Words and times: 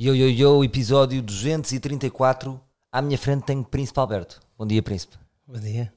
Yo, 0.00 0.14
yo, 0.14 0.28
yo, 0.28 0.64
episódio 0.64 1.20
234. 1.22 2.58
À 2.90 3.02
minha 3.02 3.18
frente 3.18 3.44
tenho 3.44 3.62
Príncipe 3.62 4.00
Alberto. 4.00 4.40
Bom 4.58 4.66
dia, 4.66 4.82
Príncipe. 4.82 5.16
Bom 5.46 5.58
dia. 5.60 5.92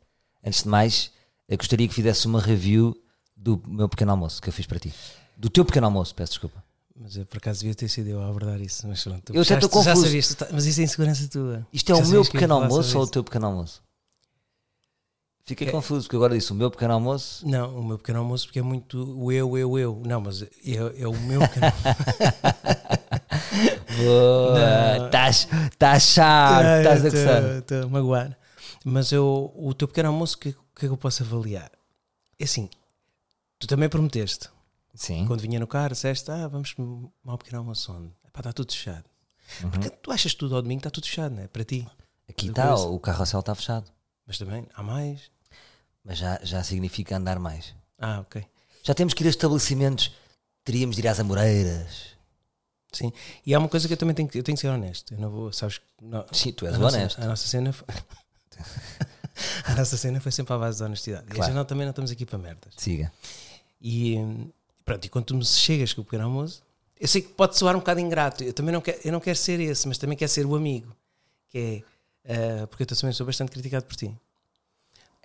Antes 0.46 0.64
de 0.64 0.70
mais, 0.70 1.12
eu 1.48 1.58
gostaria 1.58 1.88
que 1.88 1.94
fizesse 1.94 2.28
uma 2.28 2.42
review 2.42 2.94
do 3.36 3.62
meu 3.66 3.88
pequeno 3.88 4.12
almoço 4.12 4.42
que 4.42 4.50
eu 4.50 4.54
fiz 4.54 4.66
para 4.66 4.80
ti. 4.80 4.94
Do 5.38 5.50
teu 5.50 5.64
pequeno 5.64 5.88
almoço, 5.88 6.14
peço 6.14 6.34
desculpa. 6.34 6.62
Mas 6.96 7.16
eu 7.16 7.26
por 7.26 7.38
acaso 7.38 7.62
devia 7.62 7.74
ter 7.76 7.88
sido 7.88 8.10
eu 8.10 8.22
a 8.22 8.28
abordar 8.28 8.60
isso. 8.62 8.86
Mas 8.88 9.02
pronto, 9.04 9.34
Eu 9.34 9.42
até 9.42 9.54
estou 9.56 9.70
puxaste, 9.70 9.86
já 9.86 9.94
confuso. 9.94 10.06
sabias, 10.08 10.36
tá- 10.36 10.48
mas 10.52 10.66
isso 10.66 10.82
é 10.82 10.84
insegurança 10.84 11.28
tua. 11.30 11.68
Isto 11.72 11.92
é 11.94 11.96
Já 11.96 12.04
o 12.04 12.08
meu 12.08 12.26
pequeno 12.26 12.54
almoço 12.56 12.98
ou 12.98 13.06
o 13.06 13.08
teu 13.08 13.24
pequeno 13.24 13.46
almoço? 13.48 13.82
Fiquei 15.46 15.68
É- 15.68 15.72
confuso, 15.72 16.04
porque 16.04 16.16
agora 16.16 16.36
disse 16.38 16.52
o 16.52 16.56
meu 16.56 16.70
pequeno 16.70 16.94
almoço. 16.94 17.48
Não, 17.48 17.80
o 17.80 17.84
meu 17.84 17.98
pequeno 17.98 18.20
almoço 18.20 18.46
porque 18.48 18.60
é 18.60 18.62
muito 18.62 19.02
o 19.18 19.32
eu, 19.32 19.58
eu, 19.58 19.80
eu. 19.80 20.02
Não, 20.06 20.22
mas 20.22 20.42
é, 20.44 20.50
é 21.00 21.08
o 21.08 21.14
meu 21.22 21.40
pequeno 21.42 21.66
Boa! 23.98 25.10
Estás 25.30 26.04
sharp, 26.04 26.66
estás 26.78 27.06
a 27.06 27.10
gostar. 27.10 27.58
Estou 27.60 27.84
a 27.84 27.88
magoar. 27.88 28.38
Mas 28.84 29.12
eu, 29.12 29.52
o 29.56 29.74
teu 29.74 29.88
pequeno 29.88 30.10
almoço, 30.10 30.36
o 30.36 30.40
que, 30.40 30.52
que 30.52 30.58
é 30.78 30.80
que 30.82 30.86
eu 30.88 30.98
posso 30.98 31.24
avaliar? 31.24 31.72
É 32.40 32.44
assim, 32.44 32.70
tu 33.60 33.68
também 33.68 33.88
prometeste. 33.88 34.50
Sim. 34.94 35.26
Quando 35.26 35.42
vinha 35.42 35.60
no 35.60 35.68
carro, 35.68 35.90
disseste, 35.90 36.30
ah, 36.30 36.48
vamos 36.48 36.76
um 36.78 37.10
pequeno 37.38 37.60
almoço 37.60 37.92
onde? 37.94 38.12
Epá, 38.28 38.42
está 38.42 38.54
tudo 38.54 38.72
fechado. 38.72 39.06
Uhum. 39.64 39.70
Porque 39.72 39.90
tu 39.90 40.12
achas 40.12 40.34
tudo 40.34 40.56
ao 40.56 40.62
domingo 40.62 40.80
está 40.80 40.90
tudo 40.90 41.08
fechado, 41.08 41.36
não 41.36 41.44
é? 41.44 41.48
Para 41.48 41.64
ti. 41.64 41.88
Aqui 42.30 42.50
está, 42.50 42.76
o 42.76 43.00
carrossel 43.00 43.40
está 43.40 43.56
fechado. 43.56 43.92
Mas 44.26 44.38
também, 44.38 44.66
há 44.74 44.84
mais? 44.84 45.32
Mas 46.04 46.18
já, 46.18 46.40
já 46.44 46.64
significa 46.64 47.18
andar 47.18 47.40
mais. 47.40 47.74
Ah, 47.98 48.20
ok. 48.20 48.46
Já 48.84 48.94
temos 48.94 49.14
que 49.14 49.24
ir 49.24 49.28
a 49.28 49.30
estabelecimentos. 49.30 50.12
Teríamos 50.64 50.96
de 50.96 51.02
ir 51.02 51.08
às 51.08 51.20
Amoreiras. 51.20 52.13
Sim. 52.94 53.12
E 53.46 53.54
há 53.54 53.60
uma 53.60 53.68
coisa 53.70 53.88
que 53.88 53.94
eu 53.94 53.98
também 53.98 54.14
tenho 54.16 54.28
que, 54.30 54.38
eu 54.40 54.44
tenho 54.44 54.56
que 54.56 54.62
ser 54.62 54.70
honesto. 54.70 55.14
Eu 55.14 55.20
não 55.20 55.30
vou, 55.30 55.52
sabes, 55.52 55.82
não, 56.02 56.26
Sim, 56.32 56.52
tu 56.54 56.66
és 56.66 56.76
a 56.76 56.78
o 56.78 56.82
nossa, 56.82 56.98
honesto. 56.98 57.22
A 57.22 57.26
nossa 57.26 57.48
cena 57.48 57.74
foi, 57.74 57.88
a 59.66 59.76
nossa 59.76 59.98
cena 59.98 60.20
foi 60.22 60.32
sempre 60.32 60.54
à 60.54 60.58
base 60.58 60.80
da 60.80 60.86
honestidade. 60.86 61.26
E 61.28 61.32
a 61.32 61.36
Claro. 61.36 61.44
gente 61.52 61.56
não, 61.56 61.66
também 61.66 61.86
não 61.86 61.92
estamos 61.92 62.12
aqui 62.12 62.26
para 62.26 62.38
merdas. 62.38 62.74
Siga. 62.78 63.12
E 63.82 64.18
pronto, 64.86 65.06
e 65.06 65.10
quando 65.10 65.26
tu 65.26 65.36
me 65.36 65.44
chegas 65.46 65.94
com 65.94 66.02
o 66.02 66.04
pequeno 66.04 66.24
almoço, 66.26 66.62
eu 67.00 67.08
sei 67.08 67.22
que 67.22 67.30
pode 67.30 67.58
soar 67.58 67.76
um 67.76 67.80
bocado 67.80 68.00
ingrato. 68.00 68.44
Eu 68.44 68.54
também 68.54 68.72
não 68.72 68.80
quero, 68.82 69.00
eu 69.04 69.12
não 69.12 69.20
quero 69.20 69.38
ser 69.38 69.60
esse, 69.60 69.88
mas 69.88 69.98
também 69.98 70.18
quero 70.18 70.32
ser 70.32 70.46
o 70.46 70.56
amigo. 70.56 70.96
Que 71.50 71.84
é, 72.26 72.62
ah, 72.64 72.68
porque 72.68 72.84
eu 72.84 72.88
também 72.88 73.12
sou 73.14 73.26
bastante 73.26 73.52
criticado 73.52 73.86
por 73.86 73.96
ti. 73.96 74.16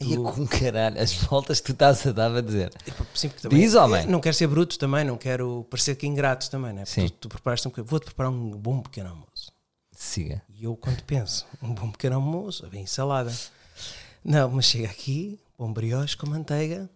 É 0.00 0.14
com 0.14 0.46
caralho, 0.46 1.00
as 1.00 1.12
voltas 1.12 1.58
que 1.60 1.66
tu 1.66 1.72
estás 1.72 2.06
a 2.06 2.12
dar 2.12 2.34
a 2.34 2.40
dizer. 2.40 2.72
Sim, 3.14 3.28
também- 3.30 3.58
Diz, 3.58 3.74
homem. 3.74 4.06
Não 4.06 4.20
quero 4.20 4.34
ser 4.34 4.46
bruto 4.46 4.78
também, 4.78 5.04
não 5.04 5.16
quero 5.16 5.66
parecer 5.68 5.96
que 5.96 6.06
ingrato 6.06 6.48
também, 6.48 6.72
né? 6.72 6.84
Porque 6.84 7.00
Sim. 7.00 7.08
Tu, 7.08 7.14
tu 7.22 7.28
preparaste 7.28 7.66
um 7.66 7.72
Vou-te 7.84 8.04
preparar 8.04 8.30
um 8.30 8.50
bom 8.50 8.80
pequeno 8.80 9.10
almoço. 9.10 9.52
Siga. 9.90 10.40
E 10.48 10.62
eu, 10.62 10.76
quando 10.76 11.02
penso, 11.02 11.44
um 11.60 11.74
bom 11.74 11.90
pequeno 11.90 12.14
almoço, 12.14 12.68
bem 12.68 12.86
salada. 12.86 13.32
Não, 14.24 14.48
mas 14.48 14.66
chega 14.66 14.86
aqui, 14.86 15.40
bom 15.58 15.72
brioche 15.72 16.16
com 16.16 16.28
manteiga 16.28 16.88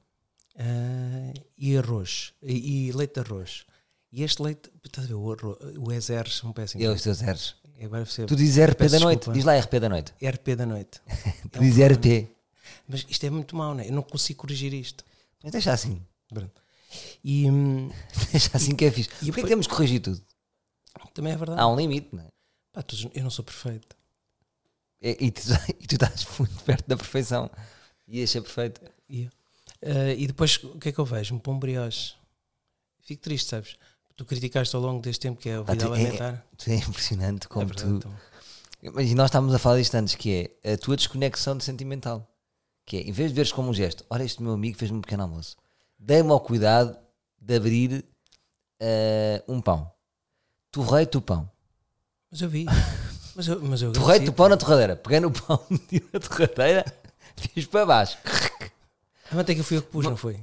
ah, 0.56 1.33
e 1.59 1.77
arroz. 1.77 2.33
E, 2.41 2.89
e 2.89 2.92
leite 2.92 3.14
de 3.14 3.20
arroz. 3.20 3.64
E 4.12 4.22
este 4.22 4.41
leite, 4.42 4.70
estás 4.84 5.06
a 5.06 5.09
ver, 5.09 5.14
o, 5.14 5.33
arroz, 5.33 5.56
o 5.77 5.91
EZR 5.92 6.28
são 6.28 6.53
péssimos. 6.53 6.84
Eu, 6.84 6.92
os 6.92 7.03
teus. 7.03 7.56
Agora 7.83 8.06
você, 8.06 8.27
Tu 8.27 8.37
dizes 8.37 8.64
RP 8.64 8.89
da 8.89 9.00
noite. 9.00 9.31
Diz 9.33 9.44
lá 9.44 9.59
RP 9.59 9.81
da 9.81 9.89
noite. 9.89 10.12
RP 10.22 10.55
da 10.55 10.66
noite. 10.66 11.00
Tu 11.50 11.59
dizes 11.59 11.84
RP. 11.97 12.28
Mas 12.89 13.05
isto 13.09 13.25
é 13.25 13.31
muito 13.31 13.55
mau, 13.56 13.75
né? 13.75 13.89
Eu 13.89 13.92
não 13.92 14.03
consigo 14.03 14.41
corrigir 14.41 14.73
isto. 14.75 15.05
Mas 15.42 15.53
deixa 15.53 15.73
assim. 15.73 16.01
Pronto. 16.28 16.61
E 17.25 17.51
hum, 17.51 17.91
Deixa 18.33 18.51
assim 18.56 18.75
que 18.75 18.84
é 18.84 18.91
fixe. 18.91 19.09
Porquê 19.11 19.42
que 19.42 19.48
temos 19.48 19.67
que 19.67 19.75
corrigir 19.75 20.01
tudo? 20.01 20.20
também 21.15 21.33
é 21.33 21.37
verdade. 21.37 21.61
Há 21.61 21.67
um 21.67 21.77
limite, 21.77 22.09
não 22.15 22.23
é? 22.23 22.28
Pá, 22.73 22.83
tu- 22.83 23.11
eu 23.15 23.23
não 23.23 23.31
sou 23.31 23.45
perfeito. 23.45 23.97
E, 25.00 25.17
e 25.27 25.31
tu, 25.31 25.41
e 25.81 25.87
tu 25.87 25.95
estás 25.95 26.27
muito 26.39 26.62
perto 26.65 26.87
da 26.87 26.97
perfeição. 26.97 27.50
E 28.09 28.27
ser 28.27 28.41
perfeito. 28.43 28.81
E, 29.09 29.28
ah, 29.84 30.12
e 30.16 30.27
depois, 30.27 30.62
o 30.62 30.78
que 30.78 30.88
é 30.91 30.93
que 30.93 30.99
eu 30.99 31.05
vejo? 31.05 31.34
Um 31.34 31.38
pão 31.38 31.59
brioche. 31.59 32.15
Fico 33.03 33.22
triste, 33.22 33.49
sabes? 33.49 33.77
Tu 34.16 34.25
criticaste 34.25 34.77
ao 34.77 34.82
longo 34.82 35.00
deste 35.03 35.21
tempo 35.21 35.41
que 35.41 35.49
é 35.49 35.56
a 35.56 35.65
Pá, 35.65 35.72
vida 35.72 35.84
é- 35.87 35.88
alimentar. 35.88 36.47
Tu 36.56 36.71
é 36.71 36.75
impressionante 36.77 37.47
É 37.47 37.49
como 37.49 37.66
verdade, 37.66 37.88
tu. 37.91 37.97
então. 37.97 38.15
Mas 38.94 39.12
nós 39.15 39.27
estávamos 39.27 39.55
a 39.55 39.59
falar 39.59 39.78
disto 39.78 39.94
antes, 39.94 40.15
que 40.15 40.50
é 40.62 40.72
a 40.72 40.77
tua 40.78 40.97
desconexão 40.97 41.56
de 41.56 41.65
sentimental. 41.65 42.28
Que 42.92 42.98
é, 42.98 43.00
em 43.00 43.12
vez 43.12 43.30
de 43.30 43.36
veres 43.36 43.50
como 43.50 43.70
um 43.70 43.72
gesto, 43.72 44.04
olha, 44.10 44.22
este 44.22 44.42
meu 44.42 44.53
amigo 44.53 44.76
fez-me 44.76 44.98
um 44.98 45.00
pequeno 45.00 45.22
almoço. 45.22 45.56
Dei-me 45.98 46.30
ao 46.30 46.38
cuidado 46.38 46.94
de 47.41 47.56
abrir 47.56 48.04
eh, 48.78 49.42
um 49.48 49.62
pão. 49.62 49.91
Torrei-te 50.70 51.16
o 51.16 51.22
pão. 51.22 51.50
Mas 52.31 52.42
eu 52.42 52.50
vi. 52.50 52.66
Mas 53.34 53.48
eu, 53.48 53.62
mas 53.62 53.81
eu 53.81 53.92
Torrei-te 53.92 54.28
o 54.28 54.32
pão 54.34 54.47
na 54.47 54.58
torradeira. 54.58 54.94
Peguei 54.94 55.20
no 55.20 55.31
pão, 55.31 55.58
meti 55.70 56.04
na 56.12 56.20
torradeira, 56.20 56.84
fiz 57.54 57.64
para 57.64 57.86
baixo. 57.86 58.19
A 59.31 59.34
manteiga 59.34 59.64
fui 59.64 59.78
eu 59.78 59.82
que 59.82 59.88
pus, 59.88 60.04
não 60.04 60.19
foi? 60.19 60.38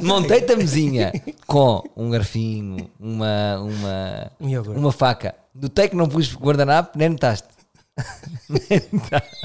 Montei-te 0.00 0.52
a 0.52 0.56
mesinha 0.56 1.12
com 1.44 1.82
um 1.96 2.08
garfinho, 2.08 2.88
uma, 3.00 3.58
uma, 3.58 4.32
Um 4.38 4.78
uma 4.78 4.92
faca. 4.92 5.34
Notei 5.52 5.88
que 5.88 5.96
não 5.96 6.08
pus 6.08 6.32
guardanapo, 6.36 6.96
nem 6.96 7.08
notaste. 7.08 7.48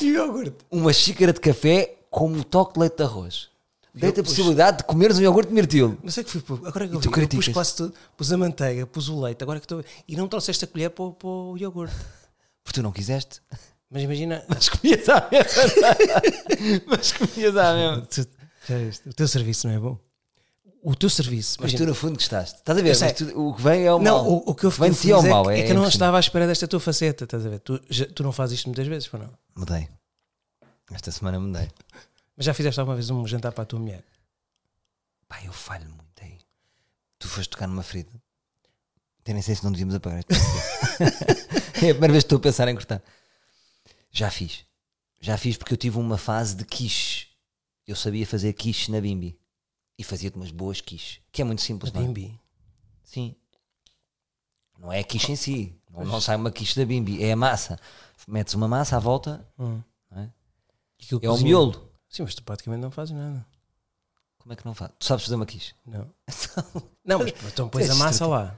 E 0.00 0.06
iogurte. 0.06 0.56
Uma 0.70 0.92
xícara 0.92 1.32
de 1.32 1.40
café 1.40 1.96
com 2.10 2.28
um 2.28 2.42
toque 2.42 2.74
de 2.74 2.80
leite 2.80 2.96
de 2.96 3.02
arroz. 3.02 3.48
Dei-te 3.94 4.20
a 4.20 4.22
possibilidade 4.22 4.78
de 4.78 4.84
comeres 4.84 5.18
um 5.18 5.22
iogurte 5.22 5.52
mirtilo. 5.52 5.98
Mas 6.02 6.16
é 6.18 6.24
que 6.24 6.30
fui 6.30 6.40
pôr. 6.40 6.58
Agora 6.66 6.88
que 6.88 6.94
eu, 6.94 7.00
vi, 7.00 7.08
eu 7.20 7.28
pus 7.28 7.48
quase 7.48 7.76
tudo. 7.76 7.94
Pus 8.16 8.32
a 8.32 8.36
manteiga, 8.38 8.86
pus 8.86 9.08
o 9.08 9.20
leite. 9.20 9.42
Agora 9.42 9.60
que 9.60 9.64
estou. 9.66 9.84
E 10.08 10.16
não 10.16 10.26
trouxeste 10.28 10.64
a 10.64 10.68
colher 10.68 10.90
para, 10.90 11.04
o- 11.04 11.12
para 11.12 11.28
o 11.28 11.56
iogurte. 11.58 11.94
Porque 12.64 12.80
tu 12.80 12.82
não 12.82 12.90
quiseste. 12.92 13.40
Mas 13.90 14.02
imagina. 14.02 14.42
Mas 14.48 14.68
comias 14.70 15.08
à 15.08 15.28
mesma. 15.30 16.82
Mas 16.86 17.12
comias 17.12 17.56
à 17.56 17.74
mesma. 17.74 18.08
o 19.06 19.12
teu 19.14 19.28
serviço 19.28 19.68
não 19.68 19.74
é 19.74 19.78
bom. 19.78 19.98
O 20.82 20.96
teu 20.96 21.08
serviço. 21.08 21.58
Mas 21.60 21.72
tu 21.74 21.86
no 21.86 21.94
fundo 21.94 22.14
gostaste. 22.14 22.58
Estás 22.58 22.76
a 22.76 22.82
ver? 22.82 23.14
Tu- 23.14 23.40
o 23.40 23.54
que 23.54 23.62
vem 23.62 23.84
é 23.84 23.92
o 23.92 24.00
não, 24.00 24.16
mal. 24.24 24.32
o, 24.32 24.50
o 24.50 24.54
que 24.54 24.64
eu 24.66 24.70
vem 24.70 24.88
ao 24.90 24.94
feliz 24.94 25.24
é, 25.24 25.28
mal. 25.28 25.44
que, 25.44 25.50
É, 25.50 25.58
é 25.60 25.62
que 25.66 25.70
eu 25.70 25.76
não 25.76 25.86
estava 25.86 26.16
à 26.16 26.20
espera 26.20 26.46
desta 26.46 26.66
tua 26.66 26.80
faceta, 26.80 27.22
estás 27.24 27.46
a 27.46 27.48
ver? 27.48 27.60
Tu, 27.60 27.80
já- 27.88 28.06
tu 28.06 28.22
não 28.24 28.32
fazes 28.32 28.58
isto 28.58 28.66
muitas 28.66 28.86
vezes, 28.88 29.06
para 29.08 29.20
não? 29.20 29.30
Mudei. 29.54 29.88
Esta 30.90 31.12
semana 31.12 31.38
mudei. 31.38 31.70
Mas 32.36 32.46
já 32.46 32.52
fizeste 32.52 32.80
alguma 32.80 32.96
vez 32.96 33.08
um 33.10 33.24
jantar 33.26 33.52
para 33.52 33.62
a 33.62 33.66
tua 33.66 33.78
mulher? 33.78 34.02
Pá, 35.28 35.40
eu 35.44 35.52
falho 35.52 35.88
muito 35.88 36.20
aí. 36.20 36.38
Tu 37.18 37.28
foste 37.28 37.50
tocar 37.50 37.68
numa 37.68 37.82
ferida. 37.84 38.10
Até 39.20 39.32
nem 39.32 39.40
sei 39.42 39.54
se 39.54 39.62
não 39.62 39.70
devíamos 39.70 39.94
apagar. 39.94 40.24
É 41.82 41.90
a 41.90 41.94
primeira 41.94 42.12
vez 42.12 42.22
que 42.22 42.26
estou 42.26 42.36
a 42.38 42.40
pensar 42.40 42.68
em 42.68 42.74
cortar. 42.74 43.02
Já 44.12 44.30
fiz. 44.30 44.64
Já 45.20 45.36
fiz 45.36 45.56
porque 45.56 45.72
eu 45.72 45.76
tive 45.76 45.98
uma 45.98 46.16
fase 46.18 46.54
de 46.54 46.64
quiche. 46.64 47.26
Eu 47.86 47.96
sabia 47.96 48.24
fazer 48.26 48.52
quiche 48.52 48.90
na 48.92 49.00
Bimbi. 49.00 49.36
E 49.98 50.04
fazia-te 50.04 50.36
umas 50.36 50.50
boas 50.50 50.80
quiche. 50.80 51.20
Que 51.30 51.42
é 51.42 51.44
muito 51.44 51.60
A 51.60 51.62
simples, 51.62 51.92
não 51.92 52.00
é? 52.00 52.04
Bimbi. 52.04 52.40
Sim. 53.04 53.34
Não 54.78 54.92
é 54.92 55.00
a 55.00 55.04
quiche 55.04 55.30
em 55.32 55.36
si. 55.36 55.74
Não, 55.90 56.04
não 56.04 56.20
sai 56.20 56.36
uma 56.36 56.50
quiche 56.50 56.78
da 56.78 56.84
Bimbi. 56.84 57.22
É 57.22 57.32
a 57.32 57.36
massa. 57.36 57.78
Metes 58.26 58.54
uma 58.54 58.66
massa 58.68 58.96
à 58.96 58.98
volta. 59.00 59.46
Hum. 59.58 59.80
É? 60.12 60.28
É 61.22 61.30
o 61.30 61.38
miolo. 61.38 61.88
Sim, 62.08 62.22
mas 62.22 62.34
tu 62.34 62.42
praticamente 62.42 62.80
não 62.82 62.90
fazes 62.90 63.14
nada. 63.14 63.44
Como 64.38 64.52
é 64.52 64.56
que 64.56 64.64
não 64.64 64.74
faz? 64.74 64.90
Tu 64.98 65.04
sabes 65.04 65.24
fazer 65.24 65.36
uma 65.36 65.46
quiche? 65.46 65.74
Não. 65.86 66.10
Não, 67.04 67.18
mas 67.18 67.32
então 67.52 67.68
pões 67.68 67.90
a 67.90 67.94
massa 67.96 68.26
lá. 68.26 68.56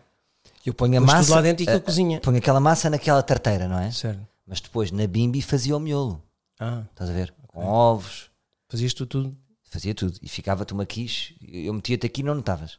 Eu 0.67 0.75
ponho 0.75 0.99
a 0.99 1.01
massa. 1.01 1.35
lá 1.35 1.41
dentro 1.41 1.63
e 1.63 1.65
aquilo 1.65 1.79
a- 1.79 1.81
cozinha. 1.85 2.21
Ponho 2.21 2.37
aquela 2.37 2.61
massa 2.61 2.91
naquela 2.91 3.23
tarteira, 3.23 3.67
não 3.69 3.79
é? 3.79 3.91
Certo. 3.91 4.21
Mas 4.47 4.61
depois 4.61 4.91
na 4.91 5.07
Bimbi 5.07 5.41
fazia 5.41 5.75
o 5.75 5.81
miolo. 5.81 6.23
Ah, 6.61 6.85
Estás 6.91 7.09
a 7.09 7.13
ver? 7.15 7.35
Com 7.49 7.65
ovos, 7.65 8.31
fazias 8.69 8.93
tu 8.93 9.07
tudo. 9.07 9.35
Fazia 9.75 9.95
tudo. 9.95 10.19
E 10.23 10.29
ficava-te 10.29 10.73
uma 10.73 10.87
quiche. 10.87 11.37
Eu 11.43 11.75
metia-te 11.75 12.07
aqui 12.07 12.21
e 12.21 12.25
não 12.25 12.35
notavas. 12.35 12.79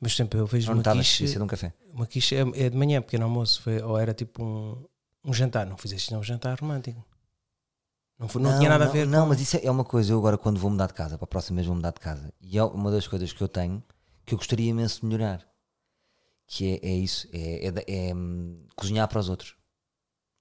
Mas 0.00 0.14
sempre 0.16 0.38
eu 0.38 0.46
vejo 0.46 0.66
Não 0.68 0.74
uma 0.74 0.78
notavas 0.78 1.06
quiche. 1.06 1.24
isso 1.24 1.36
de 1.36 1.42
um 1.42 1.46
café. 1.46 1.74
Uma 1.92 2.06
quiche 2.06 2.36
é, 2.36 2.40
é 2.40 2.70
de 2.70 2.76
manhã, 2.76 3.02
pequeno 3.02 3.24
almoço. 3.24 3.60
Foi, 3.60 3.82
ou 3.82 3.98
era 3.98 4.14
tipo 4.14 4.42
um, 4.42 4.84
um 5.24 5.34
jantar. 5.34 5.66
Não 5.66 5.76
fizeste 5.76 6.12
não 6.12 6.20
um 6.20 6.22
jantar 6.22 6.58
romântico. 6.58 7.04
Não, 8.18 8.28
foi, 8.28 8.40
não, 8.40 8.56
tinha 8.58 8.70
nada 8.70 8.84
não, 8.84 8.90
a 8.90 8.94
ver 8.94 9.06
Não, 9.06 9.22
com... 9.22 9.28
mas 9.28 9.40
isso 9.40 9.58
é 9.60 9.70
uma 9.70 9.84
coisa. 9.84 10.12
Eu 10.12 10.18
agora, 10.18 10.38
quando 10.38 10.58
vou 10.58 10.70
mudar 10.70 10.86
de 10.86 10.94
casa, 10.94 11.18
para 11.18 11.24
a 11.24 11.28
próxima 11.28 11.56
vez 11.56 11.66
vou 11.66 11.74
mudar 11.74 11.90
de 11.90 12.00
casa, 12.00 12.32
e 12.40 12.56
é 12.56 12.62
uma 12.62 12.90
das 12.90 13.08
coisas 13.08 13.32
que 13.32 13.42
eu 13.42 13.48
tenho 13.48 13.82
que 14.24 14.32
eu 14.32 14.38
gostaria 14.38 14.70
imenso 14.70 15.00
de 15.00 15.06
melhorar. 15.06 15.44
Que 16.46 16.80
é, 16.80 16.88
é 16.88 16.94
isso: 16.94 17.28
é, 17.32 17.66
é 17.66 18.08
é, 18.08 18.14
hum, 18.14 18.64
cozinhar 18.76 19.08
para 19.08 19.18
os 19.18 19.28
outros. 19.28 19.56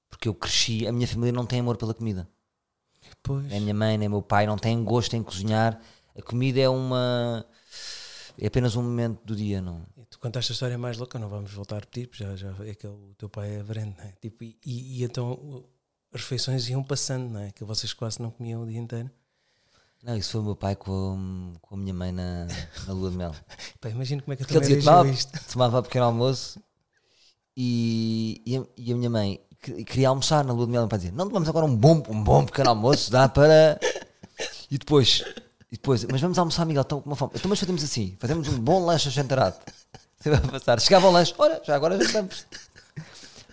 Porque 0.09 0.27
eu 0.27 0.35
cresci, 0.35 0.85
a 0.85 0.91
minha 0.91 1.07
família 1.07 1.33
não 1.33 1.45
tem 1.45 1.59
amor 1.59 1.75
pela 1.77 1.93
comida. 1.93 2.29
Pois. 3.21 3.45
Nem 3.45 3.57
a 3.57 3.61
minha 3.61 3.73
mãe, 3.73 3.97
nem 3.97 4.07
o 4.07 4.11
meu 4.11 4.21
pai 4.21 4.45
não 4.45 4.57
têm 4.57 4.83
gosto 4.83 5.15
em 5.15 5.23
cozinhar. 5.23 5.79
A 6.17 6.21
comida 6.21 6.59
é 6.59 6.69
uma. 6.69 7.45
É 8.37 8.47
apenas 8.47 8.75
um 8.75 8.83
momento 8.83 9.19
do 9.23 9.35
dia, 9.35 9.61
não? 9.61 9.85
E 9.97 10.05
Tu 10.05 10.19
contaste 10.19 10.51
a 10.51 10.53
história 10.53 10.77
mais 10.77 10.97
louca, 10.97 11.19
não 11.19 11.29
vamos 11.29 11.51
voltar 11.53 11.77
a 11.77 11.79
repetir, 11.79 12.07
porque 12.07 12.23
já, 12.23 12.35
já 12.35 12.53
é 12.65 12.73
que 12.73 12.87
o 12.87 13.13
teu 13.17 13.29
pai 13.29 13.55
é 13.55 13.63
verente, 13.63 13.99
é? 14.01 14.13
Tipo, 14.21 14.43
e, 14.43 14.57
e 14.65 15.03
então 15.03 15.63
as 16.13 16.21
refeições 16.21 16.67
iam 16.69 16.83
passando, 16.83 17.29
não 17.29 17.39
é? 17.39 17.51
Que 17.51 17.63
vocês 17.63 17.93
quase 17.93 18.21
não 18.21 18.31
comiam 18.31 18.63
o 18.63 18.67
dia 18.67 18.79
inteiro. 18.79 19.09
Não, 20.03 20.17
isso 20.17 20.31
foi 20.31 20.41
o 20.41 20.43
meu 20.43 20.55
pai 20.55 20.75
com, 20.75 21.53
com 21.61 21.75
a 21.75 21.77
minha 21.77 21.93
mãe 21.93 22.11
na, 22.11 22.45
na 22.85 22.93
lua 22.93 23.09
de 23.09 23.17
mel. 23.17 23.33
Pá, 23.79 23.89
imagino 23.89 24.21
como 24.21 24.33
é 24.33 24.35
que 24.35 24.43
eu 24.43 24.79
tomava, 24.79 25.09
isto. 25.09 25.51
tomava 25.51 25.81
pequeno 25.81 26.05
almoço 26.05 26.61
e, 27.55 28.41
e, 28.45 28.57
a, 28.57 28.65
e 28.75 28.91
a 28.91 28.95
minha 28.95 29.09
mãe 29.09 29.39
que- 29.63 29.83
queria 29.85 30.09
almoçar 30.09 30.43
na 30.43 30.53
lua 30.53 30.65
de 30.65 30.71
mel. 30.71 30.87
Para 30.87 30.97
dizer, 30.97 31.13
não 31.13 31.27
tomamos 31.27 31.47
agora 31.49 31.65
um 31.65 31.75
bom, 31.75 32.03
um 32.09 32.23
bom 32.23 32.45
pequeno 32.45 32.69
almoço, 32.69 33.09
dá 33.11 33.27
para. 33.29 33.79
E 34.69 34.77
depois, 34.77 35.23
e 35.71 35.75
depois, 35.75 36.03
mas 36.05 36.19
vamos 36.21 36.37
almoçar, 36.37 36.65
Miguel, 36.65 36.81
estão 36.81 37.01
com 37.01 37.09
uma 37.09 37.15
fome. 37.15 37.31
Então, 37.35 37.49
mas 37.49 37.59
fazemos 37.59 37.83
assim: 37.83 38.15
fazemos 38.19 38.47
um 38.49 38.59
bom 38.59 38.83
lanche 38.85 39.07
achantarado. 39.09 39.55
Você 40.19 40.29
vai 40.29 40.39
passar. 40.41 40.79
Chegava 40.79 41.07
ao 41.07 41.11
lanche, 41.13 41.33
olha, 41.37 41.61
já 41.65 41.75
agora 41.75 41.97
já 41.97 42.03
estamos. 42.03 42.45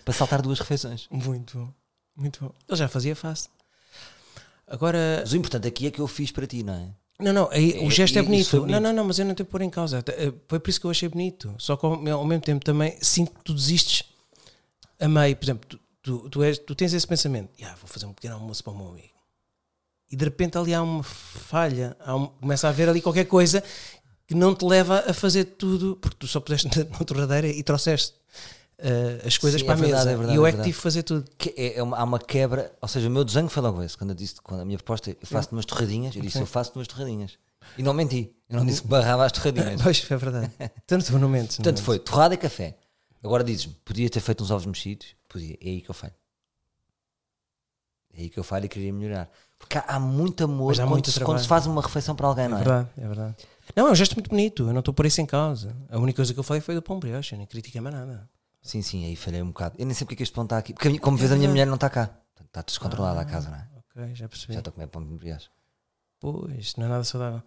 Para 0.05 0.13
saltar 0.13 0.41
duas 0.41 0.59
refeições. 0.59 1.07
Muito 1.11 1.57
bom. 1.57 1.69
Muito 2.15 2.39
bom. 2.45 2.51
Ele 2.67 2.77
já 2.77 2.87
fazia 2.87 3.15
fácil. 3.15 3.49
Agora, 4.67 5.17
Mas 5.21 5.33
o 5.33 5.37
importante 5.37 5.67
aqui 5.67 5.87
é 5.87 5.91
que 5.91 5.99
eu 5.99 6.07
fiz 6.07 6.31
para 6.31 6.47
ti, 6.47 6.63
não 6.63 6.73
é? 6.73 6.87
Não, 7.19 7.33
não, 7.33 7.49
aí, 7.51 7.73
É, 7.83 7.85
o 7.85 7.91
gesto 7.91 8.17
é 8.17 8.21
bonito. 8.21 8.49
bonito. 8.61 8.71
Não, 8.71 8.79
não, 8.79 8.93
não, 8.93 9.03
mas 9.05 9.19
eu 9.19 9.25
não 9.25 9.35
tenho 9.35 9.47
pôr 9.47 9.61
em 9.61 9.69
causa. 9.69 10.03
Eh, 10.07 10.33
Foi 10.47 10.59
por 10.59 10.69
isso 10.69 10.79
que 10.79 10.87
eu 10.87 10.91
achei 10.91 11.07
bonito. 11.09 11.53
Só 11.59 11.75
que 11.75 11.85
ao 11.85 11.97
mesmo 12.25 12.39
tempo 12.41 12.63
também 12.65 12.97
sinto 13.01 13.31
que 13.31 13.43
tu 13.43 13.53
desistes 13.53 14.03
a 14.99 15.07
meio. 15.07 15.35
Por 15.35 15.45
exemplo, 15.45 15.67
tu, 15.69 15.79
tu, 16.01 16.29
tu, 16.29 16.43
és- 16.43 16.57
tu 16.59 16.73
tens 16.75 16.93
esse 16.93 17.07
pensamento: 17.07 17.49
"Ya, 17.59 17.75
vou 17.75 17.87
fazer 17.87 18.05
um 18.05 18.13
pequeno 18.13 18.35
almoço 18.35 18.63
para 18.63 18.73
o 18.73 18.77
meu 18.77 18.87
amigo. 18.89 19.09
E 20.09 20.15
de 20.15 20.25
repente 20.25 20.57
ali 20.57 20.73
há 20.73 20.81
uma 20.81 21.03
falha, 21.03 21.95
há 21.99 22.15
um- 22.15 22.27
começa 22.27 22.67
a 22.67 22.69
haver 22.69 22.89
ali 22.89 23.01
qualquer 23.01 23.25
coisa 23.25 23.63
que 24.27 24.35
não 24.35 24.53
te 24.55 24.65
leva 24.65 25.03
a 25.07 25.13
fazer 25.13 25.45
tudo, 25.45 25.95
porque 25.97 26.17
tu 26.19 26.27
só 26.27 26.39
puseste 26.39 26.67
na, 26.77 26.83
na 26.85 26.99
torradeira 27.05 27.47
e 27.47 27.61
trouxeste 27.63 28.13
eh, 28.77 29.21
as 29.25 29.37
coisas 29.37 29.61
Sim, 29.61 29.67
para 29.67 29.75
é 29.75 29.77
a 29.77 29.81
verdade, 29.81 30.05
mesa. 30.05 30.11
é 30.11 30.15
verdade, 30.17 30.35
e 30.35 30.37
eu 30.37 30.45
é 30.45 30.49
é 30.49 30.51
que 30.53 30.57
tive 30.63 30.75
que 30.75 30.81
fazer 30.81 31.03
tudo. 31.03 31.29
Que 31.37 31.53
é, 31.55 31.77
é 31.77 31.83
uma- 31.83 31.97
há 31.97 32.03
uma 32.03 32.17
quebra, 32.19 32.73
ou 32.81 32.87
seja, 32.87 33.07
o 33.07 33.11
meu 33.11 33.23
desenho 33.23 33.47
foi 33.47 33.61
logo 33.61 33.81
esse. 33.83 33.95
Quando 33.97 34.09
eu 34.09 34.15
disse, 34.15 34.35
quando 34.41 34.61
a 34.61 34.65
minha 34.65 34.77
proposta, 34.77 35.11
eu 35.11 35.17
faço 35.23 35.49
umas 35.51 35.65
torradinhas, 35.65 36.15
eu 36.15 36.21
disse, 36.21 36.37
Ok. 36.37 36.43
eu 36.43 36.47
faço 36.47 36.71
umas 36.75 36.87
torradinhas. 36.87 37.37
E 37.77 37.83
não 37.83 37.93
menti, 37.93 38.33
eu 38.49 38.57
não 38.57 38.65
disse 38.65 38.81
que 38.81 38.87
barrava 38.87 39.23
as 39.25 39.31
torradinhas. 39.31 39.79
Pois, 39.83 40.03
é 40.09 40.17
verdade. 40.17 40.51
Tanto. 40.87 41.05
Portanto, 41.57 41.83
foi 41.83 41.99
torrada 41.99 42.33
e 42.33 42.37
café. 42.37 42.75
Agora 43.23 43.43
dizes-me, 43.43 43.75
podia 43.85 44.09
ter 44.09 44.19
feito 44.19 44.43
uns 44.43 44.49
ovos 44.49 44.65
mexidos? 44.65 45.07
Podia, 45.31 45.57
é 45.61 45.69
aí 45.69 45.81
que 45.81 45.89
eu 45.89 45.93
falho. 45.93 46.13
É 48.13 48.21
aí 48.21 48.29
que 48.29 48.37
eu 48.37 48.43
falho 48.43 48.65
e 48.65 48.69
queria 48.69 48.91
melhorar. 48.91 49.29
Porque 49.57 49.77
há, 49.77 49.81
há 49.87 49.99
muito 49.99 50.43
amor 50.43 50.73
há 50.73 50.77
quando, 50.77 50.89
muito 50.89 51.11
se, 51.11 51.19
quando 51.21 51.39
se 51.39 51.47
faz 51.47 51.65
uma 51.65 51.81
refeição 51.81 52.15
para 52.15 52.27
alguém, 52.27 52.45
É 52.45 52.47
não 52.49 52.57
é? 52.57 52.63
verdade, 52.63 52.89
é 52.97 53.07
verdade. 53.07 53.35
Não, 53.75 53.87
é 53.87 53.91
um 53.91 53.95
gesto 53.95 54.15
muito 54.15 54.29
bonito. 54.29 54.63
Eu 54.67 54.73
não 54.73 54.79
estou 54.79 54.93
por 54.93 55.05
isso 55.05 55.21
em 55.21 55.25
causa. 55.25 55.73
A 55.89 55.97
única 55.97 56.17
coisa 56.17 56.33
que 56.33 56.39
eu 56.39 56.43
falei 56.43 56.59
foi 56.61 56.75
do 56.75 56.81
pão 56.81 56.99
brioche. 56.99 57.33
Eu 57.33 57.37
nem 57.37 57.47
critiquei 57.47 57.79
mais 57.79 57.95
nada. 57.95 58.29
Sim, 58.61 58.81
sim, 58.81 59.05
aí 59.05 59.15
falhei 59.15 59.41
um 59.41 59.47
bocado. 59.47 59.75
Eu 59.79 59.85
nem 59.85 59.93
sei 59.95 60.03
porque 60.05 60.15
é 60.15 60.17
que 60.17 60.23
este 60.23 60.33
pão 60.33 60.43
está 60.43 60.57
aqui. 60.57 60.73
Porque, 60.73 60.99
como 60.99 61.15
vês, 61.15 61.31
a 61.31 61.35
minha 61.37 61.49
mulher 61.49 61.65
não 61.65 61.75
está 61.75 61.89
cá. 61.89 62.09
Está 62.43 62.61
descontrolada 62.61 63.21
a 63.21 63.25
casa, 63.25 63.49
não 63.49 63.57
é? 63.57 63.67
Ok, 63.77 64.15
já 64.15 64.27
percebi. 64.27 64.53
Já 64.53 64.59
estou 64.59 64.71
a 64.71 64.73
comer 64.73 64.87
pão 64.87 65.01
de 65.03 65.13
brioche. 65.15 65.47
Pois, 66.19 66.75
não 66.75 66.85
é 66.85 66.89
nada 66.89 67.03
saudável. 67.05 67.41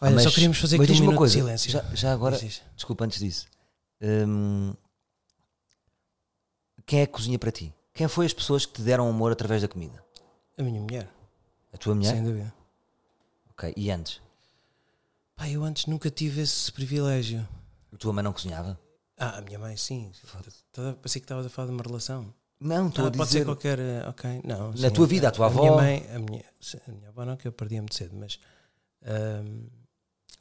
Ah, 0.00 0.06
Olha, 0.06 0.14
mas- 0.14 0.24
só 0.24 0.30
queríamos 0.30 0.58
fazer 0.58 0.80
aqui 0.80 0.92
um 0.92 1.00
minuto 1.00 1.16
coisa, 1.18 1.34
de 1.34 1.40
silêncio. 1.40 1.70
Já, 1.70 1.82
já 1.94 2.12
agora, 2.12 2.38
desculpa, 2.74 3.04
antes 3.04 3.18
disso. 3.18 3.46
Hum, 4.00 4.72
quem 6.86 7.00
é 7.00 7.06
que 7.06 7.12
cozinha 7.12 7.38
para 7.38 7.50
ti? 7.52 7.74
Quem 7.94 8.08
foi 8.08 8.26
as 8.26 8.32
pessoas 8.32 8.64
que 8.66 8.72
te 8.74 8.82
deram 8.82 9.08
amor 9.08 9.32
através 9.32 9.62
da 9.62 9.68
comida? 9.68 10.02
A 10.58 10.62
minha 10.62 10.80
mulher, 10.80 11.08
A 11.72 11.76
tua 11.76 11.94
mulher? 11.94 12.14
sem 12.14 12.22
dúvida. 12.24 12.52
Ok. 13.50 13.72
E 13.76 13.90
antes? 13.90 14.20
Pá, 15.36 15.48
eu 15.48 15.62
antes 15.64 15.86
nunca 15.86 16.10
tive 16.10 16.40
esse 16.42 16.70
privilégio. 16.72 17.46
A 17.92 17.96
tua 17.96 18.12
mãe 18.12 18.22
não 18.22 18.32
cozinhava? 18.32 18.78
Ah, 19.18 19.38
a 19.38 19.40
minha 19.42 19.58
mãe, 19.58 19.76
sim. 19.76 20.10
Pensei 21.02 21.20
que 21.20 21.24
estavas 21.24 21.46
a 21.46 21.48
falar 21.50 21.68
de 21.68 21.74
uma 21.74 21.82
relação. 21.82 22.34
Não, 22.60 22.88
estou 22.88 23.04
Ah, 23.04 23.08
a 23.08 23.10
pode 23.10 23.24
ser 23.30 23.38
dizer. 23.38 23.44
qualquer. 23.44 23.78
eh, 23.78 24.08
Ok, 24.08 24.40
não. 24.44 24.70
Na 24.72 24.88
sim, 24.88 24.90
tua 24.94 25.06
vida, 25.06 25.28
a 25.28 25.30
tua 25.30 25.48
minha 25.50 25.70
avó? 25.70 25.76
mãe, 25.76 26.06
a, 26.14 26.18
minha, 26.18 26.44
a 26.86 26.92
minha 26.92 27.08
avó 27.08 27.24
não, 27.24 27.36
que 27.36 27.46
eu 27.48 27.52
perdia 27.52 27.80
muito 27.80 27.94
cedo, 27.94 28.16
mas. 28.16 28.38
ahm, 29.04 29.66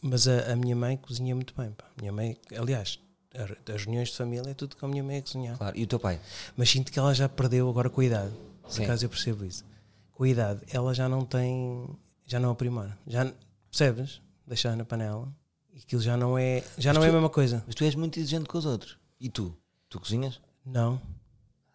mas 0.02 0.28
a, 0.28 0.54
a 0.54 0.56
minha 0.56 0.76
mãe 0.76 0.98
cozinha 0.98 1.36
muito 1.36 1.54
bem. 1.56 1.72
Pá. 1.72 1.86
A 1.86 2.00
minha 2.02 2.12
mãe, 2.12 2.38
aliás, 2.58 3.00
a- 3.00 3.11
as 3.34 3.84
reuniões 3.86 4.10
de 4.10 4.18
família 4.18 4.52
é 4.52 4.54
tudo 4.54 4.76
com 4.76 4.86
a 4.86 4.90
minha 4.90 5.04
mãe 5.04 5.18
a 5.18 5.22
cozinhar. 5.22 5.58
Claro. 5.58 5.78
E 5.78 5.84
o 5.84 5.88
teu 5.88 6.00
pai? 6.00 6.20
Mas 6.56 6.70
sinto 6.70 6.92
que 6.92 7.00
ela 7.00 7.14
já 7.14 7.28
perdeu 7.30 7.70
agora 7.70 7.90
com 7.90 8.02
a 8.02 8.06
idade. 8.06 8.34
Por 8.62 8.72
Sim. 8.72 8.84
acaso 8.84 9.06
eu 9.06 9.10
percebo 9.10 9.46
isso. 9.46 9.64
Com 10.12 10.24
a 10.24 10.30
idade, 10.30 10.62
ela 10.72 10.94
já 10.94 11.08
não 11.10 11.26
tem. 11.26 11.88
Já 12.26 12.40
não 12.40 12.52
aprimora. 12.52 12.98
Já, 13.08 13.32
percebes? 13.70 14.22
Deixar 14.46 14.76
na 14.76 14.86
panela. 14.86 15.34
E 15.74 15.80
aquilo 15.80 16.02
já 16.02 16.16
não 16.18 16.38
é. 16.38 16.64
Já 16.78 16.94
não 16.94 17.02
é 17.04 17.08
a 17.08 17.10
tu- 17.10 17.14
mesma 17.14 17.30
coisa. 17.30 17.64
Mas 17.66 17.76
tu 17.76 17.84
és 17.84 17.96
muito 17.96 18.20
exigente 18.20 18.46
com 18.46 18.58
os 18.58 18.66
outros. 18.66 18.98
E 19.20 19.30
tu? 19.30 19.56
Tu 19.90 20.00
cozinhas? 20.00 20.40
Não. 20.66 21.02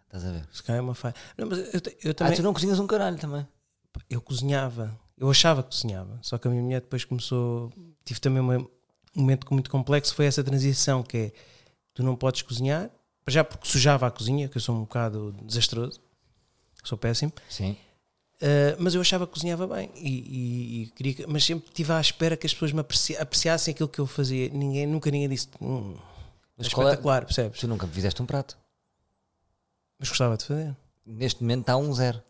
Estás 0.07 0.25
a 0.25 0.31
ver? 0.33 0.47
Se 0.53 0.63
calhar 0.63 0.79
é 0.81 0.83
uma 0.83 0.95
falha. 0.95 1.15
Não, 1.37 1.47
mas 1.49 1.59
eu, 1.59 1.81
eu 2.05 2.11
Ah, 2.11 2.15
também. 2.15 2.37
tu 2.37 2.43
não 2.43 2.53
cozinhas 2.55 2.79
um 2.79 2.87
caralho 2.87 3.19
também. 3.19 3.47
eu 4.11 4.21
cozinhava. 4.21 4.97
Eu 5.17 5.31
achava 5.31 5.63
que 5.63 5.71
cozinhava. 5.71 6.19
Só 6.23 6.37
que 6.37 6.47
a 6.47 6.51
minha 6.51 6.63
mulher 6.63 6.81
depois 6.83 7.05
começou. 7.05 7.73
Tive 8.05 8.21
também 8.21 8.41
uma- 8.41 8.67
um 9.17 9.21
momento 9.21 9.47
muito 9.53 9.71
complexo. 9.71 10.15
Foi 10.15 10.27
essa 10.27 10.45
transição 10.45 11.03
que 11.03 11.17
é: 11.17 11.33
tu 11.95 12.03
não 12.03 12.15
podes 12.17 12.43
cozinhar. 12.43 12.91
Já 13.29 13.43
porque 13.43 13.67
sujava 13.67 14.07
a 14.07 14.11
cozinha, 14.11 14.49
que 14.49 14.57
eu 14.57 14.61
sou 14.61 14.77
um 14.77 14.81
bocado 14.83 15.35
desastroso. 15.43 16.01
Sou 16.85 16.97
péssimo. 16.97 17.33
Sim. 17.49 17.77
Uh, 18.37 18.77
mas 18.79 18.95
eu 18.95 19.01
achava 19.01 19.27
que 19.27 19.33
cozinhava 19.33 19.67
bem. 19.67 19.91
E, 19.97 20.09
e- 20.09 20.83
e 20.83 20.87
queria, 20.91 21.15
que- 21.15 21.27
mas 21.27 21.43
sempre 21.45 21.67
estive 21.69 21.93
à 21.93 22.01
espera 22.01 22.37
que 22.37 22.47
as 22.47 22.53
pessoas 22.53 22.71
me 22.71 22.81
apreci- 22.81 23.17
apreciassem 23.17 23.73
aquilo 23.73 23.89
que 23.89 23.99
eu 23.99 24.07
fazia. 24.07 24.49
Ninguém, 24.51 24.87
nunca 24.87 25.11
ninguém 25.11 25.29
disse. 25.29 25.49
Hum, 25.61 25.97
Mas 26.57 26.69
é 26.69 26.71
qual 26.71 26.87
é- 26.87 26.91
espetacular, 26.91 27.25
percebes? 27.25 27.59
Tu 27.59 27.67
nunca 27.67 27.87
me 27.87 27.93
fizeste 27.93 28.23
um 28.23 28.27
prato. 28.27 28.57
Mas 29.99 30.09
gostava 30.09 30.37
de 30.37 30.45
fazer. 30.45 30.77
Neste 31.05 31.43
momento 31.43 31.63
está 31.63 31.77
um 31.77 31.93
zero. 31.95 32.23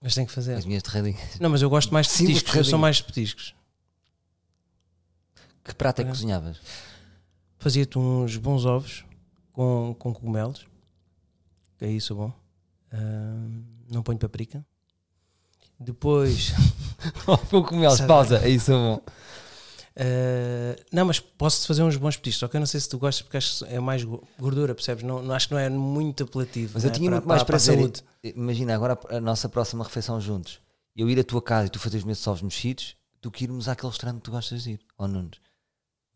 Mas 0.00 0.14
tem 0.14 0.24
que 0.26 0.32
fazer. 0.32 0.54
As 0.54 0.64
minhas 0.64 0.82
terradinhas. 0.82 1.38
Não, 1.40 1.50
mas 1.50 1.60
eu 1.62 1.68
gosto 1.70 1.92
mais 1.92 2.06
de 2.06 2.18
petiscos. 2.18 2.54
Eu 2.54 2.64
sou 2.64 2.78
mais 2.78 2.96
de 2.96 3.04
petiscos. 3.04 3.54
Que 5.70 5.74
prato 5.76 6.00
é 6.00 6.04
que 6.04 6.10
cozinhavas? 6.10 6.58
Fazia-te 7.58 7.98
uns 7.98 8.36
bons 8.36 8.64
ovos 8.64 9.04
com, 9.52 9.94
com 9.98 10.12
cogumelos. 10.12 10.66
Que 11.78 11.84
é 11.86 11.90
isso 11.90 12.14
bom. 12.14 12.32
Ahm, 12.92 13.62
não 13.90 14.02
ponho 14.02 14.18
paprika. 14.18 14.64
Depois. 15.78 16.52
Com 17.24 17.36
cogumelos, 17.62 18.00
pausa. 18.02 18.38
É 18.44 18.48
isso 18.50 18.70
bom. 18.72 19.00
ah, 19.96 20.76
não, 20.92 21.06
mas 21.06 21.18
posso 21.20 21.66
fazer 21.66 21.82
uns 21.82 21.96
bons 21.96 22.16
petiscos. 22.16 22.40
Só 22.40 22.48
que 22.48 22.56
eu 22.56 22.60
não 22.60 22.66
sei 22.66 22.80
se 22.80 22.88
tu 22.88 22.98
gostas 22.98 23.22
porque 23.22 23.36
acho 23.38 23.64
que 23.64 23.72
é 23.74 23.80
mais 23.80 24.04
go- 24.04 24.22
gordura, 24.38 24.74
percebes? 24.74 25.02
Não, 25.04 25.22
não 25.22 25.34
acho 25.34 25.48
que 25.48 25.54
não 25.54 25.60
é 25.60 25.68
muito 25.70 26.24
apelativo. 26.24 26.72
Mas 26.74 26.84
eu 26.84 26.90
é? 26.90 26.92
tinha 26.92 27.08
Para- 27.10 27.16
muito 27.16 27.28
mais 27.28 27.40
para- 27.42 27.46
para 27.46 27.56
a 27.56 27.60
saúde. 27.60 28.02
Imagina 28.22 28.74
agora 28.74 28.98
a 29.08 29.20
nossa 29.20 29.48
próxima 29.48 29.82
refeição 29.84 30.20
juntos. 30.20 30.60
Eu 30.94 31.08
ir 31.08 31.18
à 31.18 31.24
tua 31.24 31.40
casa 31.40 31.66
e 31.66 31.70
tu 31.70 31.78
fazeres 31.78 32.04
meus 32.04 32.26
ovos 32.26 32.42
mexidos, 32.42 32.94
do 33.22 33.30
que 33.30 33.44
irmos 33.44 33.68
àquele 33.68 33.88
restaurante 33.90 34.16
que 34.18 34.24
tu 34.24 34.30
gostas 34.32 34.64
de 34.64 34.72
ir. 34.72 34.80
Ou 34.98 35.08
Nunes. 35.08 35.40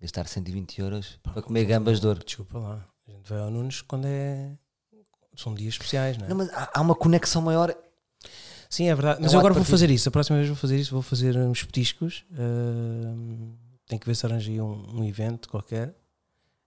Gastar 0.00 0.26
120 0.26 0.78
euros 0.80 1.18
para 1.22 1.40
comer 1.42 1.64
gambas 1.64 2.00
de 2.00 2.06
ouro. 2.06 2.22
Desculpa 2.24 2.58
lá. 2.58 2.86
A 3.06 3.10
gente 3.10 3.28
vai 3.28 3.38
ao 3.40 3.50
Nunes 3.50 3.80
quando 3.82 4.06
é. 4.06 4.56
São 5.36 5.54
dias 5.54 5.74
especiais, 5.74 6.16
não 6.18 6.26
é? 6.26 6.28
Não, 6.28 6.36
mas 6.36 6.48
há, 6.50 6.70
há 6.74 6.80
uma 6.80 6.94
conexão 6.94 7.42
maior. 7.42 7.74
Sim, 8.70 8.88
é 8.88 8.94
verdade. 8.94 9.20
Mas 9.20 9.32
É 9.32 9.36
um 9.36 9.38
eu 9.38 9.40
agora 9.40 9.54
vou 9.54 9.64
fazer 9.64 9.90
isso. 9.90 10.08
A 10.08 10.12
próxima 10.12 10.36
vez 10.36 10.48
vou 10.48 10.56
fazer 10.56 10.78
isso. 10.78 10.92
Vou 10.92 11.02
fazer 11.02 11.36
uns 11.36 11.62
petiscos. 11.64 12.24
ahm, 12.36 13.52
tenho 13.86 14.00
que 14.00 14.06
ver 14.06 14.14
se 14.14 14.26
arranjei 14.26 14.60
um, 14.60 15.00
um 15.00 15.04
evento 15.04 15.48
qualquer. 15.48 15.94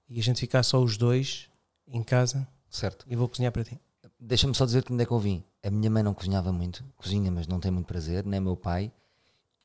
E 0.09 0.19
a 0.19 0.23
gente 0.23 0.39
ficar 0.39 0.63
só 0.63 0.81
os 0.81 0.97
dois 0.97 1.49
em 1.87 2.01
casa 2.03 2.47
Certo. 2.69 3.05
e 3.09 3.15
vou 3.15 3.27
cozinhar 3.27 3.51
para 3.51 3.63
ti. 3.63 3.79
Deixa-me 4.19 4.55
só 4.55 4.65
dizer-te 4.65 4.91
onde 4.91 5.03
é 5.03 5.05
que 5.05 5.11
eu 5.11 5.19
vim. 5.19 5.43
A 5.63 5.69
minha 5.69 5.89
mãe 5.89 6.01
não 6.03 6.13
cozinhava 6.13 6.51
muito. 6.51 6.83
Cozinha, 6.95 7.31
mas 7.31 7.45
não 7.47 7.59
tem 7.59 7.71
muito 7.71 7.87
prazer. 7.87 8.25
Nem 8.25 8.39
meu 8.39 8.55
pai. 8.55 8.91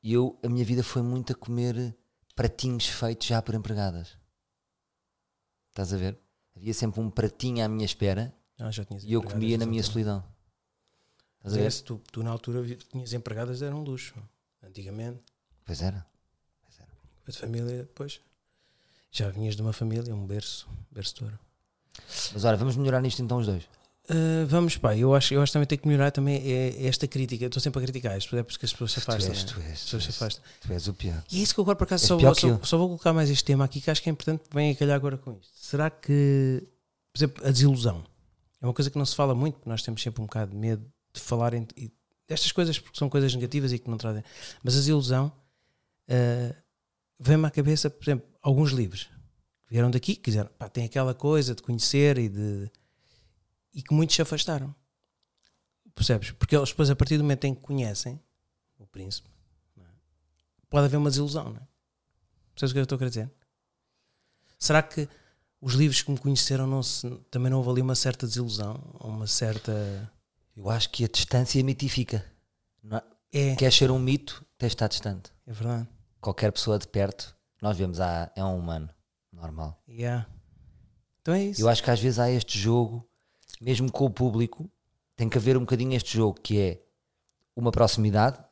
E 0.02 0.12
eu, 0.12 0.36
a 0.42 0.48
minha 0.48 0.64
vida 0.64 0.82
foi 0.82 1.00
muito 1.02 1.32
a 1.32 1.36
comer 1.36 1.94
pratinhos 2.34 2.86
feitos 2.86 3.26
já 3.26 3.40
por 3.42 3.54
empregadas. 3.54 4.16
Estás 5.70 5.92
a 5.92 5.96
ver? 5.96 6.18
Havia 6.56 6.74
sempre 6.74 7.00
um 7.00 7.10
pratinho 7.10 7.64
à 7.64 7.68
minha 7.68 7.84
espera 7.84 8.34
Ah, 8.58 8.70
e 9.02 9.12
eu 9.12 9.22
comia 9.22 9.56
na 9.56 9.66
minha 9.66 9.82
solidão. 9.82 10.22
Estás 11.38 11.54
a 11.54 11.56
é 11.56 11.60
ver? 11.62 11.66
esse, 11.66 11.82
tu, 11.82 12.00
tu 12.12 12.22
na 12.22 12.30
altura 12.30 12.62
tinhas 12.90 13.12
empregadas, 13.12 13.62
era 13.62 13.74
um 13.74 13.82
luxo. 13.82 14.14
Antigamente, 14.62 15.20
Pois 15.64 15.82
era. 15.82 16.06
a 17.26 17.32
família, 17.32 17.78
depois. 17.78 18.20
Já 19.10 19.30
vinhas 19.30 19.56
de 19.56 19.62
uma 19.62 19.72
família, 19.72 20.14
um 20.14 20.26
berço, 20.26 20.68
berço 20.90 21.16
de 21.16 21.24
ouro. 21.24 21.38
Mas 22.32 22.44
olha, 22.44 22.56
vamos 22.56 22.76
melhorar 22.76 23.00
nisto 23.00 23.22
então 23.22 23.38
os 23.38 23.46
dois. 23.46 23.68
Ah, 24.08 24.44
vamos, 24.48 24.76
pá, 24.76 24.96
eu 24.96 25.14
acho, 25.14 25.32
eu 25.32 25.40
acho 25.40 25.50
que 25.50 25.54
também 25.54 25.66
tem 25.66 25.78
que 25.78 25.86
melhorar 25.86 26.10
também 26.10 26.36
é- 26.36 26.70
é 26.84 26.86
esta 26.86 27.06
crítica. 27.06 27.46
Estou 27.46 27.60
sempre 27.62 27.78
a 27.80 27.82
criticar 27.82 28.18
isto, 28.18 28.36
é 28.36 28.42
porque 28.42 28.64
as 28.66 28.72
pessoas 28.72 28.92
se 28.92 29.00
Tu 29.00 29.10
afastam. 29.10 29.30
és, 29.32 29.44
né? 29.44 29.52
tu 29.52 29.60
és, 29.60 29.72
As 29.72 29.78
tu 29.80 29.84
pessoas 29.84 30.02
se 30.02 30.08
és, 30.08 30.16
afastam. 30.16 30.44
tu 30.60 30.72
és 30.72 30.88
o 30.88 30.94
pior. 30.94 31.24
E 31.30 31.38
é 31.38 31.42
isso 31.42 31.54
que 31.54 31.60
eu 31.60 31.62
agora 31.62 31.76
por 31.76 31.84
acaso 31.84 32.02
És 32.04 32.08
só 32.08 32.18
vou, 32.18 32.34
só, 32.34 32.60
só 32.64 32.78
vou 32.78 32.88
colocar 32.88 33.12
mais 33.12 33.30
este 33.30 33.44
tema 33.44 33.64
aqui 33.64 33.80
que 33.80 33.90
acho 33.90 34.02
que 34.02 34.08
é 34.08 34.12
importante 34.12 34.42
que 34.48 34.54
venha 34.54 34.72
a 34.72 34.74
calhar 34.76 34.96
agora 34.96 35.16
com 35.16 35.32
isto. 35.32 35.48
Será 35.54 35.88
que, 35.88 36.66
por 37.12 37.18
exemplo, 37.18 37.46
a 37.46 37.50
desilusão 37.50 38.04
é 38.60 38.66
uma 38.66 38.74
coisa 38.74 38.90
que 38.90 38.98
não 38.98 39.06
se 39.06 39.14
fala 39.14 39.34
muito, 39.34 39.54
porque 39.54 39.70
nós 39.70 39.82
temos 39.82 40.02
sempre 40.02 40.20
um 40.20 40.26
bocado 40.26 40.50
de 40.50 40.56
medo 40.56 40.84
de 41.14 41.20
falar 41.20 41.54
em, 41.54 41.66
e 41.76 41.90
destas 42.28 42.50
coisas 42.52 42.78
porque 42.78 42.98
são 42.98 43.08
coisas 43.08 43.32
negativas 43.34 43.72
e 43.72 43.78
que 43.78 43.88
não 43.88 43.98
trazem. 43.98 44.24
Mas 44.64 44.74
a 44.74 44.78
desilusão 44.78 45.32
ah, 46.08 46.54
vem-me 47.20 47.46
à 47.46 47.50
cabeça, 47.50 47.88
por 47.88 48.02
exemplo, 48.04 48.26
alguns 48.42 48.72
livros 48.72 49.04
que 49.66 49.70
vieram 49.74 49.90
daqui, 49.90 50.16
que 50.16 50.22
quiseram, 50.22 50.50
pá, 50.58 50.68
tem 50.68 50.84
aquela 50.84 51.14
coisa 51.14 51.54
de 51.54 51.62
conhecer 51.62 52.18
e 52.18 52.28
de 52.28 52.70
e 53.72 53.82
que 53.82 53.94
muitos 53.94 54.16
se 54.16 54.22
afastaram. 54.22 54.74
Percebes? 55.94 56.30
Porque 56.32 56.56
eles 56.56 56.70
depois, 56.70 56.90
a 56.90 56.96
partir 56.96 57.18
do 57.18 57.24
momento 57.24 57.44
em 57.44 57.54
que 57.54 57.60
conhecem 57.60 58.20
o 58.78 58.86
príncipe, 58.86 59.28
é? 59.78 59.82
pode 60.70 60.86
haver 60.86 60.96
uma 60.96 61.10
desilusão, 61.10 61.50
não 61.50 61.56
é? 61.56 61.68
Percebes 62.54 62.70
o 62.70 62.74
que 62.74 62.78
eu 62.78 62.82
estou 62.82 62.96
a 62.96 62.98
querer 62.98 63.10
dizer? 63.10 63.30
Será 64.58 64.82
que 64.82 65.08
os 65.60 65.74
livros 65.74 66.02
que 66.02 66.10
me 66.10 66.18
conheceram 66.18 66.66
não 66.66 66.82
se, 66.82 67.08
também 67.30 67.50
não 67.50 67.58
houve 67.58 67.70
ali 67.70 67.80
uma 67.82 67.94
certa 67.94 68.26
desilusão? 68.26 68.74
Uma 69.00 69.26
certa. 69.26 70.10
Eu 70.56 70.68
acho 70.70 70.90
que 70.90 71.04
a 71.04 71.08
distância 71.08 71.62
mitifica. 71.62 72.24
Não 72.82 72.98
é? 72.98 73.02
É, 73.32 73.56
Queres 73.56 73.74
ser 73.74 73.90
um 73.90 73.98
mito, 73.98 74.44
tens 74.58 74.68
de 74.68 74.74
estar 74.74 74.88
distante. 74.88 75.32
é 75.46 75.52
verdade. 75.52 75.88
Qualquer 76.20 76.52
pessoa 76.52 76.78
de 76.78 76.86
perto, 76.86 77.34
nós 77.60 77.76
vemos, 77.76 77.98
ah, 77.98 78.30
é 78.36 78.44
um 78.44 78.58
humano. 78.58 78.90
Normal. 79.32 79.82
Yeah. 79.88 80.28
Então 81.22 81.34
é 81.34 81.44
isso. 81.44 81.60
Eu 81.62 81.68
acho 81.68 81.82
que 81.82 81.90
às 81.90 81.98
vezes 81.98 82.18
há 82.18 82.30
este 82.30 82.58
jogo, 82.58 83.08
mesmo 83.62 83.90
com 83.90 84.04
o 84.04 84.10
público, 84.10 84.68
tem 85.14 85.28
que 85.28 85.38
haver 85.38 85.56
um 85.56 85.60
bocadinho 85.60 85.94
este 85.94 86.16
jogo 86.16 86.40
que 86.40 86.60
é 86.60 86.82
uma 87.54 87.70
proximidade, 87.70 88.42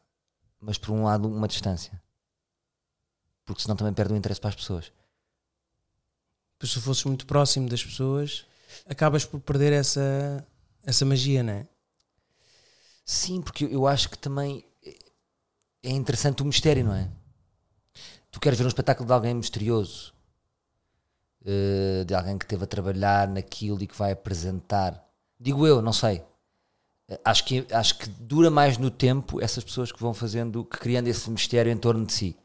mas 0.60 0.78
por 0.78 0.92
um 0.92 1.02
lado 1.02 1.28
uma 1.28 1.48
distância. 1.48 2.00
Porque 3.44 3.60
senão 3.60 3.74
também 3.74 3.92
perde 3.92 4.14
o 4.14 4.16
interesse 4.16 4.40
para 4.40 4.50
as 4.50 4.54
pessoas. 4.54 4.92
Pois 6.58 6.70
se 6.70 6.80
fosses 6.80 7.04
muito 7.04 7.26
próximo 7.26 7.68
das 7.68 7.82
pessoas, 7.82 8.46
acabas 8.86 9.24
por 9.24 9.40
perder 9.40 9.72
essa, 9.72 10.46
essa 10.84 11.04
magia, 11.04 11.42
não 11.42 11.54
é? 11.54 11.68
Sim, 13.04 13.42
porque 13.42 13.64
eu 13.64 13.88
acho 13.88 14.08
que 14.10 14.18
também 14.18 14.64
é 15.82 15.90
interessante 15.90 16.42
o 16.42 16.46
mistério, 16.46 16.84
não 16.84 16.94
é? 16.94 17.10
Tu 18.30 18.38
queres 18.38 18.56
ver 18.56 18.64
um 18.64 18.68
espetáculo 18.68 19.06
de 19.08 19.12
alguém 19.12 19.34
misterioso, 19.34 20.14
eh, 21.44 22.04
de 22.06 22.14
alguém 22.14 22.36
que 22.38 22.44
esteve 22.44 22.64
a 22.64 22.66
trabalhar 22.66 23.28
naquilo 23.28 23.82
e 23.82 23.86
que 23.86 23.96
vai 23.96 24.12
apresentar. 24.12 25.02
Digo 25.38 25.66
eu, 25.66 25.80
não 25.82 25.92
sei. 25.92 26.22
Eh, 27.08 27.20
Acho 27.24 27.44
que, 27.44 27.66
acho 27.72 27.98
que 27.98 28.08
dura 28.08 28.50
mais 28.50 28.78
no 28.78 28.90
tempo 28.90 29.40
essas 29.40 29.64
pessoas 29.64 29.90
que 29.92 30.00
vão 30.00 30.14
fazendo, 30.14 30.64
que 30.64 30.78
criando 30.78 31.08
esse 31.08 31.30
mistério 31.30 31.72
em 31.72 31.76
torno 31.76 32.04
de 32.06 32.12
si. 32.12 32.36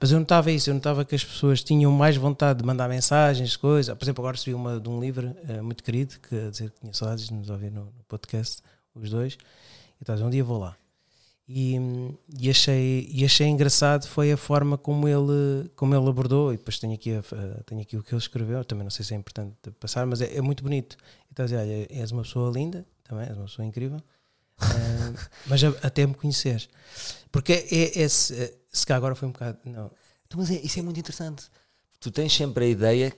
Mas 0.00 0.10
eu 0.10 0.18
notava 0.18 0.50
isso, 0.50 0.70
eu 0.70 0.74
notava 0.74 1.04
que 1.04 1.14
as 1.14 1.24
pessoas 1.24 1.62
tinham 1.62 1.92
mais 1.92 2.16
vontade 2.16 2.58
de 2.58 2.64
mandar 2.64 2.88
mensagens, 2.88 3.56
coisas. 3.56 3.96
Por 3.96 4.04
exemplo, 4.04 4.22
agora 4.22 4.36
recebi 4.36 4.54
uma 4.54 4.80
de 4.80 4.88
um 4.88 5.00
livro 5.00 5.34
eh, 5.48 5.60
muito 5.60 5.84
querido, 5.84 6.18
que 6.20 6.34
a 6.34 6.50
dizer 6.50 6.70
que 6.70 6.80
tinha 6.80 6.92
saudades 6.92 7.28
de 7.28 7.34
nos 7.34 7.50
ouvir 7.50 7.70
no, 7.70 7.84
no 7.84 8.04
podcast, 8.08 8.62
os 8.94 9.10
dois. 9.10 9.38
E 10.00 10.04
dizer, 10.04 10.24
um 10.24 10.30
dia 10.30 10.42
vou 10.42 10.58
lá. 10.58 10.76
E, 11.46 11.76
e 12.40 12.48
achei, 12.48 13.06
e 13.10 13.22
achei 13.24 13.46
engraçado 13.46 14.06
foi 14.08 14.32
a 14.32 14.36
forma 14.36 14.78
como 14.78 15.06
ele, 15.06 15.68
como 15.76 15.94
ele 15.94 16.08
abordou. 16.08 16.52
E 16.54 16.56
depois 16.56 16.78
tenho 16.78 16.94
aqui, 16.94 17.12
a- 17.12 17.62
tenho 17.66 17.82
aqui 17.82 17.96
o 17.96 18.02
que 18.02 18.12
ele 18.14 18.18
escreveu, 18.20 18.64
também 18.64 18.82
não 18.84 18.90
sei 18.90 19.04
se 19.04 19.12
é 19.12 19.16
importante 19.16 19.54
passar, 19.78 20.06
mas 20.06 20.20
é, 20.22 20.36
é 20.36 20.40
muito 20.40 20.62
bonito. 20.62 20.96
E 21.36 21.40
a 21.42 21.44
dizer, 21.44 21.56
olha, 21.58 21.86
és 21.90 22.10
uma 22.12 22.22
pessoa 22.22 22.50
linda, 22.50 22.86
também 23.02 23.26
és 23.26 23.36
uma 23.36 23.44
pessoa 23.44 23.66
incrível, 23.66 24.00
ah, 24.58 25.28
mas 25.46 25.62
a- 25.62 25.74
até 25.82 26.06
me 26.06 26.14
conhecer. 26.14 26.66
Porque 27.30 27.52
é, 27.70 28.02
é, 28.02 28.08
se, 28.08 28.54
se 28.72 28.86
cá 28.86 28.96
agora 28.96 29.14
foi 29.14 29.28
um 29.28 29.32
bocado. 29.32 29.58
Não, 29.64 29.90
Então, 30.26 30.38
mas 30.40 30.50
é- 30.50 30.60
isso 30.62 30.78
é 30.78 30.82
muito 30.82 30.98
interessante. 30.98 31.44
Tu 32.00 32.10
tens 32.10 32.32
sempre 32.34 32.64
a 32.64 32.68
ideia 32.68 33.12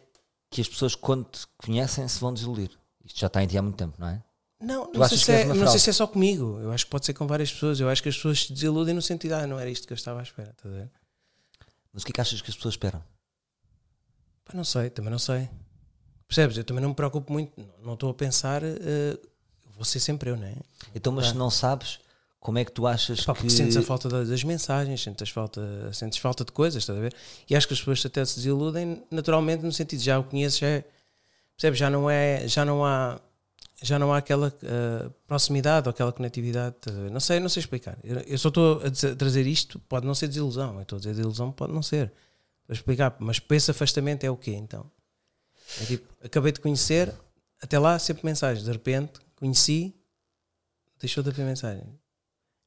que 0.50 0.60
as 0.60 0.68
pessoas, 0.68 0.94
quando 0.96 1.26
te 1.26 1.46
conhecem, 1.58 2.06
se 2.08 2.18
vão 2.18 2.32
desiludir. 2.34 2.70
Isto 3.04 3.20
já 3.20 3.26
está 3.28 3.42
em 3.42 3.46
ti 3.46 3.56
há 3.56 3.62
muito 3.62 3.76
tempo, 3.76 3.94
não 3.98 4.08
é? 4.08 4.22
Não, 4.58 4.90
não, 4.92 5.06
sei 5.08 5.18
se, 5.18 5.32
é, 5.32 5.44
não 5.44 5.68
sei 5.68 5.78
se 5.78 5.90
é 5.90 5.92
só 5.92 6.06
comigo. 6.06 6.58
Eu 6.60 6.72
acho 6.72 6.84
que 6.86 6.90
pode 6.90 7.04
ser 7.04 7.12
com 7.14 7.26
várias 7.26 7.52
pessoas. 7.52 7.78
Eu 7.78 7.88
acho 7.90 8.02
que 8.02 8.08
as 8.08 8.16
pessoas 8.16 8.44
se 8.46 8.52
desiludem 8.52 8.94
no 8.94 9.02
sentido, 9.02 9.32
ah, 9.34 9.46
não 9.46 9.58
era 9.60 9.68
isto 9.68 9.86
que 9.86 9.92
eu 9.92 9.96
estava 9.96 10.20
à 10.20 10.22
espera. 10.22 10.50
Estás 10.50 10.74
a 10.74 10.78
ver? 10.78 10.90
Mas 11.92 12.02
o 12.02 12.06
que 12.06 12.12
é 12.12 12.14
que 12.14 12.20
achas 12.20 12.40
que 12.40 12.50
as 12.50 12.56
pessoas 12.56 12.72
esperam? 12.74 13.02
Pá, 14.44 14.52
não 14.54 14.64
sei, 14.64 14.88
também 14.90 15.10
não 15.10 15.18
sei. 15.18 15.48
Percebes? 16.26 16.56
Eu 16.56 16.64
também 16.64 16.82
não 16.82 16.90
me 16.90 16.94
preocupo 16.94 17.32
muito. 17.32 17.52
Não, 17.82 17.94
estou 17.94 18.10
a 18.10 18.14
pensar, 18.14 18.62
eh, 18.64 19.18
vou 19.74 19.84
ser 19.84 20.00
sempre 20.00 20.30
eu, 20.30 20.36
não 20.36 20.46
é? 20.46 20.54
Então, 20.94 21.12
mas 21.12 21.28
se 21.28 21.34
não 21.34 21.50
sabes, 21.50 21.98
como 22.40 22.58
é 22.58 22.64
que 22.64 22.72
tu 22.72 22.86
achas 22.86 23.24
Pá, 23.24 23.32
que. 23.34 23.40
porque 23.40 23.50
sentes 23.50 23.76
a 23.76 23.82
falta 23.82 24.08
da- 24.08 24.24
das 24.24 24.42
mensagens, 24.42 25.02
sentes 25.02 25.28
falta, 25.30 25.92
sentes 25.92 26.18
falta 26.18 26.44
de 26.44 26.52
coisas, 26.52 26.82
estás 26.82 26.98
a 26.98 27.02
ver? 27.02 27.14
E 27.48 27.54
acho 27.54 27.66
que 27.68 27.74
as 27.74 27.78
pessoas 27.80 28.04
até 28.06 28.24
se 28.24 28.36
desiludem 28.36 29.04
naturalmente 29.10 29.62
no 29.64 29.72
sentido 29.72 30.02
já 30.02 30.18
o 30.18 30.24
conheces, 30.24 30.58
já 30.58 30.66
é, 30.66 30.84
percebes? 31.56 31.78
Já 31.78 31.90
não 31.90 32.08
é, 32.10 32.46
já 32.48 32.64
não 32.64 32.84
há, 32.84 33.20
já 33.82 33.98
não 33.98 34.12
há 34.12 34.18
aquela 34.18 34.52
eh, 34.62 35.10
proximidade 35.26 35.88
ou 35.88 35.90
aquela 35.90 36.12
conectividade, 36.12 36.76
ver? 36.86 37.10
Não 37.10 37.20
sei, 37.20 37.38
não 37.40 37.48
sei 37.48 37.60
explicar. 37.60 37.98
Eu, 38.02 38.18
eu 38.20 38.38
só 38.38 38.48
estou 38.48 38.80
a 38.82 38.88
dizer- 38.88 39.12
a 39.12 39.16
trazer 39.16 39.46
isto, 39.46 39.78
pode 39.80 40.06
não 40.06 40.14
ser 40.14 40.28
desilusão, 40.28 40.76
eu 40.76 40.82
estou 40.82 40.96
a 40.96 41.00
dizer 41.00 41.10
desilusão, 41.14 41.52
pode 41.52 41.72
não 41.72 41.82
ser. 41.82 42.06
Estou 42.62 42.70
a 42.70 42.74
explicar, 42.74 43.16
mas 43.20 43.38
para 43.38 43.56
esse 43.56 43.70
afastamento 43.70 44.24
é 44.24 44.30
o 44.30 44.36
quê 44.36 44.52
então? 44.52 44.90
É 45.80 45.84
tipo, 45.84 46.08
acabei 46.24 46.52
de 46.52 46.60
conhecer, 46.60 47.12
até 47.62 47.78
lá 47.78 47.98
sempre 47.98 48.24
mensagens, 48.24 48.64
de 48.64 48.72
repente 48.72 49.20
conheci, 49.36 49.94
deixou 50.98 51.22
de 51.22 51.30
haver 51.30 51.44
mensagem. 51.44 51.84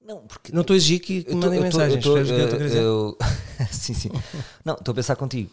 Não, 0.02 0.26
porque. 0.28 0.52
Não 0.54 0.62
estou 0.62 0.74
a 0.74 0.78
exigir 0.78 1.00
que, 1.02 1.24
tô- 1.24 1.36
mandem 1.38 1.60
mensagens, 1.60 2.06
eu 2.06 2.12
tô- 2.14 2.18
eu 2.18 2.58
dizer? 2.58 2.82
eu- 2.82 3.18
sim, 3.72 3.94
sim. 3.94 4.10
Não, 4.64 4.76
estou 4.76 4.92
a 4.92 4.96
pensar 4.96 5.16
contigo. 5.16 5.52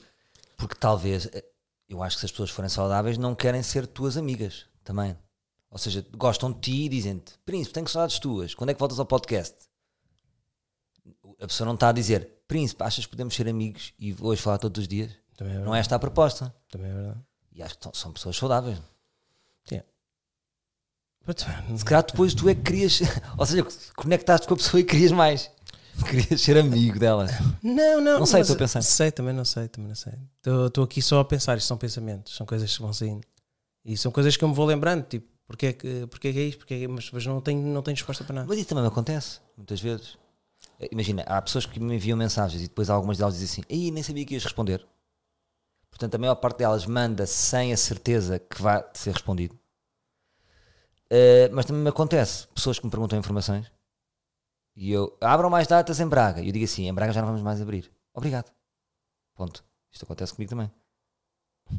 Porque 0.56 0.74
talvez, 0.74 1.26
eh, 1.32 1.44
eu 1.88 2.02
acho 2.02 2.16
que 2.16 2.20
se 2.20 2.26
as 2.26 2.30
pessoas 2.30 2.50
forem 2.50 2.68
saudáveis, 2.68 3.18
não 3.18 3.34
querem 3.34 3.62
ser 3.62 3.86
tuas 3.86 4.16
amigas 4.16 4.66
também. 4.84 5.16
Ou 5.76 5.78
seja, 5.78 6.02
gostam 6.16 6.50
de 6.50 6.58
ti 6.60 6.84
e 6.86 6.88
dizem-te: 6.88 7.34
Príncipe, 7.44 7.74
tenho 7.74 7.86
saudades 7.86 8.18
tuas. 8.18 8.54
Quando 8.54 8.70
é 8.70 8.72
que 8.72 8.80
voltas 8.80 8.98
ao 8.98 9.04
podcast? 9.04 9.54
A 11.38 11.46
pessoa 11.46 11.66
não 11.66 11.74
está 11.74 11.90
a 11.90 11.92
dizer: 11.92 12.40
Príncipe, 12.48 12.82
achas 12.82 13.04
que 13.04 13.10
podemos 13.10 13.34
ser 13.34 13.46
amigos 13.46 13.92
e 13.98 14.16
hoje 14.18 14.40
falar 14.40 14.56
todos 14.56 14.80
os 14.80 14.88
dias? 14.88 15.12
Também 15.36 15.52
é 15.52 15.56
verdade. 15.56 15.68
Não 15.68 15.76
é 15.76 15.80
esta 15.80 15.94
a 15.94 15.98
proposta. 15.98 16.54
Também 16.70 16.90
é 16.90 16.94
verdade. 16.94 17.20
E 17.52 17.62
acho 17.62 17.76
que 17.76 17.90
são, 17.92 18.10
pessoas 18.10 18.38
saudáveis. 18.38 18.78
Mas, 21.26 21.78
Se 21.78 21.84
calhar 21.84 22.06
depois 22.06 22.32
tu 22.32 22.48
é 22.48 22.54
que 22.54 22.62
querias, 22.62 23.00
ou 23.36 23.44
seja, 23.44 23.66
conectaste 23.96 24.46
com 24.46 24.54
a 24.54 24.56
pessoa 24.56 24.80
e 24.80 24.84
querias 24.84 25.12
mais. 25.12 25.50
Querias 26.08 26.40
ser 26.40 26.56
amigo 26.56 26.98
dela. 26.98 27.26
Não, 27.62 28.00
não. 28.00 28.20
Não 28.20 28.26
sei, 28.26 28.40
estou 28.40 28.56
a 28.56 28.58
pensar. 28.58 28.80
Sei, 28.80 29.10
também 29.10 29.34
não 29.34 29.44
sei, 29.44 29.68
também 29.68 29.88
não 29.88 29.94
sei. 29.94 30.14
Estou 30.66 30.84
aqui 30.84 31.02
só 31.02 31.20
a 31.20 31.24
pensar, 31.24 31.58
isto 31.58 31.66
são 31.66 31.76
pensamentos, 31.76 32.34
são 32.34 32.46
coisas 32.46 32.74
que 32.74 32.80
vão 32.80 32.94
saindo. 32.94 33.26
E 33.84 33.94
são 33.94 34.10
coisas 34.10 34.38
que 34.38 34.42
eu 34.42 34.48
me 34.48 34.54
vou 34.54 34.64
lembrando, 34.64 35.04
tipo, 35.04 35.35
porque 35.46 35.66
é 35.66 35.72
que, 35.72 36.06
porque 36.08 36.28
é, 36.28 36.32
que 36.32 36.38
é 36.38 36.42
isto, 36.42 36.58
porque 36.58 36.74
é 36.74 36.78
que, 36.80 36.88
mas, 36.88 37.10
mas 37.10 37.24
não, 37.26 37.40
tenho, 37.40 37.62
não 37.62 37.82
tenho 37.82 37.96
resposta 37.96 38.24
para 38.24 38.34
nada. 38.34 38.48
Mas 38.48 38.58
isso 38.58 38.68
também 38.68 38.82
me 38.82 38.88
acontece, 38.88 39.40
muitas 39.56 39.80
vezes. 39.80 40.18
Eh, 40.80 40.88
Imagina, 40.90 41.22
há 41.22 41.40
pessoas 41.40 41.66
que 41.66 41.78
me 41.78 41.94
enviam 41.94 42.16
mensagens 42.18 42.62
e 42.62 42.68
depois 42.68 42.90
algumas 42.90 43.18
delas 43.18 43.34
dizem 43.38 43.62
assim: 43.62 43.62
Ei, 43.68 43.90
nem 43.90 44.02
sabia 44.02 44.24
que 44.24 44.34
ias 44.34 44.44
responder. 44.44 44.86
Portanto, 45.90 46.14
a 46.14 46.18
maior 46.18 46.34
parte 46.36 46.58
delas 46.58 46.84
manda 46.84 47.26
sem 47.26 47.72
a 47.72 47.76
certeza 47.76 48.38
que 48.38 48.60
vai 48.60 48.84
ser 48.92 49.12
respondido. 49.12 49.58
Eh, 51.10 51.48
mas 51.52 51.64
também 51.66 51.82
me 51.82 51.88
acontece 51.88 52.48
pessoas 52.48 52.78
que 52.78 52.84
me 52.84 52.90
perguntam 52.90 53.18
informações 53.18 53.70
e 54.74 54.92
eu 54.92 55.16
abram 55.20 55.48
mais 55.48 55.66
datas 55.66 55.98
em 56.00 56.06
Braga. 56.08 56.42
E 56.42 56.48
eu 56.48 56.52
digo 56.52 56.64
assim: 56.64 56.86
em 56.88 56.94
Braga 56.94 57.12
já 57.12 57.20
não 57.20 57.28
vamos 57.28 57.42
mais 57.42 57.60
abrir. 57.60 57.90
Obrigado. 58.12 58.52
Ponto. 59.34 59.64
Isto 59.90 60.04
acontece 60.04 60.34
comigo 60.34 60.50
também. 60.50 60.70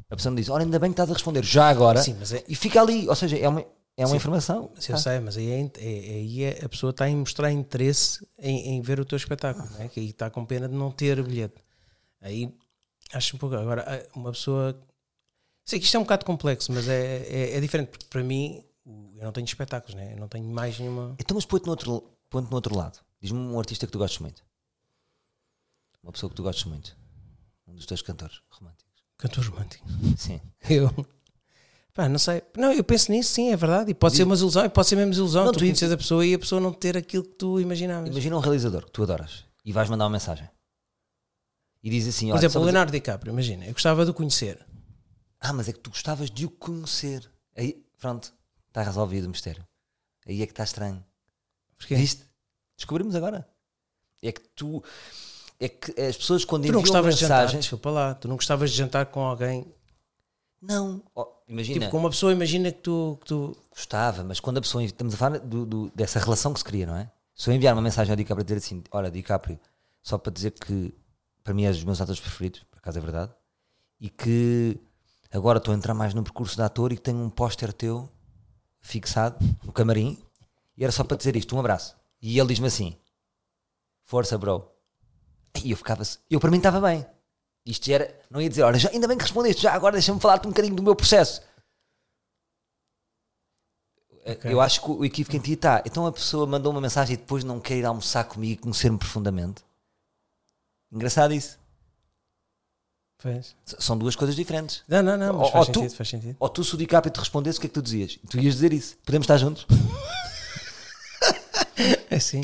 A 0.10 0.16
pessoa 0.16 0.32
me 0.34 0.42
diz: 0.42 0.50
Ora, 0.50 0.64
ainda 0.64 0.80
bem 0.80 0.90
que 0.92 0.94
estás 0.94 1.10
a 1.10 1.14
responder 1.14 1.44
já 1.44 1.70
agora. 1.70 2.02
Sim, 2.02 2.16
é, 2.36 2.44
E 2.48 2.56
fica 2.56 2.82
ali. 2.82 3.08
Ou 3.08 3.16
seja, 3.16 3.38
é 3.38 3.48
uma, 3.48 3.62
é 3.62 4.02
uma 4.04 4.10
Sim. 4.10 4.16
informação. 4.18 4.72
mas 4.76 4.88
eu 4.90 4.96
Ah. 4.96 4.98
sei, 5.00 5.20
mas 5.20 5.38
aí, 5.38 5.50
é, 5.50 5.60
é- 5.62 5.80
aí 5.80 6.44
é- 6.44 6.66
a 6.66 6.70
pessoa 6.70 6.92
está 6.92 7.06
a 7.06 7.10
mostrar 7.12 7.52
interesse 7.52 8.26
em, 8.38 8.70
em 8.76 8.82
ver 8.82 9.00
o 9.00 9.06
teu 9.06 9.16
espetáculo, 9.16 9.68
não 9.72 9.82
é? 9.82 9.88
que 9.88 10.00
aí 10.00 10.10
está 10.10 10.30
com 10.30 10.46
pena 10.46 10.68
de 10.68 10.76
não 10.76 10.92
ter 10.92 11.22
bilhete. 11.24 11.56
Aí 12.22 12.54
acho 13.14 13.36
um 13.36 13.40
pouco. 13.40 13.56
Agora, 13.56 13.84
ah, 13.88 14.18
uma 14.18 14.32
pessoa. 14.32 14.78
Sei 15.66 15.80
que 15.80 15.86
isto 15.86 15.96
é 15.96 16.00
um 16.00 16.04
bocado 16.04 16.26
complexo, 16.26 16.72
mas 16.72 16.88
é, 16.88 17.18
é, 17.28 17.58
é 17.58 17.60
diferente, 17.62 17.90
porque 17.90 18.06
para 18.10 18.24
mim 18.24 18.64
eu 19.16 19.24
não 19.26 19.32
tenho 19.34 19.44
espetáculos, 19.46 19.96
né? 19.96 20.14
eu 20.14 20.18
não 20.18 20.28
tenho 20.30 20.46
mais 20.46 20.80
nenhuma. 20.80 21.16
Então, 21.20 21.36
mas 21.36 21.46
põe-te 21.46 21.66
no 21.66 21.72
outro, 21.72 22.04
põe-te 22.30 22.50
no 22.50 22.56
outro 22.56 22.74
lado. 22.76 23.00
Diz-me 23.22 23.38
um 23.40 23.60
artista 23.60 23.86
que 23.86 23.92
tu 23.92 23.98
gostes 23.98 24.20
muito. 24.20 24.46
Uma 26.02 26.12
pessoa 26.14 26.30
que 26.30 26.36
tu 26.38 26.44
gostes 26.44 26.64
muito. 26.66 26.96
Um 27.68 27.76
dos 27.76 27.86
teus 27.86 28.02
cantores 28.02 28.40
românticos. 28.50 28.87
Cantor 29.18 29.46
romântico. 29.46 29.86
Sim. 30.18 30.40
Eu. 30.70 30.90
Pá, 31.94 32.08
não 32.08 32.20
sei. 32.20 32.44
Não, 32.56 32.72
eu 32.72 32.84
penso 32.84 33.12
nisso, 33.12 33.32
sim, 33.34 33.52
é 33.52 33.56
verdade. 33.56 33.90
E 33.90 33.94
pode 33.94 34.16
ser 34.16 34.24
uma 34.24 34.36
ilusão, 34.36 34.66
e 34.66 34.70
pode 34.70 34.88
ser 34.88 34.96
mesmo 34.96 35.14
ilusão. 35.14 35.46
Não, 35.46 35.52
tu 35.52 35.60
conheces 35.60 35.92
a 35.92 35.98
pessoa 35.98 36.24
e 36.26 36.34
a 36.36 36.40
pessoa 36.40 36.62
não 36.62 36.72
ter 36.72 36.96
aquilo 36.96 37.24
que 37.24 37.34
tu 37.36 37.60
imaginavas. 37.60 38.10
Imagina 38.10 38.38
um 38.38 38.40
realizador 38.40 38.86
que 38.86 38.92
tu 38.92 39.02
adoras 39.04 39.46
e 39.66 39.72
vais 39.74 39.90
mandar 39.90 40.04
uma 40.06 40.12
mensagem. 40.12 40.48
E 41.84 41.90
diz 41.90 42.08
assim: 42.08 42.30
Por 42.30 42.38
exemplo, 42.38 42.52
o 42.52 42.54
vou 42.60 42.62
dizer- 42.62 42.72
Leonardo 42.74 42.92
DiCaprio, 42.92 43.32
imagina, 43.32 43.66
eu 43.66 43.74
gostava 43.74 44.06
de 44.06 44.12
o 44.12 44.14
conhecer. 44.14 44.64
Ah, 45.40 45.54
mas 45.54 45.68
é 45.68 45.74
que 45.74 45.80
tu 45.80 45.90
gostavas 45.90 46.30
de 46.30 46.46
o 46.46 46.50
conhecer. 46.52 47.28
Aí, 47.56 47.84
pronto, 48.00 48.32
está 48.68 48.84
resolvido 48.84 49.26
o 49.26 49.30
mistério. 49.30 49.66
Aí 50.28 50.42
é 50.42 50.46
que 50.46 50.52
está 50.52 50.64
estranho. 50.64 51.04
Porquê? 51.78 51.96
Viste? 51.96 52.24
Descobrimos 52.76 53.16
agora. 53.16 53.48
É 54.22 54.32
que 54.32 54.42
tu. 54.56 54.84
É 55.60 55.68
que 55.68 56.00
as 56.00 56.16
pessoas 56.16 56.46
quando 56.46 56.64
Tu 56.64 56.72
não 56.72 56.80
enviam 56.80 56.82
gostavas 56.82 57.16
de 57.16 57.22
jantar, 57.22 57.40
mensagens. 57.42 57.64
desculpa 57.66 57.90
lá, 57.90 58.14
tu 58.14 58.28
não 58.28 58.36
gostavas 58.36 58.70
de 58.72 58.78
jantar 58.78 59.08
com 59.08 59.22
alguém, 59.22 59.66
Não. 60.62 61.02
Oh, 61.16 61.26
imagina. 61.48 61.80
tipo, 61.80 61.92
com 61.92 61.98
uma 61.98 62.10
pessoa, 62.10 62.32
imagina 62.32 62.72
que 62.72 62.80
tu, 62.80 63.18
que 63.22 63.26
tu 63.28 63.58
Gostava, 63.72 64.24
mas 64.24 64.40
quando 64.40 64.58
a 64.58 64.62
pessoa. 64.62 64.84
Estamos 64.84 65.14
a 65.14 65.18
falar 65.18 65.40
do- 65.40 65.66
do- 65.66 65.92
dessa 65.96 66.20
relação 66.20 66.52
que 66.54 66.60
se 66.60 66.66
cria, 66.66 66.86
não 66.86 66.96
é? 66.96 67.12
Se 67.36 67.50
eu 67.50 67.54
enviar 67.54 67.74
uma 67.76 67.82
mensagem 67.82 68.12
ao 68.12 68.16
DiCaprio 68.18 68.44
dizer 68.44 68.58
assim: 68.58 68.84
Olha, 68.92 69.10
DiCaprio, 69.12 69.60
só 70.02 70.18
para 70.18 70.32
dizer 70.34 70.52
que 70.52 70.94
para 71.44 71.54
mim 71.54 71.66
és 71.66 71.76
dos 71.76 71.86
meus 71.86 72.02
atores 72.02 72.20
preferidos, 72.20 72.64
por 72.72 72.78
acaso 72.80 72.98
é 72.98 73.02
verdade, 73.02 73.32
e 74.00 74.10
que 74.10 74.80
agora 75.32 75.58
estou 75.60 75.74
a 75.74 75.78
entrar 75.78 75.94
mais 75.94 76.14
no 76.16 76.24
percurso 76.24 76.56
de 76.56 76.62
ator 76.64 76.92
e 76.92 76.96
que 76.96 77.02
tenho 77.04 77.20
um 77.20 77.30
póster 77.30 77.72
teu 77.74 78.10
fixado 78.82 79.38
no 79.64 79.72
camarim, 79.72 80.18
e 80.76 80.84
era 80.84 80.92
só 80.92 81.04
para 81.04 81.18
dizer 81.18 81.36
isto: 81.36 81.56
um 81.56 81.60
abraço. 81.60 81.96
E 82.22 82.40
ele 82.40 82.48
diz-me 82.50 82.68
assim: 82.68 82.96
Força, 84.04 84.38
bro. 84.38 84.72
E 85.64 85.72
eu 85.72 85.78
ficava. 85.78 86.04
Eu 86.30 86.40
para 86.40 86.52
mim 86.52 86.58
estava 86.58 86.80
bem. 86.82 87.06
Isto 87.66 87.92
era. 87.92 88.20
Não 88.30 88.42
ia 88.42 88.50
dizer, 88.50 88.64
olha, 88.64 88.80
já, 88.80 88.90
ainda 88.90 89.08
bem 89.08 89.18
que 89.18 89.24
respondeste, 89.24 89.62
já 89.62 89.74
agora 89.74 89.94
deixa-me 89.94 90.20
falar-te 90.20 90.48
um 90.48 90.52
bocadinho 90.52 90.76
do 90.76 90.84
meu 90.84 90.96
processo. 90.96 91.42
Ok. 94.26 94.52
Eu 94.52 94.60
acho 94.60 94.82
que 94.82 94.92
o 94.92 95.06
equívoco 95.06 95.36
em 95.36 95.40
ti 95.40 95.54
está. 95.54 95.82
Então 95.86 96.06
a 96.06 96.12
pessoa 96.12 96.46
mandou 96.46 96.72
uma 96.72 96.82
mensagem 96.82 97.14
e 97.14 97.18
depois 97.18 97.44
não 97.44 97.60
quer 97.60 97.78
ir 97.78 97.86
almoçar 97.86 98.24
comigo 98.26 98.54
e 98.54 98.58
conhecer-me 98.58 98.98
profundamente. 98.98 99.64
Engraçado 100.92 101.34
isso. 101.34 101.58
Pois. 103.20 103.56
São 103.66 103.98
duas 103.98 104.16
coisas 104.16 104.36
diferentes. 104.36 104.84
Não, 104.88 105.02
não, 105.02 105.18
não, 105.18 105.34
mas 105.34 105.46
Ou- 105.48 105.52
faz 105.52 105.68
ou 105.68 105.74
tu- 105.74 105.80
sentido, 105.82 105.98
faz 105.98 106.10
sentido. 106.10 106.36
Ou 106.40 106.50
tu, 106.50 106.64
se 106.64 106.76
o 106.76 106.78
DiCaprio 106.78 107.12
te 107.12 107.20
respondesse, 107.20 107.58
o 107.58 107.62
que 107.62 107.68
é 107.68 107.70
que 107.70 107.74
tu 107.74 107.82
dizias? 107.82 108.20
Tu 108.30 108.38
ias 108.40 108.54
dizer 108.56 108.74
isso. 108.74 108.96
Podemos 109.06 109.24
estar 109.26 109.38
juntos? 109.38 109.66
É 112.10 112.20
sim. 112.20 112.42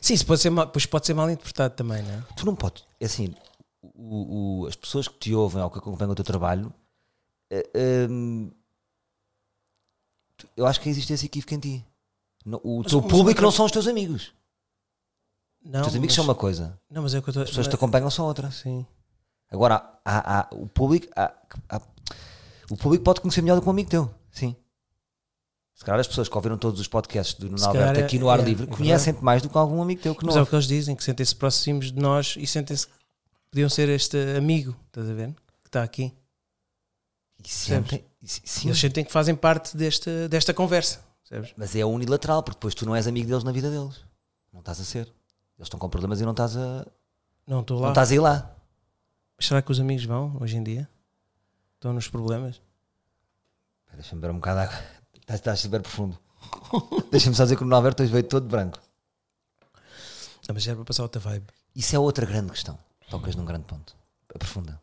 Sim, 0.00 0.14
isso 0.14 0.26
pode 0.26 0.40
ser 0.40 0.50
mal, 0.50 0.68
pois 0.68 0.86
pode 0.86 1.06
ser 1.06 1.14
mal 1.14 1.30
interpretado 1.30 1.74
também, 1.74 2.02
não 2.02 2.14
é? 2.14 2.22
Tu 2.36 2.44
não 2.46 2.54
podes. 2.54 2.84
É 3.00 3.06
assim, 3.06 3.34
o- 3.82 4.62
o- 4.62 4.66
as 4.66 4.76
pessoas 4.76 5.08
que 5.08 5.18
te 5.18 5.34
ouvem 5.34 5.62
ou 5.62 5.70
que 5.70 5.78
acompanham 5.78 6.12
o 6.12 6.14
teu 6.14 6.24
trabalho, 6.24 6.72
eh, 7.50 8.06
hum, 8.10 8.50
tu- 10.36 10.48
eu 10.56 10.66
acho 10.66 10.80
que 10.80 10.88
existe 10.88 11.12
esse 11.12 11.26
equívoco 11.26 11.54
em 11.54 11.58
ti. 11.58 11.86
O 12.62 12.78
Mas- 12.82 12.90
teu 12.90 13.00
mas 13.02 13.10
público 13.10 13.42
não 13.42 13.50
são 13.50 13.66
os 13.66 13.72
teus 13.72 13.86
amigos. 13.86 14.32
Não, 15.64 15.80
os 15.80 15.86
teus 15.88 15.96
amigos 15.96 16.12
mas, 16.12 16.14
são 16.14 16.24
uma 16.24 16.34
coisa, 16.34 16.80
Não, 16.90 17.02
mas 17.02 17.14
é 17.14 17.20
que 17.20 17.28
eu 17.28 17.30
estou. 17.32 17.42
as 17.42 17.48
pessoas 17.50 17.66
que 17.66 17.72
te 17.72 17.76
acompanham 17.76 18.10
são 18.10 18.24
outra. 18.26 18.50
Sim. 18.50 18.86
Agora, 19.50 19.76
há, 20.04 20.40
há- 20.40 20.48
o, 20.52 20.66
público, 20.66 21.06
há- 21.16 21.34
há- 21.68 21.80
o 22.70 22.76
público 22.76 23.04
pode 23.04 23.20
conhecer 23.20 23.42
melhor 23.42 23.56
do 23.56 23.62
que 23.62 23.68
um 23.68 23.70
amigo 23.72 23.90
teu. 23.90 24.14
Sim. 24.30 24.54
Se 25.78 25.84
calhar 25.84 26.00
as 26.00 26.08
pessoas 26.08 26.28
que 26.28 26.34
ouviram 26.36 26.58
todos 26.58 26.80
os 26.80 26.88
podcasts 26.88 27.38
do 27.38 27.48
Nuno 27.48 27.64
Alberto 27.64 28.00
é- 28.00 28.02
aqui 28.02 28.18
no 28.18 28.28
ar 28.28 28.40
é, 28.40 28.42
livre 28.42 28.64
é 28.64 28.66
conhecem-te 28.66 29.22
mais 29.22 29.40
do 29.42 29.48
que 29.48 29.56
algum 29.56 29.80
amigo 29.80 30.02
teu 30.02 30.12
que 30.12 30.24
não 30.24 30.30
Mas 30.32 30.36
é 30.36 30.42
o 30.42 30.46
que 30.46 30.52
eles 30.56 30.66
dizem, 30.66 30.96
que 30.96 31.04
sentem-se 31.04 31.36
próximos 31.36 31.92
de 31.92 32.00
nós 32.02 32.34
e 32.36 32.44
sentem-se 32.48 32.88
que 32.88 32.92
podiam 33.48 33.68
ser 33.68 33.88
este 33.88 34.16
amigo, 34.36 34.74
estás 34.88 35.08
a 35.08 35.14
ver? 35.14 35.28
Que 35.62 35.68
está 35.68 35.84
aqui. 35.84 36.12
E 37.44 37.48
sentem- 37.48 38.04
se- 38.24 38.42
sim, 38.44 38.66
Eles 38.68 38.80
sentem 38.80 39.04
que 39.04 39.12
fazem 39.12 39.36
parte 39.36 39.76
desta, 39.76 40.28
desta 40.28 40.52
conversa, 40.52 41.00
percebes? 41.22 41.54
Mas 41.56 41.76
é 41.76 41.84
unilateral, 41.84 42.42
porque 42.42 42.56
depois 42.56 42.74
tu 42.74 42.84
não 42.84 42.96
és 42.96 43.06
amigo 43.06 43.28
deles 43.28 43.44
na 43.44 43.52
vida 43.52 43.70
deles. 43.70 44.00
Não 44.52 44.58
estás 44.58 44.80
a 44.80 44.84
ser. 44.84 45.02
Eles 45.56 45.66
estão 45.66 45.78
com 45.78 45.88
problemas 45.88 46.20
e 46.20 46.24
não 46.24 46.32
estás 46.32 46.56
a, 46.56 46.84
Não 47.46 47.60
estou 47.60 47.76
não 47.76 47.84
lá. 47.84 47.88
estás 47.90 48.10
a 48.10 48.14
ir 48.16 48.18
lá. 48.18 48.52
Mas 49.36 49.46
será 49.46 49.62
que 49.62 49.70
os 49.70 49.78
amigos 49.78 50.04
vão 50.04 50.36
hoje 50.40 50.56
em 50.56 50.62
dia? 50.64 50.88
Estão 51.76 51.92
nos 51.92 52.08
problemas? 52.08 52.60
Deixa-me 53.94 54.20
beber 54.20 54.32
um 54.34 54.38
bocado 54.40 54.60
de 54.60 54.66
água. 54.74 54.97
Estás, 55.28 55.40
estás 55.40 55.60
super 55.60 55.82
profundo. 55.82 56.18
Deixa-me 57.10 57.34
só 57.36 57.42
dizer 57.44 57.56
que 57.56 57.62
o 57.62 57.64
Nuno 57.64 57.76
Alberto 57.76 58.02
hoje 58.02 58.12
veio 58.12 58.24
todo 58.24 58.48
branco. 58.48 58.80
Não, 60.48 60.54
mas 60.54 60.62
já 60.62 60.70
era 60.70 60.76
para 60.78 60.86
passar 60.86 61.02
outra 61.02 61.20
vibe. 61.20 61.46
Isso 61.76 61.94
é 61.94 61.98
outra 61.98 62.24
grande 62.24 62.50
questão. 62.50 62.78
Tocas 63.10 63.34
num 63.36 63.44
grande 63.44 63.64
ponto. 63.64 63.94
Aprofunda. 64.34 64.80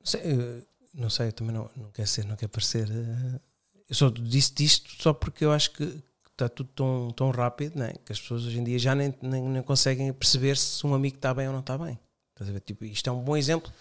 Não 0.00 0.06
sei, 0.06 0.20
eh, 0.20 0.62
não 0.94 1.08
sei, 1.10 1.28
eu 1.28 1.32
também 1.32 1.54
não, 1.54 1.70
não 1.76 1.90
quero 1.90 2.08
ser, 2.08 2.24
não 2.26 2.36
quero 2.36 2.50
parecer. 2.50 2.88
eh, 2.90 3.40
Eu 3.88 3.94
só 3.94 4.10
disse 4.10 4.52
disto 4.54 4.90
só 5.02 5.14
porque 5.14 5.44
eu 5.44 5.52
acho 5.52 5.70
que 5.72 6.02
está 6.32 6.48
tudo 6.48 6.68
tão, 6.74 7.10
tão 7.12 7.30
rápido 7.30 7.78
né? 7.78 7.92
que 8.04 8.12
as 8.12 8.20
pessoas 8.20 8.44
hoje 8.44 8.58
em 8.58 8.64
dia 8.64 8.78
já 8.78 8.94
nem, 8.94 9.14
nem, 9.22 9.42
nem 9.42 9.62
conseguem 9.62 10.12
perceber 10.12 10.56
se 10.56 10.86
um 10.86 10.94
amigo 10.94 11.16
está 11.16 11.32
bem 11.32 11.46
ou 11.46 11.52
não 11.52 11.60
está 11.60 11.78
bem. 11.78 11.98
A? 12.40 12.60
Tipo, 12.60 12.84
isto 12.84 13.08
é 13.08 13.12
um 13.12 13.22
bom 13.22 13.36
exemplo 13.36 13.72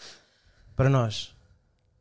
para 0.76 0.90
nós 0.90 1.34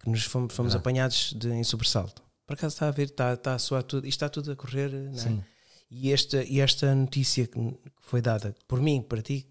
que 0.00 0.08
nos 0.10 0.24
fomos, 0.24 0.54
fomos 0.54 0.72
Verdade. 0.72 0.76
apanhados 0.88 1.32
de, 1.36 1.48
em 1.50 1.64
sobressalto. 1.64 2.22
Por 2.50 2.54
acaso 2.54 2.74
está 2.74 2.88
a 2.88 2.90
ver, 2.90 3.04
está, 3.04 3.32
está 3.34 3.54
a 3.54 3.58
soar 3.60 3.84
tudo, 3.84 4.06
isto 4.08 4.16
está 4.16 4.28
tudo 4.28 4.50
a 4.50 4.56
correr. 4.56 4.90
Não 4.90 5.12
é? 5.12 5.16
Sim. 5.16 5.44
E 5.88 6.12
esta, 6.12 6.42
e 6.42 6.58
esta 6.60 6.92
notícia 6.94 7.46
que 7.46 7.78
foi 8.00 8.20
dada 8.20 8.54
por 8.66 8.80
mim, 8.80 9.00
para 9.02 9.22
ti, 9.22 9.46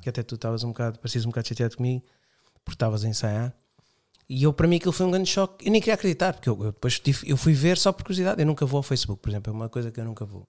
que 0.00 0.08
até 0.08 0.22
tu 0.22 0.36
estavas 0.36 0.62
um 0.62 0.68
bocado, 0.68 0.98
parecias 1.00 1.24
um 1.24 1.30
bocado 1.30 1.48
chateado 1.48 1.76
comigo, 1.76 2.04
porque 2.64 2.76
estavas 2.76 3.04
a 3.04 3.08
ensaiar. 3.08 3.52
E 4.28 4.42
eu, 4.44 4.52
para 4.52 4.68
mim, 4.68 4.76
aquilo 4.76 4.92
foi 4.92 5.06
um 5.06 5.10
grande 5.10 5.28
choque. 5.28 5.66
Eu 5.66 5.72
nem 5.72 5.80
queria 5.80 5.94
acreditar, 5.94 6.32
porque 6.32 6.48
eu, 6.48 6.56
eu 6.62 6.70
depois 6.72 7.00
tive- 7.00 7.28
eu 7.28 7.36
fui 7.36 7.54
ver 7.54 7.76
só 7.76 7.90
por 7.92 8.02
curiosidade. 8.04 8.40
Eu 8.40 8.46
nunca 8.46 8.64
vou 8.66 8.78
ao 8.78 8.82
Facebook, 8.84 9.20
por 9.20 9.30
exemplo, 9.30 9.52
é 9.52 9.54
uma 9.56 9.68
coisa 9.68 9.90
que 9.90 9.98
eu 9.98 10.04
nunca 10.04 10.24
vou. 10.24 10.46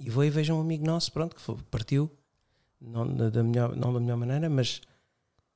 E 0.00 0.08
vou 0.08 0.24
e 0.24 0.30
vejo 0.30 0.54
um 0.54 0.60
amigo 0.60 0.86
nosso, 0.86 1.12
pronto, 1.12 1.34
que 1.36 1.42
foi- 1.42 1.56
partiu, 1.70 2.10
não 2.80 3.06
da, 3.30 3.42
melhor, 3.42 3.76
não 3.76 3.92
da 3.92 4.00
melhor 4.00 4.16
maneira, 4.16 4.48
mas. 4.48 4.80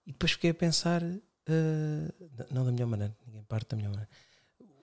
E 0.06 0.12
depois 0.12 0.32
fiquei 0.32 0.50
a 0.50 0.54
pensar, 0.54 1.02
eh, 1.02 2.12
não 2.50 2.64
da 2.64 2.72
melhor 2.72 2.88
maneira, 2.88 3.16
ninguém 3.26 3.42
parte 3.44 3.68
da 3.70 3.76
melhor 3.76 3.90
maneira. 3.90 4.10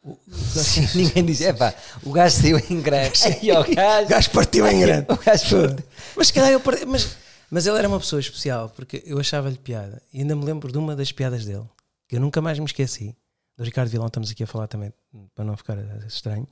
O- 0.03 0.11
o- 0.11 0.19
Sim, 0.63 0.87
Ninguém 0.95 1.25
diz, 1.25 1.41
é 1.41 1.51
pá, 1.53 1.73
o 2.03 2.11
gajo 2.11 2.35
saiu 2.41 2.57
em 2.69 2.81
grande. 2.81 3.19
O 3.51 3.75
gajo, 3.75 4.05
O 4.05 4.07
gajo 4.09 4.31
partiu 4.31 4.67
em 4.67 4.79
grande. 4.79 5.05
O 5.09 5.17
gajo 5.17 5.49
partiu. 5.49 5.85
Mas 6.15 6.27
se 6.27 6.33
calhar 6.33 6.51
eu 6.51 6.59
perdi- 6.59 6.85
mas, 6.85 7.17
mas 7.51 7.65
ele 7.67 7.77
era 7.77 7.87
uma 7.87 7.99
pessoa 7.99 8.19
especial 8.19 8.69
porque 8.69 9.03
eu 9.05 9.19
achava-lhe 9.19 9.57
piada. 9.57 10.01
E 10.13 10.21
ainda 10.21 10.35
me 10.35 10.45
lembro 10.45 10.71
de 10.71 10.77
uma 10.77 10.95
das 10.95 11.11
piadas 11.11 11.45
dele, 11.45 11.65
que 12.07 12.15
eu 12.15 12.19
nunca 12.21 12.41
mais 12.41 12.57
me 12.59 12.65
esqueci. 12.65 13.15
Do 13.57 13.63
Ricardo 13.65 13.89
Vilão, 13.89 14.07
estamos 14.07 14.31
aqui 14.31 14.43
a 14.43 14.47
falar 14.47 14.67
também, 14.67 14.93
para 15.35 15.43
não 15.43 15.57
ficar 15.57 15.77
estranho. 16.07 16.47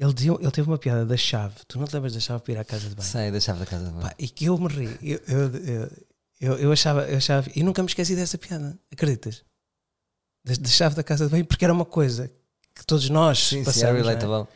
Ele, 0.00 0.12
dizia, 0.12 0.32
ele 0.32 0.50
teve 0.50 0.68
uma 0.68 0.78
piada 0.78 1.06
da 1.06 1.16
chave. 1.16 1.54
Tu 1.68 1.78
não 1.78 1.86
te 1.86 1.94
lembras 1.94 2.12
da 2.14 2.18
chave 2.20 2.42
para 2.42 2.52
ir 2.54 2.58
à 2.58 2.64
casa 2.64 2.88
de 2.88 2.94
banho? 2.96 3.08
Sei, 3.08 3.30
deixava 3.30 3.60
da 3.60 3.66
casa 3.66 3.84
de 3.86 3.90
banho. 3.92 4.02
Pá, 4.02 4.14
e 4.18 4.28
que 4.28 4.46
eu 4.46 4.58
me 4.58 4.66
ri. 4.68 4.98
Eu, 5.00 5.20
eu, 5.28 5.56
eu, 5.56 5.90
eu, 6.40 6.58
eu 6.58 6.72
achava, 6.72 7.02
eu 7.08 7.16
achava. 7.18 7.48
E 7.54 7.62
nunca 7.62 7.82
me 7.82 7.88
esqueci 7.88 8.16
dessa 8.16 8.36
piada. 8.36 8.76
Acreditas? 8.92 9.44
Da, 10.44 10.54
da 10.54 10.68
chave 10.68 10.94
da 10.96 11.02
casa 11.04 11.26
de 11.26 11.30
banho, 11.30 11.44
porque 11.44 11.64
era 11.64 11.72
uma 11.74 11.84
coisa 11.84 12.30
que 12.78 12.86
todos 12.86 13.08
nós 13.10 13.38
Sim, 13.38 13.56
sim, 13.56 13.60
é 13.60 13.64
passamos. 13.64 13.92
não 14.02 14.10
é? 14.10 14.14
relatable. 14.14 14.48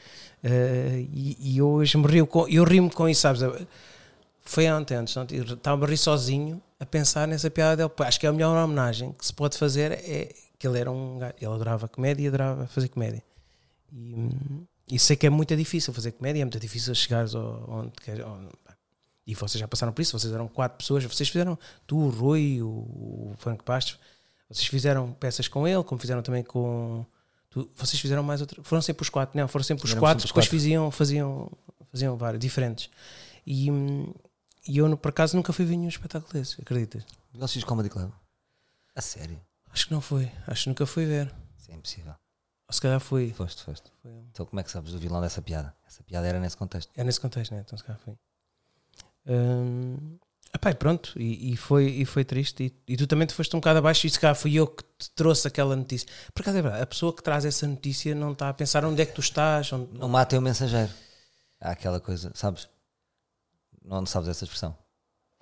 Eh, 0.45 1.07
e, 1.13 1.37
e 1.41 1.59
eu 1.59 1.69
hoje 1.69 1.97
me 1.99 2.07
rio 2.07 2.27
com, 2.27 2.49
eu 2.49 2.65
rimo 2.65 2.91
com 2.91 3.09
isso, 3.09 3.21
sabes? 3.21 3.43
Foi 4.45 4.69
ontem, 4.71 4.95
antes, 4.97 5.15
eu 5.17 5.43
estava 5.55 5.85
a 5.85 5.89
rir 5.89 5.97
sozinho 5.97 6.61
a 6.81 6.85
pensar 6.87 7.29
nessa 7.29 7.49
piada 7.51 7.77
dele. 7.77 7.91
Acho 8.09 8.19
que 8.19 8.27
é 8.27 8.29
a 8.29 8.33
melhor 8.33 8.57
homenagem 8.57 9.13
que 9.13 9.25
se 9.25 9.33
pode 9.33 9.57
fazer 9.57 9.93
é 9.93 10.35
que 10.59 10.67
ele 10.67 10.79
era 10.79 10.91
um 10.91 11.19
gajo, 11.19 11.35
ele 11.41 11.53
adorava 11.53 11.89
comédia 11.89 12.25
e 12.25 12.29
adorava 12.29 12.67
fazer 12.67 12.89
comédia. 12.89 13.23
E, 13.93 14.15
e 14.91 14.99
sei 14.99 15.17
que 15.17 15.27
é 15.27 15.31
muito 15.31 15.55
difícil 15.57 15.93
fazer 15.93 16.13
comédia, 16.13 16.41
é 16.43 16.45
muito 16.45 16.59
difícil 16.59 16.95
chegares 16.95 17.35
ao- 17.35 17.65
onde 17.69 17.93
pá. 18.65 18.75
E 19.25 19.35
vocês 19.37 19.61
já 19.61 19.69
passaram 19.69 19.93
por 19.93 20.03
isso, 20.03 20.19
vocês 20.19 20.33
eram 20.33 20.49
quatro 20.49 20.77
pessoas, 20.79 21.05
vocês 21.05 21.29
fizeram, 21.29 21.57
tu, 21.87 21.97
o 21.97 22.09
Rui, 22.11 22.61
o, 22.63 22.67
o 22.67 23.35
Franco 23.39 23.65
Bastos, 23.65 23.97
vocês 24.51 24.67
fizeram 24.67 25.13
peças 25.13 25.47
com 25.47 25.67
ele, 25.69 25.83
como 25.85 26.01
fizeram 26.01 26.23
também 26.23 26.43
com. 26.43 27.07
Tu- 27.53 27.71
vocês 27.77 28.01
fizeram 28.01 28.23
mais 28.23 28.41
outra. 28.41 28.63
Foram 28.65 28.83
sempre 28.83 29.03
os 29.03 29.09
quatro, 29.09 29.39
não, 29.39 29.47
foram 29.47 29.63
sempre 29.65 29.85
os 29.85 29.95
quatro, 29.95 30.23
sempre 30.23 30.29
depois 30.33 30.47
quatro. 30.47 30.59
faziam, 30.59 30.91
faziam, 30.91 31.53
faziam 31.91 32.17
vários, 32.17 32.41
diferentes. 32.41 32.91
E, 33.47 33.69
e 34.69 34.79
eu, 34.79 34.97
por 34.97 35.09
acaso, 35.11 35.37
nunca 35.37 35.53
fui 35.53 35.65
ver 35.65 35.77
nenhum 35.77 35.89
espetáculo 35.89 36.33
desse, 36.33 36.61
acreditas? 36.61 37.05
Velocities 37.33 37.65
Comedy 37.65 37.89
Club. 37.91 38.11
A 38.95 39.01
sério. 39.01 39.41
Acho 39.73 39.87
que 39.87 39.93
não 39.93 40.01
foi, 40.01 40.31
acho 40.47 40.65
que 40.65 40.69
nunca 40.69 40.85
fui 40.87 41.07
ver. 41.07 41.33
Isso 41.59 41.71
é 41.71 41.75
impossível. 41.75 42.15
Ou 42.69 42.75
se 42.75 42.81
calhar 42.81 43.01
fui. 43.01 43.33
Foste, 43.33 43.63
foste. 43.63 43.91
Foi- 44.03 44.11
Então 44.31 44.45
como 44.47 44.61
é 44.61 44.63
que 44.63 44.71
sabes 44.71 44.93
do 44.93 44.99
vilão 44.99 45.21
dessa 45.21 45.41
piada? 45.43 45.75
Essa 45.87 46.03
piada 46.03 46.27
era 46.27 46.39
nesse 46.41 46.57
contexto. 46.57 46.91
É 46.97 47.03
nesse 47.05 47.21
contexto, 47.21 47.53
né? 47.55 47.63
Então 47.65 47.77
se 47.79 47.85
calhar 47.85 48.01
foi. 48.05 48.15
Hum, 49.27 50.19
epá, 50.55 50.71
e 50.71 50.75
pronto, 50.75 51.13
e, 51.17 51.53
e 51.53 51.57
foi, 51.57 51.87
e 51.87 52.05
foi 52.05 52.25
triste. 52.25 52.65
E, 52.65 52.93
e 52.93 52.97
tu 52.97 53.07
também 53.07 53.27
te 53.27 53.35
foste 53.35 53.55
um 53.57 53.61
bocado 53.61 53.79
abaixo, 53.79 54.07
e 54.07 54.11
se 54.11 54.19
calhar 54.19 54.35
fui 54.35 54.55
eu 54.55 54.67
que 54.67 54.85
te 54.99 55.11
trouxe 55.11 55.49
aquela 55.49 55.75
notícia. 55.75 56.09
Por 56.35 56.43
acaso 56.43 56.59
é 56.59 56.63
verdade, 56.63 56.83
a 56.83 56.87
pessoa 56.87 57.15
que 57.15 57.23
traz 57.23 57.45
essa 57.45 57.67
notícia 57.67 58.15
não 58.15 58.33
está 58.33 58.49
a 58.49 58.55
pensar 58.55 58.85
onde 58.85 59.01
é 59.03 59.07
que 59.07 59.13
tu 59.13 59.21
estás. 59.21 59.73
Onde, 59.73 59.99
Não 59.99 60.09
matem 60.09 60.39
o 60.39 60.43
mensageiro. 60.43 60.91
Há 61.61 61.71
aquela 61.71 62.01
coisa, 62.01 62.31
sabes? 62.35 62.69
Não, 63.85 64.05
sabes 64.07 64.29
essa 64.29 64.45
expressão. 64.45 64.77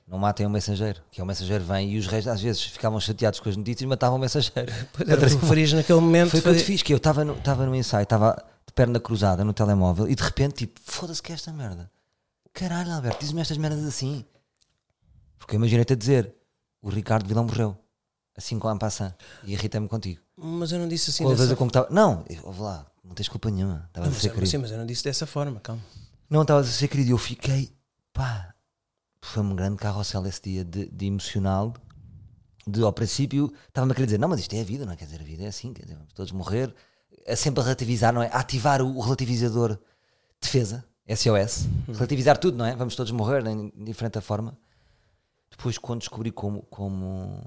Não 0.06 0.18
matem 0.18 0.44
o 0.44 0.50
mensageiro. 0.50 1.00
Que 1.10 1.20
é 1.20 1.24
o 1.24 1.26
mensageiro 1.26 1.64
vem 1.64 1.92
e 1.92 1.98
os 1.98 2.08
reis 2.08 2.26
às 2.26 2.40
vezes 2.40 2.62
ficavam 2.62 2.98
chateados 2.98 3.38
com 3.38 3.48
as 3.48 3.56
notícias 3.56 3.82
e 3.82 3.86
matavam 3.86 4.16
o 4.16 4.20
mensageiro. 4.20 4.72
Pois 4.92 5.08
era 5.08 5.20
que 5.20 5.36
tu 5.36 5.46
farias 5.46 5.72
naquele 5.72 6.00
momento. 6.00 6.30
Foi 6.30 6.40
o 6.40 6.42
que 6.42 6.48
eu 6.48 6.56
te 6.56 6.64
fiz, 6.64 6.82
que 6.82 6.92
eu 6.92 6.96
estava 6.96 7.24
no, 7.24 7.34
estava 7.34 7.64
no 7.64 7.74
ensaio, 7.76 8.02
estava 8.02 8.44
de 8.66 8.72
perna 8.72 8.98
cruzada 8.98 9.44
no 9.44 9.52
telemóvel 9.52 10.08
e 10.08 10.14
de 10.14 10.22
repente, 10.22 10.54
tipo, 10.66 10.80
foda-se 10.82 11.22
que 11.22 11.30
é 11.30 11.34
esta 11.36 11.52
merda. 11.52 11.90
Caralho, 12.52 12.92
Alberto, 12.92 13.20
diz-me 13.20 13.40
estas 13.40 13.56
merdas 13.56 13.84
assim. 13.84 14.24
Porque 15.40 15.56
eu 15.56 15.58
imaginei-te 15.58 15.94
a 15.94 15.96
dizer: 15.96 16.32
o 16.80 16.88
Ricardo 16.88 17.26
Vilão 17.26 17.44
morreu. 17.44 17.76
Assim 18.36 18.58
com 18.58 18.68
a 18.68 18.76
passant. 18.76 19.12
E 19.44 19.52
irritei-me 19.52 19.88
contigo. 19.88 20.20
Mas 20.36 20.70
eu 20.70 20.78
não 20.78 20.86
disse 20.88 21.10
assim 21.10 21.26
a 21.26 21.34
dessa 21.34 21.56
como 21.56 21.68
estava. 21.68 21.88
Não, 21.90 22.24
ouve 22.44 22.60
lá, 22.60 22.86
não 23.04 23.12
tens 23.14 23.28
culpa 23.28 23.50
nenhuma. 23.50 23.84
Estava 23.88 24.06
Não, 24.06 24.16
a 24.16 24.18
ser 24.18 24.28
querido. 24.30 24.46
sim, 24.46 24.58
mas 24.58 24.70
eu 24.70 24.78
não 24.78 24.86
disse 24.86 25.02
dessa 25.02 25.26
forma, 25.26 25.58
calma. 25.60 25.82
Não, 26.28 26.42
estava 26.42 26.60
a 26.60 26.64
ser 26.64 26.86
querido. 26.88 27.10
e 27.10 27.12
Eu 27.12 27.18
fiquei, 27.18 27.72
pá, 28.12 28.54
foi 29.20 29.42
um 29.42 29.54
grande 29.56 29.76
carrossel 29.76 30.24
esse 30.26 30.40
dia 30.42 30.64
de, 30.64 30.86
de 30.86 31.06
emocional. 31.06 31.74
De 32.66 32.82
ao 32.82 32.92
princípio 32.92 33.52
estava-me 33.68 33.92
a 33.92 33.94
querer 33.94 34.06
dizer, 34.06 34.18
não, 34.18 34.28
mas 34.28 34.38
isto 34.40 34.54
é 34.54 34.60
a 34.60 34.64
vida, 34.64 34.86
não 34.86 34.92
é? 34.92 34.96
Quer 34.96 35.06
dizer, 35.06 35.20
a 35.20 35.24
vida 35.24 35.42
é 35.42 35.48
assim, 35.48 35.72
quer 35.72 35.82
dizer, 35.82 35.96
vamos 35.96 36.12
todos 36.12 36.30
morrer. 36.30 36.72
É 37.26 37.34
sempre 37.34 37.60
a 37.60 37.64
relativizar, 37.64 38.12
não 38.14 38.22
é? 38.22 38.28
A 38.28 38.38
ativar 38.38 38.80
o, 38.80 38.96
o 38.96 39.00
relativizador 39.00 39.76
defesa, 40.40 40.84
SOS. 41.08 41.66
Relativizar 41.88 42.38
tudo, 42.38 42.56
não 42.56 42.64
é? 42.64 42.76
Vamos 42.76 42.94
todos 42.94 43.10
morrer 43.12 43.44
em 43.46 43.72
diferente 43.84 44.20
forma. 44.20 44.56
Depois, 45.60 45.76
quando 45.76 46.00
descobri 46.00 46.32
como, 46.32 46.62
como, 46.62 47.44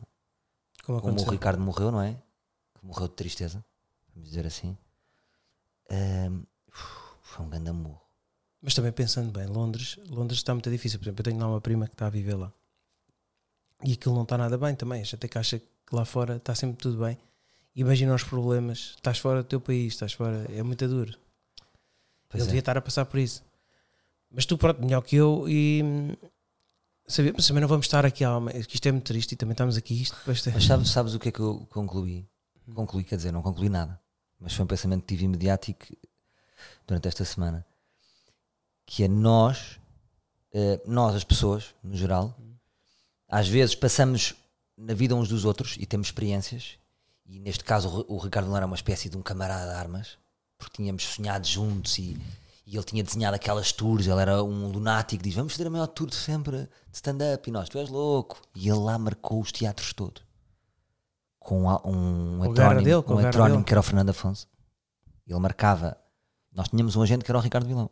Como 0.84 1.02
como 1.02 1.20
o. 1.20 1.32
Ricardo 1.32 1.60
morreu, 1.60 1.92
não 1.92 2.00
é? 2.00 2.14
Que 2.76 2.86
morreu 2.86 3.08
de 3.08 3.16
tristeza, 3.16 3.66
vamos 4.14 4.30
dizer 4.30 4.46
assim. 4.46 4.78
Ahm, 5.90 6.44
foi 7.24 7.44
um 7.44 7.50
grande 7.50 7.72
amor. 7.72 8.00
Mas 8.62 8.76
também 8.76 8.92
pensando 8.92 9.32
bem, 9.32 9.48
Londres, 9.48 9.98
Londres 10.12 10.38
está 10.38 10.54
muito 10.54 10.70
difícil. 10.70 11.00
Por 11.00 11.06
exemplo, 11.06 11.22
eu 11.22 11.24
tenho 11.24 11.40
lá 11.40 11.48
uma 11.48 11.60
prima 11.60 11.88
que 11.88 11.96
está 11.96 12.06
a 12.06 12.12
viver 12.12 12.36
lá. 12.36 12.54
E 13.84 13.94
aquilo 13.94 14.14
não 14.14 14.22
está 14.22 14.38
nada 14.38 14.60
bem 14.60 14.76
também. 14.76 15.02
Até 15.12 15.28
que 15.28 15.38
acha 15.40 15.58
que 15.58 15.66
lá 15.92 16.06
fora 16.06 16.36
está 16.36 16.54
sempre 16.54 16.78
tudo 16.78 17.04
bem. 17.04 17.18
Imagina 17.76 18.14
os 18.14 18.24
problemas. 18.24 18.94
Estás 18.96 19.18
fora 19.18 19.42
do 19.42 19.50
teu 19.50 19.60
país, 19.60 19.94
estás 19.94 20.14
fora. 20.14 20.46
É 20.52 20.62
muito 20.62 20.88
duro. 20.88 21.18
Pois 22.30 22.42
Ele 22.42 22.44
é. 22.44 22.46
devia 22.46 22.60
estar 22.60 22.78
a 22.78 22.82
passar 22.82 23.06
por 23.06 23.20
isso. 23.20 23.44
Mas 24.30 24.46
tu, 24.46 24.56
pronto, 24.56 24.82
melhor 24.82 25.02
que 25.02 25.16
eu 25.16 25.46
e. 25.50 26.16
hum, 27.06 27.10
Sabia, 27.10 27.34
mas 27.36 27.48
também 27.48 27.62
não 27.62 27.68
vamos 27.68 27.86
estar 27.86 28.06
aqui. 28.06 28.24
Ah, 28.24 28.40
que 28.68 28.76
isto 28.76 28.86
é 28.88 28.92
muito 28.92 29.06
triste 29.06 29.34
e 29.34 29.36
também 29.36 29.54
estamos 29.54 29.78
aqui. 29.78 30.02
Isto 30.02 30.16
Mas 30.54 30.66
sabes, 30.66 30.90
sabes 30.90 31.14
o 31.14 31.20
que 31.20 31.30
é 31.30 31.32
que 31.32 31.40
eu 31.40 31.66
concluí? 31.70 32.28
Concluí, 32.74 33.04
quer 33.04 33.18
dizer, 33.18 33.32
não 33.32 33.42
concluí 33.42 33.70
nada. 33.70 34.00
Mas 34.40 34.54
foi 34.54 34.64
um 34.64 34.68
pensamento 34.68 35.02
que 35.02 35.08
tive 35.08 35.26
imediático 35.26 35.86
durante 36.88 37.08
esta 37.08 37.26
semana. 37.26 37.66
Que 38.86 39.04
é 39.04 39.08
nós, 39.08 39.80
eh, 40.54 40.82
nós 40.86 41.16
as 41.16 41.24
pessoas, 41.24 41.74
no 41.84 41.96
geral, 41.96 42.38
às 43.28 43.48
vezes 43.48 43.76
passamos 43.76 44.34
na 44.78 44.94
vida 44.94 45.16
uns 45.16 45.28
dos 45.30 45.46
outros 45.46 45.76
e 45.80 45.86
temos 45.86 46.08
experiências. 46.08 46.78
E 47.26 47.40
neste 47.40 47.64
caso 47.64 47.88
o 47.90 47.98
Ri- 48.00 48.06
o 48.10 48.18
Ricardo 48.18 48.48
não 48.50 48.58
era 48.58 48.66
uma 48.66 48.76
espécie 48.76 49.10
de 49.10 49.18
um 49.18 49.22
camarada 49.22 49.72
de 49.72 49.78
armas, 49.78 50.18
porque 50.58 50.78
tínhamos 50.78 51.04
sonhado 51.06 51.48
juntos 51.48 51.98
e, 51.98 52.18
e 52.66 52.76
ele 52.76 52.84
tinha 52.86 53.04
desenhado 53.04 53.36
aquelas 53.36 53.72
tours. 53.72 54.08
Ele 54.08 54.20
era 54.22 54.44
um 54.44 54.68
lunático, 54.68 55.22
diz: 55.24 55.34
Vamos 55.36 55.54
fazer 55.54 55.68
a 55.68 55.70
maior 55.70 55.88
tour 55.88 56.10
de 56.10 56.16
sempre 56.16 56.58
de 56.62 56.70
stand-up. 56.96 57.50
E 57.50 57.52
nós, 57.52 57.68
tu 57.70 57.78
és 57.78 57.90
louco. 57.90 58.40
E 58.56 58.68
ele 58.70 58.80
lá 58.80 58.98
marcou 58.98 59.42
os 59.42 59.52
teatros 59.52 59.94
todos 59.94 60.24
com 61.40 61.68
um 61.68 62.40
Com 62.40 62.46
heterónimo, 62.52 62.82
dele, 62.84 63.04
um 63.06 63.20
heterónimo 63.20 63.64
que 63.66 63.74
era 63.74 63.80
o 63.82 63.84
Fernando 63.84 64.10
Afonso. 64.12 64.48
Ele 65.28 65.40
marcava. 65.40 65.98
Nós 66.56 66.70
tínhamos 66.70 66.96
um 66.96 67.02
agente 67.02 67.26
que 67.26 67.32
era 67.32 67.38
o 67.38 67.42
Ricardo 67.42 67.68
Vilão. 67.68 67.90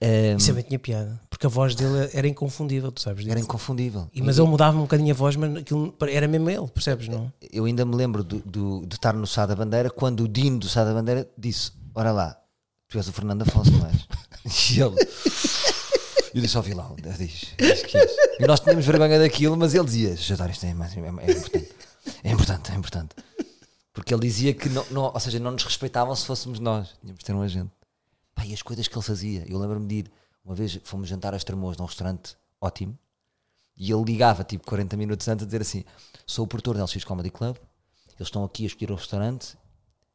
Ehm, 0.00 0.36
Isso 0.38 0.46
também 0.48 0.64
tinha 0.64 0.78
piada. 0.78 1.20
Porque 1.28 1.46
a 1.46 1.50
voz 1.50 1.74
dele 1.74 2.08
era 2.14 2.26
inconfundível, 2.26 2.90
tu 2.90 3.00
sabes 3.02 3.20
disso. 3.24 3.30
era 3.32 3.40
inconfundível. 3.40 4.08
E, 4.14 4.22
mas 4.22 4.38
ele 4.38 4.48
mudava 4.48 4.76
um 4.78 4.82
bocadinho 4.82 5.12
a 5.12 5.16
voz, 5.16 5.36
mas 5.36 5.56
aquilo 5.56 5.94
era 6.08 6.26
mesmo 6.26 6.48
ele, 6.48 6.66
percebes? 6.68 7.08
Não? 7.08 7.30
Eu 7.52 7.64
ainda 7.66 7.84
me 7.84 7.94
lembro 7.94 8.24
do, 8.24 8.38
do- 8.40 8.86
de 8.86 8.94
estar 8.96 9.12
no 9.12 9.26
Sá 9.26 9.44
da 9.44 9.54
Bandeira 9.54 9.90
quando 9.90 10.20
o 10.20 10.28
Dino 10.28 10.58
do 10.58 10.68
Sá 10.68 10.84
da 10.84 10.94
Bandeira 10.94 11.28
disse: 11.36 11.72
Ora 11.94 12.12
lá, 12.12 12.40
tu 12.88 12.98
és 12.98 13.08
o 13.08 13.12
Fernando 13.12 13.42
Afonso, 13.42 13.70
não 13.72 13.86
és? 13.86 14.06
E 14.70 14.80
ele. 14.80 14.96
Eu 16.34 16.40
disse 16.42 16.56
ao 16.56 16.62
vilão, 16.62 16.96
diz, 16.96 17.54
diz 17.58 17.82
que 17.82 17.98
és. 17.98 18.10
E 18.38 18.46
nós 18.46 18.60
tínhamos 18.60 18.84
vergonha 18.86 19.18
daquilo, 19.18 19.56
mas 19.56 19.74
ele 19.74 19.84
dizia: 19.84 20.16
Jadar, 20.16 20.50
isto 20.50 20.64
é, 20.64 20.68
é, 20.68 20.72
é 20.72 21.30
importante. 21.32 21.74
É 22.22 22.30
importante, 22.30 22.72
é 22.72 22.74
importante. 22.74 23.16
Porque 23.92 24.14
ele 24.14 24.22
dizia 24.22 24.54
que, 24.54 24.68
não, 24.68 24.84
não- 24.90 25.12
ou 25.12 25.20
seja, 25.20 25.38
não 25.38 25.50
nos 25.50 25.64
respeitavam 25.64 26.14
se 26.14 26.24
fôssemos 26.24 26.60
nós. 26.60 26.94
Tínhamos 27.00 27.18
de 27.18 27.24
ter 27.24 27.34
um 27.34 27.42
agente. 27.42 27.70
Pá, 28.34 28.46
e 28.46 28.54
as 28.54 28.62
coisas 28.62 28.86
que 28.88 28.96
ele 28.96 29.04
fazia. 29.04 29.44
Eu 29.48 29.58
lembro-me 29.58 29.86
de 29.86 29.94
ir, 29.96 30.12
uma 30.44 30.54
vez 30.54 30.78
fomos 30.84 31.08
jantar 31.08 31.34
a 31.34 31.36
Estremoz 31.36 31.76
num 31.76 31.84
restaurante 31.84 32.36
ótimo, 32.60 32.96
e 33.76 33.90
ele 33.92 34.04
ligava 34.04 34.44
tipo 34.44 34.64
40 34.66 34.96
minutos 34.96 35.26
antes 35.28 35.42
a 35.42 35.46
dizer 35.46 35.60
assim: 35.60 35.84
Sou 36.26 36.44
o 36.44 36.48
produtor 36.48 36.76
da 36.76 36.84
LX 36.84 37.04
Comedy 37.04 37.30
Club, 37.30 37.56
eles 38.16 38.28
estão 38.28 38.44
aqui 38.44 38.64
a 38.64 38.66
escolher 38.66 38.92
o 38.92 38.96
restaurante, 38.96 39.56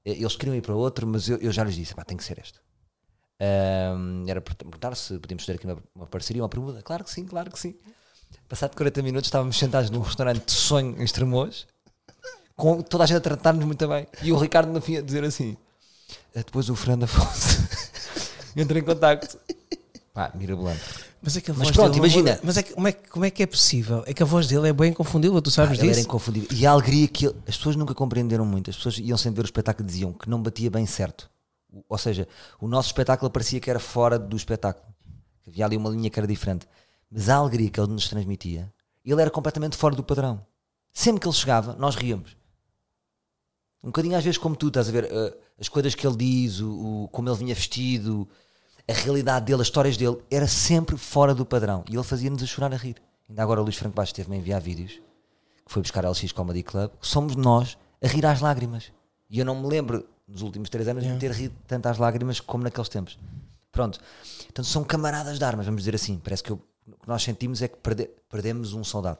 eh, 0.06 0.12
eles 0.14 0.36
queriam 0.36 0.56
ir 0.56 0.62
para 0.62 0.76
outro, 0.76 1.06
mas 1.06 1.28
eu, 1.28 1.38
eu 1.38 1.52
já 1.52 1.64
lhes 1.64 1.76
disse: 1.76 1.94
pá, 1.94 2.04
tem 2.06 2.18
que 2.18 2.24
ser 2.24 2.40
este. 2.40 2.63
Ahm, 3.48 4.24
era 4.30 4.40
para 4.40 4.56
perguntar 4.56 4.96
se 4.96 5.18
podíamos 5.20 5.46
ter 5.46 5.54
aqui 5.54 5.66
uma, 5.66 5.78
uma 5.96 6.06
parceria, 6.08 6.42
uma 6.42 6.48
pergunta. 6.50 6.82
Claro 6.82 7.04
que 7.04 7.12
sim, 7.12 7.26
claro 7.26 7.52
que 7.52 7.60
sim. 7.60 7.76
Passado 8.48 8.76
40 8.76 9.02
minutos 9.02 9.28
estávamos 9.28 9.58
sentados 9.58 9.90
num 9.90 10.00
restaurante 10.00 10.46
de 10.46 10.52
sonho 10.52 10.96
em 11.00 11.04
Estremoz, 11.04 11.66
com 12.56 12.82
toda 12.82 13.04
a 13.04 13.08
gente 13.08 13.18
a 13.18 13.22
tratar-nos 13.22 13.66
muito 13.66 13.86
bem. 13.88 14.08
E 14.22 14.32
o 14.32 14.38
Ricardo 14.38 14.72
no 14.72 14.80
fim 14.82 14.98
a 14.98 15.02
dizer 15.02 15.24
assim: 15.24 15.58
"Eh, 16.34 16.44
depois 16.44 16.70
o 16.70 16.76
Fernando 16.76 17.04
Afonso 17.04 17.68
entra 18.56 18.80
em 18.80 18.84
contacto. 18.84 19.38
Pá, 20.14 20.32
mirabolante. 20.36 20.82
Mas, 21.22 21.38
é 21.38 21.42
que 21.42 21.50
a 21.50 21.54
Mas 21.54 21.64
voz 21.70 21.76
pronto, 21.76 21.94
dele 21.94 22.00
imagina. 22.00 22.40
Mas 22.44 22.58
é 22.58 22.64
que, 22.64 22.74
como, 22.74 22.88
é, 22.88 22.92
que- 22.92 23.10
como 23.10 23.26
é 23.26 23.32
que 23.32 23.42
é 23.44 23.48
possível? 23.48 24.04
É 24.06 24.14
que 24.14 24.22
a 24.22 24.26
voz 24.26 24.46
dele 24.48 24.68
é 24.70 24.74
bem 24.74 24.92
inconfundível, 24.92 25.42
tu 25.42 25.50
sabes 25.50 25.78
Pá, 25.78 25.84
ele 25.84 25.88
era 25.92 25.96
disso? 25.96 26.08
inconfundível. 26.08 26.50
E 26.52 26.66
a 26.68 26.72
alegria 26.72 27.08
que 27.08 27.26
ele- 27.28 27.36
as 27.48 27.58
pessoas 27.58 27.76
nunca 27.76 27.96
compreenderam 27.96 28.46
muito. 28.46 28.70
As 28.70 28.76
pessoas 28.76 28.98
iam 29.00 29.18
sempre 29.18 29.38
ver 29.38 29.44
o 29.44 29.46
espetáculo 29.46 29.88
e 29.88 29.92
diziam 29.92 30.14
que 30.14 30.30
não 30.30 30.42
batia 30.42 30.70
bem 30.70 30.86
certo. 30.86 31.30
Ou 31.90 31.98
seja, 31.98 32.28
o 32.60 32.68
nosso 32.68 32.88
espetáculo 32.90 33.30
parecia 33.32 33.60
que 33.60 33.70
era 33.70 33.80
fora 33.80 34.18
do 34.20 34.36
espetáculo. 34.38 34.86
Havia 35.48 35.66
ali 35.66 35.76
uma 35.78 35.90
linha 35.90 36.10
que 36.10 36.20
era 36.20 36.28
diferente. 36.28 36.68
Mas 37.10 37.30
a 37.30 37.36
alegria 37.36 37.70
que 37.70 37.80
ele 37.80 37.92
nos 37.92 38.08
transmitia, 38.08 38.72
ele 39.04 39.22
era 39.22 39.30
completamente 39.32 39.76
fora 39.78 39.96
do 39.96 40.04
padrão. 40.04 40.46
Sempre 40.92 41.22
que 41.22 41.28
ele 41.28 41.36
chegava, 41.36 41.74
nós 41.74 41.96
ríamos. 41.96 42.36
Um 43.84 43.88
bocadinho 43.88 44.18
às 44.18 44.24
vezes 44.24 44.38
como 44.38 44.56
tu, 44.56 44.68
estás 44.70 44.88
a 44.88 44.92
ver 44.92 45.06
eh, 45.12 45.38
as 45.60 45.68
coisas 45.68 45.94
que 45.94 46.08
ele 46.08 46.16
diz, 46.16 46.60
o, 46.62 47.04
o- 47.04 47.08
como 47.10 47.28
ele 47.30 47.38
vinha 47.38 47.54
vestido, 47.56 48.28
a 48.88 48.94
realidade 48.94 49.46
dele, 49.46 49.62
as 49.62 49.68
histórias 49.68 49.98
dele, 49.98 50.18
era 50.32 50.48
sempre 50.48 50.96
fora 50.98 51.36
do 51.36 51.46
padrão. 51.46 51.84
E 51.90 51.94
ele 51.96 52.04
fazia-nos 52.04 52.42
a 52.42 52.46
chorar 52.46 52.74
a 52.74 52.78
rir. 52.78 52.96
Ainda 53.30 53.44
agora 53.44 53.60
o 53.60 53.64
Luís 53.64 53.76
Franco 53.76 53.96
Baixo 53.96 54.12
esteve-me 54.12 54.38
a 54.38 54.40
enviar 54.40 54.62
vídeos, 54.62 54.94
que 55.66 55.72
foi 55.72 55.82
buscar 55.82 56.06
a 56.06 56.10
LX 56.10 56.32
Comedy 56.32 56.64
Club, 56.64 56.92
somos 57.02 57.36
nós 57.36 57.78
a 58.02 58.08
rir 58.08 58.26
às 58.26 58.40
lágrimas. 58.42 58.92
E 59.30 59.40
eu 59.40 59.46
não 59.46 59.60
me 59.62 59.68
lembro, 59.68 60.06
nos 60.28 60.42
últimos 60.42 60.70
três 60.70 60.88
anos, 60.88 61.04
de 61.04 61.10
Yeah. 61.10 61.20
ter 61.20 61.32
rido 61.36 61.56
tanto 61.68 61.88
às 61.88 61.98
lágrimas 61.98 62.40
como 62.40 62.64
naqueles 62.64 62.90
tempos. 62.90 63.18
Pronto. 63.72 64.00
Então 64.50 64.64
são 64.64 64.84
camaradas 64.84 65.38
de 65.40 65.44
armas, 65.46 65.66
vamos 65.66 65.82
dizer 65.82 65.96
assim. 65.96 66.18
Parece 66.24 66.44
que 66.44 66.52
eu- 66.52 66.62
o 66.88 66.92
que 66.92 67.08
nós 67.08 67.24
sentimos 67.24 67.62
é 67.62 67.68
que 67.68 67.78
perde- 67.78 68.10
perdemos 68.30 68.74
um 68.74 68.84
soldado. 68.84 69.20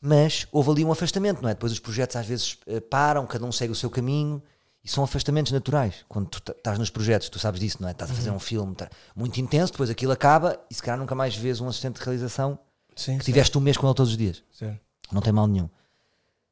Mas 0.00 0.46
houve 0.52 0.70
ali 0.70 0.84
um 0.84 0.92
afastamento, 0.92 1.42
não 1.42 1.48
é? 1.48 1.54
Depois 1.54 1.72
os 1.72 1.80
projetos 1.80 2.16
às 2.16 2.26
vezes 2.26 2.58
eh, 2.66 2.80
param, 2.80 3.26
cada 3.26 3.44
um 3.44 3.50
segue 3.52 3.72
o 3.72 3.74
seu 3.74 3.90
caminho 3.90 4.42
e 4.84 4.88
são 4.88 5.02
afastamentos 5.02 5.50
naturais. 5.52 6.04
Quando 6.08 6.28
tu 6.28 6.52
estás 6.52 6.78
nos 6.78 6.90
projetos, 6.90 7.28
tu 7.28 7.38
sabes 7.38 7.58
disso, 7.60 7.78
não 7.80 7.88
é? 7.88 7.92
Estás 7.92 8.10
a 8.10 8.14
fazer 8.14 8.30
um 8.30 8.38
filme 8.38 8.74
tá- 8.74 8.90
muito 9.16 9.40
intenso, 9.40 9.72
depois 9.72 9.90
aquilo 9.90 10.12
acaba 10.12 10.60
e 10.70 10.74
se 10.74 10.82
calhar 10.82 10.98
nunca 10.98 11.14
mais 11.14 11.34
vês 11.34 11.60
um 11.60 11.68
assistente 11.68 11.98
de 11.98 12.04
realização 12.04 12.58
Sim, 12.94 13.18
que 13.18 13.24
tiveste 13.24 13.56
um 13.58 13.60
mês 13.60 13.76
com 13.76 13.86
ele 13.86 13.94
todos 13.96 14.12
os 14.12 14.18
dias. 14.18 14.42
certo. 14.52 14.80
Não 15.10 15.20
tem 15.22 15.32
mal 15.32 15.46
nenhum. 15.46 15.68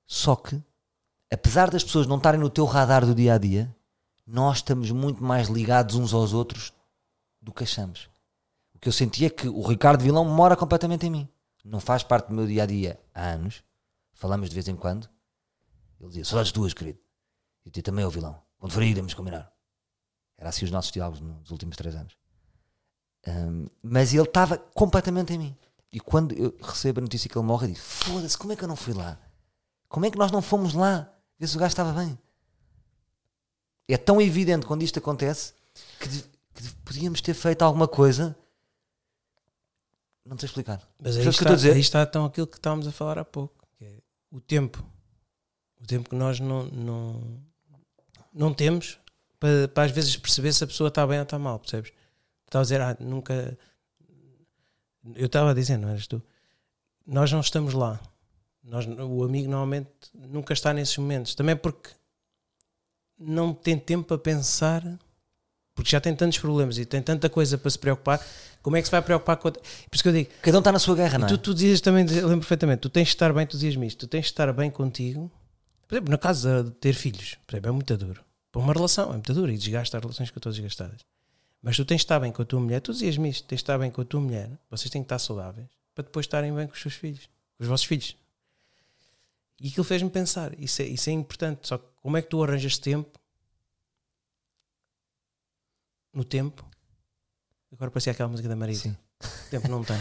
Só 0.06 0.34
que, 0.36 0.60
apesar 1.32 1.70
das 1.70 1.84
pessoas 1.84 2.06
não 2.06 2.16
estarem 2.16 2.40
no 2.40 2.50
teu 2.50 2.64
radar 2.64 3.04
do 3.04 3.14
dia 3.14 3.34
a 3.34 3.38
dia, 3.38 3.74
nós 4.26 4.58
estamos 4.58 4.90
muito 4.90 5.22
mais 5.22 5.48
ligados 5.48 5.96
uns 5.96 6.14
aos 6.14 6.32
outros 6.32 6.72
do 7.40 7.52
que 7.52 7.64
achamos. 7.64 8.08
O 8.74 8.78
que 8.78 8.88
eu 8.88 8.92
senti 8.92 9.26
é 9.26 9.30
que 9.30 9.48
o 9.48 9.62
Ricardo 9.62 10.02
Vilão 10.02 10.24
mora 10.24 10.56
completamente 10.56 11.06
em 11.06 11.10
mim. 11.10 11.28
Não 11.64 11.80
faz 11.80 12.02
parte 12.02 12.28
do 12.28 12.34
meu 12.34 12.46
dia 12.46 12.62
a 12.62 12.66
dia 12.66 13.00
há 13.14 13.28
anos. 13.28 13.62
Falamos 14.12 14.48
de 14.48 14.54
vez 14.54 14.68
em 14.68 14.76
quando. 14.76 15.08
Ele 15.98 16.08
dizia: 16.08 16.24
Saudades 16.24 16.52
tuas, 16.52 16.74
querido. 16.74 16.98
E 17.64 17.70
tu 17.70 17.82
também, 17.82 18.04
o 18.04 18.10
vilão. 18.10 18.38
Quando 18.58 18.72
for 18.72 18.82
aí, 18.82 18.90
iremos 18.90 19.14
combinar. 19.14 19.50
Era 20.36 20.50
assim 20.50 20.64
os 20.64 20.70
nossos 20.70 20.90
diálogos 20.90 21.20
nos 21.20 21.50
últimos 21.50 21.76
três 21.76 21.94
anos. 21.94 22.14
Ahm, 23.26 23.66
mas 23.82 24.12
ele 24.12 24.22
estava 24.22 24.58
completamente 24.58 25.32
em 25.32 25.38
mim. 25.38 25.56
E 25.90 25.98
quando 26.00 26.34
eu 26.34 26.54
recebo 26.60 27.00
a 27.00 27.02
notícia 27.02 27.30
que 27.30 27.38
ele 27.38 27.46
morre, 27.46 27.66
eu 27.66 27.68
digo: 27.72 27.80
Foda-se, 27.80 28.36
como 28.36 28.52
é 28.52 28.56
que 28.56 28.64
eu 28.64 28.68
não 28.68 28.76
fui 28.76 28.92
lá? 28.92 29.18
Como 29.88 30.04
é 30.04 30.10
que 30.10 30.18
nós 30.18 30.30
não 30.30 30.42
fomos 30.42 30.74
lá 30.74 31.13
ver 31.38 31.46
se 31.46 31.56
o 31.56 31.60
gajo 31.60 31.72
estava 31.72 31.92
bem? 31.92 32.18
É 33.88 33.96
tão 33.96 34.20
evidente 34.20 34.66
quando 34.66 34.82
isto 34.82 34.98
acontece 34.98 35.52
que, 36.00 36.08
que 36.08 36.74
podíamos 36.84 37.20
ter 37.20 37.34
feito 37.34 37.62
alguma 37.62 37.86
coisa. 37.86 38.36
Não 40.24 40.38
sei 40.38 40.46
explicar. 40.46 40.80
Mas 41.02 41.16
aí 41.16 41.28
está, 41.28 41.50
aí 41.52 41.80
está 41.80 42.02
então 42.02 42.24
aquilo 42.24 42.46
que 42.46 42.56
estávamos 42.56 42.86
a 42.86 42.92
falar 42.92 43.18
há 43.18 43.24
pouco, 43.24 43.66
que 43.76 43.84
é 43.84 43.98
o 44.30 44.40
tempo. 44.40 44.82
O 45.80 45.86
tempo 45.86 46.08
que 46.08 46.16
nós 46.16 46.40
não, 46.40 46.64
não, 46.64 47.42
não 48.32 48.54
temos 48.54 48.98
para, 49.38 49.68
para 49.68 49.84
às 49.84 49.90
vezes 49.90 50.16
perceber 50.16 50.54
se 50.54 50.64
a 50.64 50.66
pessoa 50.66 50.88
está 50.88 51.06
bem 51.06 51.18
ou 51.18 51.24
está 51.24 51.38
mal, 51.38 51.58
percebes? 51.58 51.92
Estava 52.46 52.62
a 52.62 52.64
dizer, 52.64 52.80
ah, 52.80 52.96
nunca. 52.98 53.58
Eu 55.14 55.26
estava 55.26 55.50
a 55.50 55.54
dizer, 55.54 55.76
não 55.76 55.90
eras 55.90 56.06
tu? 56.06 56.22
Nós 57.06 57.30
não 57.30 57.40
estamos 57.40 57.74
lá. 57.74 58.00
Nós, 58.64 58.86
o 58.86 59.22
amigo 59.22 59.50
normalmente 59.50 59.90
nunca 60.14 60.52
está 60.54 60.72
nesses 60.72 60.96
momentos. 60.96 61.34
Também 61.34 61.54
porque 61.54 61.90
não 63.18 63.52
tem 63.52 63.78
tempo 63.78 64.08
para 64.08 64.18
pensar, 64.18 64.82
porque 65.74 65.90
já 65.90 66.00
tem 66.00 66.16
tantos 66.16 66.38
problemas 66.38 66.78
e 66.78 66.86
tem 66.86 67.02
tanta 67.02 67.28
coisa 67.28 67.58
para 67.58 67.70
se 67.70 67.78
preocupar. 67.78 68.24
Como 68.62 68.76
é 68.76 68.80
que 68.80 68.86
se 68.86 68.92
vai 68.92 69.02
preocupar 69.02 69.36
com 69.36 69.48
outra? 69.48 69.62
Por 69.62 69.94
isso 69.94 70.02
que 70.02 70.08
eu 70.08 70.12
digo, 70.12 70.30
Cada 70.40 70.56
um 70.56 70.60
está 70.60 70.72
na 70.72 70.78
sua 70.78 70.96
guerra, 70.96 71.18
não 71.18 71.26
é? 71.26 71.28
tu, 71.28 71.36
tu 71.36 71.54
dizias 71.54 71.80
também, 71.82 72.06
eu 72.08 72.26
lembro 72.26 72.40
perfeitamente, 72.40 72.80
tu 72.80 72.88
tens 72.88 73.08
de 73.08 73.14
estar 73.14 73.32
bem, 73.34 73.46
tu 73.46 73.52
dizias-me 73.52 73.86
isto, 73.86 73.98
tu 73.98 74.06
tens 74.06 74.22
de 74.22 74.26
estar 74.28 74.50
bem 74.54 74.70
contigo. 74.70 75.30
Por 75.86 75.96
exemplo, 75.96 76.10
no 76.10 76.18
caso 76.18 76.64
de 76.64 76.70
ter 76.70 76.94
filhos, 76.94 77.36
por 77.46 77.54
exemplo, 77.54 77.68
é 77.68 77.72
muito 77.72 77.96
duro. 77.98 78.24
Para 78.50 78.62
uma 78.62 78.72
relação, 78.72 79.10
é 79.10 79.12
muito 79.12 79.34
duro 79.34 79.52
e 79.52 79.58
desgasta 79.58 79.98
as 79.98 80.02
relações 80.02 80.30
que 80.30 80.38
estou 80.38 80.50
desgastadas. 80.50 81.00
Mas 81.60 81.76
tu 81.76 81.84
tens 81.84 81.98
de 81.98 82.04
estar 82.04 82.18
bem 82.18 82.32
com 82.32 82.40
a 82.40 82.44
tua 82.44 82.60
mulher, 82.60 82.80
tu 82.80 82.92
dizias-me 82.92 83.28
isto, 83.28 83.46
tens 83.46 83.58
de 83.58 83.62
estar 83.62 83.78
bem 83.78 83.90
com 83.90 84.00
a 84.00 84.04
tua 84.04 84.20
mulher, 84.20 84.50
vocês 84.70 84.90
têm 84.90 85.02
que 85.02 85.06
estar 85.06 85.18
saudáveis 85.18 85.68
para 85.94 86.04
depois 86.04 86.24
estarem 86.24 86.54
bem 86.54 86.66
com 86.66 86.72
os 86.72 86.80
seus 86.80 86.94
filhos, 86.94 87.28
com 87.56 87.62
os 87.62 87.68
vossos 87.68 87.86
filhos. 87.86 88.16
E 89.60 89.68
aquilo 89.68 89.84
fez-me 89.84 90.10
pensar, 90.10 90.58
isso 90.58 90.82
é, 90.82 90.86
isso 90.86 91.08
é 91.08 91.12
importante, 91.12 91.68
só 91.68 91.78
que 91.78 91.86
como 92.02 92.16
é 92.16 92.22
que 92.22 92.28
tu 92.28 92.42
arranjas 92.42 92.76
tempo 92.76 93.18
no 96.12 96.24
tempo? 96.24 96.68
Agora 97.72 97.90
parecia 97.90 98.12
aquela 98.12 98.28
música 98.28 98.48
da 98.48 98.56
Marisa. 98.56 98.82
Sim. 98.82 98.96
Tempo 99.50 99.68
não 99.68 99.82
tem. 99.82 99.96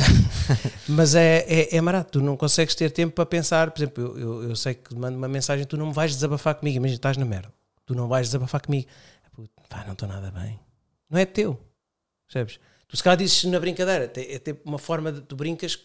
Mas 0.88 1.14
é, 1.14 1.38
é, 1.48 1.76
é 1.76 1.82
barato, 1.82 2.12
tu 2.12 2.20
não 2.20 2.36
consegues 2.36 2.74
ter 2.74 2.90
tempo 2.90 3.14
para 3.14 3.26
pensar. 3.26 3.70
Por 3.70 3.80
exemplo, 3.80 4.04
eu, 4.04 4.18
eu, 4.18 4.50
eu 4.50 4.56
sei 4.56 4.74
que 4.74 4.94
mando 4.94 5.18
uma 5.18 5.28
mensagem, 5.28 5.66
tu 5.66 5.76
não 5.76 5.88
me 5.88 5.92
vais 5.92 6.12
desabafar 6.12 6.54
comigo. 6.54 6.76
Imagina, 6.76 6.96
estás 6.96 7.16
na 7.16 7.24
merda, 7.24 7.52
tu 7.84 7.94
não 7.94 8.08
vais 8.08 8.28
desabafar 8.28 8.60
comigo. 8.60 8.88
Puto, 9.32 9.50
pá, 9.68 9.84
não 9.84 9.92
estou 9.92 10.08
nada 10.08 10.30
bem. 10.30 10.58
Não 11.10 11.18
é 11.18 11.26
teu, 11.26 11.60
percebes? 12.26 12.58
Tu 12.88 12.96
se 12.96 13.02
calhar 13.02 13.16
dizes 13.16 13.44
na 13.44 13.60
brincadeira, 13.60 14.10
é 14.16 14.38
tipo 14.38 14.68
uma 14.68 14.78
forma 14.78 15.12
de 15.12 15.20
tu 15.20 15.36
brincas, 15.36 15.78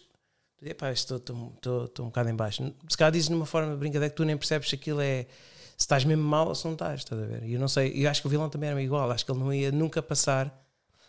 tu 0.64 0.68
dizes, 0.68 0.76
pá, 0.78 0.90
estou, 0.92 1.16
estou, 1.18 1.52
estou, 1.56 1.84
estou 1.84 2.06
um 2.06 2.08
bocado 2.08 2.28
em 2.30 2.34
baixo. 2.36 2.72
Se 2.88 2.96
calhar 2.96 3.12
dizes 3.12 3.28
numa 3.28 3.46
forma 3.46 3.72
de 3.72 3.76
brincadeira 3.78 4.10
que 4.10 4.16
tu 4.16 4.24
nem 4.24 4.36
percebes 4.36 4.68
se 4.68 4.74
aquilo 4.74 5.00
é 5.00 5.26
se 5.76 5.80
estás 5.82 6.04
mesmo 6.04 6.22
mal 6.24 6.48
ou 6.48 6.54
se 6.54 6.64
não 6.64 6.72
estás, 6.74 7.00
estás 7.00 7.20
a 7.20 7.26
ver? 7.26 7.42
E 7.44 7.54
eu 7.54 7.60
não 7.60 7.66
sei, 7.68 7.92
eu 7.94 8.08
acho 8.08 8.20
que 8.20 8.26
o 8.28 8.30
vilão 8.30 8.48
também 8.48 8.70
era 8.70 8.80
igual, 8.80 9.10
acho 9.10 9.24
que 9.26 9.32
ele 9.32 9.40
não 9.40 9.52
ia 9.52 9.72
nunca 9.72 10.00
passar 10.02 10.62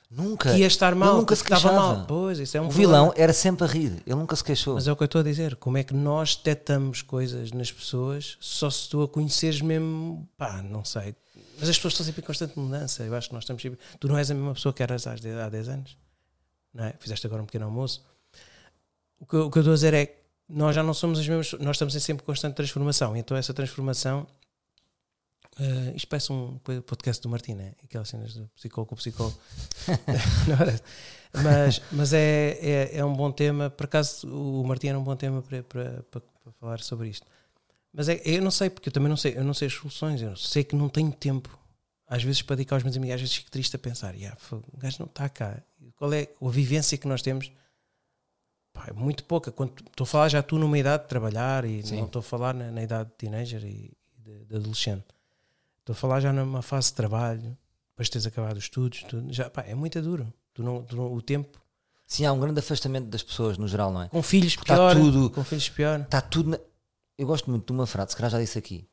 Nunca. 0.10 0.52
que 0.52 0.58
ia 0.60 0.68
estar 0.68 0.92
Ele 0.92 1.00
mal, 1.00 1.18
nunca 1.18 1.36
se 1.36 1.44
estava 1.44 1.72
mal. 1.72 2.06
Pois, 2.08 2.40
isso 2.40 2.56
é 2.58 2.62
um 2.62 2.66
O 2.66 2.70
problema. 2.70 2.94
vilão 2.94 3.14
era 3.16 3.34
sempre 3.34 3.64
a 3.66 3.68
rir. 3.68 4.02
Ele 4.06 4.16
nunca 4.16 4.36
se 4.36 4.44
queixou. 4.44 4.76
Mas 4.76 4.88
é 4.88 4.92
o 4.92 4.96
que 4.96 5.04
eu 5.04 5.06
estou 5.06 5.22
a 5.22 5.24
dizer. 5.24 5.56
Como 5.56 5.78
é 5.78 5.84
que 5.84 5.94
nós 5.94 6.36
detectamos 6.36 7.02
coisas 7.02 7.52
nas 7.52 7.72
pessoas 7.72 8.38
só 8.40 8.70
se 8.70 8.88
tu 8.90 9.02
a 9.02 9.08
conheceres 9.08 9.62
mesmo, 9.62 10.28
pá, 10.38 10.62
não 10.62 10.86
sei. 10.86 11.16
Mas 11.60 11.70
as 11.70 11.76
pessoas 11.78 11.94
estão 11.94 12.06
sempre 12.06 12.22
em 12.22 12.26
constante 12.26 12.58
mudança. 12.58 13.04
Eu 13.04 13.16
acho 13.16 13.28
que 13.30 13.34
nós 13.34 13.44
estamos 13.44 13.62
sempre. 13.62 13.80
Tu 14.00 14.08
não 14.08 14.18
és 14.18 14.30
a 14.30 14.34
mesma 14.34 14.54
pessoa 14.54 14.74
que 14.74 14.82
eras 14.84 15.06
há 15.08 15.16
10 15.16 15.38
há 15.38 15.50
10 15.50 15.70
anos. 15.70 15.98
Não 16.74 16.86
é? 16.86 16.94
Fizeste 17.00 17.26
agora 17.28 17.42
um 17.42 17.46
pequeno 17.46 17.66
almoço. 17.66 18.04
O 19.26 19.28
que, 19.28 19.36
eu- 19.36 19.46
o 19.48 19.52
que 19.52 19.58
eu 19.58 19.62
estou 19.62 19.72
a 19.74 19.76
dizer 19.76 19.94
é 19.94 20.06
que 20.06 20.16
nós 20.48 20.76
já 20.76 20.84
não 20.84 20.94
somos 20.94 21.20
as 21.20 21.28
mesmas. 21.28 21.52
Nós 21.60 21.76
estamos 21.78 21.96
em 21.96 22.00
sempre 22.00 22.24
constante 22.24 22.54
transformação. 22.56 23.16
Então 23.18 23.36
essa 23.36 23.54
transformação. 23.54 24.28
eh, 25.60 25.94
isto 25.96 26.08
parece 26.08 26.32
um 26.32 26.58
podcast 26.86 27.22
do 27.24 27.30
Martim, 27.30 27.54
né? 27.54 27.74
Aquelas 27.84 28.10
cenas 28.10 28.34
do 28.34 28.48
psicólogo 28.56 28.90
com 28.90 28.96
o 28.96 28.98
psicólogo. 28.98 29.38
Era? 30.60 30.82
mas 31.44 31.82
mas 31.92 32.14
é, 32.14 32.58
é, 32.62 32.98
é 32.98 33.06
um 33.06 33.14
bom 33.14 33.32
tema. 33.32 33.70
Por 33.70 33.86
acaso, 33.86 34.28
o 34.28 34.64
Martim 34.66 34.88
era 34.88 35.00
um 35.00 35.04
bom 35.04 35.16
tema 35.16 35.42
para, 35.42 35.64
para, 35.64 36.04
para, 36.12 36.22
para 36.22 36.52
falar 36.60 36.80
sobre 36.82 37.10
isto. 37.10 37.26
Mas 37.94 38.10
é, 38.10 38.22
eu 38.26 38.42
não 38.42 38.52
sei, 38.52 38.70
porque 38.70 38.90
eu 38.90 38.94
também 38.94 39.10
não 39.10 39.18
sei, 39.18 39.38
eu 39.38 39.44
não 39.44 39.54
sei 39.54 39.68
as 39.70 39.74
soluções. 39.74 40.22
Eu 40.22 40.36
sei 40.36 40.64
que 40.64 40.76
não 40.76 40.90
tenho 40.90 41.12
tempo, 41.12 41.58
às 42.08 42.22
vezes, 42.24 42.42
para 42.42 42.58
dedicar 42.58 42.76
aos 42.76 42.84
meus 42.84 42.96
amigos. 42.98 43.16
Às 43.16 43.22
vezes 43.22 43.36
fico 43.38 43.50
triste 43.50 43.76
a 43.76 43.80
pensar: 43.80 44.14
yeah, 44.14 44.38
o 44.52 44.78
gajo 44.78 44.98
não 45.00 45.08
está 45.08 45.28
cá. 45.30 45.58
Qual 45.96 46.12
é 46.14 46.28
a 46.42 46.50
vivência 46.50 46.98
que 46.98 47.08
nós 47.08 47.22
temos? 47.22 47.50
Pá, 48.76 48.88
é 48.90 48.94
muito 48.94 49.24
pouca. 49.24 49.52
Quando 49.54 49.72
estou 49.80 50.04
a 50.04 50.08
falar 50.08 50.28
já 50.30 50.44
tu 50.44 50.60
numa 50.60 50.78
idade 50.78 51.04
de 51.04 51.10
trabalhar 51.10 51.64
e 51.64 51.82
Sim. 51.82 51.96
não 51.98 52.06
estou 52.08 52.20
a 52.20 52.24
falar 52.24 52.54
na, 52.54 52.70
na 52.70 52.84
idade 52.84 53.10
de 53.10 53.16
teenager 53.16 53.64
e 53.66 53.92
de, 54.20 54.46
de 54.46 54.56
adolescente. 54.58 55.06
Estou 55.80 55.94
a 55.94 55.96
falar 55.96 56.20
já 56.20 56.34
numa 56.34 56.62
fase 56.62 56.90
de 56.90 56.96
trabalho, 56.96 57.58
depois 57.92 58.08
de 58.08 58.12
teres 58.12 58.28
acabado 58.28 58.58
os 58.58 58.66
estudos, 58.66 59.04
tudo, 59.04 59.32
já, 59.32 59.50
pá, 59.50 59.62
é 59.62 59.74
muito 59.74 60.02
duro. 60.02 60.32
Tu 60.54 60.62
não, 60.62 60.84
tu 60.84 60.96
não- 60.98 61.14
o 61.14 61.22
tempo. 61.22 61.58
Sim, 62.06 62.26
há 62.26 62.34
um 62.34 62.40
grande 62.40 62.60
afastamento 62.60 63.08
das 63.08 63.24
pessoas 63.24 63.58
no 63.58 63.68
geral, 63.68 63.92
não 63.94 64.02
é? 64.04 64.10
Com 64.10 64.22
filhos 64.22 64.56
Porque 64.58 64.72
está 64.72 64.76
pior. 64.76 64.96
tudo- 65.02 65.30
Com 65.32 65.44
filhos 65.44 65.70
pior. 65.70 66.02
Está 66.02 66.20
tudo. 66.22 66.50
na- 66.52 66.60
Eu 67.18 67.26
gosto 67.28 67.50
muito 67.50 67.66
de 67.66 67.72
uma 67.72 67.88
frase, 67.88 68.12
se 68.12 68.18
calhar 68.18 68.30
já 68.30 68.40
disse 68.40 68.60
aqui, 68.60 68.88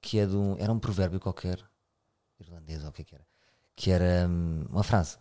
que 0.00 0.18
é 0.18 0.26
de 0.26 0.36
um, 0.36 0.56
era 0.58 0.70
um 0.70 0.78
provérbio 0.78 1.18
qualquer, 1.18 1.58
irlandês 2.38 2.82
ou 2.84 2.90
o 2.90 2.92
que 2.92 3.00
é 3.00 3.04
que 3.06 3.14
era, 3.14 3.26
que 3.74 3.90
era 3.90 4.28
hum, 4.28 4.66
uma 4.68 4.82
frase. 4.84 5.16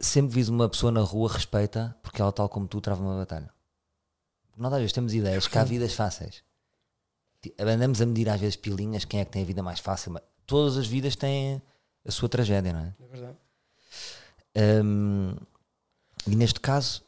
Sempre 0.00 0.34
vis 0.34 0.48
uma 0.48 0.68
pessoa 0.68 0.92
na 0.92 1.00
rua, 1.00 1.32
respeita, 1.32 1.96
porque 2.02 2.20
ela, 2.20 2.32
tal 2.32 2.48
como 2.48 2.68
tu, 2.68 2.80
trava 2.80 3.02
uma 3.02 3.16
batalha. 3.16 3.50
Nós 4.56 4.72
às 4.72 4.78
vezes 4.78 4.92
temos 4.92 5.14
ideias 5.14 5.48
que 5.48 5.58
há 5.58 5.64
vidas 5.64 5.94
fáceis. 5.94 6.42
Andamos 7.58 8.00
a 8.02 8.06
medir 8.06 8.28
às 8.28 8.40
vezes 8.40 8.56
pilinhas, 8.56 9.04
quem 9.04 9.20
é 9.20 9.24
que 9.24 9.30
tem 9.30 9.42
a 9.42 9.46
vida 9.46 9.62
mais 9.62 9.80
fácil. 9.80 10.12
mas 10.12 10.22
Todas 10.46 10.76
as 10.76 10.86
vidas 10.86 11.16
têm 11.16 11.62
a 12.04 12.10
sua 12.10 12.28
tragédia, 12.28 12.72
não 12.72 12.80
é? 12.80 12.94
É 13.00 13.06
verdade. 13.06 13.36
Hum, 14.84 15.34
e 16.26 16.36
neste 16.36 16.60
caso, 16.60 17.02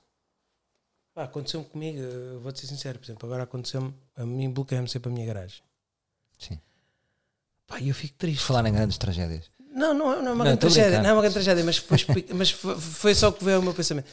Pá, 1.14 1.24
aconteceu-me 1.24 1.66
comigo, 1.66 2.00
vou-te 2.40 2.60
ser 2.60 2.68
sincero, 2.68 2.98
por 2.98 3.04
exemplo, 3.04 3.26
agora 3.26 3.42
aconteceu-me, 3.42 3.92
a 4.16 4.24
mim 4.24 4.50
bloqueia-me 4.50 4.88
sempre 4.88 5.10
a 5.10 5.12
minha 5.12 5.26
garagem. 5.26 5.62
sim. 6.38 6.58
Pá, 7.66 7.80
eu 7.80 7.94
fico 7.94 8.14
triste. 8.16 8.44
Falar 8.44 8.66
em 8.66 8.72
grandes 8.72 8.96
tragédias. 8.96 9.50
Não, 9.72 9.94
não, 9.94 10.12
é- 10.12 10.16
não 10.16 10.28
é 10.28 10.34
uma 10.34 10.34
Não, 10.36 10.44
grande 10.44 10.58
tragédia, 10.60 10.84
brincar. 10.90 11.02
não 11.02 11.10
é 11.10 11.12
uma 11.14 11.20
grande 11.22 11.34
tragédia, 11.34 11.64
mas 11.64 11.76
foi, 11.78 11.98
mas 12.34 12.50
foi, 12.50 13.14
só 13.14 13.28
o 13.28 13.32
que 13.32 13.44
veio 13.44 13.56
ao 13.56 13.62
meu 13.62 13.72
pensamento. 13.74 14.06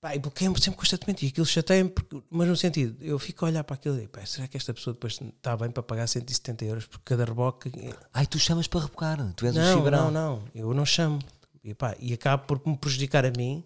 Pá, 0.00 0.14
e 0.14 0.18
bloqueia-me 0.18 0.58
sempre 0.58 0.78
constantemente, 0.78 1.26
e 1.26 1.28
aquilo 1.28 1.44
chateia-me, 1.44 1.92
mas 2.30 2.48
no 2.48 2.56
sentido, 2.56 2.96
eu 3.02 3.18
fico 3.18 3.44
a 3.44 3.48
olhar 3.48 3.62
para 3.64 3.74
aquilo 3.74 4.00
e 4.00 4.08
pá, 4.08 4.24
será 4.24 4.48
que 4.48 4.56
esta 4.56 4.72
pessoa 4.72 4.94
depois 4.94 5.20
está 5.20 5.54
bem 5.58 5.70
para 5.70 5.82
pagar 5.82 6.06
170 6.06 6.64
euros 6.64 6.86
por 6.86 7.00
cada 7.00 7.22
reboque? 7.24 7.70
Ai, 8.14 8.26
tu 8.26 8.38
chamas 8.38 8.66
para 8.66 8.80
rebocar, 8.80 9.18
tu 9.36 9.44
és 9.44 9.54
um 9.54 9.60
Não, 9.60 9.76
chibrão. 9.76 10.10
não, 10.10 10.36
não, 10.38 10.42
eu 10.54 10.72
não 10.72 10.86
chamo. 10.86 11.18
E, 11.62 11.74
pá, 11.74 11.94
e 12.00 12.14
acaba 12.14 12.42
por 12.42 12.62
me 12.66 12.78
prejudicar 12.78 13.26
a 13.26 13.30
mim, 13.30 13.62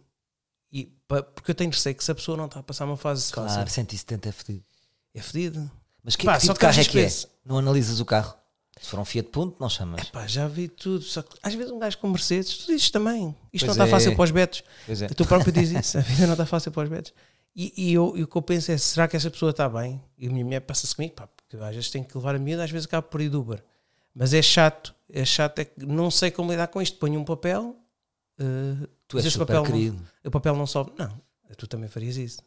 e, 0.73 0.87
pá, 1.07 1.23
porque 1.23 1.53
eu 1.53 1.55
tenho 1.55 1.71
receio 1.71 1.95
que 1.95 2.03
se 2.03 2.11
a 2.11 2.15
pessoa 2.17 2.37
não 2.37 2.47
está 2.47 2.59
a 2.59 2.63
passar 2.65 2.85
uma 2.87 2.97
fase 2.97 3.31
Claro, 3.33 3.49
fácil, 3.49 3.69
170 3.71 4.29
é 4.29 4.33
fedido. 4.33 4.65
é 5.15 5.21
fedido. 5.21 5.71
Mas 6.03 6.17
que, 6.17 6.27
Pá, 6.27 6.35
que 6.35 6.41
tipo 6.41 6.55
de 6.55 6.59
carro 6.59 6.81
é 6.81 6.85
que 6.85 6.99
é? 7.01 7.09
Não 7.47 7.59
analisas 7.59 8.01
o 8.01 8.05
carro? 8.05 8.35
Se 8.81 8.91
for 8.91 8.99
um 9.01 9.05
Fiat 9.05 9.29
Punto, 9.31 9.57
não 9.61 9.69
chamas. 9.69 10.11
Pá, 10.11 10.27
já 10.27 10.47
vi 10.49 10.69
tudo. 10.69 11.03
Só 11.05 11.23
que 11.23 11.37
às 11.43 11.55
vezes 11.55 11.71
um 11.73 11.79
gajo 11.79 11.97
com 11.99 12.09
Mercedes, 12.09 12.59
tu 12.59 12.67
dizes 12.67 12.91
também. 12.91 13.29
Isto 13.53 13.67
Pois 13.67 13.77
não 13.77 13.85
está 13.85 13.87
é. 13.87 13.89
fácil 13.91 14.15
para 14.17 14.25
os 14.25 14.31
betos. 14.31 14.65
Pois 14.85 15.03
é. 15.03 15.09
Tu 15.09 15.25
próprio 15.25 15.53
dizes 15.53 15.79
isso. 15.87 15.99
A 15.99 16.01
vida 16.01 16.27
não 16.27 16.35
está 16.35 16.45
fácil 16.47 16.71
para 16.73 16.83
os 16.85 16.89
betos. 16.89 17.13
E, 17.57 17.73
e 17.77 17.93
eu, 17.95 18.13
e 18.17 18.23
o 18.25 18.27
que 18.27 18.37
eu 18.37 18.43
penso 18.43 18.73
é: 18.73 18.77
será 18.79 19.07
que 19.09 19.17
essa 19.17 19.31
pessoa 19.31 19.51
está 19.53 19.69
bem? 19.69 20.03
E 20.19 20.27
a 20.27 20.31
minha 20.31 20.45
mulher 20.45 20.61
passa-se 20.61 20.95
comigo, 20.95 21.15
pá, 21.15 21.27
porque 21.29 21.57
às 21.57 21.75
vezes 21.75 21.91
tenho 21.91 22.05
que 22.05 22.17
levar 22.17 22.35
a 22.35 22.39
miúda, 22.39 22.65
às 22.65 22.71
vezes 22.71 22.87
acabo 22.87 23.07
por 23.09 23.21
ir 23.21 23.29
de 23.31 23.37
Uber. 23.37 23.63
Mas 24.15 24.35
é 24.35 24.43
chato. 24.43 24.95
É 25.09 25.25
chato, 25.25 25.61
é 25.61 25.65
que 25.65 25.85
não 25.87 26.11
sei 26.11 26.31
como 26.31 26.51
lidar 26.51 26.67
com 26.69 26.83
isto. 26.83 26.99
Ponho 26.99 27.21
um 27.21 27.25
papel. 27.25 27.77
eh, 28.39 28.89
Tu 29.07 29.19
és 29.19 29.33
super 29.33 29.47
papel 29.47 29.63
não- 29.63 29.71
querido. 29.71 30.03
o 30.25 30.31
papel 30.31 30.57
não 30.57 30.67
sobe. 30.67 30.93
Não, 30.99 31.21
tu 31.57 31.67
também 31.69 31.89
farias 31.89 32.17
isso. 32.17 32.43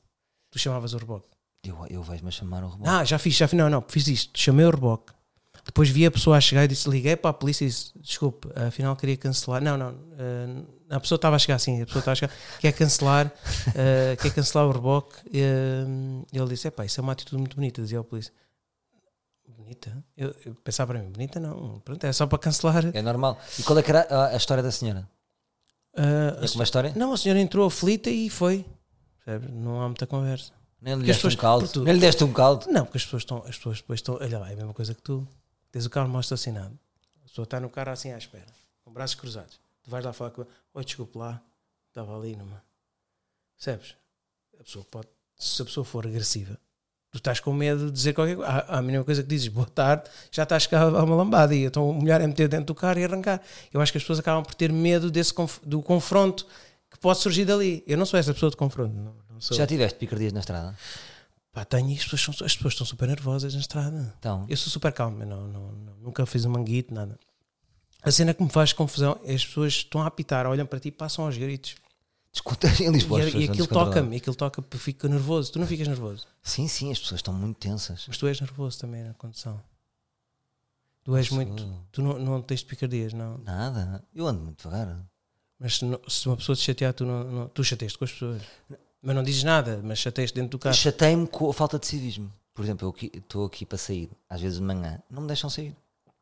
Tu 0.51 0.59
chamavas 0.59 0.93
o 0.93 0.97
reboque. 0.97 1.29
Eu, 1.63 1.85
eu 1.89 2.01
a 2.27 2.31
chamar 2.31 2.63
o 2.63 2.69
reboque. 2.69 2.89
Ah, 2.89 3.03
já 3.05 3.17
fiz, 3.17 3.35
já 3.35 3.47
fiz. 3.47 3.57
Não, 3.57 3.69
não, 3.69 3.83
fiz 3.87 4.07
isto. 4.07 4.37
Chamei 4.39 4.65
o 4.65 4.69
reboque. 4.71 5.13
Depois 5.67 5.89
vi 5.89 6.05
a 6.05 6.11
pessoa 6.11 6.37
a 6.37 6.41
chegar 6.41 6.63
e 6.63 6.67
disse: 6.67 6.89
liguei 6.89 7.15
para 7.15 7.29
a 7.29 7.33
polícia 7.33 7.63
e 7.63 7.67
disse: 7.67 7.91
desculpe, 7.99 8.47
afinal 8.67 8.95
queria 8.95 9.15
cancelar. 9.17 9.61
Não, 9.61 9.77
não. 9.77 9.95
eh, 10.17 10.63
a 10.89 10.99
pessoa 10.99 11.17
estava 11.17 11.35
a 11.35 11.39
chegar 11.39 11.55
assim, 11.55 11.81
a 11.81 11.85
pessoa 11.85 11.99
estava 11.99 12.13
a 12.13 12.15
chegar, 12.15 12.33
quer 12.59 12.71
cancelar, 12.71 13.31
eh, 13.75 14.15
quer 14.21 14.33
cancelar 14.33 14.65
o 14.67 14.71
reboque. 14.71 15.15
eh, 15.33 15.85
ele 16.33 16.47
disse: 16.47 16.67
epá, 16.69 16.85
isso 16.85 16.99
é 16.99 17.03
uma 17.03 17.11
atitude 17.11 17.37
muito 17.37 17.55
bonita, 17.55 17.81
dizia 17.81 17.99
a 17.99 18.03
polícia. 18.03 18.33
Bonita? 19.57 20.03
Eu, 20.15 20.33
eu 20.45 20.55
pensava 20.55 20.93
para 20.93 21.03
mim: 21.03 21.11
bonita 21.11 21.39
não, 21.39 21.79
pronto, 21.83 22.03
é 22.05 22.11
só 22.13 22.25
para 22.25 22.39
cancelar. 22.39 22.85
É 22.95 23.01
normal. 23.01 23.37
E 23.59 23.63
qual 23.63 23.77
é 23.77 23.83
que 23.83 23.89
era 23.91 24.01
a, 24.09 24.27
a 24.27 24.37
história 24.37 24.63
da 24.63 24.71
senhora? 24.71 25.07
Eh, 25.95 26.39
É 26.41 26.55
uma 26.55 26.63
história? 26.63 26.93
não, 26.95 27.11
a 27.13 27.17
senhora 27.17 27.39
entrou 27.41 27.65
aflita 27.67 28.09
e 28.09 28.29
foi. 28.29 28.65
Não 29.51 29.81
há 29.81 29.87
muita 29.87 30.07
conversa. 30.07 30.53
Nem 30.81 30.95
lhe 30.95 31.03
deste 31.03 31.25
um 31.25 31.29
pessoas- 31.29 31.35
caldo. 31.41 31.65
por 31.65 31.71
tu- 31.73 31.83
Nem 31.83 31.95
lhe 31.95 31.99
deste 31.99 32.23
um 32.23 32.31
caldo. 32.31 32.67
Não, 32.71 32.85
porque 32.85 32.97
as 32.97 33.03
pessoas 33.03 33.23
estão, 33.23 33.37
as 33.39 33.57
pessoas 33.57 33.77
depois 33.79 33.97
estão, 33.99 34.15
olha 34.15 34.39
lá, 34.39 34.49
é 34.49 34.53
a 34.53 34.55
mesma 34.55 34.73
coisa 34.73 34.93
que 34.93 35.01
tu. 35.01 35.27
Tens 35.77 35.85
o 35.85 35.91
carro 35.91 36.09
mal 36.09 36.21
estacionado. 36.21 36.75
A 37.23 37.27
pessoa 37.27 37.43
está 37.43 37.59
no 37.59 37.69
carro 37.69 37.91
assim 37.91 38.11
à 38.11 38.17
espera, 38.17 38.47
com 38.83 38.91
braços 38.91 39.13
cruzados. 39.13 39.59
Tu 39.83 39.91
vais 39.91 40.03
lá 40.03 40.11
falar 40.11 40.31
com 40.31 40.41
ela, 40.41 40.49
oi, 40.73 40.83
desculpe 40.83 41.15
lá, 41.19 41.39
estava 41.89 42.17
ali 42.17 42.35
numa. 42.35 42.63
Percebes? 43.55 43.93
A 44.59 44.63
pessoa 44.63 44.83
pode, 44.89 45.07
se 45.37 45.61
a 45.61 45.65
pessoa 45.65 45.85
for 45.85 46.07
agressiva, 46.07 46.57
tu 47.11 47.19
estás 47.19 47.39
com 47.39 47.53
medo 47.53 47.85
de 47.85 47.91
dizer 47.91 48.13
qualquer 48.13 48.37
coisa. 48.37 48.49
Há, 48.51 48.79
a 48.79 48.81
mínima 48.81 49.03
coisa 49.03 49.21
que 49.21 49.29
dizes, 49.29 49.49
boa 49.49 49.67
tarde, 49.67 50.09
já 50.31 50.41
estás 50.41 50.65
cá 50.65 50.81
a 50.81 51.03
uma 51.03 51.15
lambada 51.15 51.53
e 51.53 51.65
então 51.65 51.87
a 51.91 51.93
mulher 51.93 52.21
é 52.21 52.25
meter 52.25 52.47
dentro 52.47 52.65
do 52.65 52.73
carro 52.75 52.97
e 52.97 53.03
arrancar. 53.05 53.39
Eu 53.71 53.79
acho 53.79 53.91
que 53.91 53.99
as 53.99 54.03
pessoas 54.03 54.17
acabam 54.17 54.43
por 54.43 54.55
ter 54.55 54.73
medo 54.73 55.11
desse 55.11 55.31
conf- 55.31 55.59
do 55.63 55.79
confronto 55.83 56.47
que 56.89 56.97
pode 56.97 57.19
surgir 57.19 57.45
dali. 57.45 57.83
Eu 57.85 57.99
não 57.99 58.05
sou 58.07 58.19
essa 58.19 58.33
pessoa 58.33 58.49
de 58.49 58.57
confronto. 58.57 58.95
Não, 58.95 59.13
não. 59.29 59.39
Já 59.55 59.67
tiveste 59.67 59.99
picardias 59.99 60.33
na 60.33 60.39
estrada? 60.39 60.75
Pá, 61.57 61.65
tenho 61.65 61.91
as 61.91 62.03
pessoas, 62.03 62.21
são- 62.21 62.45
as 62.45 62.55
pessoas 62.55 62.73
estão 62.75 62.85
super 62.85 63.07
nervosas 63.07 63.51
na 63.55 63.59
estrada. 63.59 64.13
Então, 64.19 64.45
Eu 64.47 64.55
sou 64.55 64.71
super 64.71 64.93
calmo, 64.93 65.25
não, 65.25 65.47
não- 65.47 65.71
não- 65.71 65.95
nunca 66.01 66.23
fiz 66.27 66.45
um 66.45 66.51
manguito, 66.51 66.93
nada. 66.93 67.17
A 68.03 68.11
cena 68.11 68.31
que 68.31 68.43
me 68.43 68.49
faz 68.51 68.73
confusão 68.73 69.19
é 69.23 69.33
as 69.33 69.43
pessoas 69.43 69.73
estão 69.73 70.01
a 70.03 70.05
apitar, 70.05 70.45
olham 70.45 70.67
para 70.67 70.79
ti 70.79 70.89
e 70.89 70.91
passam 70.91 71.25
aos 71.25 71.35
gritos. 71.35 71.75
desconta 72.31 72.67
em 72.83 72.91
Lisboa. 72.91 73.23
e, 73.23 73.45
e 73.45 73.49
aquilo 73.49 73.65
toca-me, 73.65 74.17
aquilo 74.17 74.35
toca-me, 74.35 74.67
fico 74.77 75.07
nervoso. 75.07 75.51
Tu 75.51 75.57
não 75.57 75.65
ficas 75.65 75.87
nervoso, 75.87 76.27
Sim, 76.43 76.67
sim, 76.67 76.91
as 76.91 76.99
pessoas 76.99 77.17
estão 77.19 77.33
muito 77.33 77.57
tensas. 77.57 78.05
mas 78.07 78.15
tu 78.19 78.27
és 78.27 78.39
nervoso 78.39 78.77
também 78.77 79.03
na 79.03 79.15
condução. 79.15 79.59
Tu 81.05 81.15
és 81.15 81.29
muito. 81.31 81.67
Tu 81.91 82.03
não, 82.03 82.19
não 82.19 82.39
tens 82.43 82.61
picardias, 82.63 83.13
não. 83.13 83.39
Nada. 83.39 84.03
Eu 84.13 84.27
ando 84.27 84.41
muito 84.43 84.57
devagar. 84.63 85.03
Mas 85.59 85.77
se, 85.77 85.85
não- 85.85 85.99
se 86.07 86.27
uma 86.27 86.37
pessoa 86.37 86.55
te 86.55 86.61
chatear, 86.61 86.93
tu, 86.93 87.03
não, 87.03 87.23
não- 87.23 87.47
tu 87.49 87.63
chateias 87.63 87.95
com 87.95 88.03
as 88.05 88.11
pessoas. 88.11 88.43
Mas 89.01 89.15
não 89.15 89.23
dizes 89.23 89.43
nada, 89.43 89.79
mas 89.83 89.99
chateias 89.99 90.31
dentro 90.31 90.51
do 90.51 90.59
carro. 90.59 90.75
Chatei-me 90.75 91.27
com 91.27 91.49
a 91.49 91.53
falta 91.53 91.77
de 91.77 91.87
civismo. 91.87 92.31
Por 92.53 92.63
exemplo, 92.63 92.87
eu 92.87 93.09
estou 93.19 93.45
aqui 93.45 93.65
para 93.65 93.77
sair, 93.77 94.09
às 94.29 94.41
vezes 94.41 94.57
de 94.57 94.63
manhã, 94.63 95.01
não 95.09 95.21
me 95.21 95.27
deixam 95.27 95.49
sair. 95.49 95.75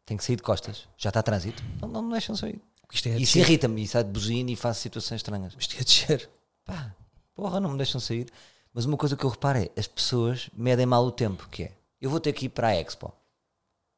Tenho 0.05 0.17
que 0.17 0.23
sair 0.23 0.35
de 0.35 0.43
costas. 0.43 0.87
Já 0.97 1.09
está 1.09 1.23
trânsito. 1.23 1.63
Não, 1.81 1.87
não 1.87 2.03
me 2.03 2.11
deixam 2.11 2.35
sair. 2.35 2.61
Isto 2.91 3.09
é 3.09 3.17
Isso 3.17 3.37
irrita-me. 3.39 3.81
Isso 3.81 3.97
é 3.97 4.03
de 4.03 4.09
buzina 4.09 4.51
e 4.51 4.55
faço 4.55 4.81
situações 4.81 5.19
estranhas. 5.19 5.55
Isto 5.57 5.75
é 5.79 5.83
descer. 5.83 6.29
Pá, 6.63 6.95
porra, 7.33 7.59
não 7.59 7.71
me 7.71 7.77
deixam 7.77 7.99
sair. 7.99 8.27
Mas 8.73 8.85
uma 8.85 8.97
coisa 8.97 9.15
que 9.15 9.23
eu 9.23 9.29
reparo 9.29 9.59
é, 9.59 9.69
as 9.77 9.87
pessoas 9.87 10.49
medem 10.53 10.85
mal 10.85 11.05
o 11.05 11.11
tempo, 11.11 11.47
que 11.49 11.63
é, 11.63 11.71
eu 12.01 12.09
vou 12.09 12.19
ter 12.19 12.33
que 12.33 12.47
ir 12.47 12.49
para 12.49 12.67
a 12.67 12.75
Expo. 12.75 13.11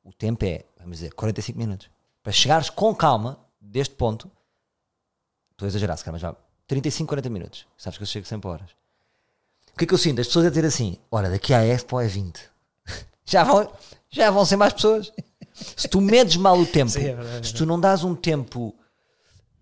O 0.03 0.13
tempo 0.13 0.45
é, 0.45 0.63
vamos 0.77 0.97
dizer, 0.97 1.13
45 1.13 1.57
minutos. 1.57 1.89
Para 2.21 2.31
chegares 2.31 2.69
com 2.69 2.93
calma, 2.95 3.39
deste 3.59 3.95
ponto, 3.95 4.29
estou 5.51 5.65
a 5.65 5.67
exagerar, 5.67 5.97
se 5.97 6.03
calhar, 6.03 6.13
mas 6.13 6.21
já, 6.21 6.35
35, 6.67 7.08
40 7.08 7.30
minutos. 7.30 7.65
Sabes 7.77 7.97
que 7.97 8.03
eu 8.03 8.08
chego 8.08 8.25
sempre 8.25 8.47
a 8.49 8.53
horas. 8.53 8.69
O 9.73 9.77
que 9.77 9.86
é 9.86 9.88
que 9.88 9.93
eu 9.93 9.97
sinto? 9.97 10.19
As 10.19 10.27
pessoas 10.27 10.47
a 10.47 10.49
dizer 10.49 10.65
assim, 10.65 10.97
olha, 11.12 11.30
daqui 11.30 11.53
à 11.53 11.65
Expo 11.65 11.99
é 11.99 12.08
20. 12.08 12.41
já, 13.25 13.43
vão, 13.43 13.71
já 14.10 14.32
vão 14.32 14.45
ser 14.45 14.56
mais 14.56 14.73
pessoas. 14.73 15.12
Se 15.53 15.88
tu 15.88 16.01
medes 16.01 16.36
mal 16.36 16.60
o 16.60 16.65
tempo, 16.65 16.91
Sim, 16.91 17.06
é 17.06 17.15
verdade, 17.15 17.39
é 17.39 17.43
se 17.43 17.53
tu 17.53 17.65
não 17.65 17.80
dás 17.80 18.03
um 18.03 18.15
tempo 18.15 18.75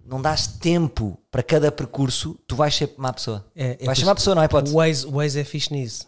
não 0.05 0.21
dás 0.21 0.45
tempo 0.45 1.17
para 1.31 1.41
cada 1.41 1.71
percurso, 1.71 2.37
tu 2.47 2.55
vais 2.55 2.73
ser 2.75 2.93
má 2.95 3.11
pessoa. 3.11 3.43
É, 3.55 3.77
é 3.81 3.85
vais 3.85 3.97
ser 3.97 4.05
má 4.05 4.13
pessoa, 4.13 4.35
não 4.35 4.43
é? 4.43 4.47
Pode 4.47 4.69
O 4.69 4.75
Waze, 4.75 5.05
o 5.05 5.13
Waze 5.13 5.39
é 5.39 5.43
fixe 5.43 5.73
nisso. 5.73 6.07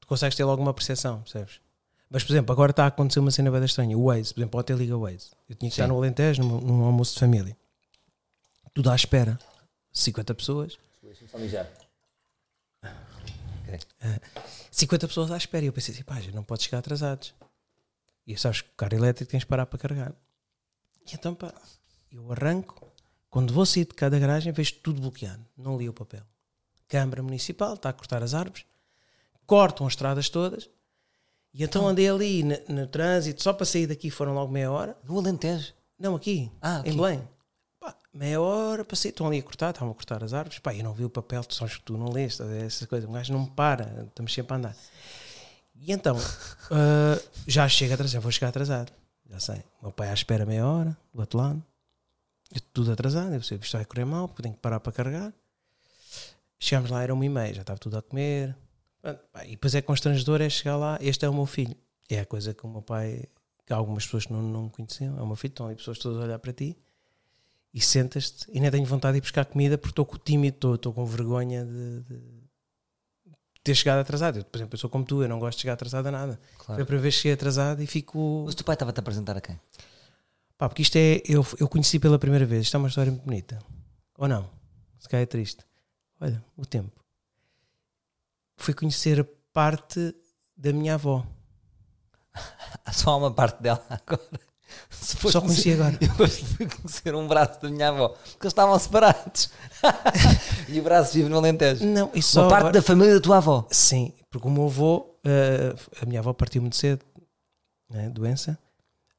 Tu 0.00 0.06
consegues 0.08 0.36
ter 0.36 0.44
logo 0.44 0.60
uma 0.60 0.74
percepção, 0.74 1.20
percebes? 1.20 1.60
Mas, 2.10 2.24
por 2.24 2.32
exemplo, 2.32 2.52
agora 2.52 2.72
está 2.72 2.84
a 2.84 2.88
acontecer 2.88 3.20
uma 3.20 3.30
cena 3.30 3.50
bem 3.50 3.64
estranha. 3.64 3.96
O 3.96 4.06
Waze, 4.06 4.34
por 4.34 4.40
exemplo, 4.40 4.60
até 4.60 4.74
liga 4.74 4.96
o 4.96 5.02
Waze. 5.02 5.30
Eu 5.48 5.54
tinha 5.54 5.70
que 5.70 5.74
estar 5.74 5.84
Sim. 5.84 5.90
no 5.90 5.96
Alentejo, 5.96 6.42
num, 6.42 6.60
num 6.60 6.84
almoço 6.84 7.14
de 7.14 7.20
família. 7.20 7.56
Tudo 8.74 8.90
à 8.90 8.94
espera. 8.94 9.38
50 9.92 10.34
pessoas. 10.34 10.78
50 14.70 15.08
pessoas 15.08 15.30
à 15.30 15.36
espera. 15.36 15.64
E 15.64 15.68
eu 15.68 15.72
pensei 15.72 15.94
assim, 15.94 16.04
pá, 16.04 16.16
não 16.32 16.42
pode 16.42 16.62
chegar 16.64 16.78
atrasados. 16.78 17.34
E 18.26 18.36
sabes 18.36 18.60
que 18.60 18.68
o 18.70 18.76
carro 18.76 18.94
elétrico 18.94 19.30
tens 19.30 19.40
de 19.40 19.46
parar 19.46 19.66
para 19.66 19.78
carregar. 19.78 20.12
E 21.10 21.14
então, 21.14 21.34
pá, 21.34 21.52
eu 22.10 22.30
arranco. 22.32 22.90
Quando 23.28 23.52
vou 23.54 23.64
sair 23.64 23.86
de 23.86 23.94
cada 23.94 24.18
garagem, 24.18 24.52
vejo 24.52 24.74
tudo 24.82 25.00
bloqueado. 25.00 25.44
Não 25.56 25.76
li 25.78 25.88
o 25.88 25.92
papel. 25.92 26.22
Câmara 26.86 27.22
Municipal 27.22 27.74
está 27.74 27.88
a 27.88 27.92
cortar 27.92 28.22
as 28.22 28.34
árvores. 28.34 28.64
Cortam 29.46 29.86
as 29.86 29.94
estradas 29.94 30.28
todas. 30.28 30.68
E 31.54 31.64
então 31.64 31.86
andei 31.86 32.08
ali 32.08 32.42
no, 32.42 32.56
no 32.68 32.86
trânsito, 32.86 33.42
só 33.42 33.52
para 33.52 33.66
sair 33.66 33.86
daqui 33.86 34.10
foram 34.10 34.34
logo 34.34 34.52
meia 34.52 34.70
hora. 34.70 34.96
No 35.04 35.18
Alentejo. 35.18 35.72
Não, 35.98 36.14
aqui, 36.14 36.50
Ah, 36.60 36.78
aqui. 36.78 36.90
em 36.90 36.96
Belém. 36.96 37.28
Pá, 37.82 37.96
meia 38.14 38.40
hora, 38.40 38.84
passei, 38.84 39.10
estão 39.10 39.26
ali 39.26 39.40
a 39.40 39.42
cortar, 39.42 39.70
estavam 39.70 39.90
a 39.90 39.94
cortar 39.94 40.22
as 40.22 40.32
árvores. 40.32 40.60
Pá, 40.60 40.72
eu 40.72 40.84
não 40.84 40.94
vi 40.94 41.04
o 41.04 41.10
papel, 41.10 41.42
tu 41.42 41.66
que 41.66 41.80
tu 41.80 41.98
não 41.98 42.12
ver, 42.12 42.26
essas 42.64 42.86
coisas. 42.86 43.10
Um 43.10 43.12
gajo 43.12 43.32
não 43.32 43.40
me 43.40 43.50
para, 43.50 44.06
estamos 44.06 44.32
sempre 44.32 44.52
a 44.54 44.56
andar. 44.56 44.76
E 45.74 45.90
então, 45.90 46.16
ah, 46.70 47.20
já 47.44 47.68
chego 47.68 47.92
atrasado, 47.92 48.12
já 48.12 48.20
vou 48.20 48.30
chegar 48.30 48.50
atrasado. 48.50 48.92
Já 49.28 49.40
sei. 49.40 49.64
O 49.80 49.86
meu 49.86 49.92
pai 49.92 50.10
à 50.10 50.14
espera 50.14 50.46
meia 50.46 50.64
hora, 50.64 50.96
do 51.12 51.18
outro 51.18 51.40
lado. 51.40 51.60
Eu 52.54 52.60
tudo 52.72 52.92
atrasado, 52.92 53.34
eu 53.34 53.40
percebo, 53.40 53.64
isto 53.64 53.76
vai 53.76 53.84
correr 53.84 54.04
mal, 54.04 54.28
porque 54.28 54.42
tenho 54.42 54.54
que 54.54 54.60
parar 54.60 54.78
para 54.78 54.92
carregar. 54.92 55.32
Chegámos 56.60 56.88
lá, 56.88 57.02
era 57.02 57.12
uma 57.12 57.26
e 57.26 57.28
meia, 57.28 57.52
já 57.52 57.62
estava 57.62 57.80
tudo 57.80 57.98
a 57.98 58.02
comer. 58.02 58.56
E 59.44 59.50
depois 59.50 59.74
é 59.74 59.82
constrangedor 59.82 60.40
é 60.40 60.48
chegar 60.48 60.76
lá, 60.76 60.98
este 61.00 61.24
é 61.24 61.28
o 61.28 61.34
meu 61.34 61.46
filho. 61.46 61.74
É 62.08 62.20
a 62.20 62.26
coisa 62.26 62.54
que 62.54 62.64
o 62.64 62.68
meu 62.68 62.82
pai, 62.82 63.24
que 63.66 63.72
algumas 63.72 64.04
pessoas 64.04 64.28
não, 64.28 64.40
não 64.40 64.68
conheciam, 64.68 65.18
é 65.18 65.22
o 65.22 65.26
meu 65.26 65.34
filho, 65.34 65.50
estão 65.50 65.66
ali 65.66 65.74
pessoas 65.74 65.98
todas 65.98 66.20
a 66.20 66.24
olhar 66.26 66.38
para 66.38 66.52
ti 66.52 66.76
e 67.74 67.80
sentas-te 67.80 68.46
e 68.52 68.60
nem 68.60 68.70
tenho 68.70 68.84
vontade 68.86 69.12
de 69.14 69.18
ir 69.18 69.20
buscar 69.22 69.44
comida 69.46 69.78
porque 69.78 69.92
estou 69.92 70.04
com 70.06 70.18
tímido, 70.18 70.56
estou, 70.56 70.74
estou 70.74 70.92
com 70.92 71.06
vergonha 71.06 71.64
de, 71.64 72.00
de 72.02 72.42
ter 73.64 73.74
chegado 73.74 74.00
atrasado. 74.00 74.38
Eu, 74.38 74.44
por 74.44 74.58
exemplo, 74.58 74.74
eu 74.74 74.78
sou 74.78 74.90
como 74.90 75.04
tu, 75.04 75.22
eu 75.22 75.28
não 75.28 75.38
gosto 75.38 75.56
de 75.58 75.62
chegar 75.62 75.74
atrasado 75.74 76.06
a 76.06 76.10
nada. 76.10 76.34
Foi 76.56 76.62
a 76.62 76.64
Claro. 76.66 76.84
primeira 76.84 77.02
vez 77.02 77.14
que 77.16 77.20
cheguei 77.22 77.34
atrasado 77.34 77.82
e 77.82 77.86
fico. 77.86 78.42
Mas 78.44 78.54
o 78.54 78.56
teu 78.56 78.64
pai 78.66 78.74
estava-te 78.74 78.98
a 78.98 79.00
apresentar 79.00 79.36
a 79.36 79.40
quem? 79.40 79.58
Pá, 80.58 80.68
porque 80.68 80.82
isto 80.82 80.96
é. 80.96 81.22
Eu, 81.24 81.46
eu 81.58 81.68
conheci 81.68 81.98
pela 81.98 82.18
primeira 82.18 82.44
vez. 82.44 82.62
Isto 82.66 82.76
é 82.76 82.78
uma 82.78 82.88
história 82.88 83.10
muito 83.10 83.24
bonita. 83.24 83.58
Ou 84.18 84.28
não? 84.28 84.50
Se 84.98 85.08
calhar 85.08 85.22
é 85.22 85.26
triste. 85.26 85.64
Olha, 86.20 86.44
o 86.56 86.66
tempo. 86.66 86.92
Fui 88.56 88.74
conhecer 88.74 89.20
a 89.20 89.26
parte 89.52 90.14
da 90.56 90.72
minha 90.72 90.94
avó. 90.94 91.26
Há 92.84 92.92
só 92.92 93.18
uma 93.18 93.32
parte 93.32 93.62
dela 93.62 93.84
agora. 93.88 94.40
Só 95.30 95.40
conheci 95.40 95.72
agora. 95.72 95.98
Eu 96.00 96.28
fui 96.28 96.66
conhecer 96.68 97.14
um 97.14 97.26
braço 97.26 97.60
da 97.60 97.68
minha 97.70 97.88
avó, 97.88 98.08
porque 98.08 98.46
eles 98.46 98.52
estavam 98.52 98.78
separados. 98.78 99.50
e 100.68 100.78
o 100.78 100.82
braço 100.82 101.14
vive 101.14 101.28
no 101.28 101.38
Alentejo. 101.38 101.84
Não, 101.86 102.10
isso 102.14 102.38
Uma 102.40 102.48
parte 102.48 102.60
agora- 102.60 102.72
da 102.74 102.82
família 102.82 103.14
da 103.14 103.20
tua 103.20 103.38
avó. 103.38 103.66
Sim, 103.70 104.12
porque 104.30 104.46
o 104.46 104.50
meu 104.50 104.64
avô, 104.66 105.06
eh, 105.24 105.74
a 106.00 106.06
minha 106.06 106.20
avó 106.20 106.32
partiu 106.32 106.60
muito 106.62 106.76
cedo, 106.76 107.04
né, 107.90 108.08
doença, 108.10 108.58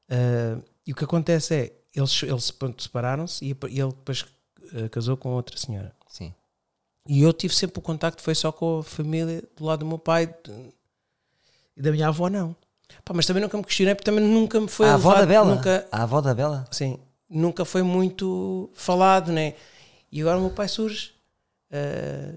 eh, 0.08 0.56
e 0.86 0.92
o 0.92 0.94
que 0.94 1.04
acontece 1.04 1.54
é, 1.54 1.72
eles, 1.94 2.22
eles 2.22 2.52
separaram-se 2.78 3.44
e 3.44 3.50
ele 3.50 3.88
depois 3.88 4.24
eh, 4.74 4.88
casou 4.88 5.16
com 5.16 5.30
outra 5.30 5.56
senhora. 5.56 5.94
Sim. 6.08 6.34
E 7.06 7.22
eu 7.22 7.32
tive 7.32 7.54
sempre 7.54 7.78
o 7.78 7.82
contacto, 7.82 8.22
foi 8.22 8.34
só 8.34 8.50
com 8.50 8.78
a 8.78 8.82
família 8.82 9.42
do 9.56 9.64
lado 9.64 9.80
do 9.80 9.86
meu 9.86 9.98
pai 9.98 10.34
e 11.76 11.82
da 11.82 11.92
minha 11.92 12.08
avó 12.08 12.28
não. 12.28 12.56
Pá, 13.04 13.12
mas 13.14 13.26
também 13.26 13.42
nunca 13.42 13.56
me 13.56 13.64
questionei, 13.64 13.94
porque 13.94 14.10
também 14.10 14.24
nunca 14.24 14.60
me 14.60 14.68
foi 14.68 14.88
a 14.88 14.94
avó 14.94 15.14
da 15.14 15.26
Bela. 15.26 15.54
Nunca, 15.54 15.86
A 15.90 16.02
avó 16.02 16.20
da 16.20 16.34
Bela. 16.34 16.66
Sim, 16.70 16.98
nunca 17.28 17.64
foi 17.64 17.82
muito 17.82 18.70
falado, 18.74 19.32
né? 19.32 19.54
E 20.10 20.20
agora 20.20 20.38
o 20.38 20.40
meu 20.42 20.50
pai 20.50 20.68
surge 20.68 21.12
eh, 21.70 22.34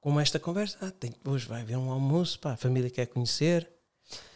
com 0.00 0.18
esta 0.20 0.38
conversa. 0.40 0.76
Ah, 0.80 0.90
tem, 0.90 1.14
hoje 1.24 1.46
vai 1.46 1.62
haver 1.62 1.76
um 1.78 1.90
almoço, 1.90 2.38
pá, 2.40 2.52
a 2.52 2.56
família 2.56 2.90
quer 2.90 3.06
conhecer, 3.06 3.70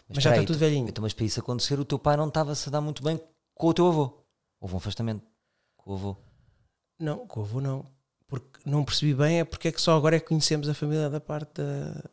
mas, 0.08 0.16
já 0.22 0.30
espera 0.30 0.34
está 0.36 0.40
aí, 0.40 0.46
tudo 0.46 0.56
tu- 0.56 0.60
velhinho. 0.60 0.88
Então, 0.88 1.02
mas 1.02 1.12
para 1.12 1.24
isso 1.24 1.40
acontecer, 1.40 1.78
o 1.80 1.84
teu 1.84 1.98
pai 1.98 2.16
não 2.16 2.28
estava-se 2.28 2.68
a 2.68 2.72
dar 2.72 2.80
muito 2.80 3.02
bem 3.02 3.20
com 3.54 3.66
o 3.66 3.74
teu 3.74 3.86
avô. 3.88 4.24
Houve 4.60 4.74
um 4.74 4.78
afastamento 4.78 5.22
com 5.76 5.90
o 5.90 5.94
avô. 5.94 6.16
Não, 7.00 7.26
com 7.26 7.40
o 7.40 7.42
avô 7.42 7.60
não. 7.60 7.84
Porque 8.26 8.58
não 8.64 8.84
percebi 8.84 9.14
bem 9.14 9.40
é 9.40 9.44
porque 9.44 9.68
é 9.68 9.72
que 9.72 9.80
só 9.80 9.96
agora 9.96 10.16
é 10.16 10.20
que 10.20 10.26
conhecemos 10.26 10.68
a 10.68 10.74
família 10.74 11.08
da 11.08 11.20
parte 11.20 11.54
da, 11.62 12.04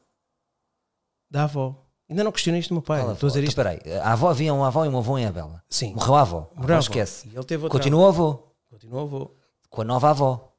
da 1.30 1.44
avó. 1.44 1.85
Ainda 2.10 2.24
não 2.24 2.32
questionei 2.32 2.60
isto 2.60 2.70
do 2.70 2.76
meu 2.76 2.82
pai. 2.84 3.02
Fala, 3.02 3.14
Estou 3.14 3.28
a 3.28 3.30
dizer 3.32 3.40
então, 3.40 3.50
isto. 3.50 3.60
espera 3.60 3.96
aí. 3.96 4.00
A 4.00 4.14
avó 4.14 4.30
havia 4.30 4.54
um 4.54 4.64
avó 4.64 4.86
e 4.86 4.88
uma 4.88 5.00
avó 5.00 5.18
em 5.18 5.26
Abela. 5.26 5.64
Sim. 5.70 5.94
Morreu 5.96 6.16
a 6.16 6.22
avó. 6.22 6.50
A 6.56 6.60
Morreu 6.62 6.76
a 6.76 6.78
avó. 6.78 6.84
esquece. 6.84 7.28
E 7.28 7.36
ele 7.36 7.44
teve 7.46 7.64
outra 7.64 7.80
avô. 7.80 8.06
avó. 8.08 8.44
Continua 8.70 9.02
o 9.02 9.06
avô. 9.06 9.32
Com 9.70 9.82
a 9.82 9.86
nova 9.86 10.10
avó. 10.12 10.52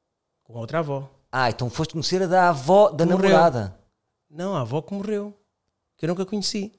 Com 0.43 0.55
outra 0.55 0.81
avó. 0.81 1.09
Ah, 1.31 1.49
então 1.51 1.71
foste 1.71 1.93
conhecer 1.93 2.23
a 2.23 2.27
da 2.27 2.49
avó 2.49 2.91
da 2.91 3.05
Morreu. 3.07 3.31
namorada. 3.31 3.79
Não, 4.29 4.57
a 4.57 4.63
avó 4.63 4.83
que 4.83 4.93
morreu. 4.93 5.33
Que 5.97 6.05
eu 6.05 6.09
nunca 6.09 6.27
conheci. 6.27 6.73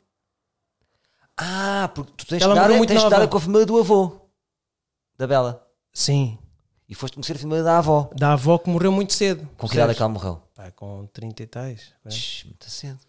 Ah, 1.37 1.89
porque 1.93 2.11
tu 2.17 2.25
tens 2.25 2.41
Ela 2.41 2.55
dar, 2.55 2.61
morreu 2.63 2.77
muito 2.77 2.89
tens 2.89 3.03
dar 3.09 3.27
com 3.27 3.37
a 3.37 3.39
família 3.39 3.65
do 3.65 3.77
avô. 3.79 4.19
Da 5.17 5.27
Bela. 5.27 5.65
Sim. 5.93 6.37
E 6.89 6.95
foste 6.95 7.15
conhecer 7.15 7.35
a 7.35 7.39
família 7.39 7.63
da 7.63 7.77
avó. 7.77 8.09
Da 8.15 8.33
avó 8.33 8.57
que 8.57 8.69
morreu 8.69 8.91
muito 8.91 9.13
cedo. 9.13 9.47
Com 9.57 9.67
que 9.67 9.75
idade 9.75 9.91
é 9.91 9.95
que 9.95 10.01
ela 10.01 10.09
morreu? 10.09 10.41
Pá, 10.55 10.71
com 10.71 11.05
30 11.13 11.43
e 11.43 11.47
tais. 11.47 11.93
Shhh, 12.09 12.45
muito 12.45 12.69
cedo. 12.69 12.99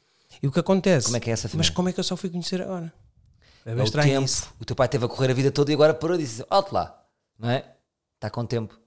E 0.43 0.47
o 0.47 0.53
que 0.53 0.61
acontece? 0.61 1.07
Como 1.07 1.17
é 1.17 1.21
que 1.21 1.31
é 1.31 1.33
essa 1.33 1.47
Mas 1.49 1.53
família? 1.53 1.73
como 1.75 1.89
é 1.89 1.93
que 1.93 2.01
eu 2.01 2.05
só 2.05 2.17
fui 2.17 2.31
conhecer 2.31 2.63
agora? 2.63 2.93
É 3.67 3.71
É 3.71 3.75
bem 3.75 3.83
o 3.83 3.85
estranho 3.85 4.09
tempo. 4.13 4.25
isso. 4.25 4.49
O 4.61 4.65
teu 4.65 4.77
pai 4.77 4.89
teve 4.89 5.05
a 5.05 5.09
correr 5.09 5.31
a 5.31 5.35
vida 5.35 5.51
toda 5.51 5.71
e 5.71 5.75
agora 5.75 5.93
parou 5.95 6.17
e 6.17 6.21
disse: 6.21 6.45
Alto 6.49 6.73
lá. 6.75 7.03
Não 7.39 7.51
é? 7.51 7.65
Está 8.17 8.31
com 8.31 8.45
tempo. 8.47 8.79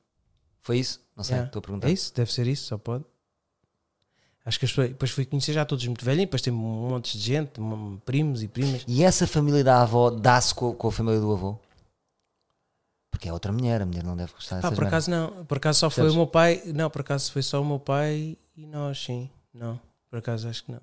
Foi 0.61 0.77
isso? 0.77 0.99
Não 1.15 1.23
sei, 1.23 1.39
estou 1.39 1.59
a 1.59 1.61
perguntar. 1.61 1.87
É 1.87 1.91
isso? 1.91 2.13
Deve 2.13 2.31
ser 2.31 2.47
isso, 2.47 2.65
só 2.67 2.77
pode. 2.77 3.03
Acho 4.43 4.57
que 4.57 4.65
as 4.65 4.71
pessoas, 4.71 4.89
depois 4.89 5.11
fui 5.11 5.23
conhecer 5.25 5.53
já 5.53 5.63
todos 5.65 5.85
muito 5.85 6.03
velhinhos, 6.03 6.25
depois 6.27 6.41
tem 6.41 6.51
um 6.51 6.57
monte 6.57 7.15
de 7.17 7.23
gente, 7.23 7.51
primos 8.05 8.41
e 8.41 8.47
primas. 8.47 8.83
E 8.87 9.03
essa 9.03 9.27
família 9.27 9.63
da 9.63 9.81
avó 9.83 10.09
dá-se 10.09 10.53
com, 10.55 10.73
com 10.73 10.87
a 10.87 10.91
família 10.91 11.19
do 11.19 11.31
avô? 11.31 11.59
Porque 13.11 13.29
é 13.29 13.33
outra 13.33 13.51
mulher, 13.51 13.81
a 13.81 13.85
mulher 13.85 14.03
não 14.03 14.15
deve 14.17 14.33
gostar 14.33 14.55
Ah, 14.55 14.61
dessas 14.61 14.73
por 14.75 14.83
merdas. 14.83 15.07
acaso 15.07 15.11
não, 15.11 15.45
por 15.45 15.57
acaso 15.57 15.79
só 15.79 15.89
foi 15.91 16.03
Percebes? 16.05 16.13
o 16.15 16.17
meu 16.17 16.27
pai, 16.27 16.61
não, 16.73 16.89
por 16.89 17.01
acaso 17.01 17.31
foi 17.31 17.43
só 17.43 17.61
o 17.61 17.65
meu 17.65 17.79
pai 17.79 18.35
e 18.57 18.65
nós, 18.65 18.97
sim, 19.03 19.29
não, 19.53 19.79
por 20.09 20.17
acaso 20.17 20.47
acho 20.49 20.63
que 20.63 20.71
não. 20.71 20.81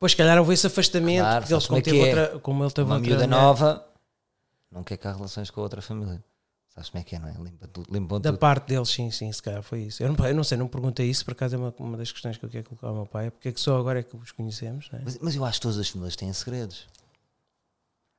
Pois, 0.00 0.12
se 0.12 0.16
calhar 0.16 0.38
houve 0.38 0.54
esse 0.54 0.66
afastamento, 0.66 1.20
Claro, 1.20 1.40
porque 1.42 1.54
eles, 1.54 1.64
sabes 1.64 1.66
como 1.68 1.94
como, 1.94 1.96
é 1.96 2.08
é. 2.08 2.22
outra, 2.22 2.38
como 2.40 2.64
ele 2.64 2.70
teve 2.72 2.88
Uma 2.88 2.96
outra 2.96 3.14
mulher, 3.14 3.28
nova 3.28 3.86
não 4.72 4.82
quer 4.82 4.96
que 4.96 5.06
há 5.06 5.12
relações 5.12 5.50
com 5.50 5.60
a 5.60 5.62
outra 5.64 5.82
família. 5.82 6.24
Sabes 6.74 6.88
como 6.88 7.00
é 7.00 7.04
que 7.04 7.16
é, 7.16 7.18
não 7.18 7.28
é? 7.28 7.32
Limpa 7.32 7.66
tudo. 7.68 7.92
Limpam 7.92 8.20
Da 8.20 8.30
tudo. 8.30 8.38
parte 8.38 8.68
deles, 8.68 8.88
sim, 8.88 9.10
sim, 9.10 9.30
se 9.32 9.42
calhar 9.42 9.62
foi 9.62 9.82
isso. 9.82 10.02
Eu 10.02 10.12
não, 10.12 10.26
eu 10.26 10.34
não 10.34 10.44
sei, 10.44 10.56
não 10.56 10.68
perguntei 10.68 11.10
isso, 11.10 11.24
por 11.24 11.32
acaso 11.32 11.56
é 11.56 11.58
uma, 11.58 11.74
uma 11.78 11.96
das 11.98 12.10
questões 12.12 12.36
que 12.38 12.44
eu 12.44 12.48
quero 12.48 12.64
colocar 12.64 12.86
ao 12.88 12.94
meu 12.94 13.06
pai, 13.06 13.26
é 13.26 13.30
porque 13.30 13.48
é 13.48 13.52
que 13.52 13.60
só 13.60 13.76
agora 13.78 13.98
é 14.00 14.02
que 14.02 14.16
os 14.16 14.32
conhecemos, 14.32 14.88
não 14.90 15.00
é? 15.00 15.02
Mas, 15.04 15.18
mas 15.18 15.34
eu 15.34 15.44
acho 15.44 15.58
que 15.58 15.62
todas 15.62 15.78
as 15.78 15.88
famílias 15.88 16.16
têm 16.16 16.32
segredos. 16.32 16.86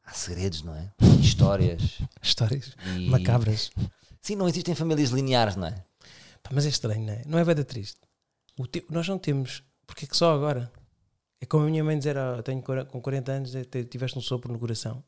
Há 0.06 0.14
segredos, 0.14 0.62
não 0.64 0.76
é? 0.76 0.92
Histórias. 1.22 2.00
Histórias 2.22 2.76
E... 2.98 3.10
macabras. 3.10 3.72
Sim, 4.22 4.36
não 4.36 4.48
existem 4.50 4.76
famílias 4.76 5.10
lineares, 5.12 5.56
não 5.56 5.68
é? 5.68 5.84
Pá, 6.44 6.50
mas 6.54 6.66
é 6.66 6.70
estranho, 6.70 7.06
não 7.06 7.14
é? 7.14 7.22
Não 7.26 7.40
é 7.40 7.46
bem 7.46 7.64
triste. 7.64 7.98
Te- 8.72 8.86
Nós 8.90 9.08
não 9.08 9.18
temos, 9.18 9.64
porque 9.88 10.06
é 10.06 10.08
que 10.08 10.18
só 10.18 10.36
agora? 10.36 10.70
É 11.42 11.46
como 11.46 11.66
a 11.66 11.70
minha 11.70 11.84
mãe 11.84 11.98
dizer, 11.98 12.18
ah, 12.18 12.42
tenho 12.44 12.62
com 12.62 13.02
40 13.02 13.32
anos, 13.32 13.52
te- 13.70 13.84
tiveste 13.84 14.18
um 14.18 14.22
sopro 14.22 14.54
no 14.54 14.60
coração. 14.60 15.04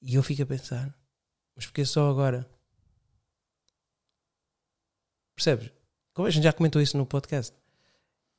E 0.00 0.14
eu 0.14 0.22
fico 0.22 0.42
a 0.42 0.46
pensar, 0.46 0.92
mas 1.54 1.66
porquê 1.66 1.84
só 1.84 2.08
agora? 2.08 2.48
Percebes? 5.36 5.70
Como 6.14 6.26
a 6.26 6.30
gente 6.30 6.44
já 6.44 6.52
comentou 6.52 6.80
isso 6.80 6.96
no 6.96 7.04
podcast. 7.06 7.54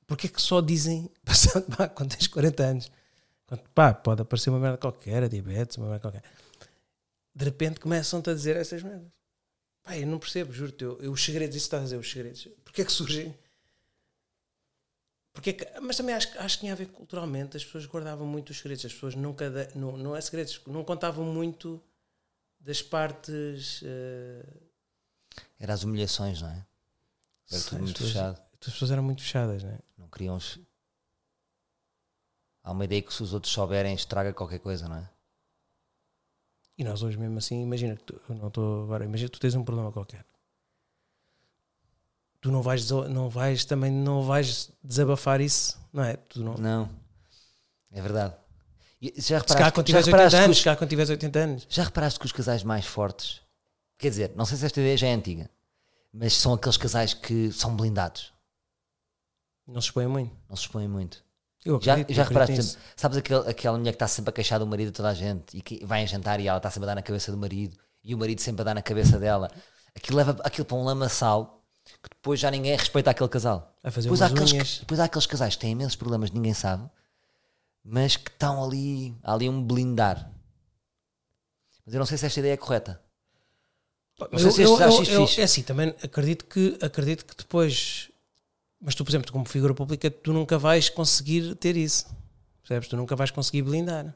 Porquê 0.07 0.27
que 0.27 0.41
só 0.41 0.59
dizem, 0.59 1.09
passando, 1.23 1.65
pá, 1.75 1.87
quando 1.87 2.15
tens 2.15 2.27
40 2.27 2.63
anos, 2.63 2.91
quando, 3.45 3.61
pá, 3.75 3.93
pode 3.93 4.23
aparecer 4.23 4.49
uma 4.49 4.59
merda 4.59 4.77
qualquer, 4.79 5.23
a 5.23 5.27
diabetes, 5.27 5.77
uma 5.77 5.87
merda 5.87 6.01
qualquer. 6.01 6.23
De 7.33 7.45
repente 7.45 7.79
começam-te 7.79 8.29
a 8.29 8.33
dizer 8.33 8.57
essas 8.57 8.81
merdas. 8.81 9.07
Pá, 9.83 9.95
eu 9.97 10.07
não 10.07 10.17
percebo, 10.19 10.51
juro-te. 10.51 10.83
Eu, 10.83 10.99
eu, 11.01 11.11
os 11.11 11.23
segredos, 11.23 11.55
isso 11.55 11.65
está 11.65 11.77
a 11.77 11.83
dizer, 11.83 11.97
os 11.97 12.09
segredos. 12.09 12.47
Porquê 12.63 12.83
que 12.83 12.91
surgem? 12.91 13.37
Porquê 15.41 15.53
que, 15.53 15.79
mas 15.79 15.97
também 15.97 16.13
acho, 16.13 16.31
que- 16.31 16.37
acho 16.37 16.55
que 16.57 16.59
tinha 16.61 16.73
a 16.73 16.75
ver 16.75 16.85
culturalmente. 16.89 17.57
As 17.57 17.65
pessoas 17.65 17.87
guardavam 17.87 18.27
muito 18.27 18.51
os 18.51 18.57
segredos. 18.57 18.85
As 18.85 18.93
pessoas 18.93 19.15
nunca. 19.15 19.49
da- 19.49 19.67
não, 19.73 19.97
não 19.97 20.15
é 20.15 20.21
segredos, 20.21 20.61
não 20.67 20.83
contavam 20.83 21.25
muito 21.25 21.81
das 22.59 22.79
partes. 22.81 23.81
eh, 23.83 24.45
Era 25.59 25.73
as 25.73 25.83
humilhações, 25.83 26.41
não 26.41 26.49
é? 26.49 26.65
Era 27.51 27.61
tudo 27.63 27.79
muito 27.79 27.93
pessoas- 27.93 28.11
fechado. 28.11 28.41
As 28.61 28.73
pessoas 28.73 28.91
eram 28.91 29.01
muito 29.03 29.23
fechadas, 29.23 29.63
não 29.63 29.71
é? 29.71 29.79
Não 29.97 30.07
queriam. 30.09 30.35
os- 30.37 30.59
Há 32.63 32.71
uma 32.71 32.85
ideia 32.85 33.01
que 33.01 33.11
se 33.11 33.23
os 33.23 33.33
outros 33.33 33.51
souberem 33.51 33.95
estraga 33.95 34.31
qualquer 34.33 34.59
coisa, 34.59 34.87
não 34.87 34.97
é? 34.97 35.09
E 36.77 36.83
nós 36.83 37.01
hoje 37.01 37.17
mesmo 37.17 37.39
assim, 37.39 37.63
imagina 37.63 37.95
que 37.95 38.03
tu, 38.03 38.21
não 38.29 38.47
estou 38.49 38.83
agora, 38.83 39.03
imagina 39.05 39.27
que 39.29 39.37
tu 39.37 39.41
tens 39.41 39.55
um 39.55 39.63
problema 39.63 39.91
qualquer. 39.91 40.23
Tu 42.41 42.51
não 42.51 42.61
vais, 42.61 42.89
não 42.89 43.29
vais 43.29 43.63
também 43.65 43.91
não 43.91 44.23
vais 44.23 44.71
desabafar 44.83 45.39
isso, 45.41 45.79
não 45.93 46.03
é? 46.03 46.17
Tu 46.17 46.43
não, 46.43 46.55
Não. 46.55 46.89
É 47.91 48.01
verdade. 48.01 48.35
E 49.01 49.13
Já 49.17 49.39
se 49.39 49.45
calhar 49.47 49.71
reparaste, 49.71 49.73
quando 49.73 49.85
tiveres 49.85 50.07
80 50.07 50.17
reparaste 50.17 50.37
que 50.37 50.43
anos, 50.43 50.57
os, 50.57 50.63
se 50.63 50.75
quando 50.75 50.89
tiveres 50.89 51.09
80 51.09 51.39
anos. 51.39 51.67
já 51.69 51.83
reparaste 51.83 52.19
que 52.19 52.25
os 52.25 52.31
casais 52.31 52.63
mais 52.63 52.85
fortes, 52.85 53.41
quer 53.97 54.09
dizer, 54.09 54.31
não 54.35 54.45
sei 54.45 54.57
se 54.57 54.65
esta 54.65 54.79
ideia 54.79 54.97
já 54.97 55.07
é 55.07 55.13
antiga, 55.13 55.49
mas 56.13 56.33
são 56.33 56.53
aqueles 56.53 56.77
casais 56.77 57.13
que 57.13 57.51
são 57.51 57.75
blindados, 57.75 58.31
Não 59.67 59.81
se 59.81 59.87
expõe 59.87 60.07
muito. 60.07 60.31
não 60.49 60.55
se 60.55 60.63
expõem 60.63 60.87
muito. 60.87 61.23
Eu 61.63 61.79
Já, 61.81 61.93
acredito, 61.93 62.15
já 62.15 62.23
eu 62.23 62.27
reparaste, 62.27 62.53
exemplo, 62.59 62.81
sabes 62.95 63.17
aquele, 63.17 63.49
aquela 63.49 63.77
mulher 63.77 63.91
que 63.91 63.95
está 63.95 64.07
sempre 64.07 64.29
a 64.29 64.33
queixar 64.33 64.57
do 64.59 64.65
marido 64.67 64.87
de 64.87 64.93
toda 64.93 65.09
a 65.09 65.13
gente 65.13 65.55
e 65.57 65.61
que 65.61 65.85
vai 65.85 66.03
a 66.03 66.05
jantar 66.05 66.39
e 66.39 66.47
ela 66.47 66.57
está 66.57 66.69
sempre 66.71 66.85
a 66.85 66.87
dar 66.87 66.95
na 66.95 67.01
cabeça 67.03 67.31
do 67.31 67.37
marido 67.37 67.77
e 68.03 68.15
o 68.15 68.17
marido 68.17 68.41
sempre 68.41 68.61
a 68.61 68.65
dar 68.65 68.73
na 68.73 68.81
cabeça 68.81 69.19
dela. 69.19 69.49
Aquilo 69.95 70.17
leva 70.17 70.37
aquilo 70.43 70.65
para 70.65 70.77
um 70.77 70.83
lamaçal 70.83 71.60
que 72.01 72.09
depois 72.09 72.39
já 72.39 72.49
ninguém 72.51 72.75
respeita 72.75 73.09
aquele 73.11 73.29
casal. 73.29 73.75
A 73.83 73.89
fazer 73.91 74.07
Depois 74.07 74.21
há, 74.21 74.27
aqueles, 74.27 74.51
unhas. 74.53 74.77
depois 74.79 74.99
há 74.99 75.05
aqueles 75.05 75.25
casais 75.25 75.55
que 75.55 75.61
têm 75.61 75.71
imensos 75.71 75.95
problemas, 75.95 76.31
ninguém 76.31 76.53
sabe, 76.53 76.89
mas 77.83 78.15
que 78.17 78.29
estão 78.29 78.63
ali, 78.63 79.15
há 79.23 79.33
ali 79.33 79.49
um 79.49 79.61
blindar. 79.63 80.31
Mas 81.85 81.93
eu 81.95 81.99
não 81.99 82.05
sei 82.05 82.17
se 82.17 82.25
esta 82.25 82.39
ideia 82.39 82.53
é 82.53 82.57
correta. 82.57 83.01
Não 84.31 84.37
sei 84.37 84.47
Eu, 84.47 84.51
se 84.51 84.61
eu, 84.63 84.77
eu- 84.79 85.03
eu- 85.21 85.27
fixe. 85.27 85.41
é 85.41 85.43
assim, 85.43 85.63
também 85.63 85.89
acredito 86.03 86.45
que, 86.45 86.77
acredito 86.81 87.25
que 87.25 87.35
depois. 87.35 88.09
Mas 88.79 88.93
tu, 88.95 89.03
por 89.03 89.11
exemplo, 89.11 89.31
como 89.31 89.45
figura 89.45 89.73
pública, 89.73 90.09
tu 90.11 90.31
nunca 90.33 90.57
vais 90.59 90.89
conseguir 90.89 91.55
ter 91.55 91.75
isso. 91.75 92.05
Percebes? 92.61 92.87
Tu 92.87 92.95
nunca 92.97 93.15
vais 93.15 93.31
conseguir 93.31 93.63
blindar 93.63 94.13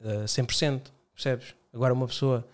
uh, 0.00 0.24
100%. 0.26 0.82
Percebes? 1.14 1.54
Agora, 1.72 1.94
uma 1.94 2.06
pessoa, 2.08 2.46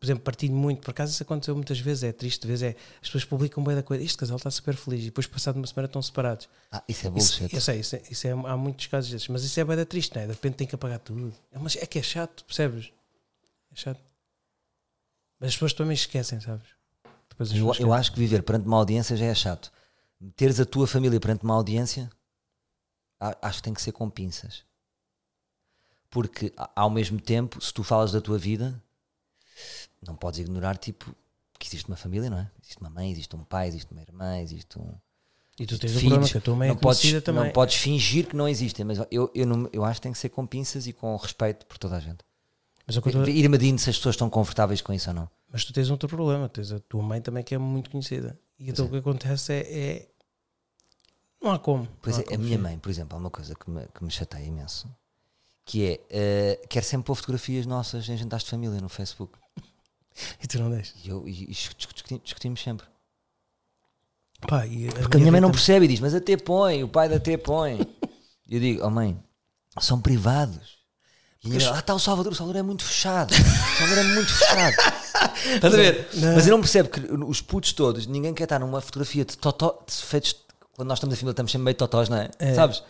por 0.00 0.06
exemplo, 0.06 0.24
partilho 0.24 0.54
muito, 0.54 0.80
por 0.80 0.92
acaso 0.92 1.12
isso 1.12 1.22
aconteceu 1.22 1.54
muitas 1.54 1.78
vezes, 1.78 2.02
é 2.04 2.10
triste, 2.12 2.46
vezes 2.46 2.62
é 2.62 2.76
as 3.02 3.08
pessoas 3.08 3.22
publicam 3.26 3.62
bem 3.62 3.76
da 3.76 3.82
coisa. 3.82 4.02
Este 4.02 4.16
casal 4.16 4.38
está 4.38 4.50
super 4.50 4.74
feliz 4.74 5.02
e 5.02 5.04
depois, 5.06 5.26
passado 5.26 5.56
uma 5.56 5.66
semana, 5.66 5.84
estão 5.86 6.00
separados. 6.00 6.48
Ah, 6.72 6.82
isso 6.88 7.06
é 7.06 7.10
Isso, 7.10 7.38
bullshit. 7.40 7.54
eu 7.54 7.60
sei, 7.60 7.80
isso, 7.80 7.96
é- 7.96 8.02
isso 8.10 8.26
é- 8.26 8.30
há 8.32 8.56
muitos 8.56 8.86
casos 8.86 9.10
desses, 9.10 9.28
mas 9.28 9.44
isso 9.44 9.60
é 9.60 9.64
bem 9.64 9.76
da 9.76 9.84
triste, 9.84 10.14
não 10.16 10.22
é? 10.22 10.26
De 10.26 10.32
repente 10.32 10.54
tem 10.54 10.66
que 10.66 10.74
apagar 10.74 10.98
tudo. 11.00 11.32
É, 11.52 11.58
mas 11.58 11.76
é 11.76 11.84
que 11.84 11.98
é 11.98 12.02
chato, 12.02 12.44
percebes? 12.46 12.90
É 13.70 13.76
chato. 13.76 14.00
Mas 15.38 15.48
as 15.50 15.54
pessoas 15.54 15.74
também 15.74 15.92
esquecem, 15.94 16.40
sabes? 16.40 16.66
Depois 17.28 17.52
Eu, 17.52 17.70
eu 17.78 17.92
acho 17.92 18.10
que 18.12 18.18
viver 18.18 18.42
perante 18.42 18.66
uma 18.66 18.78
audiência 18.78 19.14
já 19.16 19.26
é 19.26 19.34
chato. 19.34 19.70
Teres 20.34 20.58
a 20.60 20.64
tua 20.64 20.86
família 20.86 21.20
perante 21.20 21.44
uma 21.44 21.54
audiência, 21.54 22.10
acho 23.42 23.58
que 23.58 23.62
tem 23.64 23.74
que 23.74 23.82
ser 23.82 23.92
com 23.92 24.08
pinças. 24.08 24.64
Porque, 26.08 26.52
ao 26.74 26.90
mesmo 26.90 27.20
tempo, 27.20 27.60
se 27.62 27.72
tu 27.72 27.84
falas 27.84 28.12
da 28.12 28.20
tua 28.20 28.36
vida, 28.38 28.82
não 30.06 30.16
podes 30.16 30.40
ignorar, 30.40 30.76
tipo, 30.78 31.14
que 31.58 31.68
existe 31.68 31.86
uma 31.88 31.96
família, 31.96 32.30
não 32.30 32.38
é? 32.38 32.50
Existe 32.62 32.80
uma 32.80 32.90
mãe, 32.90 33.10
existe 33.10 33.36
um 33.36 33.44
pai, 33.44 33.68
existe 33.68 33.90
uma 33.92 34.00
irmã, 34.00 34.38
existe 34.38 34.78
um. 34.78 34.94
E 35.58 35.66
tu 35.66 35.78
tens 35.78 35.90
filhos. 35.92 36.02
problema 36.04 36.28
que 36.28 36.38
a 36.38 36.40
tua 36.40 36.56
mãe 36.56 36.68
é 36.68 36.72
não, 36.72 36.78
podes, 36.78 37.00
conhecida 37.00 37.20
também. 37.22 37.44
não 37.44 37.50
podes 37.52 37.76
fingir 37.76 38.26
que 38.26 38.34
não 38.34 38.48
existem, 38.48 38.84
mas 38.84 38.98
eu, 39.10 39.30
eu, 39.34 39.46
não- 39.46 39.68
eu 39.72 39.84
acho 39.84 40.00
que 40.00 40.04
tem 40.04 40.12
que 40.12 40.18
ser 40.18 40.30
com 40.30 40.46
pinças 40.46 40.86
e 40.86 40.92
com 40.92 41.14
respeito 41.16 41.66
por 41.66 41.76
toda 41.76 41.96
a 41.96 42.00
gente. 42.00 42.24
Mas, 42.86 42.96
eu 42.96 43.02
tô- 43.02 43.24
Ir 43.26 43.48
medindo 43.48 43.78
se 43.78 43.90
as 43.90 43.96
pessoas 43.96 44.14
estão 44.14 44.30
confortáveis 44.30 44.80
com 44.80 44.92
isso 44.92 45.10
ou 45.10 45.14
não. 45.14 45.30
mas 45.52 45.64
tu 45.64 45.72
tens 45.72 45.90
outro 45.90 46.08
problema, 46.08 46.48
tens 46.48 46.72
a 46.72 46.80
tua 46.80 47.02
mãe 47.02 47.20
também 47.20 47.44
que 47.44 47.54
é 47.54 47.58
muito 47.58 47.90
conhecida. 47.90 48.38
E 48.58 48.70
então 48.70 48.86
é. 48.86 48.88
o 48.88 48.90
que 48.90 48.96
acontece 48.98 49.52
é, 49.52 49.58
é- 49.60 50.08
Não 51.42 51.52
há 51.52 51.58
como. 51.58 51.86
Pois 52.00 52.16
não 52.16 52.22
é, 52.22 52.26
há 52.26 52.28
a 52.28 52.30
como 52.36 52.44
minha 52.44 52.58
mãe, 52.58 52.78
por 52.78 52.88
exemplo, 52.90 53.16
há 53.16 53.20
uma 53.20 53.30
coisa 53.30 53.54
que 53.54 53.70
me, 53.70 53.86
que 53.88 54.02
me 54.04 54.10
chateia 54.10 54.44
imenso, 54.44 54.88
que 55.64 55.84
é, 55.86 56.00
eh, 56.10 56.60
quer 56.68 56.82
sempre 56.82 57.06
pôr 57.06 57.14
fotografias 57.16 57.66
nossas 57.66 58.08
em 58.08 58.16
jantares 58.16 58.44
de 58.44 58.50
família 58.50 58.80
no 58.80 58.88
Facebook. 58.88 59.38
E 60.42 60.46
tu 60.46 60.58
não 60.58 60.70
deixas. 60.70 60.94
E, 61.04 61.08
eu, 61.08 61.26
e, 61.26 61.44
e 61.44 61.46
discu- 61.48 61.74
discuti- 61.76 62.20
discutimos 62.22 62.62
sempre. 62.62 62.86
Pá, 64.48 64.66
e 64.66 64.88
Porque 64.92 65.16
a 65.16 65.20
minha 65.20 65.30
mãe 65.32 65.40
não 65.40 65.48
vida 65.48 65.58
percebe 65.58 65.84
e 65.84 65.88
diz, 65.88 66.00
mas 66.00 66.14
até 66.14 66.36
põe, 66.36 66.82
o 66.82 66.88
pai 66.88 67.08
da 67.08 67.16
até 67.16 67.36
põe. 67.36 67.80
E 68.48 68.54
eu 68.54 68.60
digo, 68.60 68.84
oh 68.84 68.90
mãe, 68.90 69.22
são 69.80 70.00
privados. 70.00 70.78
E 71.44 71.48
a 71.48 71.50
mãe, 71.54 71.66
ah, 71.74 71.78
está 71.78 71.94
o 71.94 71.98
Salvador, 71.98 72.32
o 72.32 72.36
Salvador 72.36 72.60
é 72.60 72.62
muito 72.62 72.84
fechado. 72.84 73.32
O 73.32 73.78
Salvador 73.78 73.98
é 73.98 74.14
muito 74.14 74.32
fechado. 74.32 74.74
Estás 75.54 75.74
a 75.74 75.76
ver? 75.76 76.08
Não. 76.14 76.34
Mas 76.34 76.46
eu 76.46 76.52
não 76.52 76.60
percebo 76.60 76.88
que 76.88 77.00
os 77.00 77.40
putos 77.40 77.72
todos, 77.72 78.06
ninguém 78.06 78.32
quer 78.34 78.44
estar 78.44 78.58
numa 78.58 78.80
fotografia 78.80 79.24
de 79.24 79.36
totó, 79.36 79.82
de 79.86 79.94
feitos, 79.94 80.34
quando 80.72 80.88
nós 80.88 80.98
estamos 80.98 81.14
a 81.14 81.16
família, 81.16 81.32
estamos 81.32 81.52
sempre 81.52 81.64
meio 81.66 81.76
totós, 81.76 82.08
não 82.08 82.16
é? 82.18 82.30
É. 82.38 82.54
Sabes? 82.54 82.82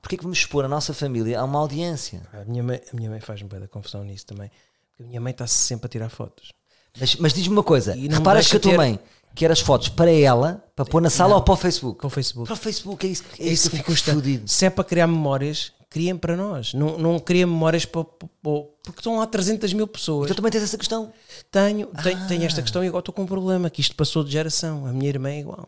Porquê 0.00 0.16
que 0.16 0.22
vamos 0.24 0.38
expor 0.38 0.64
a 0.64 0.68
nossa 0.68 0.92
família 0.92 1.38
a 1.40 1.44
uma 1.44 1.60
audiência? 1.60 2.22
A 2.32 2.44
minha 2.44 2.62
mãe, 2.62 2.80
a 2.92 2.96
minha 2.96 3.08
mãe 3.08 3.20
faz-me 3.20 3.48
bem 3.48 3.60
da 3.60 3.68
confusão 3.68 4.02
nisso 4.04 4.26
também. 4.26 4.50
Porque 4.92 5.02
a 5.04 5.06
minha 5.06 5.20
mãe 5.20 5.30
está 5.32 5.46
sempre 5.46 5.86
a 5.86 5.88
tirar 5.88 6.08
fotos. 6.08 6.50
Mas, 6.98 7.16
mas 7.16 7.32
diz-me 7.32 7.54
uma 7.54 7.62
coisa: 7.62 7.96
E 7.96 8.08
reparas 8.08 8.48
que 8.48 8.56
a 8.56 8.60
tua 8.60 8.72
ter- 8.72 8.76
mãe 8.76 8.98
quer 9.34 9.50
as 9.50 9.60
fotos 9.60 9.88
para 9.88 10.10
ela, 10.10 10.62
para 10.76 10.84
pôr 10.84 11.00
na 11.00 11.08
sala 11.08 11.30
Não. 11.30 11.36
ou 11.38 11.42
para 11.42 11.54
o 11.54 11.56
Facebook? 11.56 11.98
Com 12.00 12.06
o 12.06 12.10
Facebook. 12.10 12.46
Para 12.46 12.54
o 12.54 12.56
Facebook, 12.56 13.06
é 13.06 13.10
isso, 13.10 13.24
é 13.38 13.42
É 13.42 13.46
isso 13.46 13.52
isso 13.52 13.62
que 13.64 13.70
que 13.70 13.76
eu 13.76 13.78
fico 13.78 13.92
custa. 13.92 14.12
fodido. 14.12 14.48
Se 14.48 14.66
é 14.66 14.70
para 14.70 14.84
criar 14.84 15.06
memórias, 15.06 15.72
criem 15.88 16.16
para 16.16 16.36
nós. 16.36 16.74
Não, 16.74 16.98
não 16.98 17.18
criem 17.18 17.46
memórias 17.46 17.84
para, 17.86 18.04
para- 18.04 18.28
para- 18.42 18.62
Porque 18.84 19.00
estão 19.00 19.16
lá 19.16 19.26
300 19.26 19.72
mil 19.72 19.86
pessoas. 19.86 20.28
Tu 20.28 20.34
também 20.34 20.52
tens 20.52 20.62
essa 20.64 20.76
questão. 20.76 21.12
Tenho, 21.50 21.86
tenho, 22.02 22.18
Ah. 22.18 22.26
tenho 22.26 22.44
esta 22.44 22.60
questão 22.60 22.84
e 22.84 22.88
agora 22.88 23.00
estou 23.00 23.14
com 23.14 23.22
um 23.22 23.26
problema, 23.26 23.70
que 23.70 23.80
isto 23.80 23.94
passou 23.96 24.22
de 24.22 24.30
geração. 24.32 24.84
A 24.86 24.92
minha 24.92 25.08
irmã 25.08 25.30
é 25.30 25.40
igual. 25.40 25.66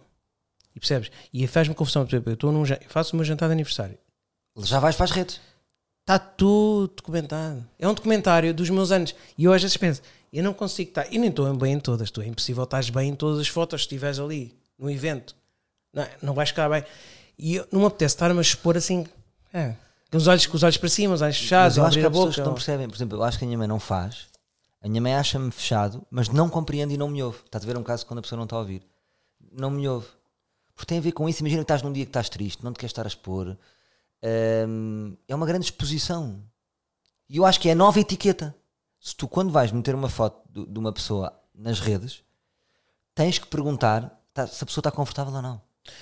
E 0.76 0.80
percebes? 0.80 1.10
E 1.32 1.46
faz-me 1.46 1.74
confusão. 1.74 2.04
Por 2.04 2.10
exemplo, 2.14 2.30
eu 2.32 2.34
estou 2.34 2.52
num, 2.52 2.66
jan- 2.66 2.78
faço 2.88 3.12
o 3.14 3.16
meu 3.16 3.24
jantar 3.24 3.46
de 3.48 3.52
aniversário. 3.52 3.96
Já 4.58 4.78
vais 4.80 4.94
para 4.96 5.04
as 5.04 5.10
redes. 5.10 5.40
Está 6.04 6.18
tudo 6.18 6.92
documentado. 6.96 7.64
É 7.78 7.88
um 7.88 7.94
documentário 7.94 8.52
dos 8.52 8.68
meus 8.68 8.92
anos. 8.92 9.14
E 9.38 9.44
eu 9.44 9.54
às 9.54 9.62
vezes 9.62 9.74
penso, 9.78 10.02
eu 10.30 10.44
não 10.44 10.52
consigo 10.52 10.90
estar. 10.90 11.10
E 11.10 11.16
nem 11.16 11.30
estou 11.30 11.52
bem 11.56 11.72
em 11.72 11.80
todas. 11.80 12.10
Tu 12.10 12.20
é 12.20 12.26
impossível 12.26 12.64
estar 12.64 12.84
bem 12.90 13.08
em 13.08 13.14
todas 13.14 13.40
as 13.40 13.48
fotos 13.48 13.80
se 13.80 13.84
estiveres 13.86 14.18
ali, 14.18 14.54
no 14.78 14.90
evento. 14.90 15.34
Não, 15.94 16.06
não 16.20 16.34
vais 16.34 16.50
ficar 16.50 16.68
bem. 16.68 16.84
E 17.38 17.56
eu, 17.56 17.66
não 17.72 17.80
me 17.80 17.86
apetece 17.86 18.14
estar-me 18.14 18.38
a 18.38 18.42
expor 18.42 18.76
assim. 18.76 19.06
É, 19.50 19.74
com, 20.10 20.18
os 20.18 20.26
olhos, 20.26 20.46
com 20.46 20.56
os 20.56 20.62
olhos 20.62 20.76
para 20.76 20.88
cima, 20.90 21.14
os 21.14 21.22
olhos 21.22 21.38
fechados, 21.38 21.78
eu 21.78 21.84
acho 21.86 21.98
que 21.98 22.04
abrir 22.04 22.18
há 22.18 22.22
a 22.22 22.26
pessoas 22.26 22.34
que 22.34 22.42
não 22.42 22.54
percebem. 22.54 22.86
Por 22.86 22.96
exemplo, 22.96 23.18
eu 23.18 23.24
acho 23.24 23.38
que 23.38 23.44
a 23.44 23.46
minha 23.46 23.58
mãe 23.58 23.66
não 23.66 23.80
faz. 23.80 24.26
A 24.82 24.88
minha 24.88 25.00
mãe 25.00 25.14
acha-me 25.14 25.50
fechado, 25.50 26.06
mas 26.10 26.28
não 26.28 26.50
compreende 26.50 26.92
e 26.92 26.98
não 26.98 27.08
me 27.08 27.22
ouve. 27.22 27.38
Estás 27.46 27.64
a 27.64 27.66
ver 27.66 27.78
um 27.78 27.82
caso 27.82 28.04
quando 28.04 28.18
a 28.18 28.22
pessoa 28.22 28.36
não 28.36 28.44
está 28.44 28.56
a 28.56 28.58
ouvir. 28.58 28.82
Não 29.50 29.70
me 29.70 29.88
ouve. 29.88 30.06
Porque 30.74 30.86
tem 30.86 30.98
a 30.98 31.00
ver 31.00 31.12
com 31.12 31.26
isso. 31.26 31.40
Imagina 31.40 31.60
que 31.60 31.64
estás 31.64 31.80
num 31.80 31.90
dia 31.90 32.04
que 32.04 32.10
estás 32.10 32.28
triste, 32.28 32.62
não 32.62 32.74
te 32.74 32.78
queres 32.78 32.90
estar 32.90 33.04
a 33.04 33.08
expor. 33.08 33.56
Hum, 34.68 35.16
é 35.28 35.34
uma 35.34 35.46
grande 35.46 35.66
exposição. 35.66 36.42
E 37.28 37.36
eu 37.36 37.44
acho 37.44 37.60
que 37.60 37.68
é 37.68 37.72
a 37.72 37.76
nova 37.76 38.00
etiqueta. 38.00 38.54
Se 39.00 39.14
tu, 39.14 39.28
quando 39.28 39.52
vais 39.52 39.70
meter 39.70 39.94
uma 39.94 40.08
foto 40.08 40.40
de, 40.50 40.66
de 40.66 40.78
uma 40.78 40.92
pessoa 40.92 41.32
nas 41.54 41.78
redes, 41.78 42.22
tens 43.14 43.38
que 43.38 43.46
perguntar 43.46 44.18
tá- 44.32 44.46
se 44.46 44.62
a 44.64 44.66
pessoa 44.66 44.80
está 44.80 44.90
confortável 44.90 45.32
ou 45.34 45.42
não. 45.42 45.60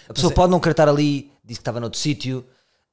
A 0.09 0.15
pessoa 0.15 0.33
é- 0.33 0.35
pode 0.37 0.51
não 0.53 0.61
querer 0.61 0.73
estar 0.73 0.89
ali, 0.89 1.33
disse 1.45 1.59
que 1.59 1.63
estava 1.63 1.81
noutro 1.81 1.99
sítio, 1.99 2.47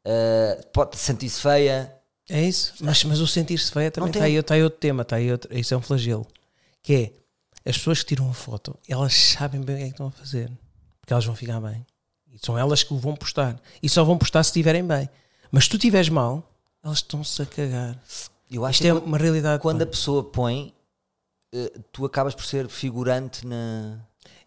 uh, 0.06 0.68
pode 0.74 0.98
sentir-se 0.98 1.42
feia. 1.42 1.94
É 2.28 2.44
isso, 2.44 2.74
mas, 2.82 3.04
mas 3.04 3.20
o 3.20 3.28
sentir-se 3.28 3.72
feia 3.72 3.90
também 3.92 4.12
está 4.12 4.24
aí, 4.24 4.36
está 4.36 4.54
aí 4.56 4.64
outro 4.64 4.80
tema, 4.80 5.02
está 5.04 5.16
aí 5.16 5.32
outro, 5.32 5.56
isso 5.56 5.74
é 5.74 5.78
um 5.78 5.82
flagelo. 5.82 6.28
Que 6.82 7.14
é 7.66 7.70
as 7.70 7.78
pessoas 7.78 8.00
que 8.02 8.10
tiram 8.10 8.30
a 8.30 8.34
foto, 8.34 8.78
elas 8.88 9.14
sabem 9.14 9.62
bem 9.62 9.76
o 9.76 9.78
que 9.78 9.84
é 9.84 9.88
que 9.88 9.92
estão 9.94 10.08
a 10.08 10.12
fazer, 10.12 10.52
porque 11.02 11.14
elas 11.14 11.26
vão 11.26 11.36
ficar 11.36 11.60
bem. 11.60 11.86
E 12.34 12.38
são 12.46 12.58
elas 12.58 12.84
que 12.84 12.94
o 12.94 12.98
vão 12.98 13.16
postar. 13.16 13.60
E 13.82 13.90
só 13.90 14.04
vão 14.04 14.18
postar 14.18 14.44
se 14.44 14.50
estiverem 14.50 14.86
bem. 14.86 15.10
Mas 15.52 15.64
se 15.66 15.70
tu 15.72 15.76
estiveres 15.78 16.10
mal, 16.10 16.44
elas 16.84 16.98
estão-se 17.00 17.42
a 17.42 17.46
cagar. 17.46 17.98
Eu 18.52 18.66
acho 18.66 18.74
Isto 18.76 18.82
que 18.84 18.88
é 18.90 18.94
uma 18.94 19.18
realidade. 19.18 19.62
quando 19.62 19.82
a 19.82 19.86
pessoa 19.86 20.24
põe, 20.24 20.74
eh, 21.54 21.72
tu 21.92 22.06
acabas 22.06 22.34
por 22.36 22.46
ser 22.46 22.68
figurante 22.68 23.46
na, 23.46 24.00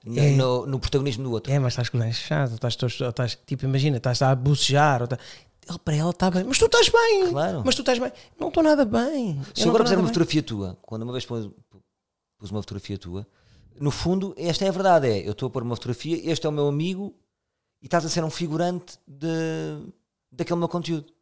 na- 0.05 0.23
É. 0.23 0.31
no, 0.37 0.67
no 0.67 0.79
protagonismo 0.79 1.25
do 1.25 1.33
outro. 1.33 1.53
É, 1.53 1.59
mas 1.59 1.73
estás 1.73 1.89
com 1.89 1.99
fechados, 2.01 2.53
ou 2.53 2.69
estás, 2.69 2.77
estás, 3.01 3.39
tipo, 3.47 3.65
imagina, 3.65 3.97
estás 3.99 4.23
a 4.23 4.35
bucejar, 4.35 5.03
estás- 5.03 5.21
ele, 5.69 5.79
para 5.79 5.95
ela 5.95 6.11
está 6.11 6.31
bem, 6.31 6.43
mas 6.45 6.59
tu 6.59 6.65
estás 6.67 6.89
bem, 6.89 7.31
Claro. 7.31 7.63
mas 7.65 7.75
tu 7.77 7.83
estás 7.83 7.99
bem, 7.99 8.11
não 8.39 8.49
estou 8.49 8.63
nada 8.63 8.85
bem. 8.85 9.41
Se 9.55 9.63
Eu 9.65 9.69
agora 9.69 9.85
puser 9.85 9.97
uma 9.99 10.03
bem. 10.03 10.09
fotografia 10.09 10.43
tua, 10.43 10.77
quando 10.83 11.03
uma 11.03 11.13
vez 11.13 11.25
pus, 11.25 11.49
pus 12.39 12.51
uma 12.51 12.61
fotografia 12.63 12.99
tua, 12.99 13.25
no 13.81 13.91
fundo, 13.93 14.35
esta 14.37 14.65
é 14.65 14.69
a 14.69 14.73
verdade: 14.73 15.07
é 15.09 15.27
eu 15.27 15.33
estou 15.33 15.47
a 15.47 15.51
pôr 15.51 15.63
uma 15.63 15.77
fotografia, 15.77 16.19
este 16.31 16.45
é 16.47 16.49
o 16.49 16.53
meu 16.53 16.67
amigo 16.67 17.15
e 17.83 17.87
estás 17.87 18.05
a 18.05 18.09
ser 18.09 18.23
um 18.25 18.31
figurante 18.31 18.97
de, 19.07 19.29
daquele 20.31 20.59
meu 20.59 20.69
conteúdo. 20.69 21.13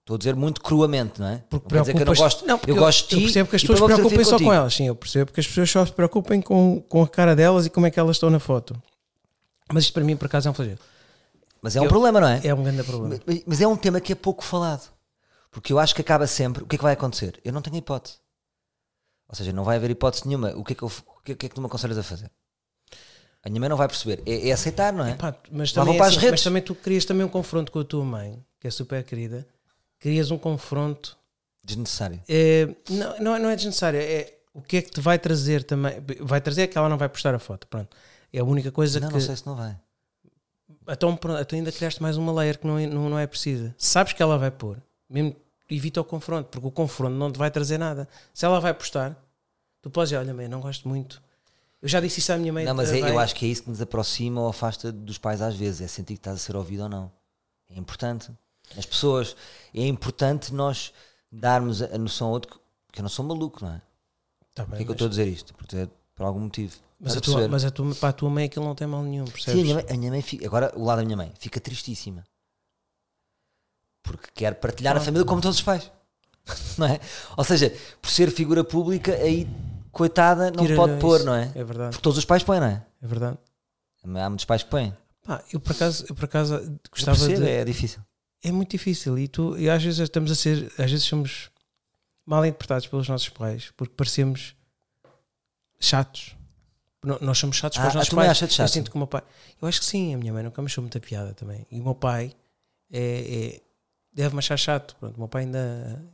Estou 0.00 0.16
a 0.16 0.18
dizer 0.18 0.34
muito 0.34 0.60
cruamente, 0.60 1.20
não 1.20 1.28
é? 1.28 1.44
Porque 1.48 1.74
não 1.74 1.82
dizer 1.82 1.94
que 1.94 2.02
eu 2.02 2.06
não 2.06 2.14
gosto, 2.14 2.46
não, 2.46 2.58
porque 2.58 2.70
eu 2.72 2.76
gosto 2.76 3.02
de 3.02 3.08
ti 3.08 3.14
Eu 3.16 3.22
percebo 3.22 3.50
que 3.50 3.56
as 3.56 3.62
pessoas 3.62 3.78
se 3.78 3.86
preocupem 3.86 4.24
só 4.24 4.30
com 4.30 4.36
contigo. 4.38 4.52
elas, 4.52 4.74
sim, 4.74 4.86
eu 4.86 4.96
percebo 4.96 5.32
que 5.32 5.40
as 5.40 5.46
pessoas 5.46 5.70
só 5.70 5.86
se 5.86 5.92
preocupem 5.92 6.42
com, 6.42 6.80
com 6.88 7.02
a 7.02 7.08
cara 7.08 7.36
delas 7.36 7.66
e 7.66 7.70
como 7.70 7.86
é 7.86 7.90
que 7.90 8.00
elas 8.00 8.16
estão 8.16 8.28
na 8.28 8.40
foto. 8.40 8.80
Mas 9.72 9.84
isto 9.84 9.92
para 9.92 10.02
mim, 10.02 10.16
por 10.16 10.26
acaso, 10.26 10.48
é 10.48 10.50
um 10.50 10.54
flagelo. 10.54 10.78
Mas 11.60 11.76
é 11.76 11.80
um 11.80 11.84
Eu- 11.84 11.88
problema, 11.88 12.20
não 12.20 12.26
é? 12.28 12.40
É 12.44 12.52
um 12.52 12.62
grande 12.64 12.82
problema. 12.82 13.22
Mas, 13.24 13.42
mas 13.46 13.60
é 13.60 13.66
um 13.68 13.76
tema 13.76 14.00
que 14.00 14.12
é 14.12 14.16
pouco 14.16 14.42
falado. 14.42 14.90
Porque 15.52 15.72
eu 15.72 15.78
acho 15.78 15.94
que 15.94 16.00
acaba 16.00 16.26
sempre. 16.26 16.64
O 16.64 16.66
que 16.66 16.74
é 16.74 16.78
que 16.78 16.82
vai 16.82 16.94
acontecer? 16.94 17.40
Eu 17.44 17.52
não 17.52 17.62
tenho 17.62 17.76
hipótese. 17.76 18.16
Ou 19.28 19.36
seja, 19.36 19.52
não 19.52 19.62
vai 19.62 19.76
haver 19.76 19.90
hipótese 19.90 20.26
nenhuma. 20.26 20.50
O 20.56 20.64
que 20.64 20.72
é 20.72 20.76
que, 20.76 20.82
eu, 20.82 20.88
o 20.88 20.90
é 21.30 21.34
que 21.34 21.46
é 21.46 21.48
que 21.48 21.54
tu 21.54 21.60
me 21.60 21.66
aconselhas 21.68 21.96
a 21.96 22.02
fazer? 22.02 22.30
A 23.44 23.48
minha 23.48 23.60
mãe 23.60 23.68
não 23.68 23.76
vai 23.76 23.88
perceber. 23.88 24.22
É, 24.24 24.48
é 24.48 24.52
aceitar, 24.52 24.92
não 24.92 25.04
é? 25.04 25.14
Pá, 25.14 25.34
mas, 25.50 25.72
também 25.72 25.98
é 25.98 26.02
assim, 26.02 26.30
mas 26.30 26.42
também 26.42 26.62
tu 26.62 26.74
querias 26.74 27.04
também 27.04 27.26
um 27.26 27.28
confronto 27.28 27.72
com 27.72 27.80
a 27.80 27.84
tua 27.84 28.04
mãe, 28.04 28.44
que 28.60 28.68
é 28.68 28.70
super 28.70 29.02
querida. 29.02 29.46
Querias 29.98 30.30
um 30.30 30.38
confronto. 30.38 31.16
Desnecessário. 31.64 32.20
É, 32.28 32.68
não, 32.90 33.18
não, 33.20 33.36
é- 33.36 33.38
não 33.38 33.50
é 33.50 33.56
desnecessário. 33.56 34.00
É 34.00 34.32
o 34.54 34.60
que 34.62 34.76
é 34.76 34.82
que 34.82 34.90
te 34.90 35.00
vai 35.00 35.18
trazer 35.18 35.64
também. 35.64 35.94
Vai 36.20 36.40
trazer 36.40 36.62
é 36.62 36.66
que 36.66 36.76
ela 36.78 36.88
não 36.88 36.98
vai 36.98 37.08
postar 37.08 37.34
a 37.34 37.38
foto. 37.38 37.66
Pronto. 37.66 37.96
É 38.32 38.38
a 38.38 38.44
única 38.44 38.70
coisa 38.70 38.98
Não, 39.00 39.08
que. 39.08 39.14
não 39.14 39.20
sei 39.20 39.36
se 39.36 39.46
não 39.46 39.56
vai. 39.56 39.76
Então, 40.88 41.16
pronto, 41.16 41.40
então 41.40 41.56
ainda 41.56 41.70
criaste 41.70 42.02
mais 42.02 42.16
uma 42.16 42.32
layer 42.32 42.58
que 42.58 42.66
não 42.66 42.78
é, 42.78 42.86
não, 42.86 43.08
não 43.08 43.18
é 43.18 43.26
precisa. 43.26 43.74
Sabes 43.78 44.12
que 44.12 44.22
ela 44.22 44.38
vai 44.38 44.50
pôr. 44.50 44.78
Mesmo 45.08 45.36
evita 45.70 46.00
o 46.00 46.04
confronto, 46.04 46.48
porque 46.48 46.66
o 46.66 46.70
confronto 46.70 47.14
não 47.14 47.30
te 47.30 47.38
vai 47.38 47.50
trazer 47.50 47.78
nada. 47.78 48.08
Se 48.34 48.44
ela 48.44 48.60
vai 48.60 48.74
postar, 48.74 49.16
tu 49.80 49.90
podes 49.90 50.10
dizer, 50.10 50.18
olha, 50.18 50.34
mãe, 50.34 50.48
não 50.48 50.60
gosto 50.60 50.88
muito. 50.88 51.22
Eu 51.82 51.88
já 51.88 52.00
disse 52.00 52.20
isso 52.20 52.32
à 52.32 52.36
minha 52.36 52.52
mãe. 52.52 52.64
Não, 52.64 52.74
mas 52.74 52.92
é- 52.92 53.00
eu 53.00 53.18
acho 53.18 53.34
que 53.34 53.44
é 53.44 53.48
isso 53.48 53.64
que 53.64 53.68
nos 53.70 53.80
aproxima 53.82 54.40
ou 54.40 54.48
afasta 54.48 54.92
dos 54.92 55.18
pais 55.18 55.42
às 55.42 55.56
vezes. 55.56 55.80
É 55.80 55.88
sentir 55.88 56.14
que 56.14 56.20
estás 56.20 56.36
a 56.36 56.38
ser 56.38 56.54
ouvido 56.56 56.84
ou 56.84 56.88
não. 56.88 57.10
É 57.68 57.76
importante. 57.78 58.30
As 58.76 58.86
pessoas. 58.86 59.36
É 59.74 59.84
importante 59.86 60.54
nós 60.54 60.92
darmos 61.30 61.82
a 61.82 61.86
a 61.86 61.98
noção 61.98 62.28
ao 62.28 62.34
outro 62.34 62.60
que- 62.92 63.00
eu 63.00 63.02
não 63.02 63.08
sou 63.10 63.24
maluco, 63.24 63.64
não 63.64 63.72
é? 63.74 63.82
Tá 64.54 64.62
bem, 64.64 64.70
Porquê 64.70 64.82
é 64.82 64.84
que 64.84 64.90
eu 64.90 64.94
estou 64.94 65.06
a 65.06 65.10
dizer 65.10 65.26
isto? 65.26 65.52
Porque 65.54 65.76
é 65.76 65.88
por 66.14 66.24
algum 66.24 66.40
motivo. 66.40 66.76
Mas, 67.00 67.14
Estás 67.14 67.16
a 67.16 67.18
a 67.18 67.40
tua, 67.40 67.48
mas 67.48 67.64
a 67.64 67.70
tua, 67.70 67.94
para 67.96 68.08
a 68.10 68.12
tua 68.12 68.30
mãe 68.30 68.44
aquilo 68.44 68.64
não 68.64 68.74
tem 68.76 68.86
mal 68.86 69.02
nenhum, 69.02 69.24
percebes? 69.24 69.54
Sim, 69.54 69.60
a 69.60 69.62
minha, 69.62 69.74
mãe, 69.74 69.84
a 69.88 69.96
minha 69.98 70.10
mãe 70.12 70.22
fica. 70.22 70.46
Agora, 70.46 70.72
o 70.76 70.84
lado 70.84 70.98
da 70.98 71.04
minha 71.04 71.16
mãe 71.16 71.32
fica 71.38 71.58
tristíssima. 71.58 72.22
Porque 74.02 74.28
quer 74.34 74.54
partilhar 74.56 74.96
a 74.96 75.00
família 75.00 75.24
como 75.26 75.40
todos 75.40 75.56
os 75.58 75.62
pais. 75.64 75.90
Não 76.78 76.86
é? 76.86 77.00
Ou 77.36 77.44
seja, 77.44 77.74
por 78.00 78.10
ser 78.10 78.30
figura 78.30 78.62
pública, 78.62 79.14
aí, 79.14 79.48
coitada, 79.92 80.50
não 80.50 80.64
Tira 80.64 80.76
pode 80.76 80.92
isso. 80.92 81.00
pôr, 81.00 81.22
não 81.24 81.34
é? 81.34 81.52
É 81.54 81.62
verdade, 81.64 81.90
Porque 81.90 82.02
todos 82.02 82.18
os 82.18 82.24
pais 82.24 82.42
põem, 82.42 82.58
não 82.60 82.66
é? 82.66 82.84
é 83.02 83.06
verdade. 83.06 83.38
Há 84.04 84.28
muitos 84.28 84.44
pais 84.44 84.62
que 84.62 84.70
põem. 84.70 84.96
Pá, 85.24 85.42
eu 85.52 85.60
por 85.60 85.72
acaso, 85.72 86.04
eu 86.08 86.14
por 86.14 86.24
acaso 86.24 86.54
Eu 86.54 86.78
gostava 86.90 87.16
percebo, 87.18 87.44
de. 87.44 87.48
É 87.50 87.64
difícil. 87.64 88.00
É 88.42 88.50
muito 88.50 88.70
difícil 88.72 89.16
e 89.18 89.28
tu 89.28 89.56
e 89.56 89.70
às 89.70 89.80
vezes 89.82 90.00
estamos 90.00 90.30
a 90.32 90.34
ser, 90.34 90.66
às 90.76 90.90
vezes 90.90 91.04
somos 91.04 91.48
mal 92.26 92.44
interpretados 92.44 92.88
pelos 92.88 93.08
nossos 93.08 93.28
pais 93.28 93.70
porque 93.76 93.94
parecemos 93.94 94.56
chatos. 95.78 96.34
No- 97.04 97.18
Nós 97.20 97.38
somos 97.38 97.56
chatos 97.56 97.78
para 97.78 97.86
Ah, 97.86 97.88
os 97.90 97.94
nossos 97.94 98.10
pais. 98.14 98.30
achas 98.30 98.50
Eu 98.50 98.56
chato? 98.56 98.68
sinto 98.68 98.90
que 98.90 98.96
o 98.96 98.98
meu 98.98 99.06
pai. 99.06 99.22
Eu 99.60 99.68
acho 99.68 99.80
que 99.80 99.86
sim, 99.86 100.14
a 100.14 100.18
minha 100.18 100.32
mãe 100.32 100.42
nunca 100.42 100.60
me 100.62 100.66
achou 100.66 100.82
muita 100.82 101.00
piada 101.00 101.34
também. 101.34 101.66
E 101.70 101.80
o 101.80 101.84
meu 101.84 101.94
pai 101.94 102.32
é, 102.92 103.00
é- 103.56 103.60
deve-me 104.12 104.38
achar 104.40 104.56
chato. 104.56 104.96
Pronto, 104.96 105.16
o 105.16 105.18
meu 105.18 105.28
pai 105.28 105.42
ainda, 105.42 106.04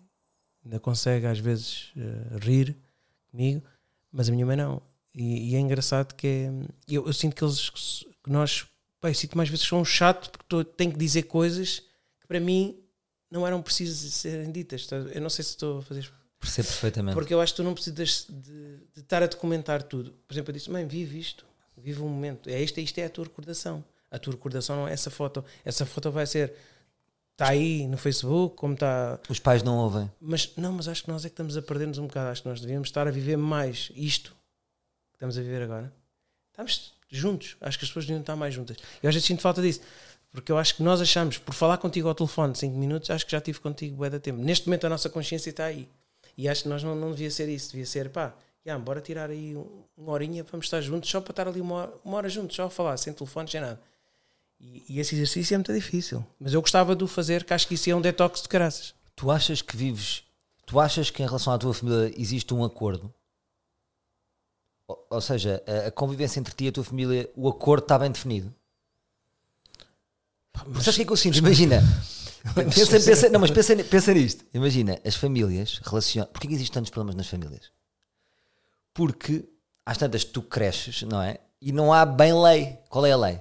ainda 0.64 0.79
consegue 0.81 1.26
às 1.26 1.39
vezes 1.39 1.93
eh, 1.97 2.39
rir 2.41 2.76
comigo, 3.31 3.62
mas 4.12 4.29
a 4.29 4.33
minha 4.33 4.45
mãe 4.47 4.57
não. 4.57 4.81
E, 5.14 5.51
e 5.53 5.55
é 5.57 5.59
engraçado 5.61 6.14
que 6.14 6.26
é, 6.26 6.51
eu, 6.89 7.07
eu 7.07 7.12
sinto 7.12 7.35
que 7.35 7.43
eles 7.45 7.70
que 8.22 8.31
nós 8.31 8.66
pá, 9.01 9.11
eu 9.11 9.14
sinto 9.14 9.37
mais 9.37 9.49
vezes 9.49 9.64
que 9.64 9.68
sou 9.70 9.81
um 9.81 9.85
chato 9.85 10.31
porque 10.31 10.45
tô- 10.49 10.64
tenho 10.64 10.93
que 10.93 10.99
dizer 10.99 11.22
coisas 11.24 11.81
que 12.20 12.26
para 12.26 12.39
mim 12.41 12.79
não 13.31 13.47
eram 13.47 13.61
precisas 13.62 14.12
serem 14.14 14.51
ditas. 14.53 14.87
Tá? 14.87 14.97
Eu 14.97 15.20
não 15.20 15.31
sei 15.31 15.45
se 15.45 15.51
estou 15.51 15.79
a 15.79 15.83
fazer 15.83 16.11
Percebo 16.41 16.68
perfeitamente. 16.68 17.14
porque 17.14 17.35
eu 17.35 17.41
acho 17.41 17.53
que 17.53 17.57
tu 17.57 17.64
não 17.64 17.74
precisas 17.74 18.26
de, 18.29 18.76
de 18.95 19.01
estar 19.01 19.22
a 19.22 19.26
documentar 19.26 19.83
tudo. 19.83 20.12
Por 20.26 20.33
exemplo, 20.35 20.51
eu 20.51 20.55
disse, 20.57 20.70
mãe, 20.70 20.87
vive 20.87 21.18
isto, 21.18 21.45
vive 21.76 22.01
um 22.01 22.09
momento. 22.09 22.49
É 22.49 22.62
isto, 22.62 22.79
isto 22.81 22.99
é 22.99 23.05
a 23.07 23.11
tua 23.11 23.24
recordação. 23.24 23.85
A 24.11 24.18
tua 24.18 24.33
recordação 24.35 24.76
não 24.76 24.89
é 24.89 24.93
essa 24.93 25.11
foto. 25.11 25.45
Essa 25.64 25.85
foto 25.85 26.11
vai 26.12 26.26
ser. 26.26 26.55
Está 27.39 27.51
aí 27.51 27.86
no 27.86 27.97
Facebook, 27.97 28.57
como 28.57 28.74
está. 28.74 29.16
Os 29.28 29.39
pais 29.39 29.62
não 29.62 29.76
ouvem. 29.78 30.11
Mas 30.20 30.53
não, 30.57 30.72
mas 30.72 30.89
acho 30.89 31.05
que 31.05 31.09
nós 31.09 31.24
é 31.24 31.28
que 31.28 31.34
estamos 31.34 31.57
a 31.57 31.62
perder-nos 31.62 31.97
um 31.99 32.09
bocado. 32.09 32.30
Acho 32.30 32.43
que 32.43 32.49
nós 32.49 32.61
devíamos 32.61 32.89
estar 32.89 33.07
a 33.07 33.12
viver 33.12 33.36
mais 33.36 33.93
isto 33.95 34.30
que 34.32 35.14
estamos 35.18 35.39
a 35.39 35.41
viver 35.41 35.62
agora. 35.62 35.93
Estamos 36.51 36.95
juntos. 37.09 37.57
Acho 37.61 37.78
que 37.78 37.84
as 37.84 37.91
pessoas 37.91 38.07
deviam 38.07 38.22
estar 38.22 38.34
mais 38.34 38.53
juntas. 38.53 38.76
Eu 39.01 39.09
às 39.09 39.14
vezes 39.14 39.24
sinto 39.24 39.41
falta 39.41 39.62
disso. 39.62 39.80
Porque 40.32 40.51
eu 40.51 40.59
acho 40.59 40.74
que 40.74 40.82
nós 40.82 41.01
achamos, 41.01 41.39
por 41.39 41.55
falar 41.55 41.78
contigo 41.78 42.09
ao 42.09 42.14
telefone 42.14 42.57
5 42.57 42.76
minutos, 42.76 43.09
acho 43.09 43.24
que 43.24 43.30
já 43.30 43.39
estive 43.39 43.61
contigo 43.61 43.95
bué 43.97 44.11
da 44.11 44.18
tempo. 44.18 44.41
Neste 44.43 44.66
momento 44.66 44.86
a 44.86 44.91
nossa 44.91 45.09
consciência 45.09 45.51
está 45.51 45.66
aí. 45.66 45.89
E 46.36 46.49
acho 46.49 46.64
que 46.64 46.68
nós 46.68 46.82
não, 46.82 46.97
não 46.97 47.12
devia 47.12 47.30
ser 47.30 47.49
isso. 47.49 47.70
Devia 47.70 47.86
ser, 47.86 48.11
pá, 48.11 48.34
já, 48.66 48.76
bora 48.76 49.01
tirar 49.01 49.30
aí 49.30 49.57
um- 49.57 49.84
uma 49.97 50.11
horinha, 50.11 50.43
vamos 50.43 50.66
estar 50.66 50.80
juntos, 50.80 51.09
só 51.09 51.20
para 51.20 51.30
estar 51.30 51.47
ali 51.47 51.61
uma 51.61 51.74
hora, 51.76 51.93
uma 52.05 52.16
hora 52.16 52.28
juntos, 52.28 52.57
só 52.57 52.64
a 52.64 52.70
falar, 52.70 52.97
sem 52.97 53.12
telefone, 53.12 53.49
sem 53.49 53.61
nada. 53.61 53.80
E, 54.61 54.85
e 54.89 55.01
esse 55.01 55.15
exercício 55.15 55.55
é 55.55 55.59
muito 55.59 55.73
difícil. 55.73 56.25
Mas 56.41 56.53
eu 56.53 56.61
gostava 56.61 56.97
de 56.97 57.05
o 57.05 57.07
fazer, 57.07 57.45
que 57.45 57.55
acho 57.55 57.67
que 57.69 57.75
isso 57.75 57.89
é 57.91 57.95
um 57.95 58.01
detox 58.01 58.43
de 58.43 58.49
caraças. 58.49 58.95
Tu 59.15 59.31
achas 59.31 59.63
que 59.63 59.77
vives. 59.77 60.25
Tu 60.67 60.79
achas 60.79 61.11
que 61.11 61.23
em 61.23 61.27
relação 61.27 61.53
à 61.53 61.59
tua 61.59 61.73
família 61.73 62.13
existe 62.21 62.53
um 62.53 62.65
acordo? 62.65 63.13
Ou, 64.87 65.07
ou 65.11 65.21
seja, 65.21 65.63
a, 65.67 65.89
a 65.89 65.91
convivência 65.91 66.41
entre 66.41 66.55
ti 66.55 66.65
e 66.65 66.69
a 66.69 66.73
tua 66.73 66.85
família, 66.85 67.31
o 67.37 67.49
acordo 67.49 67.85
está 67.85 67.99
bem 67.99 68.11
definido? 68.11 68.53
Pá, 70.53 70.65
Mas 70.67 70.85
sabes 70.85 70.95
o 70.95 70.97
que 70.97 71.03
é 71.03 71.07
que 71.07 71.13
eu 71.13 71.17
sinto? 71.17 71.39
Imagina. 71.39 71.83
pensa, 72.55 73.01
pensa- 73.01 73.29
não, 73.31 73.41
mas 73.41 73.51
pensa, 73.51 73.77
pensa 73.85 74.13
nisto. 74.15 74.45
Imagina, 74.53 74.99
as 75.05 75.15
famílias 75.15 75.81
relacionam. 75.85 76.31
Porquê 76.33 76.49
que 76.49 76.55
existem 76.55 76.75
tantos 76.75 76.91
problemas 76.91 77.15
nas 77.17 77.27
famílias? 77.29 77.71
Porque 78.93 79.49
às 79.87 79.97
tantas 79.97 80.25
tu 80.25 80.43
cresces, 80.43 81.03
não 81.03 81.23
é? 81.23 81.39
E 81.61 81.73
não 81.73 81.93
há 81.93 82.05
bem 82.05 82.33
lei. 82.35 82.79
Qual 82.89 83.05
é 83.07 83.13
a 83.13 83.17
lei? 83.17 83.41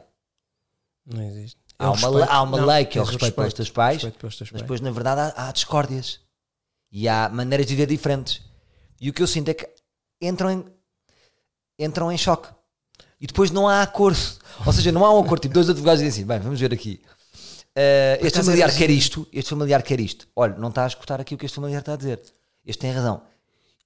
Não 1.08 1.24
existe. 1.24 1.58
Há 1.80 1.86
É 1.86 1.88
uma, 1.88 1.94
respeito. 1.96 2.16
lei- 2.18 2.28
há 2.30 2.42
uma 2.42 2.58
Não, 2.58 2.66
lei 2.68 2.86
que 2.86 2.98
é 2.98 3.02
o 3.02 3.06
tens 3.06 3.14
respeito 3.14 3.36
pelos 3.36 3.54
teus 3.54 3.70
pais, 3.70 3.96
respeito 3.98 4.20
pelos 4.20 4.36
teus 4.38 4.52
mas 4.52 4.62
depois, 4.62 4.82
na 4.82 4.92
verdade, 4.92 5.22
há, 5.38 5.48
há 5.48 5.52
discórdias. 5.52 6.20
E 6.92 7.08
há 7.08 7.30
maneiras 7.30 7.66
de 7.68 7.76
viver 7.76 7.86
diferentes. 7.88 8.42
E 9.00 9.10
o 9.10 9.14
que 9.14 9.22
eu 9.22 9.28
sinto 9.28 9.50
é 9.50 9.54
que 9.54 9.68
entram 10.22 10.50
em, 10.50 10.66
entram 11.80 12.12
em 12.12 12.18
choque. 12.18 12.50
E 13.20 13.28
depois 13.28 13.52
não 13.52 13.68
há 13.68 13.82
acordo. 13.82 14.18
Ou 14.66 14.74
seja, 14.74 14.92
não 14.92 15.06
há 15.06 15.14
um 15.14 15.20
acordo. 15.20 15.42
Tipo, 15.42 15.54
dois 15.54 15.70
advogados 15.70 16.02
dizem 16.02 16.22
assim: 16.22 16.28
bem, 16.28 16.40
vamos 16.40 16.60
ver 16.60 16.74
aqui. 16.74 17.02
Eh, 17.76 18.16
este 18.22 18.28
acaso 18.40 18.46
familiar 18.46 18.76
quer 18.76 18.90
isto, 18.90 19.28
este 19.32 19.50
familiar 19.50 19.84
quer 19.84 20.00
isto. 20.00 20.28
Olha, 20.36 20.56
não 20.58 20.70
está 20.70 20.84
a 20.84 20.88
escutar 20.88 21.22
aqui 21.22 21.36
o 21.36 21.38
que 21.38 21.46
este 21.46 21.56
familiar 21.56 21.82
está 21.82 21.94
a 21.94 21.98
dizer. 21.98 22.22
Este 22.66 22.80
tem 22.82 22.92
razão. 22.92 23.22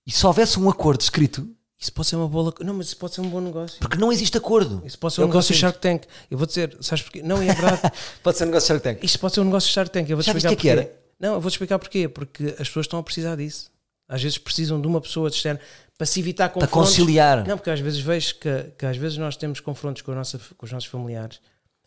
E 0.08 0.12
se 0.12 0.26
houvesse 0.26 0.60
um 0.60 0.70
acordo 0.70 1.02
escrito, 1.02 1.50
Isso 1.82 1.92
pode 1.94 2.08
ser 2.10 2.16
uma 2.16 2.28
boa. 2.28 2.54
Não, 2.60 2.76
mas 2.76 2.88
isso 2.88 2.98
pode 2.98 3.16
ser 3.16 3.22
um 3.22 3.30
bom 3.30 3.42
negócio. 3.42 3.80
porque 3.80 3.98
não 3.98 4.12
existe 4.12 4.38
acordo. 4.38 4.84
Isso 4.86 5.00
pode 5.00 5.16
ser 5.16 5.22
um 5.22 5.24
eu 5.24 5.28
negócio. 5.30 5.56
Shark 5.56 5.80
Tank. 5.80 6.04
Eu 6.30 6.38
vou 6.38 6.46
dizer, 6.46 6.78
sabes 6.80 7.02
porquê? 7.04 7.24
Não, 7.24 7.42
é 7.42 7.46
verdade. 7.54 7.82
Pode 8.22 8.38
ser 8.38 8.44
um 8.44 8.48
negócio 8.48 8.68
Shark 8.68 8.84
Tank. 8.84 9.04
Isto 9.04 9.18
pode 9.20 9.34
ser 9.34 9.40
um 9.42 9.46
negócio 9.46 9.70
Shark 9.72 9.90
Tank. 9.92 10.08
Eu 10.08 10.16
vou-te 10.16 10.28
Já 10.28 10.32
explicar 10.34 10.54
o 10.54 10.58
que 10.58 10.70
é 10.70 10.76
que 10.76 10.82
porquê. 10.84 11.02
Não, 11.20 11.34
eu 11.34 11.42
vou-te 11.42 11.54
explicar 11.56 11.80
porquê. 11.80 12.08
Porque 12.08 12.46
as 12.60 12.68
pessoas 12.68 12.86
estão 12.86 13.00
a 13.00 13.04
precisar 13.04 13.36
disso. 13.36 13.72
Às 14.08 14.22
vezes 14.22 14.38
precisam 14.38 14.80
de 14.80 14.86
uma 14.88 15.02
pessoa 15.02 15.28
de 15.30 15.38
externo 15.38 15.60
para 15.98 16.06
se 16.06 16.20
evitar 16.20 16.50
Para 16.50 16.68
confrontos. 16.68 16.92
conciliar. 16.92 17.48
Não, 17.48 17.58
porque 17.58 17.70
às 17.72 17.80
vezes 17.80 18.00
vejo 18.00 18.36
que, 18.36 18.64
que 18.78 18.86
às 18.86 18.96
vezes 18.98 19.18
nós 19.18 19.36
temos 19.36 19.60
confrontos 19.60 20.04
com, 20.04 20.12
a 20.12 20.16
nossa, 20.16 20.40
com 20.58 20.66
os 20.66 20.72
nossos 20.72 20.88
familiares 20.90 21.40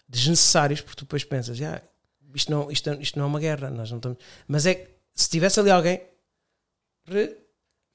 desnecessários, 0.09 0.80
porque 0.80 0.97
tu 0.97 1.05
depois 1.05 1.22
pensas, 1.24 1.61
ah, 1.62 1.80
isto, 2.34 2.51
não, 2.51 2.70
isto, 2.70 2.92
isto 3.01 3.18
não 3.18 3.26
é 3.26 3.28
uma 3.28 3.40
guerra, 3.40 3.70
nós 3.70 3.90
não 3.90 3.99
estamos. 3.99 4.18
Mas 4.49 4.66
é 4.66 4.74
que 4.74 4.88
se 5.14 5.28
tivesse 5.30 5.59
ali 5.61 5.70
alguém, 5.70 6.01
re- 7.07 7.36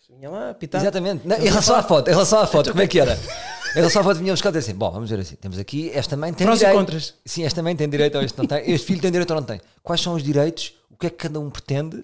vinha 0.10 0.30
lá, 0.30 0.50
apitar. 0.52 0.82
Exatamente. 0.82 1.28
Não, 1.28 1.36
Eu 1.38 1.46
em 1.46 1.50
relação 1.50 1.76
à 1.76 1.84
foto, 1.84 2.08
em 2.08 2.12
relação 2.12 2.40
à 2.40 2.48
foto, 2.48 2.72
como 2.72 2.82
é 2.82 2.88
que 2.88 3.00
era? 3.00 3.14
Em 3.72 3.76
relação 3.76 4.02
à 4.02 4.04
foto, 4.06 4.18
vinhamos 4.18 4.42
cá 4.42 4.50
dizer 4.50 4.60
assim: 4.60 4.74
bom, 4.76 4.92
vamos 4.92 5.10
ver 5.10 5.20
assim. 5.20 5.36
Temos 5.36 5.58
aqui, 5.60 5.92
esta 5.94 6.18
mãe 6.18 6.34
tem 6.34 6.46
Prós 6.46 6.60
e 6.60 6.66
direito. 6.66 6.78
contras. 6.80 7.14
Sim, 7.26 7.44
este 7.44 7.56
também 7.56 7.76
tem 7.76 7.88
direito 7.90 8.16
ou 8.18 8.24
este 8.24 8.38
não 8.38 8.46
tem. 8.46 8.70
Este 8.72 8.88
filho 8.88 9.02
tem 9.02 9.12
direito 9.12 9.30
ou 9.32 9.36
não 9.38 9.44
tem. 9.44 9.62
Quais 9.84 10.02
são 10.02 10.14
os 10.14 10.24
direitos? 10.24 10.74
O 10.90 10.98
que 10.98 11.08
é 11.08 11.10
que 11.10 11.18
cada 11.18 11.40
um 11.40 11.50
pretende? 11.50 12.04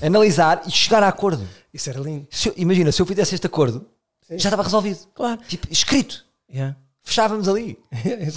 Analisar 0.00 0.62
e 0.66 0.70
chegar 0.70 1.02
a 1.02 1.08
acordo. 1.08 1.46
Isso 1.74 1.90
era 1.90 1.98
lindo. 1.98 2.26
Se 2.30 2.48
eu- 2.50 2.54
imagina, 2.56 2.92
se 2.92 3.02
eu 3.02 3.06
fizesse 3.06 3.34
este 3.34 3.46
acordo, 3.46 3.86
Sim. 4.28 4.38
já 4.38 4.48
estava 4.48 4.62
resolvido. 4.62 5.00
Claro. 5.14 5.40
Tipo, 5.48 5.66
escrito. 5.72 6.24
Yeah. 6.52 6.76
Fechávamos 7.02 7.48
ali. 7.48 7.78
É. 7.92 8.28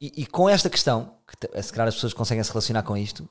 E, 0.00 0.22
e 0.22 0.26
com 0.26 0.48
esta 0.48 0.68
questão, 0.68 1.12
que 1.26 1.62
se 1.62 1.72
calhar 1.72 1.88
as 1.88 1.94
pessoas 1.94 2.12
conseguem 2.12 2.42
se 2.42 2.50
relacionar 2.50 2.82
com 2.82 2.96
isto, 2.96 3.28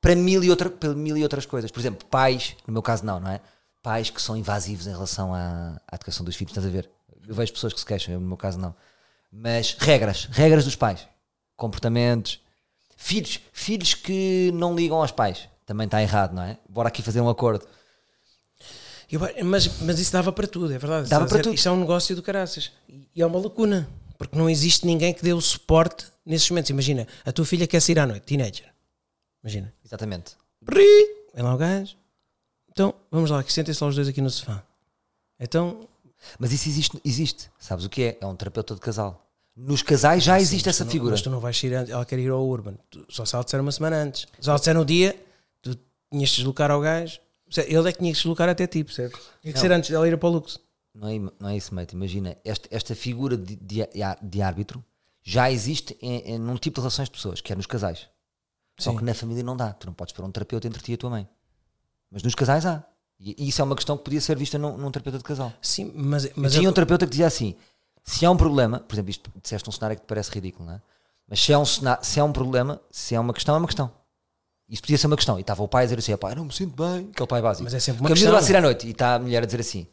para 0.00 0.14
mil, 0.14 0.42
e 0.44 0.50
outra, 0.50 0.68
para 0.68 0.90
mil 0.94 1.16
e 1.16 1.22
outras 1.22 1.46
coisas. 1.46 1.70
Por 1.70 1.80
exemplo, 1.80 2.06
pais, 2.06 2.54
no 2.66 2.72
meu 2.72 2.82
caso 2.82 3.04
não, 3.06 3.18
não 3.18 3.30
é? 3.30 3.40
Pais 3.82 4.10
que 4.10 4.22
são 4.22 4.36
invasivos 4.36 4.86
em 4.86 4.92
relação 4.92 5.34
à, 5.34 5.80
à 5.90 5.94
educação 5.96 6.24
dos 6.24 6.36
filhos, 6.36 6.52
estás 6.52 6.66
a 6.66 6.70
ver? 6.70 6.88
Eu 7.26 7.34
vejo 7.34 7.52
pessoas 7.52 7.72
que 7.72 7.80
se 7.80 7.86
queixam, 7.86 8.14
eu, 8.14 8.20
no 8.20 8.26
meu 8.26 8.36
caso 8.36 8.58
não. 8.58 8.74
Mas 9.30 9.74
regras, 9.78 10.28
regras 10.30 10.64
dos 10.64 10.76
pais, 10.76 11.06
comportamentos. 11.56 12.40
Filhos, 12.96 13.40
filhos 13.52 13.94
que 13.94 14.50
não 14.54 14.74
ligam 14.76 14.98
aos 14.98 15.10
pais, 15.10 15.48
também 15.66 15.86
está 15.86 16.00
errado, 16.00 16.34
não 16.34 16.42
é? 16.42 16.58
Bora 16.68 16.88
aqui 16.88 17.02
fazer 17.02 17.20
um 17.20 17.28
acordo. 17.28 17.66
Eu- 19.10 19.20
mas, 19.44 19.66
mas 19.82 19.98
isso 19.98 20.12
dava 20.12 20.32
para 20.32 20.46
tudo, 20.46 20.72
é 20.72 20.78
verdade. 20.78 21.08
Dava 21.08 21.24
para 21.26 21.36
dizer, 21.38 21.42
tudo. 21.42 21.54
Isto 21.54 21.68
é 21.68 21.72
um 21.72 21.80
negócio 21.80 22.14
do 22.16 22.22
caraças. 22.22 22.70
E 23.14 23.20
é 23.20 23.26
uma 23.26 23.38
lacuna. 23.38 23.88
Porque 24.16 24.38
não 24.38 24.48
existe 24.48 24.86
ninguém 24.86 25.12
que 25.12 25.22
dê 25.22 25.32
o 25.32 25.40
suporte 25.40 26.06
nesses 26.24 26.48
momentos. 26.48 26.70
Imagina, 26.70 27.06
a 27.24 27.32
tua 27.32 27.44
filha 27.44 27.66
quer 27.66 27.80
sair 27.80 27.98
à 27.98 28.06
noite, 28.06 28.22
teenager. 28.22 28.72
Imagina. 29.42 29.72
Exatamente. 29.84 30.36
Ri! 30.66 31.16
Vem 31.34 31.42
lá 31.44 31.54
o 31.54 31.58
gajo. 31.58 31.96
Então, 32.72 32.94
vamos 33.10 33.30
lá, 33.30 33.42
que 33.42 33.52
sentem-se 33.52 33.82
lá 33.82 33.88
os 33.90 33.94
dois 33.96 34.08
aqui 34.08 34.20
no 34.20 34.30
sofá. 34.30 34.62
Então, 35.38 35.88
Mas 36.38 36.52
isso 36.52 36.68
existe, 36.68 37.00
existe. 37.04 37.50
Sabes 37.58 37.84
o 37.84 37.90
que 37.90 38.02
é? 38.02 38.18
É 38.20 38.26
um 38.26 38.36
terapeuta 38.36 38.74
de 38.76 38.80
casal. 38.80 39.26
Nos 39.56 39.82
casais 39.82 40.22
já 40.22 40.40
existe 40.40 40.68
essa 40.68 40.84
não- 40.84 40.90
figura. 40.90 41.10
Mas 41.12 41.20
tu 41.22 41.28
não 41.28 41.40
vais 41.40 41.58
sair 41.58 41.74
antes, 41.74 41.92
ela 41.92 42.04
quer 42.06 42.18
ir 42.20 42.30
ao 42.30 42.46
Urban. 42.46 42.74
Tu- 42.88 43.04
Só 43.08 43.24
se 43.24 43.34
ela 43.34 43.42
disser 43.44 43.60
uma 43.60 43.72
semana 43.72 43.96
antes. 43.96 44.26
Se 44.40 44.48
ela 44.48 44.56
disser 44.58 44.74
no 44.74 44.84
dia, 44.84 45.20
tu 45.60 45.76
tinhas 46.10 46.30
de 46.30 46.36
deslocar 46.36 46.70
ao 46.70 46.80
gajo. 46.80 47.18
Ele 47.66 47.88
é 47.88 47.92
que 47.92 47.98
tinha 47.98 48.12
que 48.12 48.16
deslocar 48.18 48.48
até 48.48 48.66
ti, 48.68 48.82
percebes? 48.84 49.18
Tinha 49.42 49.52
que 49.52 49.58
ser 49.58 49.70
antes 49.72 49.90
dela 49.90 50.06
ir 50.08 50.16
para 50.16 50.28
o 50.28 50.32
Lux. 50.32 50.58
Não 50.94 51.08
é, 51.08 51.18
não 51.40 51.48
é 51.48 51.56
isso, 51.56 51.74
mate. 51.74 51.94
Imagina, 51.94 52.36
esta, 52.44 52.68
esta 52.70 52.94
figura 52.94 53.36
de, 53.36 53.56
de, 53.56 53.80
de 54.22 54.42
árbitro 54.42 54.82
já 55.24 55.50
existe 55.50 55.96
em, 56.00 56.18
em, 56.34 56.38
num 56.38 56.56
tipo 56.56 56.76
de 56.76 56.80
relações 56.82 57.08
de 57.08 57.12
pessoas, 57.12 57.40
que 57.40 57.52
é 57.52 57.56
nos 57.56 57.66
casais. 57.66 58.08
Só 58.78 58.92
Sim. 58.92 58.98
que 58.98 59.04
na 59.04 59.12
família 59.12 59.42
não 59.42 59.56
dá. 59.56 59.72
Tu 59.72 59.86
não 59.86 59.92
podes 59.92 60.14
pôr 60.14 60.24
um 60.24 60.30
terapeuta 60.30 60.66
entre 60.68 60.80
ti 60.80 60.92
e 60.92 60.94
a 60.94 60.98
tua 60.98 61.10
mãe. 61.10 61.28
Mas 62.12 62.22
nos 62.22 62.34
casais 62.34 62.64
há. 62.66 62.84
E, 63.18 63.48
isso 63.48 63.60
é 63.60 63.64
uma 63.64 63.74
questão 63.74 63.96
que 63.96 64.04
podia 64.04 64.20
ser 64.20 64.36
vista 64.36 64.58
num, 64.58 64.76
num 64.76 64.90
terapeuta 64.90 65.16
de 65.18 65.24
casal. 65.24 65.52
Sim, 65.62 65.90
mas, 65.94 66.28
Mas 66.36 66.52
tinha 66.52 66.64
eu- 66.66 66.70
um 66.70 66.74
terapeuta 66.74 67.06
que 67.06 67.10
dizia 67.10 67.26
assim: 67.26 67.54
Se 68.04 68.26
há 68.26 68.30
um 68.30 68.36
problema, 68.36 68.80
por 68.80 68.94
exemplo, 68.94 69.10
isto 69.10 69.30
disseste 69.42 69.68
um 69.68 69.72
cenário 69.72 69.96
que 69.96 70.02
te 70.02 70.06
parece 70.06 70.30
ridículo, 70.30 70.66
não 70.66 70.74
é? 70.74 70.80
Mas 71.28 71.42
se 71.42 71.52
é 71.52 71.56
um, 71.58 71.64
cenário, 71.64 72.04
se 72.04 72.20
é 72.20 72.24
um 72.24 72.32
problema, 72.32 72.80
se 72.90 73.14
é 73.14 73.20
uma 73.20 73.32
questão, 73.32 73.54
é 73.54 73.58
uma 73.58 73.66
questão. 73.66 73.90
Isso 74.68 74.82
podia 74.82 74.98
ser 74.98 75.06
uma 75.06 75.16
questão. 75.16 75.38
E 75.38 75.40
estava 75.40 75.62
o 75.62 75.68
pai 75.68 75.84
a 75.84 75.86
dizer 75.86 75.98
assim: 75.98 76.16
pá, 76.16 76.34
não 76.34 76.44
me 76.44 76.52
sinto 76.52 76.74
bem. 76.76 77.08
Aquele 77.12 77.26
pai 77.26 77.40
básico. 77.40 77.64
Mas 77.64 77.74
é 77.74 77.80
sempre 77.80 78.02
uma 78.02 78.08
Porque 78.08 78.20
a 78.20 78.26
miúda 78.26 78.38
questão. 78.38 78.40
vai 78.40 78.42
sair 78.42 78.56
à 78.56 78.60
noite 78.60 78.86
e 78.86 78.90
está 78.90 79.14
a 79.14 79.18
mulher 79.18 79.42
a 79.42 79.46
dizer 79.46 79.60
assim: 79.60 79.86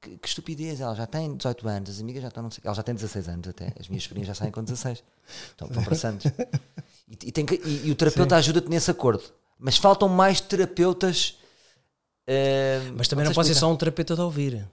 que, 0.00 0.16
que 0.18 0.26
estupidez, 0.28 0.80
ela 0.80 0.94
já 0.94 1.06
tem 1.06 1.36
18 1.36 1.68
anos, 1.68 1.90
as 1.90 2.00
amigas 2.00 2.22
já 2.22 2.28
estão, 2.28 2.42
não 2.42 2.50
sei, 2.50 2.62
ela 2.64 2.74
já 2.74 2.82
tem 2.82 2.94
16 2.94 3.28
anos 3.28 3.48
até, 3.48 3.72
as 3.78 3.88
minhas 3.88 4.02
sobrinhas 4.04 4.28
já 4.28 4.34
saem 4.34 4.50
com 4.50 4.62
16, 4.64 5.04
então 5.54 5.68
vão 5.68 5.84
para 5.84 5.94
Santos. 5.94 6.26
E, 7.08 7.28
e 7.28 7.32
que- 7.32 7.60
e- 7.68 7.88
e 7.88 7.90
o 7.90 7.94
terapeuta 7.94 8.36
ajuda-te 8.36 8.70
nesse 8.70 8.90
acordo. 8.90 9.22
Mas 9.58 9.76
faltam 9.76 10.08
mais 10.08 10.40
terapeutas. 10.40 11.36
Mas 12.96 13.08
também 13.08 13.24
não 13.24 13.32
pode 13.32 13.46
ser 13.48 13.52
explicar. 13.52 13.60
só 13.68 13.72
um 13.72 13.76
terapeuta 13.76 14.14
de 14.14 14.20
ouvir. 14.20 14.68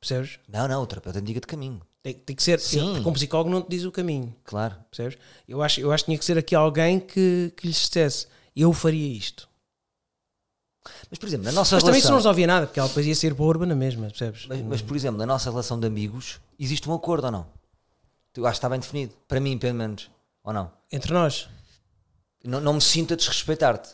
Percebes? 0.00 0.38
Não, 0.48 0.66
não, 0.66 0.82
o 0.82 0.86
terapeuta 0.86 1.18
indica 1.20 1.40
de 1.40 1.46
caminho, 1.46 1.80
Tem, 2.02 2.12
tem 2.14 2.34
que 2.34 2.42
ser. 2.42 2.58
Sim. 2.60 2.94
Porque 2.94 3.08
um 3.08 3.12
psicólogo 3.12 3.50
não 3.50 3.62
te 3.62 3.68
diz 3.70 3.84
o 3.84 3.92
caminho. 3.92 4.34
claro. 4.44 4.76
Percebes? 4.90 5.16
Eu 5.48 5.62
acho, 5.62 5.80
eu 5.80 5.92
acho 5.92 6.04
que 6.04 6.06
tinha 6.10 6.18
que 6.18 6.24
ser 6.24 6.36
aqui 6.38 6.54
alguém 6.54 6.98
que, 6.98 7.52
que 7.56 7.66
lhes 7.68 7.76
dissesse: 7.76 8.26
Eu 8.54 8.72
faria 8.72 9.16
isto. 9.16 9.48
Mas, 11.08 11.18
por 11.18 11.26
exemplo, 11.28 11.44
na 11.44 11.52
nossa 11.52 11.76
Mas 11.76 11.84
também 11.84 11.98
isso 11.98 12.08
não 12.08 12.14
relação. 12.14 12.30
resolvia 12.30 12.46
nada, 12.48 12.66
porque 12.66 12.80
ela 12.80 12.88
depois 12.88 13.06
ia 13.06 13.14
ser 13.14 13.32
para 13.34 13.44
a 13.44 13.46
urbana 13.48 13.74
mesmo, 13.76 14.02
percebes? 14.06 14.46
Mas, 14.48 14.60
mas, 14.62 14.82
por 14.82 14.96
exemplo, 14.96 15.18
na 15.18 15.26
nossa 15.26 15.48
relação 15.50 15.78
de 15.78 15.86
amigos, 15.86 16.40
existe 16.58 16.88
um 16.90 16.94
acordo 16.94 17.26
ou 17.26 17.30
não? 17.30 17.46
Eu 18.34 18.46
acho 18.46 18.54
que 18.54 18.58
está 18.58 18.68
bem 18.68 18.80
definido. 18.80 19.14
Para 19.28 19.38
mim, 19.38 19.56
pelo 19.58 19.74
menos. 19.74 20.10
Ou 20.42 20.52
não? 20.52 20.72
Entre 20.90 21.12
nós, 21.12 21.48
Não, 22.44 22.60
não 22.60 22.72
me 22.72 22.80
sinto 22.80 23.14
a 23.14 23.16
desrespeitar-te. 23.16 23.90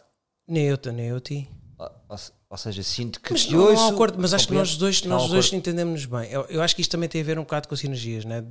nem 0.47 0.65
eu, 0.69 0.79
nem 0.95 1.07
eu 1.09 1.17
a 1.17 1.21
ti. 1.21 1.47
Ou, 1.77 1.91
ou 2.09 2.17
ou 2.51 2.57
seja, 2.57 2.83
sinto 2.83 3.21
que 3.21 3.33
Mas, 3.33 3.45
te 3.45 3.53
não, 3.53 3.61
não 3.61 3.67
há 3.67 3.71
ouço, 3.73 3.95
acordo, 3.95 4.17
mas 4.19 4.33
acho 4.33 4.49
que 4.49 4.55
nós 4.55 4.77
dois, 4.77 5.03
Não 5.03 5.17
nós 5.19 5.29
dois 5.29 5.47
acordo. 5.47 5.57
entendemos-nos 5.59 6.07
bem. 6.07 6.31
Eu, 6.31 6.47
eu 6.49 6.63
acho 6.63 6.75
que 6.75 6.81
isto 6.81 6.91
também 6.91 7.09
tem 7.09 7.21
a 7.21 7.25
ver 7.25 7.39
um 7.39 7.43
bocado 7.43 7.69
com 7.69 7.75
as 7.75 7.81
sinergias, 7.81 8.25
né? 8.25 8.43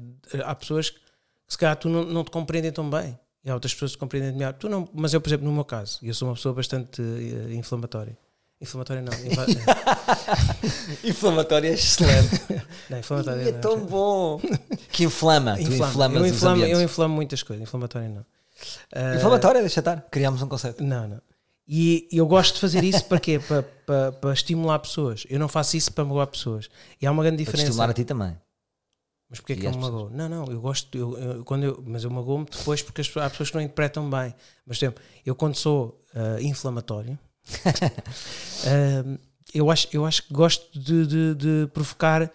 Há 0.45 0.53
pessoas 0.53 0.91
que 0.91 0.99
se 1.47 1.57
calhar 1.57 1.75
tu 1.75 1.89
não, 1.89 2.03
não 2.03 2.23
te 2.23 2.29
compreendem 2.29 2.71
tão 2.71 2.87
bem. 2.89 3.17
E 3.43 3.49
há 3.49 3.53
outras 3.53 3.73
pessoas 3.73 3.91
que 3.91 3.97
te 3.97 3.99
compreendem 3.99 4.33
melhor. 4.33 4.53
Tu 4.53 4.67
não, 4.69 4.87
mas 4.93 5.13
eu, 5.13 5.21
por 5.21 5.29
exemplo, 5.29 5.47
no 5.47 5.53
meu 5.53 5.65
caso, 5.65 5.99
eu 6.03 6.13
sou 6.13 6.27
uma 6.27 6.35
pessoa 6.35 6.53
bastante 6.53 7.01
eh, 7.01 7.53
inflamatória. 7.53 8.17
Inflamatória 8.59 9.01
não. 9.01 9.13
Inflamatório 11.03 11.69
é 11.69 11.73
excelente. 11.73 12.41
não, 12.89 12.97
inflamatória 12.99 13.41
é 13.41 13.51
não. 13.51 13.61
tão 13.61 13.79
bom. 13.85 14.41
Que 14.91 15.05
inflama. 15.05 15.59
Inflama. 15.61 16.19
eu, 16.19 16.25
inflamo, 16.27 16.65
eu 16.65 16.81
inflamo 16.81 17.15
muitas 17.15 17.43
coisas. 17.43 17.63
Inflamatória 17.63 18.09
não. 18.09 18.25
Ah, 18.93 19.15
Inflamatório, 19.15 19.61
deixa 19.61 19.79
estar. 19.79 20.01
Criámos 20.09 20.41
um 20.41 20.47
conceito. 20.47 20.83
Não, 20.83 21.07
não. 21.07 21.21
E 21.67 22.07
eu 22.11 22.25
gosto 22.25 22.55
de 22.55 22.61
fazer 22.61 22.83
isso 22.83 23.03
para 23.05 23.19
quê? 23.19 23.39
Para, 23.45 23.63
para, 23.63 24.11
para 24.13 24.33
estimular 24.33 24.79
pessoas. 24.79 25.25
Eu 25.29 25.37
não 25.39 25.47
faço 25.49 25.75
isso 25.77 25.91
para 25.91 26.05
magoar 26.05 26.27
pessoas. 26.27 26.69
E 27.01 27.05
há 27.05 27.11
uma 27.11 27.23
grande 27.23 27.37
Para 27.37 27.45
diferença. 27.45 27.67
estimular 27.69 27.89
a 27.89 27.93
ti 27.93 28.05
também. 28.05 28.37
Mas 29.29 29.39
porquê 29.41 29.53
é 29.53 29.55
E 29.57 29.59
que 29.59 29.65
eu 29.65 29.71
me 29.71 29.77
magoo? 29.77 30.09
Não, 30.09 30.29
não, 30.29 30.45
eu 30.45 30.61
gosto, 30.61 30.97
eu, 30.97 31.17
eu- 31.17 31.43
quando 31.43 31.63
eu, 31.65 31.83
mas 31.85 32.03
eu 32.05 32.09
magoo-me 32.09 32.45
depois 32.45 32.81
porque 32.81 33.01
as, 33.01 33.17
há 33.17 33.29
pessoas 33.29 33.49
que 33.49 33.55
não 33.55 33.61
interpretam 33.61 34.09
bem. 34.09 34.33
Mas, 34.65 34.77
exemplo, 34.77 35.03
eu 35.25 35.35
quando 35.35 35.55
sou 35.55 36.01
ah, 36.15 36.41
inflamatório, 36.41 37.19
ah, 38.65 39.17
eu, 39.53 39.69
acho, 39.69 39.87
eu 39.91 40.05
acho 40.05 40.23
que 40.23 40.33
gosto 40.33 40.79
de, 40.79 41.05
de- 41.05 41.35
de 41.35 41.67
provocar. 41.73 42.31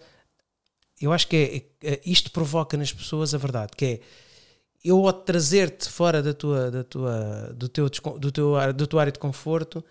Eu 1.01 1.11
acho 1.11 1.27
que 1.27 1.35
é, 1.81 1.93
é- 1.93 2.01
isto 2.05 2.31
provoca 2.31 2.77
nas 2.77 2.93
pessoas 2.93 3.33
a 3.33 3.37
verdade, 3.37 3.71
que 3.75 3.85
é 3.85 3.99
eu 4.83 5.05
ao 5.07 5.13
trazer-te 5.13 5.89
fora 5.89 6.21
da 6.21 6.33
tua, 6.33 6.69
da 6.69 6.83
tua, 6.83 7.53
do, 7.55 7.69
teu, 7.69 7.89
do, 7.89 8.31
teu, 8.31 8.73
do 8.73 8.87
teu 8.87 8.99
área 8.99 9.11
de 9.11 9.19
conforto, 9.19 9.83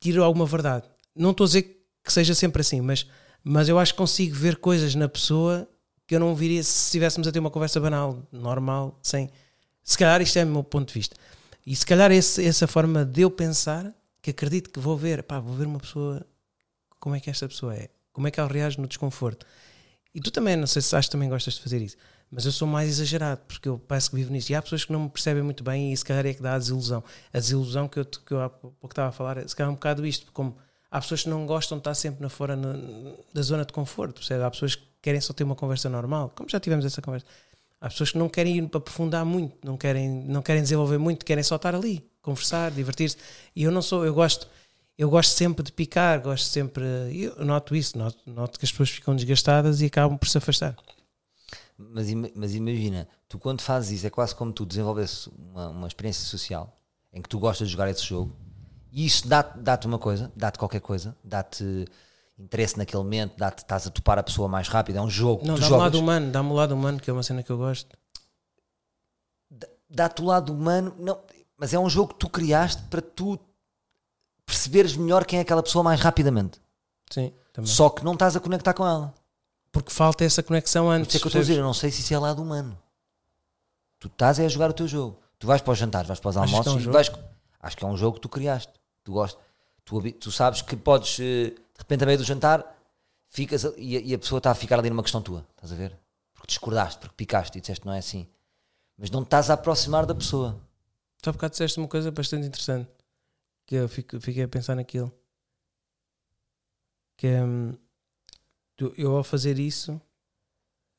tiro 0.00 0.24
alguma 0.24 0.46
verdade. 0.46 0.88
Não 1.14 1.32
estou 1.32 1.44
a 1.44 1.48
dizer 1.48 1.84
que 2.02 2.12
seja 2.12 2.34
sempre 2.34 2.62
assim, 2.62 2.80
mas, 2.80 3.06
mas 3.44 3.68
eu 3.68 3.78
acho 3.78 3.92
que 3.92 3.98
consigo 3.98 4.34
ver 4.34 4.56
coisas 4.56 4.94
na 4.94 5.08
pessoa 5.08 5.68
que 6.06 6.14
eu 6.14 6.20
não 6.20 6.34
viria 6.34 6.62
se 6.62 6.86
estivéssemos 6.86 7.28
a 7.28 7.32
ter 7.32 7.38
uma 7.38 7.50
conversa 7.50 7.78
banal, 7.78 8.26
normal, 8.32 8.98
sem. 9.02 9.30
Se 9.82 9.96
calhar 9.96 10.20
isto 10.20 10.38
é 10.38 10.44
o 10.44 10.46
meu 10.48 10.64
ponto 10.64 10.88
de 10.88 10.94
vista. 10.94 11.14
E 11.66 11.76
se 11.76 11.84
calhar 11.84 12.10
esse, 12.10 12.44
essa 12.44 12.66
forma 12.66 13.04
de 13.04 13.20
eu 13.20 13.30
pensar, 13.30 13.94
que 14.22 14.30
acredito 14.30 14.70
que 14.70 14.80
vou 14.80 14.96
ver, 14.96 15.22
pá, 15.22 15.38
vou 15.38 15.54
ver 15.54 15.66
uma 15.66 15.78
pessoa, 15.78 16.26
como 16.98 17.14
é 17.14 17.20
que 17.20 17.30
esta 17.30 17.46
pessoa 17.46 17.74
é, 17.74 17.90
como 18.12 18.26
é 18.26 18.30
que 18.30 18.40
ela 18.40 18.48
reage 18.48 18.80
no 18.80 18.86
desconforto. 18.86 19.46
E 20.14 20.20
tu 20.20 20.30
também, 20.30 20.56
não 20.56 20.66
sei 20.66 20.82
se 20.82 20.94
achas 20.96 21.06
que 21.06 21.12
também 21.12 21.28
gostas 21.28 21.54
de 21.54 21.62
fazer 21.62 21.80
isso, 21.80 21.96
mas 22.30 22.44
eu 22.46 22.52
sou 22.52 22.68
mais 22.68 22.88
exagerado, 22.88 23.40
porque 23.48 23.68
eu 23.68 23.78
parece 23.78 24.08
que 24.10 24.16
vivo 24.16 24.32
nisso. 24.32 24.52
E 24.52 24.54
há 24.54 24.62
pessoas 24.62 24.84
que 24.84 24.92
não 24.92 25.00
me 25.00 25.08
percebem 25.10 25.42
muito 25.42 25.64
bem 25.64 25.92
e 25.92 25.96
se 25.96 26.04
calhar 26.04 26.24
é 26.26 26.32
que 26.32 26.40
dá 26.42 26.54
a 26.54 26.58
desilusão. 26.58 27.02
A 27.32 27.38
desilusão 27.38 27.88
que 27.88 27.98
eu, 27.98 28.04
que 28.04 28.32
eu 28.32 28.40
há 28.40 28.48
pouco 28.48 28.86
estava 28.88 29.08
a 29.08 29.12
falar, 29.12 29.48
se 29.48 29.56
calhar 29.56 29.68
é 29.68 29.72
um 29.72 29.74
bocado 29.74 30.06
isto, 30.06 30.30
como 30.32 30.56
há 30.90 31.00
pessoas 31.00 31.22
que 31.24 31.28
não 31.28 31.44
gostam 31.46 31.78
de 31.78 31.80
estar 31.80 31.94
sempre 31.94 32.22
na 32.22 32.28
fora 32.28 32.54
na- 32.54 32.78
da 33.34 33.42
zona 33.42 33.64
de 33.64 33.72
conforto, 33.72 34.14
percebe? 34.14 34.44
Há 34.44 34.50
pessoas 34.50 34.76
que 34.76 34.82
querem 35.02 35.20
só 35.20 35.32
ter 35.32 35.44
uma 35.44 35.56
conversa 35.56 35.88
normal, 35.88 36.32
como 36.34 36.48
já 36.48 36.60
tivemos 36.60 36.84
essa 36.84 37.02
conversa. 37.02 37.26
Há 37.80 37.88
pessoas 37.88 38.10
que 38.12 38.18
não 38.18 38.28
querem 38.28 38.58
ir 38.58 38.68
para 38.68 38.78
aprofundar 38.78 39.24
muito, 39.24 39.56
não 39.64 39.76
querem, 39.76 40.08
não 40.08 40.42
querem 40.42 40.62
desenvolver 40.62 40.98
muito, 40.98 41.24
querem 41.24 41.42
só 41.42 41.56
estar 41.56 41.74
ali, 41.74 42.04
conversar, 42.20 42.70
divertir-se. 42.70 43.16
E 43.56 43.62
eu 43.64 43.70
não 43.72 43.80
sou, 43.82 44.04
eu 44.04 44.12
gosto, 44.14 44.46
eu 44.98 45.08
gosto 45.08 45.30
sempre 45.30 45.64
de 45.64 45.72
picar, 45.72 46.20
gosto 46.20 46.44
sempre, 46.44 46.84
eu 47.10 47.42
noto 47.44 47.74
isso, 47.74 47.96
noto, 47.96 48.18
noto 48.26 48.58
que 48.58 48.66
as 48.66 48.70
pessoas 48.70 48.90
ficam 48.90 49.16
desgastadas 49.16 49.80
e 49.80 49.86
acabam 49.86 50.18
por 50.18 50.28
se 50.28 50.36
afastar. 50.36 50.76
Mas, 51.88 52.12
mas 52.34 52.54
imagina, 52.54 53.08
tu 53.28 53.38
quando 53.38 53.62
fazes 53.62 53.90
isso 53.90 54.06
é 54.06 54.10
quase 54.10 54.34
como 54.34 54.52
tu 54.52 54.66
desenvolvesse 54.66 55.30
uma, 55.36 55.68
uma 55.68 55.88
experiência 55.88 56.24
social 56.26 56.76
em 57.12 57.22
que 57.22 57.28
tu 57.28 57.38
gostas 57.38 57.68
de 57.68 57.72
jogar 57.72 57.88
esse 57.88 58.04
jogo 58.04 58.36
e 58.92 59.06
isso 59.06 59.26
dá-te 59.26 59.58
dá-te 59.58 59.86
uma 59.86 59.98
coisa, 59.98 60.30
dá-te 60.36 60.58
qualquer 60.58 60.80
coisa, 60.80 61.16
dá-te 61.24 61.86
interesse 62.38 62.76
naquele 62.76 63.02
momento, 63.02 63.36
dá-te, 63.36 63.58
estás 63.58 63.86
a 63.86 63.90
topar 63.90 64.18
a 64.18 64.22
pessoa 64.22 64.48
mais 64.48 64.68
rápido, 64.68 64.96
é 64.96 65.00
um 65.00 65.10
jogo. 65.10 65.46
Não, 65.46 65.58
dá-me 65.58 65.74
o 65.74 65.76
lado 65.76 65.98
humano, 65.98 66.30
dá-me 66.30 66.50
o 66.50 66.54
lado 66.54 66.74
humano, 66.74 67.00
que 67.00 67.08
é 67.08 67.12
uma 67.12 67.22
cena 67.22 67.42
que 67.42 67.50
eu 67.50 67.58
gosto. 67.58 67.96
dá-te 69.88 70.22
o 70.22 70.24
lado 70.24 70.52
humano, 70.52 70.94
não, 70.98 71.20
mas 71.56 71.72
é 71.74 71.78
um 71.78 71.88
jogo 71.88 72.14
que 72.14 72.20
tu 72.20 72.28
criaste 72.28 72.82
para 72.84 73.02
tu 73.02 73.38
perceberes 74.46 74.96
melhor 74.96 75.24
quem 75.24 75.38
é 75.38 75.42
aquela 75.42 75.62
pessoa 75.62 75.84
mais 75.84 76.00
rapidamente. 76.00 76.60
Sim, 77.10 77.32
também. 77.52 77.70
Só 77.70 77.90
que 77.90 78.04
não 78.04 78.14
estás 78.14 78.34
a 78.34 78.40
conectar 78.40 78.74
com 78.74 78.86
ela. 78.86 79.14
Porque 79.72 79.90
falta 79.92 80.24
essa 80.24 80.42
conexão 80.42 80.90
antes. 80.90 81.08
isso 81.14 81.16
é 81.16 81.20
que 81.20 81.26
eu 81.26 81.28
estou 81.28 81.40
a 81.40 81.42
dizer, 81.42 81.58
eu 81.58 81.62
não 81.64 81.74
sei 81.74 81.90
se 81.90 82.00
isso 82.00 82.12
é 82.12 82.18
lado 82.18 82.42
humano. 82.42 82.76
Tu 83.98 84.08
estás 84.08 84.38
é 84.38 84.46
a 84.46 84.48
jogar 84.48 84.70
o 84.70 84.72
teu 84.72 84.88
jogo. 84.88 85.18
Tu 85.38 85.46
vais 85.46 85.60
para 85.62 85.72
os 85.72 85.78
jantares, 85.78 86.08
vais 86.08 86.18
para 86.20 86.28
os 86.30 86.36
Achas 86.36 86.50
que 86.50 86.54
é 86.54 86.58
almoços 86.58 86.86
um 86.86 86.90
e 86.90 86.92
vais. 86.92 87.10
Acho 87.60 87.76
que 87.76 87.84
é 87.84 87.88
um 87.88 87.96
jogo 87.96 88.14
que 88.16 88.20
tu 88.22 88.28
criaste. 88.28 88.72
Tu 89.04 89.12
gostas. 89.12 89.40
Tu, 89.84 90.12
tu 90.12 90.32
sabes 90.32 90.62
que 90.62 90.76
podes, 90.76 91.18
eh, 91.20 91.50
de 91.50 91.78
repente, 91.78 92.02
a 92.02 92.06
meio 92.06 92.18
do 92.18 92.24
jantar, 92.24 92.76
ficas 93.28 93.64
e, 93.76 93.96
a, 93.96 94.00
e 94.00 94.14
a 94.14 94.18
pessoa 94.18 94.38
está 94.38 94.50
a 94.50 94.54
ficar 94.54 94.78
ali 94.78 94.90
numa 94.90 95.02
questão 95.02 95.22
tua. 95.22 95.46
Estás 95.54 95.72
a 95.72 95.76
ver? 95.76 95.96
Porque 96.34 96.48
discordaste, 96.48 96.98
porque 97.00 97.14
picaste 97.16 97.58
e 97.58 97.60
disseste 97.60 97.84
não 97.86 97.92
é 97.92 97.98
assim. 97.98 98.26
Mas 98.96 99.10
não 99.10 99.22
estás 99.22 99.50
a 99.50 99.54
aproximar 99.54 100.04
da 100.06 100.14
pessoa. 100.14 100.60
Tu 101.22 101.28
há 101.28 101.32
bocado 101.32 101.52
disseste 101.52 101.78
uma 101.78 101.88
coisa 101.88 102.10
bastante 102.10 102.46
interessante. 102.46 102.88
Que 103.66 103.76
eu 103.76 103.88
fico- 103.88 104.20
fiquei 104.20 104.42
a 104.42 104.48
pensar 104.48 104.74
naquilo. 104.74 105.12
Que 107.16 107.26
é. 107.28 107.42
hum, 107.44 107.76
eu 108.96 109.16
ao 109.16 109.24
fazer 109.24 109.58
isso 109.58 110.00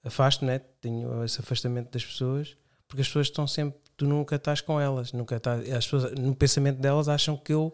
afasto, 0.03 0.45
né? 0.45 0.59
Tenho 0.59 1.23
esse 1.23 1.39
afastamento 1.39 1.91
das 1.91 2.03
pessoas 2.03 2.57
porque 2.91 3.01
as 3.01 3.07
pessoas 3.07 3.27
estão 3.27 3.47
sempre. 3.47 3.79
Tu 3.95 4.05
nunca 4.05 4.35
estás 4.35 4.59
com 4.59 4.77
elas. 4.77 5.13
Nunca 5.13 5.37
estás, 5.37 5.61
as 5.71 5.85
pessoas, 5.85 6.11
no 6.11 6.35
pensamento 6.35 6.77
delas 6.77 7.07
acham 7.07 7.37
que 7.37 7.53
eu. 7.53 7.73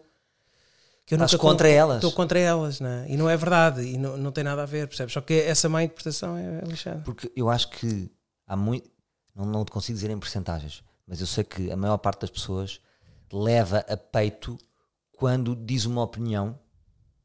Que 1.04 1.14
eu 1.14 1.18
nunca 1.18 1.36
contra 1.36 1.68
elas. 1.68 1.96
Estou 1.96 2.12
contra 2.12 2.38
elas, 2.38 2.78
né? 2.78 3.04
E 3.08 3.16
não 3.16 3.28
é 3.28 3.36
verdade. 3.36 3.82
E 3.82 3.98
não, 3.98 4.16
não 4.16 4.30
tem 4.30 4.44
nada 4.44 4.62
a 4.62 4.66
ver, 4.66 4.86
percebes? 4.86 5.12
Só 5.12 5.20
que 5.20 5.34
essa 5.34 5.68
má 5.68 5.82
interpretação 5.82 6.36
é, 6.36 6.60
é 6.62 6.64
lixada. 6.64 7.00
Porque 7.00 7.32
eu 7.34 7.50
acho 7.50 7.68
que 7.70 8.08
há 8.46 8.56
muito. 8.56 8.88
Não, 9.34 9.44
não 9.44 9.64
te 9.64 9.72
consigo 9.72 9.96
dizer 9.96 10.10
em 10.10 10.18
porcentagens, 10.18 10.84
mas 11.04 11.20
eu 11.20 11.26
sei 11.26 11.42
que 11.42 11.68
a 11.68 11.76
maior 11.76 11.98
parte 11.98 12.20
das 12.20 12.30
pessoas 12.30 12.80
leva 13.32 13.84
a 13.88 13.96
peito 13.96 14.56
quando 15.10 15.56
diz 15.56 15.84
uma 15.84 16.02
opinião 16.02 16.56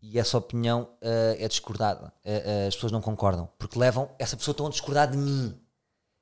e 0.06 0.20
essa 0.20 0.38
opinião 0.38 0.90
eh, 1.02 1.38
é 1.40 1.48
discordada. 1.48 2.12
Eh, 2.26 2.44
eh, 2.46 2.68
as 2.68 2.76
pessoas 2.76 2.92
não 2.92 3.00
concordam. 3.02 3.50
Porque 3.58 3.80
levam. 3.80 4.10
Essa 4.20 4.36
pessoa 4.36 4.52
estão 4.52 4.68
a 4.68 4.70
discordar 4.70 5.10
de 5.10 5.16
mim. 5.18 5.58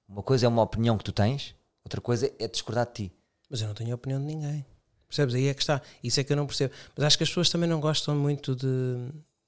Uma 0.07 0.21
coisa 0.21 0.45
é 0.45 0.49
uma 0.49 0.61
opinião 0.61 0.97
que 0.99 1.03
tu 1.03 1.11
tens, 1.11 1.55
outra 1.83 1.99
coisa 1.99 2.31
é 2.37 2.47
discordar 2.47 2.85
de 2.85 2.93
ti. 2.93 3.13
Mas 3.49 3.59
eu 3.61 3.67
não 3.67 3.73
tenho 3.73 3.95
opinião 3.95 4.19
de 4.19 4.25
ninguém. 4.27 4.63
Percebes? 5.07 5.33
Aí 5.33 5.47
é 5.47 5.53
que 5.55 5.61
está. 5.61 5.81
Isso 6.03 6.19
é 6.19 6.23
que 6.23 6.31
eu 6.31 6.37
não 6.37 6.45
percebo. 6.45 6.73
Mas 6.95 7.05
acho 7.07 7.17
que 7.17 7.23
as 7.23 7.29
pessoas 7.29 7.49
também 7.49 7.67
não 7.67 7.79
gostam 7.81 8.15
muito 8.15 8.55
de, 8.55 8.67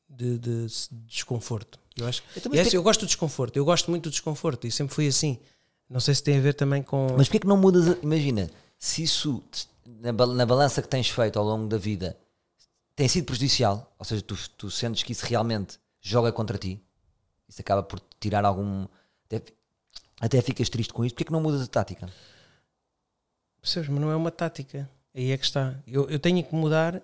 de, 0.09 0.39
de- 0.39 0.65
de 0.67 0.87
desconforto. 1.05 1.79
Eu, 1.95 2.07
acho, 2.07 2.23
Eu 2.35 2.53
é 2.59 2.67
eu 2.73 2.81
gosto 2.83 3.01
do 3.01 3.05
desconforto. 3.05 3.55
Eu 3.55 3.63
gosto 3.63 3.91
muito 3.91 4.05
do 4.05 4.09
desconforto. 4.09 4.65
E 4.65 4.71
sempre 4.71 4.95
fui 4.95 5.07
assim. 5.07 5.37
Não 5.87 5.99
sei 5.99 6.15
se 6.15 6.23
tem 6.23 6.37
a 6.37 6.41
ver 6.41 6.53
também 6.55 6.81
com. 6.81 7.07
Mas 7.15 7.27
porquê 7.27 7.39
que 7.39 7.47
não 7.47 7.55
mudas? 7.55 7.97
Imagina, 8.01 8.49
se 8.79 9.03
isso 9.03 9.43
na 9.85 10.45
balança 10.45 10.81
que 10.81 10.87
tens 10.87 11.07
feito 11.07 11.37
ao 11.37 11.45
longo 11.45 11.67
da 11.67 11.77
vida 11.77 12.17
tem 12.95 13.07
sido 13.07 13.25
prejudicial, 13.25 13.93
ou 13.97 14.05
seja, 14.05 14.21
tu, 14.21 14.37
tu 14.57 14.69
sentes 14.69 15.03
que 15.03 15.11
isso 15.11 15.25
realmente 15.25 15.79
joga 16.01 16.31
contra 16.31 16.57
ti, 16.57 16.81
isso 17.47 17.61
acaba 17.61 17.81
por 17.83 17.99
tirar 18.19 18.45
algum. 18.45 18.87
Até, 19.25 19.41
até 20.19 20.41
ficas 20.41 20.69
triste 20.69 20.93
com 20.93 21.03
isto, 21.03 21.15
porquê 21.15 21.25
que 21.25 21.31
não 21.31 21.41
mudas 21.41 21.61
a 21.61 21.67
tática? 21.67 22.09
Percebes? 23.61 23.89
Mas 23.89 23.99
não 24.01 24.11
é 24.11 24.15
uma 24.15 24.31
tática. 24.31 24.89
Aí 25.15 25.31
é 25.31 25.37
que 25.37 25.45
está. 25.45 25.75
Eu, 25.87 26.09
eu 26.09 26.19
tenho 26.19 26.43
que 26.43 26.53
mudar. 26.55 27.01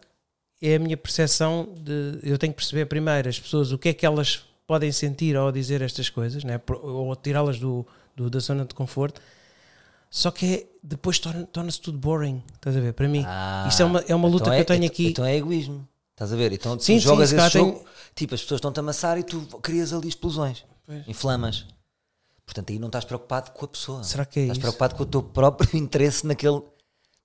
É 0.61 0.75
a 0.75 0.79
minha 0.79 0.97
percepção 0.97 1.73
de. 1.77 2.19
Eu 2.21 2.37
tenho 2.37 2.51
que 2.53 2.57
perceber 2.57 2.85
primeiro 2.85 3.29
as 3.29 3.39
pessoas 3.39 3.71
o 3.71 3.77
que 3.77 3.89
é 3.89 3.93
que 3.93 4.05
elas 4.05 4.45
podem 4.67 4.91
sentir 4.91 5.35
ao 5.35 5.51
dizer 5.51 5.81
estas 5.81 6.09
coisas, 6.09 6.43
né? 6.43 6.59
Ou 6.83 7.15
tirá-las 7.15 7.57
do, 7.59 7.85
do- 8.15 8.29
da 8.29 8.39
zona 8.39 8.65
de 8.65 8.73
conforto. 8.75 9.21
Só 10.09 10.31
que 10.31 10.45
é, 10.53 10.67
depois 10.83 11.19
torna- 11.19 11.45
torna-se 11.45 11.79
tudo 11.79 11.97
boring, 11.97 12.43
estás 12.55 12.75
a 12.75 12.79
ver? 12.79 12.93
Para 12.93 13.07
mim, 13.07 13.23
Ah, 13.27 13.65
isto 13.69 13.81
é 13.81 13.85
uma, 13.85 13.99
é 14.07 14.15
uma 14.15 14.27
luta 14.27 14.45
então 14.45 14.53
que 14.55 14.59
eu 14.61 14.65
tenho 14.65 14.83
então- 14.85 14.93
aqui. 14.93 15.07
Então 15.07 15.25
é 15.25 15.35
egoísmo. 15.35 15.87
Estás 16.11 16.33
a 16.33 16.35
ver? 16.35 16.51
Então 16.51 16.75
tu 16.77 16.83
Sim, 16.83 16.95
sim, 16.95 16.99
jogas 16.99 17.29
se 17.29 17.35
esse 17.35 17.49
jogo. 17.49 17.71
tenho- 17.73 17.85
Tipo, 18.15 18.35
as 18.35 18.41
pessoas 18.41 18.57
estão-te 18.57 18.77
a 18.79 18.81
amassar 18.81 19.17
e 19.17 19.23
tu 19.23 19.39
crias 19.61 19.93
ali 19.93 20.07
explosões. 20.09 20.65
Pois. 20.85 21.07
Inflamas. 21.07 21.65
Portanto, 22.45 22.71
aí 22.71 22.79
não 22.79 22.87
estás 22.87 23.05
preocupado 23.05 23.51
com 23.51 23.63
a 23.65 23.67
pessoa. 23.67 24.03
Será 24.03 24.25
que 24.25 24.39
é 24.39 24.41
Estás 24.43 24.57
isso? 24.57 24.61
preocupado 24.61 24.95
com 24.95 25.03
o 25.03 25.05
teu 25.05 25.21
próprio 25.23 25.69
interesse 25.77 26.25
naquele. 26.25 26.61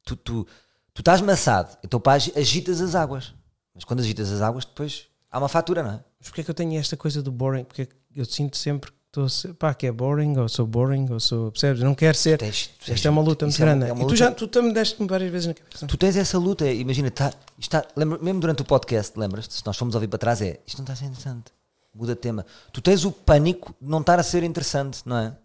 Tu, 0.05 0.15
tu, 0.17 0.47
tu 0.93 1.01
estás 1.01 1.21
maçado, 1.23 1.77
então 1.83 1.99
pá, 1.99 2.13
agi- 2.15 2.33
agitas 2.37 2.81
as 2.83 2.95
águas. 2.95 3.35
Mas 3.75 3.83
quando 3.85 4.01
agitas 4.01 4.31
as 4.31 4.43
águas, 4.43 4.65
depois 4.67 5.07
há 5.31 5.39
uma 5.39 5.49
fatura, 5.49 5.83
não 5.83 5.91
é? 5.93 6.05
Mas 6.21 6.29
porquê 6.29 6.43
é 6.43 6.45
que 6.45 6.51
eu 6.51 6.55
tenho 6.55 6.79
esta 6.79 6.97
coisa 6.97 7.23
do 7.23 7.33
boring? 7.33 7.65
Porque 7.65 7.89
eu 8.15 8.25
sinto 8.27 8.57
sempre 8.59 8.93
estou 9.15 9.25
a 9.27 9.29
ser, 9.29 9.55
pá, 9.55 9.73
que 9.73 9.87
é 9.87 9.93
boring, 9.93 10.37
ou 10.39 10.49
sou 10.49 10.67
boring, 10.67 11.07
ou 11.11 11.21
sou, 11.21 11.53
percebes? 11.53 11.83
Não 11.83 11.95
quero 11.95 12.17
ser. 12.17 12.39
Tens- 12.39 12.71
Esta 12.89 13.07
é 13.07 13.11
uma 13.11 13.23
luta 13.23 13.45
muito 13.45 13.55
isso 13.55 13.63
é 13.63 13.67
uma- 13.67 13.75
grande. 13.77 13.91
é 13.91 13.93
uma 13.93 14.03
e 14.03 14.07
tu 14.09 14.17
já 14.17 14.31
tu 14.33 14.49
também 14.49 14.73
deste-me 14.73 15.09
várias 15.09 15.31
vezes 15.31 15.47
na 15.47 15.55
cabeça. 15.55 15.87
Tu 15.87 15.97
tens 15.97 16.17
essa 16.17 16.37
luta, 16.39 16.67
imagina, 16.71 17.11
tá, 17.11 17.29
isto 17.59 17.77
está, 17.77 17.87
lembra, 17.97 18.19
mesmo 18.19 18.41
durante 18.41 18.63
o 18.63 18.65
podcast, 18.65 19.17
lembras-te? 19.19 19.55
Se 19.55 19.65
nós 19.65 19.77
fomos 19.77 19.95
ouvir 19.95 20.09
para 20.09 20.19
trás, 20.19 20.43
é 20.43 20.59
isto 20.67 20.79
não 20.79 20.83
está 20.85 20.93
a 20.95 20.97
ser 20.97 21.05
interessante, 21.05 21.53
muda 21.95 22.15
de 22.15 22.21
tema. 22.21 22.45
Tu 22.73 22.81
tens 22.81 23.05
o 23.05 23.13
pânico 23.13 23.75
de 23.81 23.89
não 23.89 24.01
estar 24.01 24.19
a 24.19 24.23
ser 24.25 24.43
interessante, 24.43 25.01
não 25.07 25.17
é? 25.17 25.37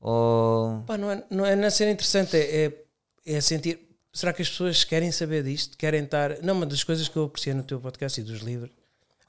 Ou 0.00 0.82
Pá, 0.86 0.96
não, 0.96 1.10
é, 1.10 1.24
não 1.30 1.44
é 1.44 1.56
não 1.56 1.70
ser 1.70 1.90
interessante, 1.90 2.36
é, 2.36 2.66
é, 2.66 3.34
é 3.36 3.40
sentir. 3.40 3.80
Será 4.12 4.32
que 4.32 4.42
as 4.42 4.48
pessoas 4.48 4.84
querem 4.84 5.12
saber 5.12 5.42
disto? 5.44 5.76
Querem 5.76 6.04
estar. 6.04 6.40
Não, 6.42 6.54
uma 6.54 6.66
das 6.66 6.82
coisas 6.84 7.08
que 7.08 7.16
eu 7.16 7.24
apreciei 7.24 7.54
no 7.54 7.62
teu 7.62 7.80
podcast 7.80 8.20
e 8.20 8.24
dos 8.24 8.40
livros 8.40 8.70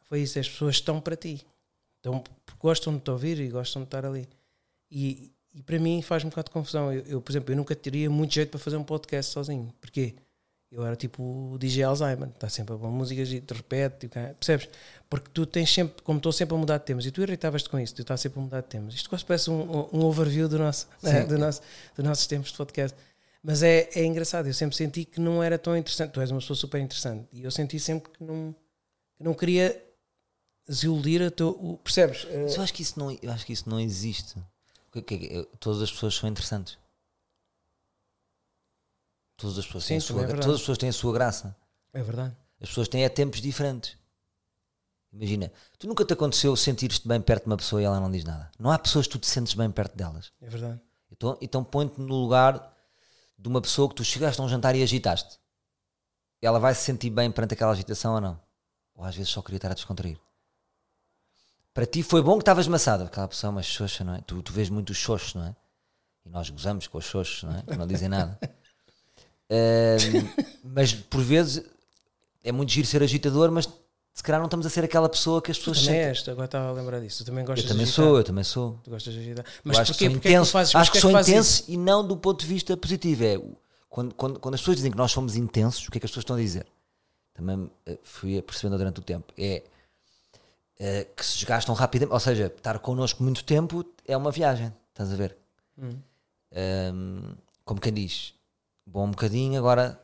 foi 0.08 0.22
isso: 0.22 0.40
as 0.40 0.48
pessoas 0.48 0.76
estão 0.76 1.00
para 1.02 1.16
ti. 1.16 1.46
Estão, 1.98 2.24
gostam 2.60 2.96
de 2.96 3.02
te 3.02 3.10
ouvir 3.10 3.40
e 3.40 3.50
gostam 3.50 3.82
de 3.82 3.88
estar 3.88 4.06
ali. 4.06 4.28
E, 4.92 5.32
e 5.54 5.64
para 5.64 5.80
mim 5.80 6.02
faz-me 6.02 6.28
um 6.28 6.30
bocado 6.30 6.50
de 6.50 6.54
confusão. 6.54 6.92
Eu, 6.92 7.04
eu, 7.06 7.22
por 7.22 7.32
exemplo, 7.32 7.54
eu 7.54 7.58
nunca 7.58 7.76
teria 7.76 8.10
muito 8.10 8.34
jeito 8.34 8.50
para 8.50 8.60
fazer 8.60 8.78
um 8.78 8.84
podcast 8.84 9.32
sozinho. 9.32 9.74
Porquê? 9.80 10.16
Eu 10.72 10.86
era 10.86 10.96
tipo 10.96 11.24
o 11.24 11.58
DJ 11.58 11.84
Alzheimer, 11.84 12.30
está 12.30 12.48
sempre 12.48 12.76
a 12.76 12.78
pôr 12.78 12.92
músicas 12.92 13.32
e 13.32 13.42
te 13.42 13.54
repete, 13.56 14.08
cara, 14.08 14.36
percebes? 14.36 14.70
Porque 15.10 15.28
tu 15.34 15.44
tens 15.44 15.74
sempre, 15.74 16.04
como 16.04 16.18
estou 16.18 16.32
sempre 16.32 16.54
a 16.56 16.60
mudar 16.60 16.78
de 16.78 16.86
temas, 16.86 17.08
e 17.08 17.12
tu 17.12 17.24
irritavas-te 17.24 17.68
com 17.68 17.80
isso, 17.80 17.96
tu 17.96 18.04
estás 18.04 18.22
sempre 18.22 18.40
a 18.40 18.44
mudar 18.44 18.62
de 18.62 18.68
temas. 18.68 18.94
Isto 18.94 19.10
quase 19.10 19.26
parece 19.26 19.50
um, 19.50 19.90
um 19.92 20.06
overview 20.06 20.48
do 20.48 20.60
nosso, 20.60 20.88
né, 21.02 21.26
do 21.26 21.40
nosso, 21.40 21.62
dos 21.96 22.06
nossos 22.06 22.28
tempos 22.28 22.52
de 22.52 22.58
podcast. 22.58 22.96
Mas 23.42 23.64
é, 23.64 23.90
é 23.96 24.06
engraçado, 24.06 24.46
eu 24.46 24.54
sempre 24.54 24.76
senti 24.76 25.06
que 25.06 25.20
não 25.20 25.42
era 25.42 25.58
tão 25.58 25.76
interessante. 25.76 26.12
Tu 26.12 26.22
és 26.22 26.30
uma 26.30 26.40
pessoa 26.40 26.56
super 26.56 26.80
interessante, 26.80 27.28
e 27.34 27.44
eu 27.44 27.50
senti 27.50 27.80
sempre 27.80 28.12
que 28.12 28.24
não, 28.24 28.56
que 29.18 29.24
não 29.24 29.34
queria 29.34 29.89
desiludir 30.70 31.22
a 31.22 31.32
teu. 31.32 31.50
o- 31.50 31.78
percebes? 31.78 32.26
Eh, 32.30 32.44
Mas 32.44 32.56
eu 32.56 32.62
acho 32.64 32.74
que 32.74 32.82
isso 32.84 32.98
não, 33.00 33.12
eu 33.12 33.32
acho 33.32 33.46
que 33.46 33.52
isso 33.54 33.70
não 33.70 33.80
existe. 33.80 34.36
Que 34.92 35.00
é 35.00 35.02
que 35.02 35.16
é? 35.40 35.44
Todas 35.60 35.82
as 35.82 35.92
pessoas 35.92 36.16
são 36.16 36.30
interessantes. 36.30 36.78
Todas 39.38 39.58
as 39.58 39.66
pessoas, 39.66 39.84
Sim, 39.84 39.88
têm 39.90 39.98
a 39.98 40.02
sua, 40.02 40.24
é 40.24 40.28
todas 40.28 40.56
as 40.56 40.60
pessoas 40.60 40.78
têm 40.78 40.90
a 40.90 40.94
sua 40.94 41.14
graça. 41.14 41.56
É 41.94 42.04
verdade. 42.04 42.36
As 42.62 42.70
pessoas 42.70 42.88
têm 42.88 43.04
é 43.06 43.10
tempos 43.10 43.42
diferentes. 43.42 43.98
Imagina, 45.12 45.52
tu 45.80 45.88
nunca 45.88 46.06
te 46.06 46.14
aconteceu 46.14 46.56
sentir-te 46.56 47.08
bem 47.08 47.20
perto 47.22 47.44
de 47.44 47.50
uma 47.50 47.58
pessoa 47.58 47.82
e 47.82 47.86
ela 47.86 48.00
não 48.00 48.12
diz 48.12 48.24
nada. 48.24 48.52
Não 48.60 48.70
há 48.70 48.78
pessoas 48.78 49.08
que 49.08 49.14
tu 49.14 49.20
te 49.20 49.28
sentes 49.28 49.54
bem 49.54 49.72
perto 49.72 49.96
delas. 49.96 50.32
É 50.42 50.48
verdade. 50.50 50.80
Então, 51.12 51.38
então 51.42 51.64
põe-te 51.64 52.00
no 52.00 52.16
lugar 52.16 52.76
de 53.38 53.48
uma 53.48 53.62
pessoa 53.62 53.90
que 53.90 53.96
tu 53.96 54.04
chegaste 54.04 54.40
a 54.40 54.44
um 54.44 54.50
jantar 54.50 54.76
e 54.76 54.84
agitaste. 54.84 55.40
Ela 56.42 56.60
vai 56.60 56.76
se 56.76 56.82
sentir 56.84 57.10
bem 57.10 57.32
perante 57.32 57.54
aquela 57.54 57.72
agitação 57.72 58.14
ou 58.16 58.22
não? 58.22 58.40
Ou 58.94 59.04
às 59.06 59.16
vezes 59.16 59.32
só 59.32 59.42
queria 59.42 59.58
estar 59.58 59.72
a 59.72 59.74
descontrair. 59.74 60.20
Para 61.74 61.86
ti 61.86 62.04
foi 62.04 62.22
bom 62.22 62.34
que 62.38 62.42
estavas 62.42 62.68
maçada. 62.68 63.06
Aquela 63.06 63.28
pessoa 63.28 63.50
é 63.50 63.52
uma 63.52 63.64
xoxa, 63.64 64.04
não 64.04 64.16
é? 64.16 64.22
Tu, 64.22 64.42
tu 64.42 64.52
vês 64.52 64.70
muito 64.70 64.90
os 64.90 64.98
xoxos, 64.98 65.36
não 65.36 65.46
é? 65.46 65.56
E 66.26 66.30
nós 66.30 66.50
gozamos 66.50 66.88
com 66.88 66.98
os 66.98 67.06
xoxos, 67.06 67.44
não 67.44 67.58
é? 67.58 67.62
Que 67.64 67.78
não 67.78 67.88
dizem 67.88 68.10
nada. 68.10 68.38
Ahm, 69.52 70.30
mas 70.64 70.94
por 70.94 71.22
vezes 71.22 71.64
é 72.44 72.52
muito 72.52 72.72
giro 72.72 72.86
ser 72.88 73.02
agitador, 73.02 73.52
mas 73.52 73.68
se 74.14 74.22
calhar 74.24 74.40
não 74.40 74.46
estamos 74.46 74.66
a 74.66 74.70
ser 74.70 74.84
aquela 74.84 75.10
pessoa 75.10 75.42
que 75.42 75.50
as 75.50 75.58
pessoas 75.58 75.80
também 75.80 75.94
sentem. 75.96 76.10
és, 76.10 76.28
agora 76.30 76.46
estava 76.46 76.70
a 76.70 76.72
lembrar 76.72 77.00
disso. 77.00 77.24
Tu 77.24 77.28
também 77.28 77.44
gostas 77.46 77.64
Eu 77.64 77.70
também 77.70 77.86
de 77.86 77.90
agitar. 77.90 78.06
sou, 78.06 78.18
eu 78.18 78.24
também 78.24 78.44
sou. 78.44 78.80
Tu 78.84 78.90
gostas 78.92 79.14
de 79.14 79.20
agitar. 79.20 79.46
Eu 79.46 79.52
Mas 79.64 79.80
acho 79.80 79.94
porquê, 79.94 80.06
que 80.06 80.12
sou 80.12 80.14
porquê 80.14 80.28
é 80.28 80.32
que 80.32 80.36
intenso, 80.36 80.52
fazes, 80.52 80.74
mas 80.74 80.82
acho 80.82 80.92
que 80.92 81.00
sou 81.00 81.10
é 81.10 81.14
fazes 81.14 81.30
intenso 81.32 81.62
isso? 81.64 81.72
e 81.72 81.78
não 81.78 82.06
do 82.06 82.18
ponto 82.18 82.42
de 82.42 82.46
vista 82.48 82.76
positivo. 82.78 83.24
É 83.24 83.42
quando, 83.88 84.14
quando, 84.14 84.40
quando 84.40 84.54
as 84.56 84.62
pessoas 84.62 84.78
dizem 84.78 84.92
que 84.92 84.98
nós 84.98 85.12
somos 85.12 85.36
intensos, 85.36 85.88
o 85.88 85.92
que 85.92 85.98
é 85.98 86.00
que 86.00 86.06
as 86.06 86.12
pessoas 86.12 86.24
estão 86.24 86.36
a 86.36 86.40
dizer? 86.40 86.68
Também 87.34 87.72
eh, 87.86 87.98
fui 88.04 88.40
percebendo 88.42 88.78
durante 88.78 89.00
o 89.00 89.04
tempo. 89.04 89.34
É 89.38 89.64
eh, 90.80 91.06
que 91.16 91.26
se 91.26 91.36
desgastam 91.36 91.76
rapidamente, 91.76 92.14
ou 92.14 92.20
seja, 92.20 92.48
estar 92.48 92.80
connosco 92.80 93.22
muito 93.22 93.44
tempo 93.44 93.86
é 94.08 94.16
uma 94.16 94.32
viagem, 94.32 94.74
estás 94.90 95.12
a 95.12 95.16
ver? 95.16 95.38
Hum. 95.78 96.00
Ahm, 96.54 97.36
como 97.66 97.80
quem 97.80 97.94
diz, 97.94 98.34
bom 98.86 99.06
um 99.06 99.12
bocadinho, 99.12 99.60
agora. 99.60 100.02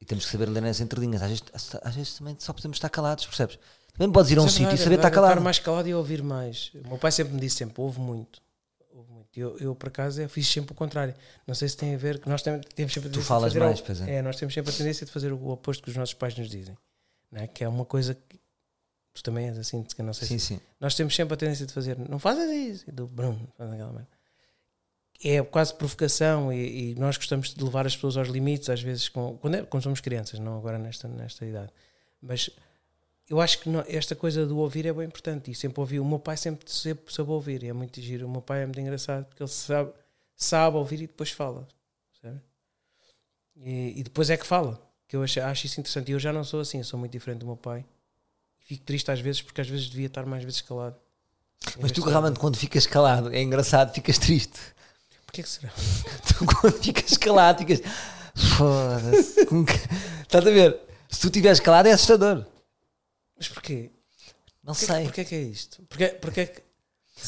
E 0.00 0.04
temos 0.04 0.24
que 0.24 0.32
saber 0.32 0.48
ler 0.48 0.62
nas 0.62 0.80
entrelinhas. 0.80 1.22
Às 1.22 1.28
vezes, 1.28 1.44
às 1.82 1.94
vezes 1.94 2.14
também 2.18 2.34
só 2.38 2.52
podemos 2.52 2.76
estar 2.76 2.88
calados, 2.88 3.26
percebes? 3.26 3.58
Também 3.92 4.10
podes 4.10 4.30
ir 4.32 4.38
a 4.38 4.42
um 4.42 4.46
é 4.46 4.48
sítio 4.48 4.74
e 4.74 4.78
saber 4.78 4.94
é 4.94 4.96
estar 4.96 5.10
calado. 5.10 5.40
mais 5.42 5.58
calado 5.58 5.86
e 5.88 5.94
ouvir 5.94 6.22
mais. 6.22 6.72
O 6.86 6.88
meu 6.88 6.98
pai 6.98 7.12
sempre 7.12 7.34
me 7.34 7.40
disse 7.40 7.56
sempre, 7.56 7.80
ouve 7.82 8.00
muito. 8.00 8.40
Ouve 8.94 9.12
muito. 9.12 9.28
Eu, 9.38 9.58
eu, 9.58 9.74
por 9.74 9.88
acaso, 9.88 10.22
eu 10.22 10.28
fiz 10.28 10.48
sempre 10.48 10.72
o 10.72 10.74
contrário. 10.74 11.14
Não 11.46 11.54
sei 11.54 11.68
se 11.68 11.76
tem 11.76 11.94
a 11.94 11.98
ver, 11.98 12.18
que 12.18 12.28
nós 12.28 12.40
tem- 12.40 12.58
temos 12.60 12.94
sempre 12.94 13.10
a 13.10 13.12
Tu 13.12 13.18
de 13.20 13.24
falas 13.26 13.52
fazer 13.52 13.64
mais, 13.64 13.80
o- 13.80 13.82
pois 13.84 14.00
é. 14.00 14.22
nós 14.22 14.36
temos 14.36 14.54
sempre 14.54 14.72
a 14.72 14.76
tendência 14.76 15.04
de 15.04 15.12
fazer 15.12 15.32
o 15.32 15.48
oposto 15.48 15.82
que 15.82 15.90
os 15.90 15.96
nossos 15.96 16.14
pais 16.14 16.34
nos 16.36 16.48
dizem. 16.48 16.76
Não 17.30 17.42
é? 17.42 17.46
Que 17.46 17.62
é 17.62 17.68
uma 17.68 17.84
coisa 17.84 18.14
que 18.14 18.39
tu 19.12 19.22
também 19.22 19.48
és 19.48 19.58
assim, 19.58 19.82
que 19.82 20.02
não 20.02 20.12
sei 20.12 20.28
Sim, 20.28 20.38
se 20.38 20.46
sim. 20.46 20.60
nós 20.78 20.94
temos 20.94 21.14
sempre 21.14 21.34
a 21.34 21.36
tendência 21.36 21.66
de 21.66 21.72
fazer, 21.72 21.98
não 21.98 22.18
fazes 22.18 22.50
isso, 22.50 22.84
e 22.88 22.92
do 22.92 23.06
Bruno, 23.06 23.48
faz 23.56 23.70
aquela 23.72 23.92
merda. 23.92 24.08
É 25.22 25.42
quase 25.42 25.74
provocação 25.74 26.50
e, 26.52 26.92
e 26.92 26.94
nós 26.94 27.16
gostamos 27.18 27.52
de 27.54 27.62
levar 27.62 27.86
as 27.86 27.94
pessoas 27.94 28.16
aos 28.16 28.28
limites, 28.28 28.70
às 28.70 28.80
vezes, 28.80 29.08
com, 29.08 29.36
quando, 29.38 29.56
é- 29.56 29.62
quando 29.64 29.82
somos 29.82 30.00
crianças, 30.00 30.40
não 30.40 30.56
agora 30.56 30.78
nesta, 30.78 31.06
nesta 31.08 31.44
idade. 31.44 31.70
Mas 32.22 32.48
eu 33.28 33.38
acho 33.38 33.58
que 33.60 33.68
não- 33.68 33.84
esta 33.86 34.16
coisa 34.16 34.46
do 34.46 34.56
ouvir 34.56 34.86
é 34.86 34.92
bem 34.92 35.06
importante 35.06 35.50
e 35.50 35.54
sempre 35.54 35.78
ouvi. 35.80 36.00
O 36.00 36.04
meu 36.06 36.18
pai 36.18 36.38
sempre, 36.38 36.70
sempre 36.72 37.12
soube 37.12 37.32
ouvir 37.32 37.62
e 37.62 37.68
é 37.68 37.72
muito 37.74 38.00
giro. 38.00 38.26
O 38.26 38.30
meu 38.30 38.40
pai 38.40 38.62
é 38.62 38.64
muito 38.66 38.80
engraçado 38.80 39.26
porque 39.26 39.42
ele 39.42 39.50
sabe, 39.50 39.92
sabe 40.34 40.76
ouvir 40.78 41.02
e 41.02 41.06
depois 41.06 41.30
fala. 41.30 41.68
sabe? 42.22 42.40
E, 43.56 44.00
e 44.00 44.02
depois 44.02 44.30
é 44.30 44.36
que 44.38 44.46
fala. 44.46 44.80
Que 45.06 45.16
eu 45.16 45.22
acho, 45.22 45.38
acho 45.40 45.66
isso 45.66 45.80
interessante. 45.80 46.08
E 46.08 46.12
eu 46.12 46.18
já 46.18 46.32
não 46.32 46.44
sou 46.44 46.60
assim, 46.60 46.78
eu 46.78 46.84
sou 46.84 46.98
muito 46.98 47.12
diferente 47.12 47.40
do 47.40 47.46
meu 47.46 47.56
pai. 47.58 47.84
Fico 48.70 48.84
triste 48.84 49.10
às 49.10 49.18
vezes 49.18 49.42
porque 49.42 49.60
às 49.60 49.68
vezes 49.68 49.88
devia 49.88 50.06
estar 50.06 50.24
mais 50.24 50.44
vezes 50.44 50.60
calado. 50.60 50.94
Mas 51.80 51.90
tu 51.90 52.02
realmente 52.02 52.38
quando 52.38 52.56
ficas 52.56 52.86
calado, 52.86 53.34
é 53.34 53.42
engraçado, 53.42 53.92
ficas 53.92 54.16
triste. 54.16 54.60
Porquê 55.26 55.42
que 55.42 55.48
será? 55.48 55.72
Tu 56.24 56.46
quando 56.46 56.80
ficas 56.80 57.16
calado, 57.16 57.58
ficas. 57.58 57.80
Foda-se. 58.56 59.40
Estás 60.22 60.46
a 60.46 60.50
ver? 60.52 60.80
Se 61.08 61.20
tu 61.20 61.26
estiveres 61.26 61.58
calado 61.58 61.88
é 61.88 61.92
assustador. 61.92 62.46
Mas 63.36 63.48
porquê? 63.48 63.90
Não 64.62 64.72
Porquê, 64.72 64.86
sei. 64.86 65.02
porquê 65.02 65.24
que 65.24 65.34
é 65.34 65.42
isto? 65.42 65.82
Porquê, 65.88 66.06
porquê 66.10 66.46
que... 66.46 66.62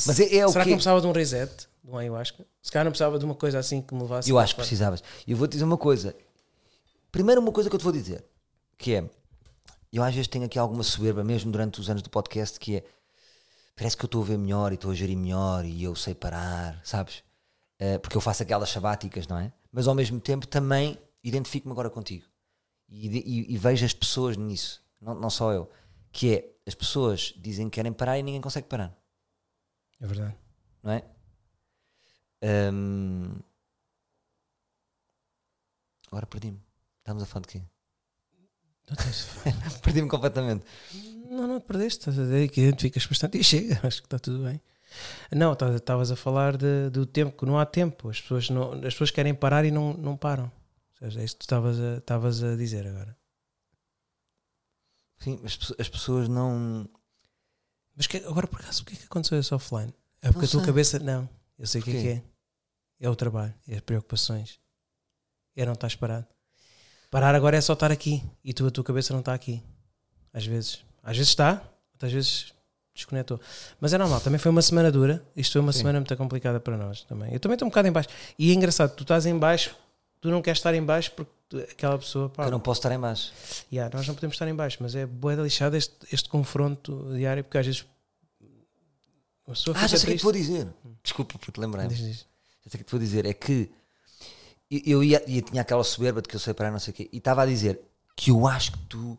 Mas 0.06 0.20
é, 0.20 0.36
é 0.36 0.46
o 0.46 0.48
Será 0.52 0.62
que 0.62 0.68
que 0.68 0.70
não 0.70 0.76
precisava 0.76 1.00
de 1.00 1.06
um 1.08 1.12
reset? 1.12 1.68
De 1.82 1.90
um 1.90 1.96
ayahuasca? 1.96 2.46
Se 2.62 2.70
calhar 2.70 2.84
não 2.84 2.92
precisava 2.92 3.18
de 3.18 3.24
uma 3.24 3.34
coisa 3.34 3.58
assim 3.58 3.82
que 3.82 3.92
me 3.92 4.02
levasse. 4.02 4.30
Eu 4.30 4.38
acho 4.38 4.54
que 4.54 4.60
precisavas. 4.60 5.02
E 5.26 5.32
eu 5.32 5.36
vou-te 5.36 5.54
dizer 5.54 5.64
uma 5.64 5.76
coisa. 5.76 6.14
Primeiro, 7.10 7.40
uma 7.40 7.50
coisa 7.50 7.68
que 7.68 7.74
eu 7.74 7.80
te 7.80 7.82
vou 7.82 7.92
dizer, 7.92 8.24
que 8.78 8.94
é, 8.94 9.10
eu 9.92 10.02
às 10.02 10.14
vezes 10.14 10.28
tenho 10.28 10.44
aqui 10.44 10.58
alguma 10.58 10.82
soberba, 10.82 11.22
mesmo 11.24 11.50
durante 11.52 11.80
os 11.80 11.88
anos 11.90 12.02
do 12.02 12.10
podcast, 12.10 12.58
que 12.58 12.76
é, 12.76 12.84
parece 13.76 13.96
que 13.96 14.04
eu 14.04 14.06
estou 14.06 14.22
a 14.22 14.26
ver 14.26 14.38
melhor 14.38 14.72
e 14.72 14.76
estou 14.76 14.90
a 14.90 14.94
gerir 14.94 15.16
melhor 15.16 15.64
e 15.64 15.82
eu 15.82 15.94
sei 15.94 16.14
parar, 16.14 16.80
sabes? 16.84 17.22
Eh, 17.78 17.98
porque 17.98 18.16
eu 18.16 18.20
faço 18.20 18.42
aquelas 18.42 18.70
sabáticas, 18.70 19.26
não 19.26 19.38
é? 19.38 19.52
Mas 19.72 19.88
ao 19.88 19.94
mesmo 19.94 20.20
tempo 20.20 20.46
também 20.46 20.98
identifico-me 21.24 21.72
agora 21.72 21.90
contigo. 21.90 22.24
E, 22.88 23.08
e- 23.08 23.54
e 23.54 23.58
vejo 23.58 23.84
as 23.84 23.92
pessoas 23.94 24.36
nisso, 24.36 24.82
não, 25.00 25.14
não 25.14 25.30
só 25.30 25.52
eu, 25.52 25.70
que 26.12 26.34
é, 26.36 26.52
as 26.66 26.74
pessoas 26.74 27.34
dizem 27.38 27.68
que 27.70 27.74
querem 27.76 27.92
parar 27.92 28.18
e 28.18 28.22
ninguém 28.22 28.40
consegue 28.40 28.68
parar 28.68 28.94
É 30.00 30.06
verdade. 30.06 30.36
não 30.82 30.92
é? 30.92 31.04
Hum, 32.72 33.34
Agora 36.08 36.26
perdi-me. 36.26 36.60
Estamos 36.98 37.22
a 37.22 37.26
falar 37.26 37.42
de 37.42 37.48
quê? 37.48 37.62
Perdi-me 39.82 40.08
completamente. 40.08 40.64
não, 41.30 41.46
não 41.46 41.60
te 41.60 41.66
perdeste. 41.66 42.00
Estás 42.00 42.18
a 42.18 42.22
dizer 42.22 42.48
que 42.48 42.60
identificas 42.60 43.06
bastante 43.06 43.38
e 43.38 43.44
chega. 43.44 43.80
Acho 43.86 44.00
que 44.02 44.06
está 44.06 44.18
tudo 44.18 44.44
bem. 44.44 44.60
Não, 45.30 45.54
tá- 45.54 45.74
estavas 45.74 46.10
a 46.10 46.16
falar 46.16 46.56
de- 46.56 46.90
do 46.90 47.06
tempo, 47.06 47.36
que 47.36 47.46
não 47.46 47.58
há 47.58 47.64
tempo. 47.66 48.08
As 48.10 48.20
pessoas, 48.20 48.50
não, 48.50 48.72
as 48.74 48.80
pessoas 48.94 49.10
querem 49.10 49.34
parar 49.34 49.64
e 49.64 49.70
não, 49.70 49.94
não 49.94 50.16
param. 50.16 50.44
Ou 51.00 51.08
seja, 51.08 51.20
é 51.20 51.24
isso 51.24 51.36
que 51.36 51.46
tu 51.46 51.54
estavas 51.98 52.42
a, 52.42 52.52
a 52.52 52.56
dizer 52.56 52.86
agora. 52.86 53.16
Sim, 55.18 55.40
as, 55.44 55.58
as 55.78 55.88
pessoas 55.88 56.28
não. 56.28 56.88
Mas 57.96 58.06
que- 58.06 58.18
agora, 58.18 58.46
por 58.46 58.60
acaso, 58.60 58.82
o 58.82 58.84
que 58.86 58.94
é 58.94 58.96
que 58.96 59.04
aconteceu 59.04 59.38
esse 59.38 59.54
offline? 59.54 59.92
É 60.20 60.28
porque 60.28 60.40
Não 60.40 60.44
a 60.46 60.50
tua 60.50 60.60
sei. 60.60 60.66
cabeça. 60.66 60.98
Não, 60.98 61.28
eu 61.58 61.66
sei 61.66 61.80
o 61.80 61.84
que 61.84 61.90
é 61.96 62.00
que 62.02 62.08
é. 62.08 62.22
É 63.00 63.08
o 63.10 63.16
trabalho, 63.16 63.54
é 63.68 63.74
as 63.76 63.80
preocupações. 63.80 64.60
É 65.56 65.64
não 65.66 65.72
estás 65.74 65.94
parado. 65.96 66.26
Parar 67.12 67.34
agora 67.34 67.58
é 67.58 67.60
só 67.60 67.74
estar 67.74 67.92
aqui 67.92 68.22
e 68.42 68.54
tu, 68.54 68.66
a 68.66 68.70
tua 68.70 68.82
cabeça 68.82 69.12
não 69.12 69.20
está 69.20 69.34
aqui. 69.34 69.62
Às 70.32 70.46
vezes. 70.46 70.78
Às 71.02 71.14
vezes 71.14 71.28
está, 71.28 71.62
às 72.00 72.10
vezes 72.10 72.54
desconectou. 72.94 73.38
Mas 73.78 73.92
é 73.92 73.98
normal, 73.98 74.18
também 74.22 74.38
foi 74.38 74.50
uma 74.50 74.62
semana 74.62 74.90
dura. 74.90 75.22
Isto 75.36 75.52
foi 75.52 75.60
uma 75.60 75.72
Sim. 75.74 75.80
semana 75.80 76.00
muito 76.00 76.16
complicada 76.16 76.58
para 76.58 76.74
nós 76.78 77.02
também. 77.02 77.30
Eu 77.34 77.38
também 77.38 77.54
estou 77.56 77.66
um 77.66 77.70
bocado 77.70 77.86
em 77.86 77.92
baixo. 77.92 78.08
E 78.38 78.50
é 78.50 78.54
engraçado, 78.54 78.94
tu 78.96 79.02
estás 79.02 79.26
em 79.26 79.38
baixo, 79.38 79.76
tu 80.22 80.30
não 80.30 80.40
queres 80.40 80.58
estar 80.58 80.72
em 80.74 80.82
baixo 80.82 81.12
porque 81.12 81.30
tu- 81.50 81.58
aquela 81.58 81.98
pessoa, 81.98 82.30
pá, 82.30 82.46
eu 82.46 82.50
não 82.50 82.58
posso 82.60 82.78
estar 82.80 82.90
em 82.94 82.98
baixo. 82.98 83.30
yeah, 83.70 83.94
nós 83.94 84.08
não 84.08 84.14
podemos 84.14 84.34
estar 84.34 84.48
em 84.48 84.54
baixo, 84.54 84.78
mas 84.80 84.94
é 84.94 85.04
boa 85.04 85.36
da 85.36 85.42
lixada 85.42 85.76
este, 85.76 85.94
este 86.10 86.30
confronto 86.30 87.12
diário, 87.14 87.44
porque 87.44 87.58
às 87.58 87.66
vezes 87.66 87.84
a 89.46 89.50
pessoa 89.50 89.76
Ah, 89.78 89.86
já 89.86 89.98
sei 89.98 90.04
o 90.04 90.06
que 90.06 90.12
é 90.14 90.16
te 90.16 90.22
vou 90.22 90.32
dizer. 90.32 90.66
Desculpa 91.02 91.38
por 91.38 91.52
te 91.52 91.60
lembrar. 91.60 91.86
Diz, 91.88 91.98
diz. 91.98 92.16
Já 92.16 92.16
sei 92.16 92.26
o 92.68 92.70
que 92.70 92.76
é 92.76 92.78
que 92.78 92.84
te 92.84 92.90
vou 92.90 93.00
dizer. 93.00 93.26
É 93.26 93.34
que 93.34 93.70
eu 94.86 95.02
ia, 95.04 95.22
ia- 95.30 95.42
tinha 95.42 95.62
aquela 95.62 95.84
soberba 95.84 96.22
de 96.22 96.28
que 96.28 96.36
eu 96.36 96.40
sei 96.40 96.54
parar, 96.54 96.70
não 96.70 96.78
sei 96.78 96.92
o 96.92 96.96
quê, 96.96 97.08
e 97.12 97.18
estava 97.18 97.42
a 97.42 97.46
dizer 97.46 97.80
que 98.16 98.30
eu 98.30 98.46
acho 98.46 98.72
que 98.72 98.78
tu, 98.86 99.18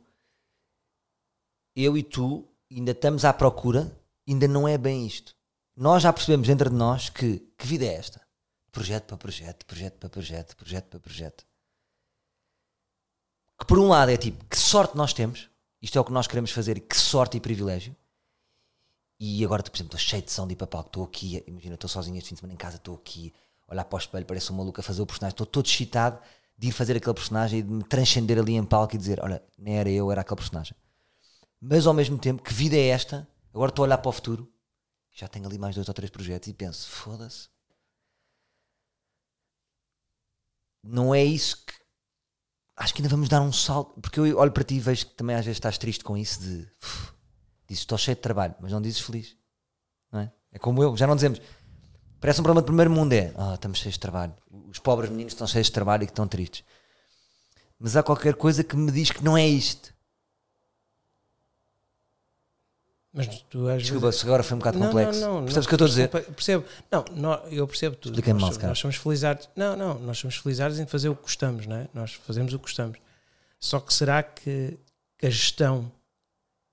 eu 1.75 1.97
e 1.97 2.03
tu, 2.03 2.47
ainda 2.71 2.91
estamos 2.91 3.25
à 3.25 3.33
procura, 3.33 3.95
ainda 4.27 4.47
não 4.47 4.67
é 4.67 4.77
bem 4.77 5.05
isto. 5.05 5.35
Nós 5.75 6.03
já 6.03 6.13
percebemos 6.13 6.47
dentro 6.47 6.69
de 6.69 6.75
nós 6.75 7.09
que 7.09 7.39
que 7.57 7.65
vida 7.67 7.85
é 7.85 7.93
esta? 7.95 8.21
Projeto 8.71 9.05
para 9.07 9.17
projeto, 9.17 9.65
projeto 9.65 9.97
para 9.99 10.09
projeto, 10.09 10.55
projeto 10.55 10.85
para 10.89 10.99
projeto. 10.99 11.45
Que 13.59 13.65
por 13.65 13.79
um 13.79 13.87
lado 13.87 14.09
é 14.11 14.17
tipo, 14.17 14.43
que 14.45 14.57
sorte 14.57 14.95
nós 14.97 15.13
temos, 15.13 15.49
isto 15.81 15.97
é 15.97 16.01
o 16.01 16.05
que 16.05 16.11
nós 16.11 16.27
queremos 16.27 16.51
fazer, 16.51 16.79
que 16.79 16.95
sorte 16.97 17.37
e 17.37 17.41
privilégio. 17.41 17.95
E 19.19 19.43
agora, 19.45 19.63
por 19.63 19.75
exemplo, 19.75 19.95
estou 19.95 19.99
cheio 19.99 20.21
de 20.23 20.31
som 20.31 20.47
de 20.47 20.55
palco, 20.55 20.87
estou 20.89 21.03
aqui, 21.05 21.43
imagina, 21.47 21.75
estou 21.75 21.89
sozinho 21.89 22.17
este 22.17 22.29
fim 22.29 22.35
de 22.35 22.41
semana 22.41 22.53
em 22.53 22.57
casa, 22.57 22.75
estou 22.77 22.95
aqui, 22.95 23.33
olhar 23.73 23.85
para 23.85 23.95
o 23.97 23.99
espelho, 23.99 24.25
parece 24.25 24.51
um 24.51 24.55
maluco 24.55 24.79
a 24.79 24.83
fazer 24.83 25.01
o 25.01 25.05
personagem, 25.05 25.33
estou 25.33 25.45
todo 25.45 25.65
excitado 25.65 26.19
de 26.57 26.67
ir 26.69 26.71
fazer 26.71 26.95
aquele 26.97 27.13
personagem 27.13 27.59
e 27.59 27.61
de 27.63 27.71
me 27.71 27.83
transcender 27.83 28.37
ali 28.39 28.53
em 28.55 28.63
palco 28.63 28.95
e 28.95 28.97
dizer: 28.97 29.19
Olha, 29.21 29.41
nem 29.57 29.77
era 29.77 29.89
eu, 29.89 30.11
era 30.11 30.21
aquele 30.21 30.37
personagem. 30.37 30.75
Mas 31.61 31.87
ao 31.87 31.93
mesmo 31.93 32.17
tempo, 32.17 32.43
que 32.43 32.53
vida 32.53 32.75
é 32.75 32.87
esta? 32.87 33.27
Agora 33.53 33.69
estou 33.69 33.83
a 33.83 33.87
olhar 33.87 33.97
para 33.97 34.09
o 34.09 34.13
futuro, 34.13 34.51
já 35.11 35.27
tenho 35.27 35.45
ali 35.45 35.57
mais 35.57 35.75
dois 35.75 35.87
ou 35.87 35.93
três 35.93 36.09
projetos 36.11 36.47
e 36.49 36.53
penso: 36.53 36.89
foda-se. 36.89 37.49
Não 40.83 41.13
é 41.15 41.23
isso 41.23 41.65
que. 41.65 41.73
Acho 42.75 42.93
que 42.93 43.01
ainda 43.01 43.09
vamos 43.09 43.29
dar 43.29 43.41
um 43.41 43.51
salto, 43.53 43.99
porque 44.01 44.19
eu 44.19 44.37
olho 44.37 44.51
para 44.51 44.63
ti 44.63 44.75
e 44.75 44.79
vejo 44.79 45.05
que 45.07 45.13
também 45.13 45.35
às 45.35 45.45
vezes 45.45 45.57
estás 45.57 45.77
triste 45.77 46.03
com 46.03 46.17
isso 46.17 46.41
de. 46.41 46.67
"Uf, 46.83 47.13
Dizes 47.67 47.81
estou 47.83 47.97
cheio 47.97 48.15
de 48.15 48.21
trabalho, 48.21 48.55
mas 48.59 48.71
não 48.71 48.81
dizes 48.81 48.99
feliz. 48.99 49.37
Não 50.11 50.19
é? 50.21 50.31
é 50.51 50.59
como 50.59 50.83
eu, 50.83 50.95
já 50.97 51.07
não 51.07 51.15
dizemos. 51.15 51.39
Parece 52.23 52.39
um 52.39 52.43
problema 52.45 52.61
de 52.61 52.67
primeiro 52.67 52.89
mundo: 52.89 53.11
é 53.11 53.33
ah, 53.35 53.55
estamos 53.55 53.79
cheios 53.79 53.95
de 53.95 53.99
trabalho. 53.99 54.33
Os 54.71 54.79
pobres 54.79 55.09
meninos 55.09 55.33
estão 55.33 55.45
cheios 55.45 55.67
de 55.67 55.73
trabalho 55.73 56.03
e 56.03 56.05
que 56.05 56.13
estão 56.13 56.25
tristes. 56.25 56.63
Mas 57.77 57.97
há 57.97 58.01
qualquer 58.01 58.35
coisa 58.35 58.63
que 58.63 58.77
me 58.77 58.89
diz 58.93 59.11
que 59.11 59.21
não 59.21 59.35
é 59.37 59.45
isto. 59.45 59.93
Mas 63.11 63.27
tu 63.49 63.67
às 63.67 63.81
Desculpa, 63.81 64.07
vezes... 64.07 64.23
agora 64.23 64.41
foi 64.41 64.55
um 64.55 64.59
bocado 64.59 64.79
Não, 64.79 64.87
complexo. 64.87 65.19
não, 65.19 65.33
não, 65.35 65.43
Percebes 65.43 65.67
o 65.67 65.69
não, 65.69 65.77
que 65.77 65.83
eu 65.83 65.85
estou 65.85 65.85
a 65.85 66.21
dizer? 66.21 66.33
Percebo. 66.33 66.65
Não, 66.89 67.05
nó- 67.11 67.41
eu 67.51 67.67
percebo 67.67 67.95
tudo. 67.97 68.13
Explica-me 68.13 68.39
mal, 68.39 68.51
calhar. 68.53 68.69
nós 68.69 68.79
somos 68.79 68.95
felizardos. 68.95 69.49
Não, 69.53 69.75
não, 69.75 69.99
nós 69.99 70.17
somos 70.17 70.37
felizardos 70.37 70.79
em 70.79 70.85
fazer 70.85 71.09
o 71.09 71.15
que 71.17 71.23
gostamos, 71.23 71.67
não 71.67 71.75
é? 71.75 71.89
Nós 71.93 72.13
fazemos 72.13 72.53
o 72.53 72.57
que 72.57 72.63
gostamos. 72.63 72.97
Só 73.59 73.81
que 73.81 73.93
será 73.93 74.23
que, 74.23 74.79
que 75.17 75.25
a 75.25 75.29
gestão 75.29 75.91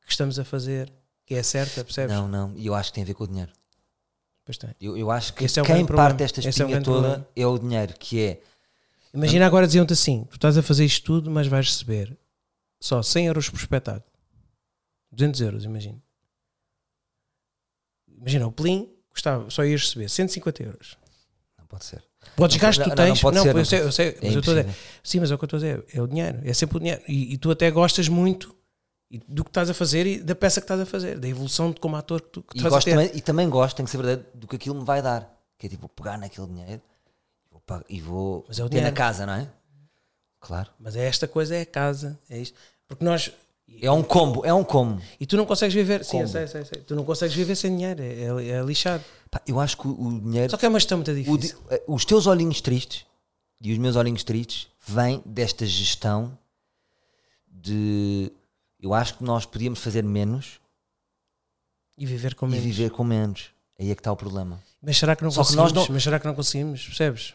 que 0.07 0.13
estamos 0.13 0.39
a 0.39 0.45
fazer 0.45 0.93
que 1.27 1.35
é 1.35 1.43
certa, 1.43 1.83
percebes? 1.85 2.15
Não, 2.15 2.29
não. 2.29 2.53
E 2.57 2.69
eu 2.69 2.75
acho 2.77 2.91
que 2.91 2.95
tem 2.95 3.03
a 3.03 3.07
ver 3.09 3.15
com 3.15 3.25
o 3.25 3.29
dinheiro. 3.29 3.51
Pois 4.51 4.59
tem. 4.59 4.71
Eu, 4.81 4.97
eu 4.99 5.13
acho 5.13 5.33
que 5.33 5.45
Esse 5.45 5.61
é 5.61 5.63
o 5.63 5.65
quem 5.65 5.87
parte 5.87 6.17
desta 6.17 6.41
Esse 6.41 6.49
é 6.49 6.51
espinha 6.51 6.69
grande 6.71 6.85
toda 6.85 7.01
problema. 7.03 7.29
é 7.37 7.47
o 7.47 7.57
dinheiro, 7.57 7.95
que 7.97 8.21
é. 8.21 8.41
Imagina 9.15 9.47
agora 9.47 9.65
diziam-te 9.65 9.93
assim: 9.93 10.25
tu 10.29 10.35
estás 10.35 10.59
a 10.59 10.63
fazer 10.63 10.85
isto 10.85 11.05
tudo, 11.05 11.31
mas 11.31 11.47
vais 11.47 11.69
receber 11.69 12.19
só 12.81 13.01
100 13.01 13.27
euros 13.27 13.49
por 13.49 13.59
espetáculo. 13.61 14.05
200 15.13 15.41
euros, 15.41 15.65
imagina. 15.65 16.03
Imagina, 18.19 18.47
o 18.49 18.53
Plim 18.53 18.89
custava, 19.09 19.49
só 19.51 19.65
ias 19.65 19.83
receber 19.83 20.09
150 20.09 20.63
euros. 20.65 20.97
Não 21.57 21.67
pode 21.67 21.85
ser. 21.85 22.03
Podes 22.35 22.57
gastos 22.57 22.83
que 22.83 22.89
não, 22.89 22.97
tu 22.97 22.99
não, 22.99 23.07
não 23.07 23.13
tens. 23.15 23.23
pode 23.23 23.37
Não, 23.37 23.43
ser, 23.45 23.49
eu 23.51 23.55
não 23.55 23.65
sei, 23.65 23.81
eu 23.83 23.93
sei, 23.93 24.09
É 24.09 24.19
mas 24.25 24.33
eu 24.35 24.41
estou 24.41 24.57
a 24.59 24.63
dizer. 24.63 24.77
Sim, 25.05 25.21
mas 25.21 25.31
é 25.31 25.35
o 25.35 25.39
que 25.39 25.45
eu 25.45 25.47
estou 25.47 25.57
a 25.59 25.61
dizer, 25.61 25.85
é 25.95 26.03
o 26.03 26.07
dinheiro, 26.09 26.41
é 26.45 26.53
sempre 26.53 26.77
o 26.77 26.81
dinheiro. 26.81 27.03
E, 27.07 27.35
e 27.35 27.39
tu 27.39 27.53
até 27.53 27.71
gostas 27.71 28.09
muito 28.09 28.55
e 29.11 29.19
do 29.27 29.43
que 29.45 29.51
estás 29.51 29.69
a 29.69 29.75
fazer 29.75 30.07
e 30.07 30.19
da 30.21 30.35
peça 30.35 30.61
que 30.61 30.65
estás 30.65 30.81
a 30.81 30.87
fazer, 30.87 31.19
da 31.19 31.27
evolução 31.29 31.73
de 31.73 31.81
como 31.81 31.97
ator 31.97 32.21
que 32.23 32.29
tu 32.29 32.43
que 32.43 32.57
E, 32.57 32.59
estás 32.59 32.75
a 32.75 32.81
ter. 32.81 32.91
também, 32.93 33.11
e 33.15 33.21
também 33.21 33.49
gosto, 33.51 33.77
tem 33.77 33.85
que 33.85 33.91
ser 33.91 33.97
verdade, 33.99 34.23
do 34.35 34.47
que 34.47 34.57
aquilo 34.57 34.77
me 34.77 34.85
vai 34.85 35.03
dar. 35.03 35.29
Que 35.59 35.67
é 35.67 35.69
tipo, 35.69 35.83
vou 35.83 35.89
pegar 35.91 36.17
naquele 36.17 36.47
dinheiro 36.47 36.81
vou 37.51 37.61
pa- 37.61 37.85
e 37.89 38.01
vou 38.01 38.45
Mas 38.49 38.59
é 38.59 38.65
o 38.65 38.69
ter 38.69 38.77
na 38.77 38.81
dinheiro. 38.83 38.97
casa, 38.97 39.27
não 39.27 39.35
é? 39.35 39.49
Claro. 40.39 40.71
Mas 40.79 40.97
é 40.97 41.05
esta 41.07 41.27
coisa, 41.29 41.55
é 41.57 41.63
a 41.63 41.67
casa, 41.67 42.19
é 42.31 42.39
isto. 42.39 42.57
Porque 42.89 43.05
nós. 43.05 43.31
É 43.83 43.91
um 43.91 44.03
combo, 44.03 44.45
é 44.45 44.53
um 44.53 44.65
combo. 44.65 45.01
E 45.21 45.25
tu 45.27 45.37
não 45.37 45.47
consegues 45.47 45.73
viver. 45.75 46.05
Sim, 46.05 46.21
eu 46.23 46.29
sei, 46.29 46.47
sei, 46.49 46.65
sei. 46.65 46.83
Tu 46.83 46.95
não 46.97 47.05
consegues 47.05 47.37
viver 47.37 47.55
sem 47.55 47.71
dinheiro, 47.77 48.03
é, 48.03 48.07
é, 48.25 48.49
é 48.59 48.63
lixado. 48.63 49.05
Pá, 49.31 49.41
eu 49.47 49.61
acho 49.61 49.77
que 49.77 49.87
o, 49.87 49.91
o 50.09 50.21
dinheiro. 50.21 50.51
Só 50.51 50.57
que 50.57 50.67
é 50.67 50.69
uma 50.69 50.79
gestão 50.81 50.99
muito 50.99 51.11
o 51.11 51.15
di- 51.15 51.23
difícil. 51.23 51.59
eh, 51.71 51.83
os 51.87 52.05
teus 52.05 52.27
olhinhos 52.27 52.61
tristes 52.61 53.05
e 53.61 53.71
os 53.73 53.79
meus 53.79 53.95
olhinhos 53.95 54.25
tristes 54.25 54.67
vêm 54.89 55.23
desta 55.25 55.65
gestão 55.67 56.37
de. 57.49 58.33
Eu 58.81 58.95
acho 58.95 59.17
que 59.19 59.25
nós 59.25 59.45
podíamos 59.47 59.79
fazer 59.81 60.03
menos 60.03 60.59
E 61.99 62.07
viver 62.07 62.35
com 62.35 62.47
e 62.47 62.51
menos. 62.51 62.65
viver 62.65 62.91
com 62.91 63.05
menos. 63.05 63.51
Aí 63.79 63.91
é 63.91 63.95
que 63.95 64.01
está 64.01 64.11
o 64.13 64.17
problema. 64.17 64.61
Mas 64.83 64.97
será 64.97 65.15
que 65.15 65.23
não 65.23 65.31
Só 65.31 65.43
que 65.43 65.49
conseguimos? 65.49 65.73
nós 65.75 65.89
não- 65.89 65.95
Mas 65.95 66.03
será 66.03 66.19
que 66.21 66.27
não 66.27 66.35
conseguimos? 66.35 66.85
Percebes? 66.87 67.35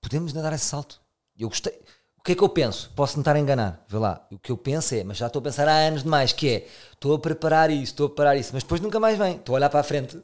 podemos 0.00 0.30
ainda 0.32 0.42
dar 0.48 0.54
esse 0.54 0.64
salto. 0.64 1.00
Eu 1.38 1.48
gostei. 1.48 1.72
O 2.16 2.22
que 2.22 2.32
é 2.32 2.34
que 2.34 2.42
eu 2.42 2.48
penso? 2.48 2.90
Posso 2.94 3.16
me 3.16 3.20
estar 3.22 3.36
a 3.36 3.38
enganar. 3.38 3.84
Vê 3.88 3.96
lá. 3.98 4.26
O 4.30 4.38
que 4.38 4.50
eu 4.50 4.56
penso 4.56 4.94
é, 4.94 5.04
mas 5.04 5.16
já 5.16 5.26
estou 5.26 5.40
a 5.40 5.42
pensar 5.42 5.68
há 5.68 5.72
anos 5.86 6.02
demais, 6.02 6.32
que 6.32 6.48
é 6.48 6.68
estou 6.92 7.14
a 7.14 7.18
preparar 7.18 7.70
isso, 7.70 7.84
estou 7.92 8.06
a 8.06 8.08
preparar 8.08 8.36
isso, 8.36 8.50
mas 8.52 8.62
depois 8.62 8.80
nunca 8.80 8.98
mais 9.00 9.16
vem. 9.18 9.36
Estou 9.36 9.54
a 9.54 9.56
olhar 9.56 9.70
para 9.70 9.80
a 9.80 9.84
frente 9.84 10.16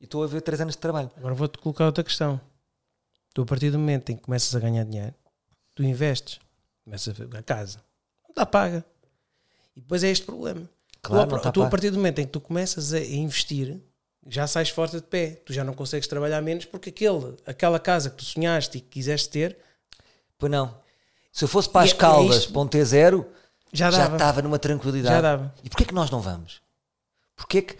e 0.00 0.04
estou 0.04 0.22
a 0.24 0.26
ver 0.26 0.40
três 0.40 0.60
anos 0.60 0.74
de 0.74 0.78
trabalho. 0.80 1.10
Agora 1.16 1.34
vou-te 1.34 1.58
colocar 1.58 1.84
outra 1.86 2.02
questão. 2.02 2.40
Tu, 3.34 3.42
a 3.42 3.46
partir 3.46 3.70
do 3.70 3.78
momento 3.78 4.10
em 4.10 4.16
que 4.16 4.22
começas 4.22 4.54
a 4.54 4.60
ganhar 4.60 4.84
dinheiro, 4.84 5.14
tu 5.74 5.82
investes, 5.82 6.38
começas 6.84 7.08
a 7.20 7.24
ver 7.24 7.36
a 7.36 7.42
casa, 7.42 7.78
não 8.24 8.30
está 8.30 8.46
paga. 8.46 8.84
E 9.76 9.80
depois 9.80 10.04
é 10.04 10.10
este 10.10 10.24
problema. 10.24 10.68
Claro, 11.02 11.28
tu, 11.28 11.34
a- 11.34 11.38
está 11.38 11.52
tu, 11.52 11.62
a 11.62 11.68
partir 11.68 11.90
do 11.90 11.96
momento 11.96 12.18
em 12.20 12.24
que 12.26 12.32
tu 12.32 12.40
começas 12.40 12.92
a 12.94 13.00
investir, 13.00 13.80
já 14.26 14.46
sais 14.46 14.68
forte 14.70 14.96
de 14.96 15.02
pé. 15.02 15.42
Tu 15.44 15.52
já 15.52 15.62
não 15.64 15.74
consegues 15.74 16.06
trabalhar 16.08 16.40
menos 16.40 16.64
porque 16.64 16.88
aquele, 16.90 17.36
aquela 17.46 17.78
casa 17.78 18.08
que 18.10 18.16
tu 18.16 18.24
sonhaste 18.24 18.78
e 18.78 18.80
que 18.80 18.88
quiseste 18.88 19.28
ter, 19.28 19.58
Pois 20.38 20.50
não. 20.50 20.78
Se 21.32 21.44
eu 21.44 21.48
fosse 21.48 21.68
para 21.68 21.82
as 21.84 21.90
é- 21.90 21.94
é 21.94 21.96
Caldas, 21.96 22.36
isto- 22.38 22.52
para 22.52 22.60
um 22.62 22.68
T0, 22.68 23.24
já 23.72 23.90
já 23.90 23.98
dava. 23.98 24.16
estava 24.16 24.42
numa 24.42 24.58
tranquilidade. 24.58 25.14
Já 25.14 25.20
dava. 25.20 25.54
E 25.64 25.68
porquê 25.68 25.84
que 25.84 25.94
nós 25.94 26.10
não 26.10 26.20
vamos? 26.20 26.60
Porquê 27.36 27.62
que. 27.62 27.76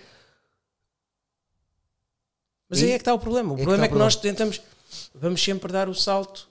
Mas 2.68 2.80
E- 2.80 2.84
aí 2.86 2.90
é 2.92 2.94
que 2.98 3.02
está 3.02 3.14
o 3.14 3.18
problema. 3.18 3.52
O 3.52 3.56
que 3.56 3.62
problema 3.62 3.84
é 3.84 3.88
que 3.88 3.94
o 3.94 3.98
nós 3.98 4.16
tentamos, 4.16 4.60
vamos 5.14 5.42
sempre 5.42 5.72
dar 5.72 5.88
o 5.88 5.94
salto 5.94 6.48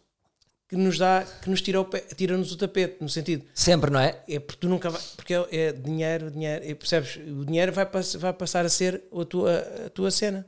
que 0.74 0.80
nos 0.80 0.98
dá, 0.98 1.24
que 1.24 1.50
nos 1.50 1.62
tira 1.62 1.80
o 1.80 1.86
pé- 1.86 2.02
tira-nos 2.02 2.52
o 2.52 2.58
tapete, 2.58 2.98
no 3.00 3.08
sentido, 3.08 3.46
Sempre, 3.54 3.92
não 3.92 4.00
é? 4.00 4.24
é 4.28 4.40
porque 4.40 4.60
tu 4.60 4.68
nunca 4.68 4.90
vai, 4.90 5.02
porque 5.16 5.34
é, 5.36 5.48
é 5.52 5.72
dinheiro, 5.72 6.32
dinheiro, 6.32 6.76
percebes? 6.76 7.16
O 7.18 7.46
dinheiro 7.46 7.72
vai, 7.72 7.86
pass- 7.86 8.16
vai 8.16 8.34
passar 8.34 8.66
a 8.66 8.70
ser 8.70 9.04
a 9.12 9.26
tua, 9.26 9.60
a 9.86 9.90
tua 9.92 10.10
cena, 10.10 10.48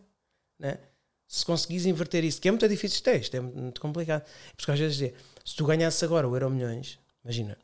né? 0.57 0.79
Se 1.27 1.45
conseguires 1.45 1.85
inverter 1.85 2.23
isso, 2.23 2.41
que 2.41 2.47
é 2.47 2.51
muito 2.51 2.67
difícil, 2.67 2.95
isto 2.95 3.07
é, 3.09 3.17
isto 3.17 3.35
é 3.35 3.39
muito, 3.39 3.57
muito 3.59 3.81
complicado. 3.81 4.23
Porque 4.55 4.71
às 4.71 4.79
vezes, 4.79 4.95
dizer, 4.97 5.15
se 5.43 5.55
tu 5.55 5.65
ganhasses 5.65 6.01
agora 6.03 6.27
o 6.27 6.35
Euro 6.35 6.49
Milhões, 6.49 6.97
imagina, 7.23 7.57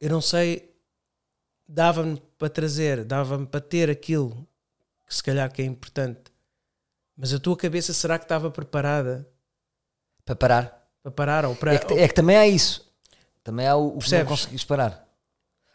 eu 0.00 0.10
não 0.10 0.20
sei, 0.20 0.72
dava-me 1.68 2.20
para 2.38 2.48
trazer, 2.48 3.04
dava-me 3.04 3.46
para 3.46 3.60
ter 3.60 3.88
aquilo 3.90 4.46
que 5.06 5.14
se 5.14 5.22
calhar 5.22 5.50
que 5.52 5.62
é 5.62 5.64
importante, 5.64 6.22
mas 7.16 7.32
a 7.32 7.38
tua 7.38 7.56
cabeça 7.56 7.92
será 7.92 8.18
que 8.18 8.24
estava 8.24 8.50
preparada 8.50 9.28
Para 10.24 10.36
parar. 10.36 10.79
Para 11.02 11.12
parar 11.12 11.44
ou 11.44 11.54
para. 11.54 11.74
É 11.74 11.78
que, 11.78 11.94
é 11.94 12.08
que 12.08 12.14
também 12.14 12.36
há 12.36 12.46
isso. 12.46 12.86
Também 13.42 13.66
há 13.66 13.76
o, 13.76 13.96
o 13.96 13.98
que 13.98 14.10
não 14.12 14.26
conseguires 14.26 14.64
parar. 14.64 15.06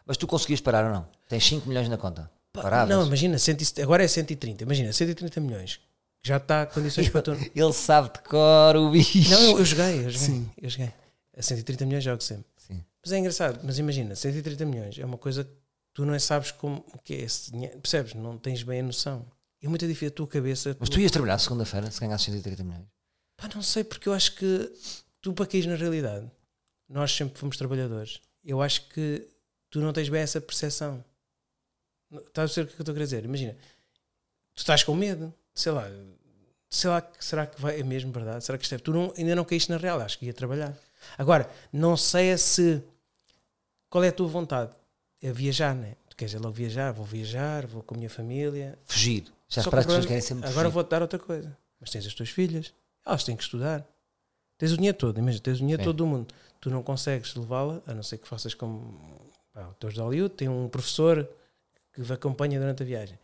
Mas 0.04 0.16
tu 0.16 0.26
conseguias 0.26 0.60
parar 0.60 0.84
ou 0.84 0.92
não? 0.92 1.08
Tens 1.28 1.44
5 1.46 1.68
milhões 1.68 1.88
na 1.88 1.98
conta. 1.98 2.30
Paravas. 2.52 2.88
Não, 2.88 3.06
imagina, 3.06 3.38
100 3.38 3.56
agora 3.82 4.04
é 4.04 4.08
130, 4.08 4.62
imagina, 4.62 4.92
130 4.92 5.40
milhões. 5.40 5.80
Já 6.22 6.38
está 6.38 6.64
condições 6.64 7.08
para 7.08 7.22
tu. 7.22 7.32
Ele 7.54 7.72
sabe 7.72 8.12
de 8.12 8.20
cor 8.20 8.76
o 8.76 8.90
bicho. 8.90 9.30
Não, 9.30 9.42
eu, 9.42 9.58
eu 9.58 9.64
joguei, 9.64 10.06
eu 10.06 10.10
joguei, 10.10 10.50
eu 10.62 10.70
joguei. 10.70 10.92
A 11.36 11.42
130 11.42 11.84
milhões 11.84 12.04
jogo 12.04 12.22
sempre. 12.22 12.46
Sim. 12.56 12.82
Mas 13.02 13.12
é 13.12 13.18
engraçado, 13.18 13.60
mas 13.62 13.78
imagina, 13.78 14.14
130 14.14 14.64
milhões 14.64 14.98
é 14.98 15.04
uma 15.04 15.18
coisa 15.18 15.44
que 15.44 15.50
tu 15.92 16.06
não 16.06 16.18
sabes 16.18 16.50
como 16.50 16.84
o 16.94 16.98
que 16.98 17.14
é 17.14 17.18
esse 17.18 17.50
dinheiro, 17.52 17.78
percebes? 17.78 18.14
Não 18.14 18.38
tens 18.38 18.62
bem 18.62 18.80
a 18.80 18.82
noção. 18.82 19.26
É 19.62 19.68
muito 19.68 19.86
difícil 19.86 20.08
a 20.08 20.10
tua 20.12 20.26
cabeça. 20.26 20.76
Mas 20.80 20.88
tu 20.88 21.00
ias 21.00 21.10
trabalhar 21.10 21.38
segunda-feira 21.38 21.90
se 21.90 22.00
ganhasses 22.00 22.26
130 22.26 22.64
milhões. 22.64 22.86
Pá, 23.36 23.48
não 23.54 23.62
sei, 23.62 23.84
porque 23.84 24.08
eu 24.08 24.12
acho 24.12 24.34
que 24.34 24.72
tu 25.26 25.32
para 25.32 25.46
caís 25.46 25.66
na 25.66 25.74
realidade, 25.74 26.30
nós 26.88 27.10
sempre 27.10 27.36
fomos 27.36 27.56
trabalhadores. 27.56 28.20
Eu 28.44 28.62
acho 28.62 28.88
que 28.90 29.26
tu 29.68 29.80
não 29.80 29.92
tens 29.92 30.08
bem 30.08 30.20
essa 30.20 30.40
percepção. 30.40 31.04
Estás 32.12 32.52
a 32.52 32.54
perceber 32.54 32.62
o 32.62 32.66
que 32.68 32.72
é 32.74 32.78
eu 32.78 32.82
estou 32.82 32.92
a 32.92 32.94
querer 32.94 33.04
dizer? 33.06 33.24
Imagina, 33.24 33.56
tu 34.54 34.58
estás 34.58 34.84
com 34.84 34.94
medo, 34.94 35.34
sei 35.52 35.72
lá, 35.72 35.90
sei 36.70 36.90
lá, 36.90 37.10
será 37.18 37.44
que 37.44 37.60
vai, 37.60 37.80
é 37.80 37.82
mesmo 37.82 38.12
verdade? 38.12 38.44
Será 38.44 38.56
que 38.56 38.62
isto 38.62 38.76
é? 38.76 38.78
Tu 38.78 38.92
não- 38.92 39.12
ainda 39.16 39.34
não 39.34 39.44
caíste 39.44 39.68
na 39.68 39.78
real, 39.78 40.00
acho 40.00 40.16
que 40.16 40.26
ia 40.26 40.32
trabalhar. 40.32 40.78
Agora, 41.18 41.50
não 41.72 41.96
sei 41.96 42.28
é 42.28 42.36
se 42.36 42.80
qual 43.90 44.04
é 44.04 44.08
a 44.08 44.12
tua 44.12 44.28
vontade? 44.28 44.72
É 45.20 45.32
viajar, 45.32 45.74
né? 45.74 45.96
tu 46.08 46.16
queres 46.16 46.34
é 46.36 46.38
logo 46.38 46.52
viajar, 46.54 46.92
vou 46.92 47.04
viajar, 47.04 47.66
vou 47.66 47.82
com 47.82 47.96
a 47.96 47.98
minha 47.98 48.10
família. 48.10 48.78
Fugir. 48.84 49.24
Já 49.48 49.62
o 49.62 49.74
as 49.74 49.86
pessoas 49.86 50.06
querem 50.06 50.22
sempre 50.22 50.48
Agora 50.48 50.68
vou-te 50.68 50.88
dar 50.88 51.02
outra 51.02 51.18
coisa. 51.18 51.56
Mas 51.80 51.90
tens 51.90 52.06
as 52.06 52.14
tuas 52.14 52.28
filhas, 52.30 52.72
elas 53.04 53.24
têm 53.24 53.36
que 53.36 53.42
estudar. 53.42 53.84
Tens 54.58 54.72
o 54.72 54.76
dinheiro 54.76 54.96
todo, 54.96 55.18
imagina, 55.18 55.42
tens 55.42 55.56
o 55.56 55.60
dinheiro 55.60 55.82
É. 55.82 55.84
todo 55.84 55.96
do 55.98 56.06
mundo. 56.06 56.32
Tu 56.60 56.70
não 56.70 56.82
consegues 56.82 57.34
levá-la, 57.34 57.82
a 57.86 57.92
não 57.94 58.02
ser 58.02 58.18
que 58.18 58.26
faças 58.26 58.54
como 58.54 58.98
pá, 59.52 59.68
os 59.68 59.76
teus 59.76 59.94
de 59.94 60.00
Hollywood, 60.00 60.34
tem 60.34 60.48
um 60.48 60.68
professor 60.68 61.28
que 61.92 62.02
te 62.02 62.12
acompanha 62.12 62.58
durante 62.58 62.82
a 62.82 62.86
viagem. 62.86 63.18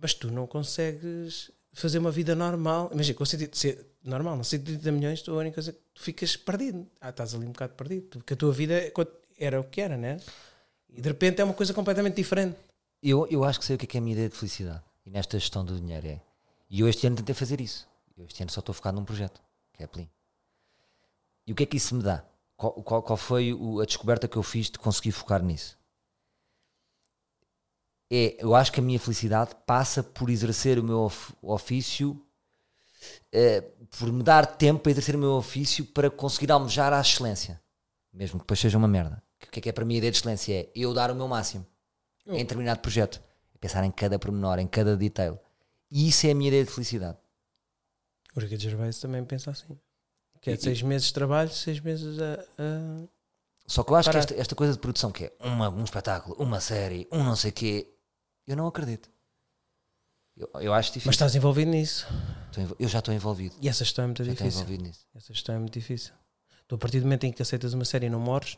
Mas 0.00 0.14
tu 0.14 0.30
não 0.30 0.46
consegues 0.46 1.50
fazer 1.72 1.98
uma 1.98 2.10
vida 2.10 2.34
normal. 2.34 2.90
Imagina, 2.92 3.16
com 3.16 3.24
130 3.24 3.56
se- 3.56 3.86
normal, 4.04 4.36
não 4.36 4.44
130 4.44 4.90
milhões, 4.92 5.22
tu 5.22 5.32
a 5.32 5.36
única 5.38 5.54
coisa 5.54 5.70
é 5.70 5.72
que 5.72 5.80
tu 5.94 6.02
ficas 6.02 6.36
perdido. 6.36 6.86
Ah, 7.00 7.10
estás 7.10 7.34
ali 7.34 7.46
um 7.46 7.52
bocado 7.52 7.72
perdido. 7.74 8.08
Porque 8.18 8.34
a 8.34 8.36
tua 8.36 8.52
vida 8.52 8.74
é- 8.74 8.92
era 9.38 9.60
o 9.60 9.64
que 9.64 9.80
era, 9.80 9.96
né? 9.96 10.20
E 10.88 11.00
de 11.00 11.08
repente 11.08 11.40
é 11.40 11.44
uma 11.44 11.54
coisa 11.54 11.72
completamente 11.72 12.16
diferente. 12.16 12.56
Eu, 13.02 13.26
eu 13.28 13.44
acho 13.44 13.58
que 13.58 13.64
sei 13.64 13.76
o 13.76 13.78
que 13.78 13.86
é, 13.86 13.88
que 13.88 13.96
é 13.96 14.00
a 14.00 14.02
minha 14.02 14.12
ideia 14.14 14.28
de 14.28 14.36
felicidade. 14.36 14.82
E 15.06 15.10
nesta 15.10 15.38
gestão 15.38 15.64
do 15.64 15.78
dinheiro 15.80 16.06
é. 16.06 16.20
E 16.68 16.80
eu 16.80 16.88
este 16.88 17.06
ano 17.06 17.16
tentei 17.16 17.34
fazer 17.34 17.60
isso. 17.60 17.88
Eu 18.16 18.26
este 18.26 18.42
ano 18.42 18.50
só 18.52 18.60
estou 18.60 18.74
focado 18.74 18.98
num 18.98 19.04
projeto, 19.04 19.40
E 21.46 21.52
o 21.52 21.54
que 21.54 21.62
é 21.64 21.66
que 21.66 21.76
isso 21.76 21.94
me 21.94 22.02
dá? 22.02 22.24
Qual, 22.56 22.72
qual, 22.82 23.02
qual 23.02 23.16
foi 23.16 23.52
o- 23.52 23.80
a 23.80 23.84
descoberta 23.84 24.28
que 24.28 24.36
eu 24.36 24.42
fiz 24.42 24.70
de 24.70 24.78
conseguir 24.78 25.12
focar 25.12 25.42
nisso? 25.42 25.78
É, 28.10 28.36
eu 28.38 28.54
acho 28.54 28.70
que 28.72 28.78
a 28.80 28.82
minha 28.82 28.98
felicidade 29.00 29.54
passa 29.66 30.02
por 30.02 30.28
exercer 30.28 30.78
o 30.78 30.84
meu 30.84 31.00
of- 31.00 31.32
ofício, 31.42 32.20
eh, 33.32 33.62
por 33.98 34.12
me 34.12 34.22
dar 34.22 34.46
tempo 34.46 34.80
para 34.80 34.92
exercer 34.92 35.14
o 35.16 35.18
meu 35.18 35.32
ofício 35.32 35.84
para 35.86 36.10
conseguir 36.10 36.50
almejar 36.52 36.92
a 36.92 37.00
excelência. 37.00 37.60
Mesmo 38.12 38.38
que 38.38 38.44
depois 38.44 38.60
seja 38.60 38.78
uma 38.78 38.88
merda. 38.88 39.22
O 39.46 39.50
que 39.50 39.58
é 39.58 39.62
que 39.62 39.68
é 39.68 39.72
para 39.72 39.84
mim 39.84 39.94
a 39.94 39.98
ideia 39.98 40.10
de 40.12 40.18
excelência? 40.18 40.52
É 40.54 40.70
eu 40.74 40.92
dar 40.94 41.10
o 41.10 41.14
meu 41.14 41.26
máximo 41.28 41.66
em 42.26 42.38
determinado 42.38 42.80
projeto. 42.80 43.22
É 43.54 43.58
pensar 43.58 43.84
em 43.84 43.90
cada 43.90 44.18
pormenor, 44.18 44.58
em 44.58 44.66
cada 44.66 44.96
detail. 44.96 45.38
E 45.90 46.08
isso 46.08 46.26
é 46.26 46.30
a 46.30 46.34
minha 46.34 46.48
ideia 46.48 46.64
de 46.64 46.70
felicidade. 46.70 47.18
O 48.34 48.40
Ricardo 48.40 48.60
Gervais 48.62 48.98
também 48.98 49.24
pensa 49.24 49.50
assim. 49.50 49.78
Que 50.40 50.50
é 50.50 50.52
E- 50.54 50.56
de 50.56 50.62
seis 50.62 50.82
meses 50.82 51.08
de 51.08 51.14
trabalho, 51.14 51.50
seis 51.50 51.78
meses 51.80 52.18
a. 52.20 52.34
a- 52.58 53.08
Só 53.66 53.82
que 53.84 53.92
eu 53.92 53.96
acho 53.96 54.08
Parar. 54.08 54.18
que 54.26 54.32
esta, 54.32 54.40
esta 54.42 54.54
coisa 54.54 54.72
de 54.72 54.78
produção 54.78 55.12
que 55.12 55.24
é 55.26 55.32
uma, 55.40 55.68
um 55.68 55.84
espetáculo, 55.84 56.34
uma 56.38 56.60
série, 56.60 57.06
um 57.12 57.22
não 57.22 57.36
sei 57.36 57.50
o 57.50 57.54
quê, 57.54 57.88
eu 58.46 58.56
não 58.56 58.66
acredito. 58.66 59.08
Eu, 60.36 60.48
eu 60.60 60.74
acho 60.74 60.88
difícil. 60.90 61.08
Mas 61.08 61.14
estás 61.14 61.34
envolvido 61.34 61.70
nisso. 61.70 62.06
Eu 62.78 62.88
já 62.88 62.98
estou 62.98 63.12
envolvido. 63.14 63.54
E 63.60 63.68
essa 63.68 63.84
gestão 63.84 64.04
é 64.04 64.06
muito 64.08 64.24
Já 64.24 64.32
estou 64.32 64.46
difícil. 64.46 64.62
envolvido 64.62 64.84
nisso. 64.88 65.06
Essa 65.14 65.32
gestão 65.32 65.54
é 65.54 65.58
muito 65.58 65.74
difícil. 65.74 66.12
Tu, 66.66 66.74
a 66.74 66.78
partir 66.78 67.00
do 67.00 67.04
momento 67.04 67.24
em 67.24 67.32
que 67.32 67.42
aceitas 67.42 67.72
uma 67.74 67.84
série 67.84 68.06
e 68.06 68.10
não 68.10 68.18
morres, 68.20 68.56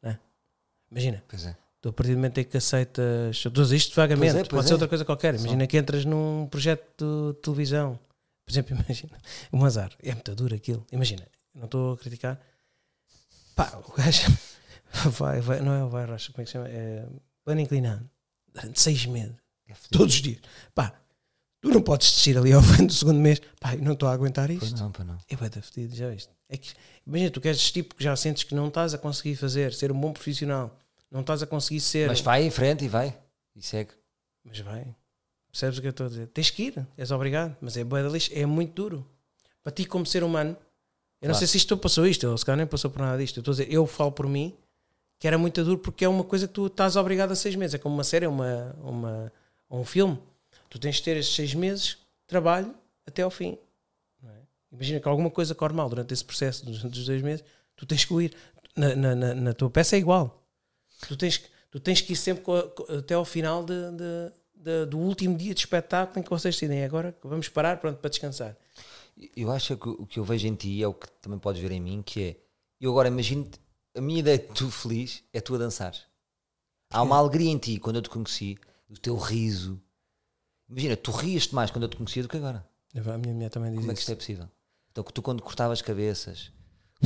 né? 0.00 0.18
imagina, 0.90 1.22
Pois 1.28 1.44
é. 1.44 1.56
tu, 1.80 1.88
a 1.88 1.92
partir 1.92 2.12
do 2.12 2.16
momento 2.18 2.38
em 2.38 2.44
que 2.44 2.56
aceitas. 2.56 3.44
Eu 3.44 3.48
estou 3.48 3.62
a 3.62 3.64
dizer 3.64 3.76
isto 3.76 3.94
vagamente, 3.96 4.32
Pois 4.32 4.34
é, 4.34 4.38
pois 4.44 4.48
pode 4.50 4.66
ser 4.66 4.72
é. 4.72 4.74
outra 4.74 4.88
coisa 4.88 5.04
qualquer. 5.04 5.34
Imagina 5.34 5.66
que 5.66 5.76
entras 5.76 6.04
num 6.04 6.46
projeto 6.48 7.32
de 7.34 7.40
televisão. 7.42 7.98
Por 8.44 8.52
exemplo, 8.52 8.74
imagina, 8.84 9.18
um 9.52 9.64
azar. 9.64 9.92
É 10.02 10.12
muito 10.12 10.34
duro 10.34 10.54
aquilo. 10.54 10.86
Imagina, 10.92 11.26
não 11.54 11.64
estou 11.64 11.94
a 11.94 11.98
criticar. 11.98 12.40
Pá, 13.54 13.80
o 13.86 13.92
gajo 13.92 14.30
vai, 15.18 15.40
vai, 15.40 15.60
não 15.60 15.72
é 15.72 15.84
o 15.84 15.88
vai 15.88 16.06
rocha, 16.06 16.32
como 16.32 16.42
é 16.42 16.44
que 16.44 16.50
se 16.50 16.52
chama? 16.52 16.68
É 16.68 17.06
plano 17.44 17.60
inclinado. 17.60 18.08
Durante 18.52 18.80
seis 18.80 19.06
meses. 19.06 19.34
É. 19.68 19.74
Todos 19.90 20.14
os 20.14 20.22
dias. 20.22 20.40
Pá, 20.74 20.94
tu 21.60 21.68
não 21.70 21.82
podes 21.82 22.10
descer 22.12 22.36
ali 22.36 22.52
ao 22.52 22.60
fim 22.62 22.86
do 22.86 22.92
segundo 22.92 23.18
mês. 23.20 23.40
Pá, 23.60 23.74
eu 23.74 23.82
não 23.82 23.92
estou 23.92 24.08
a 24.08 24.12
aguentar 24.12 24.48
Pois 24.48 24.62
isto. 24.62 24.78
não, 24.78 24.90
pois 24.90 25.06
não. 25.06 25.18
É 25.28 25.36
bué 25.36 25.48
da 25.48 25.62
fedido, 25.62 25.94
já 25.94 26.08
viste? 26.10 26.30
É 26.48 26.56
que, 26.56 26.72
imagina, 27.06 27.30
tu 27.30 27.40
queres 27.40 27.58
desistir 27.58 27.82
porque 27.84 28.04
já 28.04 28.14
sentes 28.16 28.42
que 28.44 28.54
não 28.54 28.68
estás 28.68 28.92
a 28.92 28.98
conseguir 28.98 29.36
fazer, 29.36 29.72
ser 29.72 29.90
um 29.92 29.98
bom 29.98 30.12
profissional. 30.12 30.76
Não 31.10 31.20
estás 31.20 31.42
a 31.42 31.46
conseguir 31.46 31.80
ser. 31.80 32.08
Mas 32.08 32.20
vai 32.20 32.42
em 32.44 32.50
frente 32.50 32.84
e 32.84 32.88
vai. 32.88 33.16
E 33.54 33.62
segue. 33.62 33.92
Mas 34.44 34.58
vai. 34.60 34.94
Percebes 35.52 35.78
o 35.78 35.80
que 35.82 35.86
eu 35.86 35.90
estou 35.90 36.06
a 36.06 36.08
dizer? 36.08 36.26
Tens 36.28 36.50
que 36.50 36.62
ir, 36.64 36.86
és 36.96 37.10
obrigado. 37.10 37.54
Mas 37.60 37.76
é 37.76 37.84
da 37.84 38.02
lixo, 38.08 38.30
é 38.34 38.46
muito 38.46 38.72
duro. 38.74 39.06
Para 39.62 39.70
ti, 39.72 39.84
como 39.84 40.06
ser 40.06 40.24
humano, 40.24 40.50
eu 41.20 41.28
não 41.28 41.34
Claro. 41.34 41.38
sei 41.38 41.46
se 41.46 41.58
isto 41.58 41.76
passou 41.76 42.06
isto, 42.06 42.26
ou 42.26 42.36
se 42.38 42.44
calhar 42.44 42.56
nem 42.56 42.66
passou 42.66 42.90
por 42.90 43.00
nada 43.02 43.18
disto. 43.18 43.36
Eu 43.36 43.40
estou 43.42 43.52
a 43.52 43.56
dizer, 43.56 43.70
eu 43.72 43.86
falo 43.86 44.10
por 44.12 44.26
mim 44.26 44.56
que 45.18 45.28
era 45.28 45.36
muito 45.38 45.62
duro 45.62 45.78
porque 45.78 46.04
é 46.04 46.08
uma 46.08 46.24
coisa 46.24 46.48
que 46.48 46.54
tu 46.54 46.66
estás 46.66 46.96
obrigado 46.96 47.30
a 47.32 47.36
seis 47.36 47.54
meses. 47.54 47.74
É 47.74 47.78
como 47.78 47.94
uma 47.94 48.02
série, 48.02 48.26
uma, 48.26 48.74
uma, 48.82 49.32
um 49.70 49.84
filme. 49.84 50.18
Tu 50.70 50.78
tens 50.78 50.96
de 50.96 51.02
ter 51.02 51.16
estes 51.18 51.36
seis 51.36 51.54
meses 51.54 51.84
de 51.90 51.96
trabalho 52.26 52.74
até 53.06 53.22
ao 53.22 53.30
fim. 53.30 53.56
não 54.22 54.30
é? 54.30 54.38
Imagina 54.72 55.00
que 55.00 55.06
alguma 55.08 55.30
coisa 55.30 55.54
corre 55.54 55.74
mal 55.74 55.88
durante 55.88 56.12
esse 56.14 56.24
processo 56.24 56.64
dos, 56.64 56.82
dos 56.82 57.04
dois 57.04 57.20
meses, 57.22 57.44
tu 57.76 57.84
tens 57.86 58.04
que 58.06 58.14
ir. 58.22 58.34
Na, 58.74 58.96
na, 58.96 59.14
na, 59.14 59.34
na 59.34 59.52
tua 59.52 59.68
peça 59.68 59.96
é 59.96 59.98
igual. 59.98 60.42
Tu 61.06 61.14
tens, 61.14 61.36
que- 61.36 61.48
tu 61.70 61.78
tens 61.78 62.00
que 62.00 62.14
ir 62.14 62.16
sempre 62.16 62.42
co- 62.42 62.72
até 62.88 63.12
ao 63.12 63.24
final 63.24 63.62
de, 63.62 63.74
de- 63.92 64.32
de- 64.62 64.86
do 64.86 64.98
último 64.98 65.36
dia 65.36 65.54
de 65.54 65.60
espetáculo 65.60 66.20
em 66.20 66.22
que 66.22 66.30
vocês 66.30 66.54
decidem 66.54 66.84
agora 66.84 67.16
vamos 67.22 67.48
parar 67.48 67.78
pronto, 67.78 67.98
para 67.98 68.10
descansar. 68.10 68.56
Eu 69.36 69.50
acho 69.52 69.76
que 69.76 69.88
o 69.88 70.06
que 70.06 70.18
eu 70.18 70.24
vejo 70.24 70.46
em 70.46 70.54
ti 70.54 70.82
é 70.82 70.86
o 70.88 70.94
que 70.94 71.06
também 71.20 71.38
podes 71.38 71.60
ver 71.60 71.70
em 71.72 71.80
mim, 71.80 72.02
que 72.02 72.22
é 72.22 72.36
eu 72.80 72.90
agora 72.90 73.08
imagino 73.08 73.48
a 73.96 74.00
minha 74.00 74.20
ideia 74.20 74.38
de 74.38 74.46
tu 74.46 74.70
feliz 74.70 75.22
é 75.32 75.40
tu 75.40 75.54
a 75.54 75.58
dançar. 75.58 75.94
Há 76.90 77.02
uma 77.02 77.16
alegria 77.18 77.50
em 77.50 77.58
ti 77.58 77.78
quando 77.78 77.96
eu 77.96 78.02
te 78.02 78.08
conheci, 78.10 78.58
o 78.88 78.94
teu 78.98 79.16
riso. 79.16 79.80
Imagina, 80.68 80.96
tu 80.96 81.10
rias-te 81.10 81.54
mais 81.54 81.70
quando 81.70 81.84
eu 81.84 81.88
te 81.88 81.96
conhecia 81.96 82.22
do 82.22 82.28
que 82.28 82.36
agora. 82.36 82.66
A 82.94 83.18
minha 83.18 83.34
mulher 83.34 83.50
também 83.50 83.70
diz 83.70 83.80
Como 83.80 83.90
é 83.90 83.94
que 83.94 84.00
isso. 84.00 84.10
isto 84.10 84.12
é 84.12 84.16
possível? 84.16 84.48
Então, 84.90 85.02
que 85.04 85.12
tu 85.12 85.22
quando 85.22 85.42
cortavas 85.42 85.80
cabeças, 85.82 86.50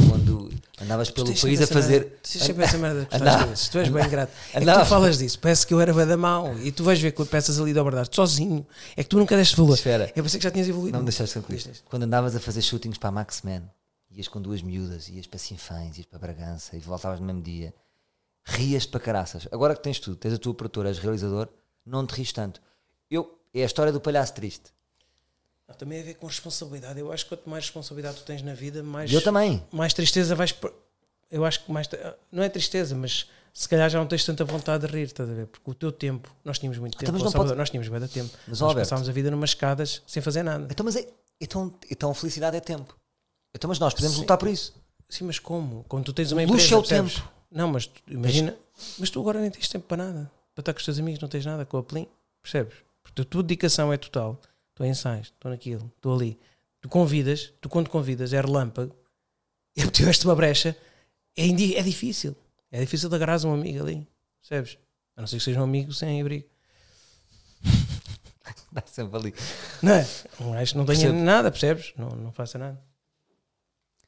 quando 0.09 0.51
andavas 0.80 1.11
pelo 1.11 1.34
país 1.34 1.61
a 1.62 1.66
fazer. 1.66 2.18
tens 2.22 2.42
sempre 2.44 2.64
essa 2.64 2.76
merda 2.78 3.07
cortar 3.07 3.16
Andava-. 3.20 3.55
Tu 3.70 3.78
és 3.78 3.88
bem 3.88 4.09
grato. 4.09 4.32
É 4.51 4.59
que 4.59 4.62
andava- 4.64 4.84
tu 4.84 4.88
falas 4.88 5.18
disso. 5.18 5.38
Parece 5.38 5.66
que 5.66 5.72
eu 5.74 5.80
era 5.80 5.92
da 6.07 6.16
mau. 6.16 6.57
E 6.59 6.70
tu 6.70 6.84
vais 6.84 7.01
ver 7.01 7.12
quando 7.12 7.28
peças 7.28 7.59
ali 7.59 7.72
verdade 7.82 8.11
sozinho. 8.14 8.66
É 8.97 9.03
que 9.03 9.09
tu 9.09 9.18
nunca 9.18 9.36
deste 9.36 9.57
valor. 9.57 9.74
Espera. 9.74 10.12
Eu 10.14 10.22
pensei 10.22 10.38
que 10.38 10.44
já 10.44 10.51
tinhas 10.51 10.68
evoluído. 10.68 10.92
Não 10.92 11.01
me 11.01 11.07
deixaste 11.07 11.38
diz. 11.38 11.82
Quando 11.88 12.03
andavas 12.03 12.36
a 12.36 12.40
fazer 12.40 12.62
shootings 12.62 12.99
para 12.99 13.09
a 13.09 13.12
Max 13.12 13.42
Man, 13.42 13.62
ias 14.11 14.28
com 14.28 14.40
duas 14.40 14.62
miúdas, 14.62 15.09
ias 15.09 15.26
para 15.26 15.38
Sinfãs, 15.38 15.97
ias 15.97 16.07
para 16.07 16.18
Bragança 16.18 16.76
e 16.76 16.80
voltavas 16.80 17.20
no 17.20 17.26
mesmo 17.26 17.42
dia, 17.42 17.74
rias-te 18.44 18.90
para 18.90 19.01
caraças. 19.01 19.49
Agora 19.51 19.74
que 19.74 19.82
tens 19.82 19.99
tudo, 19.99 20.16
tens 20.16 20.34
a 20.34 20.38
tua 20.38 20.55
produtora, 20.55 20.88
és 20.88 20.99
realizador, 20.99 21.49
não 21.84 22.07
te 22.07 22.14
rires 22.14 22.32
tanto. 22.32 22.61
Eu, 23.11 23.38
é 23.55 23.62
a 23.62 23.66
história 23.66 23.92
do 23.92 24.01
palhaço 24.01 24.34
triste. 24.34 24.76
Também 25.75 26.01
a 26.01 26.05
ver 26.05 26.14
com 26.14 26.27
responsabilidade. 26.27 26.99
Eu 27.01 27.12
acho 27.12 27.25
que 27.25 27.31
quanto 27.37 27.51
mais 27.51 27.64
responsabilidade 27.64 28.17
tu 28.19 28.23
tens 28.25 28.41
na 28.43 28.55
vida, 28.55 28.83
mais, 28.83 29.12
eu 29.12 29.21
também. 29.23 29.62
mais 29.73 29.93
tristeza 29.93 30.35
vais. 30.35 30.55
Eu 31.31 31.45
acho 31.45 31.64
que 31.64 31.73
mais. 31.73 31.89
Não 32.31 32.43
é 32.43 32.49
tristeza, 32.49 32.95
mas 32.95 33.27
se 33.53 33.69
calhar 33.69 33.91
já 33.91 33.99
não 33.99 34.07
tens 34.07 34.25
tanta 34.25 34.45
vontade 34.45 34.87
de 34.87 34.93
rir, 34.93 35.03
estás 35.03 35.29
a 35.29 35.33
ver? 35.35 35.47
Porque 35.47 35.71
o 35.71 35.75
teu 35.75 35.91
tempo, 35.93 36.35
nós 36.45 36.59
tínhamos 36.59 36.79
muito 36.79 36.97
tempo, 36.97 37.11
Então, 37.11 37.25
mas 37.25 37.33
pode- 37.35 37.55
nós 37.55 37.69
tínhamos 37.69 37.89
bem 37.89 38.01
de 38.01 38.09
tempo. 38.09 38.31
Mas, 38.47 38.61
nós 38.61 38.75
passámos 38.75 39.09
a 39.09 39.12
vida 39.12 39.31
numas 39.31 39.51
escadas 39.51 40.03
sem 40.07 40.23
fazer 40.23 40.43
nada. 40.43 40.67
Então, 40.71 40.85
mas 40.85 40.97
é, 40.97 41.07
então, 41.41 41.75
então 41.91 42.11
a 42.11 42.14
felicidade 42.14 42.57
é 42.57 42.61
tempo. 42.61 42.97
Então, 43.55 43.69
mas 43.69 43.79
nós 43.79 43.93
podemos 43.93 44.14
Sim. 44.17 44.23
lutar 44.23 44.39
por 44.39 44.49
isso. 44.49 44.75
Sim, 45.09 45.25
mas 45.25 45.39
como? 45.39 45.85
Quando 45.89 46.05
tu 46.05 46.12
tens 46.12 46.31
uma 46.33 46.43
empresa. 46.43 46.75
é 46.75 46.77
o 46.77 46.81
percebes? 46.81 47.14
tempo. 47.14 47.29
Não, 47.51 47.69
mas 47.69 47.87
tu- 47.87 48.03
imagina. 48.09 48.57
Mas 48.99 49.11
tu 49.11 49.21
agora 49.21 49.41
nem 49.41 49.51
tens 49.51 49.69
tempo 49.69 49.87
para 49.87 49.97
nada. 50.05 50.31
Para 50.55 50.62
estar 50.62 50.73
com 50.73 50.79
os 50.79 50.85
teus 50.85 50.99
amigos, 50.99 51.21
não 51.21 51.29
tens 51.29 51.45
nada 51.45 51.64
com 51.67 51.77
a 51.79 51.83
Plim. 51.83 52.07
Percebes? 52.43 52.75
Porque 53.03 53.23
a 53.23 53.25
tua 53.25 53.43
dedicação 53.43 53.93
é 53.93 53.97
total. 53.97 54.41
Estou 54.77 54.87
em 54.87 54.91
ensaios, 54.91 55.29
estou 55.29 55.51
naquilo, 55.51 55.91
estou 55.97 56.14
ali. 56.14 56.39
Tu 56.83 56.89
convidas, 56.91 57.51
tu 57.62 57.68
quando 57.70 57.89
convidas 57.89 58.35
é 58.35 58.41
relâmpago 58.43 58.95
e 59.74 59.81
tiveste 59.91 60.27
uma 60.27 60.37
brecha, 60.37 60.77
é, 61.35 61.49
é 61.49 61.83
difícil. 61.83 62.37
É 62.70 62.81
difícil 62.81 63.09
de 63.09 63.14
agarrares 63.14 63.43
um 63.45 63.55
amigo 63.55 63.83
ali. 63.83 64.07
Percebes? 64.39 64.77
A 65.16 65.22
não 65.22 65.27
ser 65.27 65.39
que 65.39 65.45
seja 65.45 65.61
um 65.61 65.64
amigo 65.64 65.95
sem 65.95 66.20
abrigo. 66.20 66.47
Dá 68.70 68.83
sempre 68.85 69.18
ali. 69.18 69.35
Não 69.83 69.95
é? 69.95 70.07
Um 70.39 70.53
gajo 70.53 70.77
não 70.77 70.85
tenha 70.85 71.11
nada, 71.11 71.51
percebes? 71.51 71.95
Não, 71.97 72.11
não 72.11 72.31
faça 72.31 72.59
nada. 72.59 72.79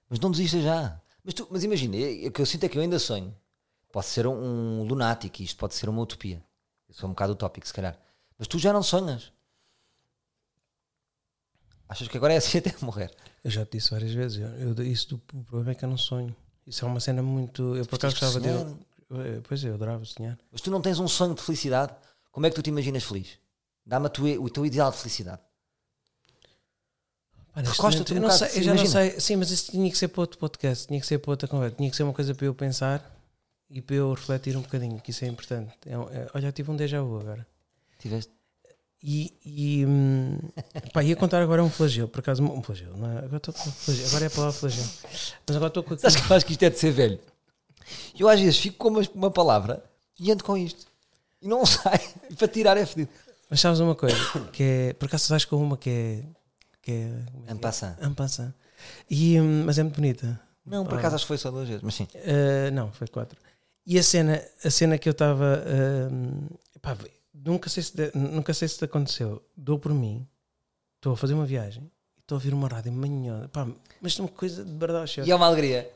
Mas 0.07 0.21
não 0.21 0.31
desistas 0.31 0.65
já. 0.65 1.01
Mas, 1.25 1.33
tu, 1.33 1.49
mas 1.51 1.65
imagina, 1.65 1.97
o 2.27 2.31
que 2.31 2.43
eu 2.43 2.47
sinto 2.47 2.65
é 2.65 2.69
que 2.69 2.77
eu 2.77 2.83
ainda 2.83 2.99
sonho. 2.99 3.35
Posso 3.91 4.11
ser 4.11 4.27
um, 4.27 4.35
um 4.35 4.83
lunático, 4.83 5.41
isto 5.43 5.57
pode 5.57 5.75
ser 5.75 5.89
uma 5.89 6.03
utopia. 6.03 6.45
Eu 6.87 6.95
sou 6.95 7.09
um 7.09 7.13
bocado 7.15 7.33
utópico, 7.33 7.67
se 7.67 7.73
calhar. 7.73 7.99
Mas 8.39 8.47
tu 8.47 8.59
já 8.59 8.71
não 8.71 8.83
sonhas. 8.83 9.33
Achas 11.89 12.07
que 12.09 12.17
agora 12.17 12.35
é 12.35 12.37
assim 12.37 12.59
até 12.59 12.75
morrer? 12.85 13.11
Eu 13.43 13.51
já 13.51 13.65
te 13.65 13.73
disse 13.79 13.91
várias 13.91 14.13
vezes. 14.13 14.39
Eu, 14.39 14.75
eu- 14.75 14.83
isso 14.87 15.09
do, 15.09 15.23
o 15.35 15.45
problema 15.45 15.73
é 15.73 15.75
que 15.75 15.85
eu 15.85 15.89
não 15.89 15.97
sonho. 15.97 16.35
Isso 16.67 16.85
é 16.85 16.89
uma 16.89 17.01
cena 17.01 17.23
muito. 17.23 17.75
Eu 17.77 17.87
por 17.87 17.97
acaso 17.97 18.15
gostava 18.21 18.41
de. 18.41 18.49
eu- 18.49 18.79
Pois 19.45 19.65
é, 19.65 19.69
eu 19.71 19.75
adorava 19.75 20.05
sonhar. 20.05 20.39
Mas 20.53 20.61
tu 20.61 20.71
não 20.71 20.83
tens 20.83 20.99
um 20.99 21.09
sonho 21.09 21.35
de 21.35 21.41
felicidade? 21.41 21.95
Como 22.31 22.45
é 22.45 22.51
que 22.51 22.57
tu 22.57 22.63
te 22.63 22.69
imaginas 22.69 23.05
feliz? 23.05 23.39
Dá-me 23.87 24.07
o 24.07 24.51
teu 24.51 24.67
ideal 24.67 24.91
de 24.91 24.99
felicidade. 24.99 25.41
Recosta-te 27.55 28.13
momento, 28.13 28.13
um 28.13 28.17
eu, 28.17 28.21
não 28.21 28.31
sei, 28.31 28.49
eu 28.59 28.63
já 28.63 28.75
não 28.75 28.87
sei. 28.87 29.19
Sim, 29.21 29.37
mas 29.37 29.51
isso 29.51 29.71
tinha 29.73 29.91
que 29.91 29.99
ser 29.99 30.09
para 30.09 30.21
outro 30.21 30.39
podcast, 30.39 30.87
tinha 30.87 31.01
que 31.01 31.07
ser 31.07 31.19
para 31.19 31.31
outra 31.31 31.49
conversa, 31.49 31.75
tinha 31.77 31.91
que 31.91 31.97
ser 31.97 32.03
uma 32.05 32.13
coisa 32.13 32.35
para 32.35 32.47
eu 32.47 32.55
pensar 32.55 33.19
e 33.71 33.81
para 33.83 33.97
eu 33.97 34.13
refletir 34.13 34.57
um 34.57 34.61
bocadinho, 34.63 35.01
que 35.01 35.11
isso 35.11 35.25
é 35.25 35.29
importante. 35.29 35.73
É 35.87 35.93
é- 35.95 36.31
olha, 36.35 36.47
eu 36.47 36.53
tive 36.53 36.71
um 36.71 36.77
déjà 36.77 37.01
vu 37.03 37.19
agora. 37.19 37.47
Tiveste? 37.99 38.31
E, 39.03 39.35
e 39.45 39.87
pá, 40.99 41.05
ia 41.05 41.15
contar 41.15 41.41
agora 41.41 41.63
um 41.63 41.71
flagelo, 41.71 42.09
por 42.09 42.21
acaso, 42.21 42.43
um 42.43 42.63
flagelo, 42.63 42.97
não 42.97 43.11
é? 43.11 43.19
Agora, 43.19 43.37
estou 43.37 43.55
com 43.55 43.71
flagelo, 43.71 44.09
agora 44.09 44.25
é 44.25 44.27
a 44.27 44.31
palavra 44.31 44.53
flagelo. 44.53 44.89
Mas 45.47 45.57
agora 45.57 45.69
estou 45.69 45.83
com 45.83 45.99
Sabes 45.99 46.17
que 46.17 46.33
acho 46.33 46.47
que 46.47 46.53
isto 46.53 46.63
é 46.65 46.71
de 46.71 46.79
ser 46.79 46.91
velho? 46.91 47.21
Eu 48.19 48.29
às 48.29 48.41
vezes 48.41 48.59
fico 48.59 48.77
com 48.77 48.89
uma, 48.89 49.03
uma 49.15 49.31
palavra 49.31 49.85
e 50.19 50.33
ando 50.33 50.43
com 50.43 50.57
isto. 50.57 50.87
E 51.41 51.47
não 51.47 51.65
sai. 51.67 52.01
E 52.29 52.35
para 52.35 52.49
tirar 52.49 52.77
é 52.77 52.85
fedido. 52.85 53.11
Mas 53.49 53.61
sabes 53.61 53.81
uma 53.81 53.95
coisa? 53.95 54.17
Que 54.53 54.63
é, 54.63 54.93
por 54.93 55.07
acaso 55.07 55.29
vais 55.29 55.45
com 55.45 55.57
uma 55.57 55.77
que 55.77 55.91
é. 55.91 56.25
Que 56.83 56.91
é 56.91 57.23
como 57.33 57.47
é 57.47 57.53
é? 57.53 58.11
Passant. 58.11 58.55
E, 59.09 59.41
hum, 59.41 59.63
mas 59.65 59.79
é 59.79 59.83
muito 59.83 59.97
bonita. 59.97 60.41
Não, 60.67 60.85
por 60.85 60.99
acaso 60.99 61.15
acho 61.15 61.25
que 61.25 61.29
foi 61.29 61.39
só 61.39 61.51
duas 61.51 61.67
vezes, 61.67 61.83
mas 61.83 61.95
sim. 61.95 62.07
Uh, 62.15 62.71
não, 62.73 62.93
foi 62.93 63.07
quatro. 63.07 63.39
E 63.87 63.99
a 63.99 64.03
cena, 64.03 64.43
a 64.63 64.71
cena 64.71 64.99
que 64.99 65.09
eu 65.09 65.13
estava. 65.13 65.65
hum, 66.13 66.47
pá, 66.83 66.97
nunca, 67.33 67.71
sei 67.71 67.83
se 67.83 67.95
nunca 68.15 68.53
sei 68.53 68.69
se 68.69 68.79
te 68.79 68.85
aconteceu. 68.85 69.43
Dou 69.57 69.79
por 69.79 69.95
mim, 69.95 70.27
estou 70.99 71.15
a 71.15 71.17
fazer 71.17 71.35
uma 71.35 71.47
viagem 71.47 71.91
e 72.17 72.21
estou 72.21 72.37
a 72.37 72.39
ouvir 72.39 72.53
uma 72.53 72.69
rádio 72.69 72.93
manhã. 72.93 73.49
Pá, 73.53 73.67
mas 74.01 74.19
uma 74.19 74.29
coisa 74.29 74.65
de 74.65 74.73
verdade. 74.77 75.23
E 75.25 75.31
é 75.31 75.35
uma 75.35 75.47
alegria. 75.47 75.91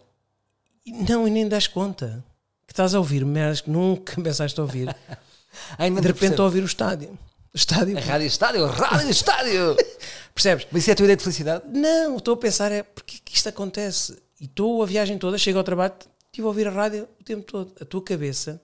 Não, 0.87 1.27
e 1.29 1.31
nem 1.31 1.49
das 1.49 1.67
conta. 1.67 2.25
Que 2.67 2.73
estás 2.73 2.95
a 2.95 2.99
ouvir 2.99 3.25
merdas 3.25 3.61
que 3.61 3.71
nunca 3.71 4.19
pensaste 4.23 4.59
a 4.59 4.63
ouvir. 4.63 4.95
Ainda 5.77 6.01
de 6.01 6.09
repente 6.09 6.31
estou 6.31 6.45
a 6.45 6.47
ouvir 6.47 6.63
o 6.63 6.67
estádio. 6.67 7.19
Estádio. 7.55 7.99
A 7.99 8.01
rádio 8.01 8.27
estádio, 8.27 8.67
rádio 8.67 9.11
estádio. 9.11 9.77
Percebes? 10.35 10.67
Mas 10.73 10.83
isso 10.83 10.91
é 10.91 10.93
a 10.95 10.97
tua 10.97 11.05
ideia 11.05 11.17
de 11.17 11.23
felicidade? 11.23 11.65
Não, 11.69 12.17
estou 12.17 12.33
a 12.33 12.37
pensar 12.39 12.73
é 12.73 12.83
porque 12.83 13.19
que 13.23 13.37
isto 13.37 13.49
acontece? 13.51 14.17
E 14.41 14.47
estou 14.47 14.83
a 14.83 14.87
viagem 14.87 15.19
toda, 15.19 15.37
chego 15.37 15.59
ao 15.59 15.65
trabalho, 15.65 15.93
estive 16.27 16.47
a 16.47 16.49
ouvir 16.49 16.67
a 16.67 16.71
rádio 16.71 17.07
o 17.21 17.25
tempo 17.25 17.43
todo. 17.43 17.75
A 17.79 17.85
tua 17.85 18.03
cabeça. 18.03 18.59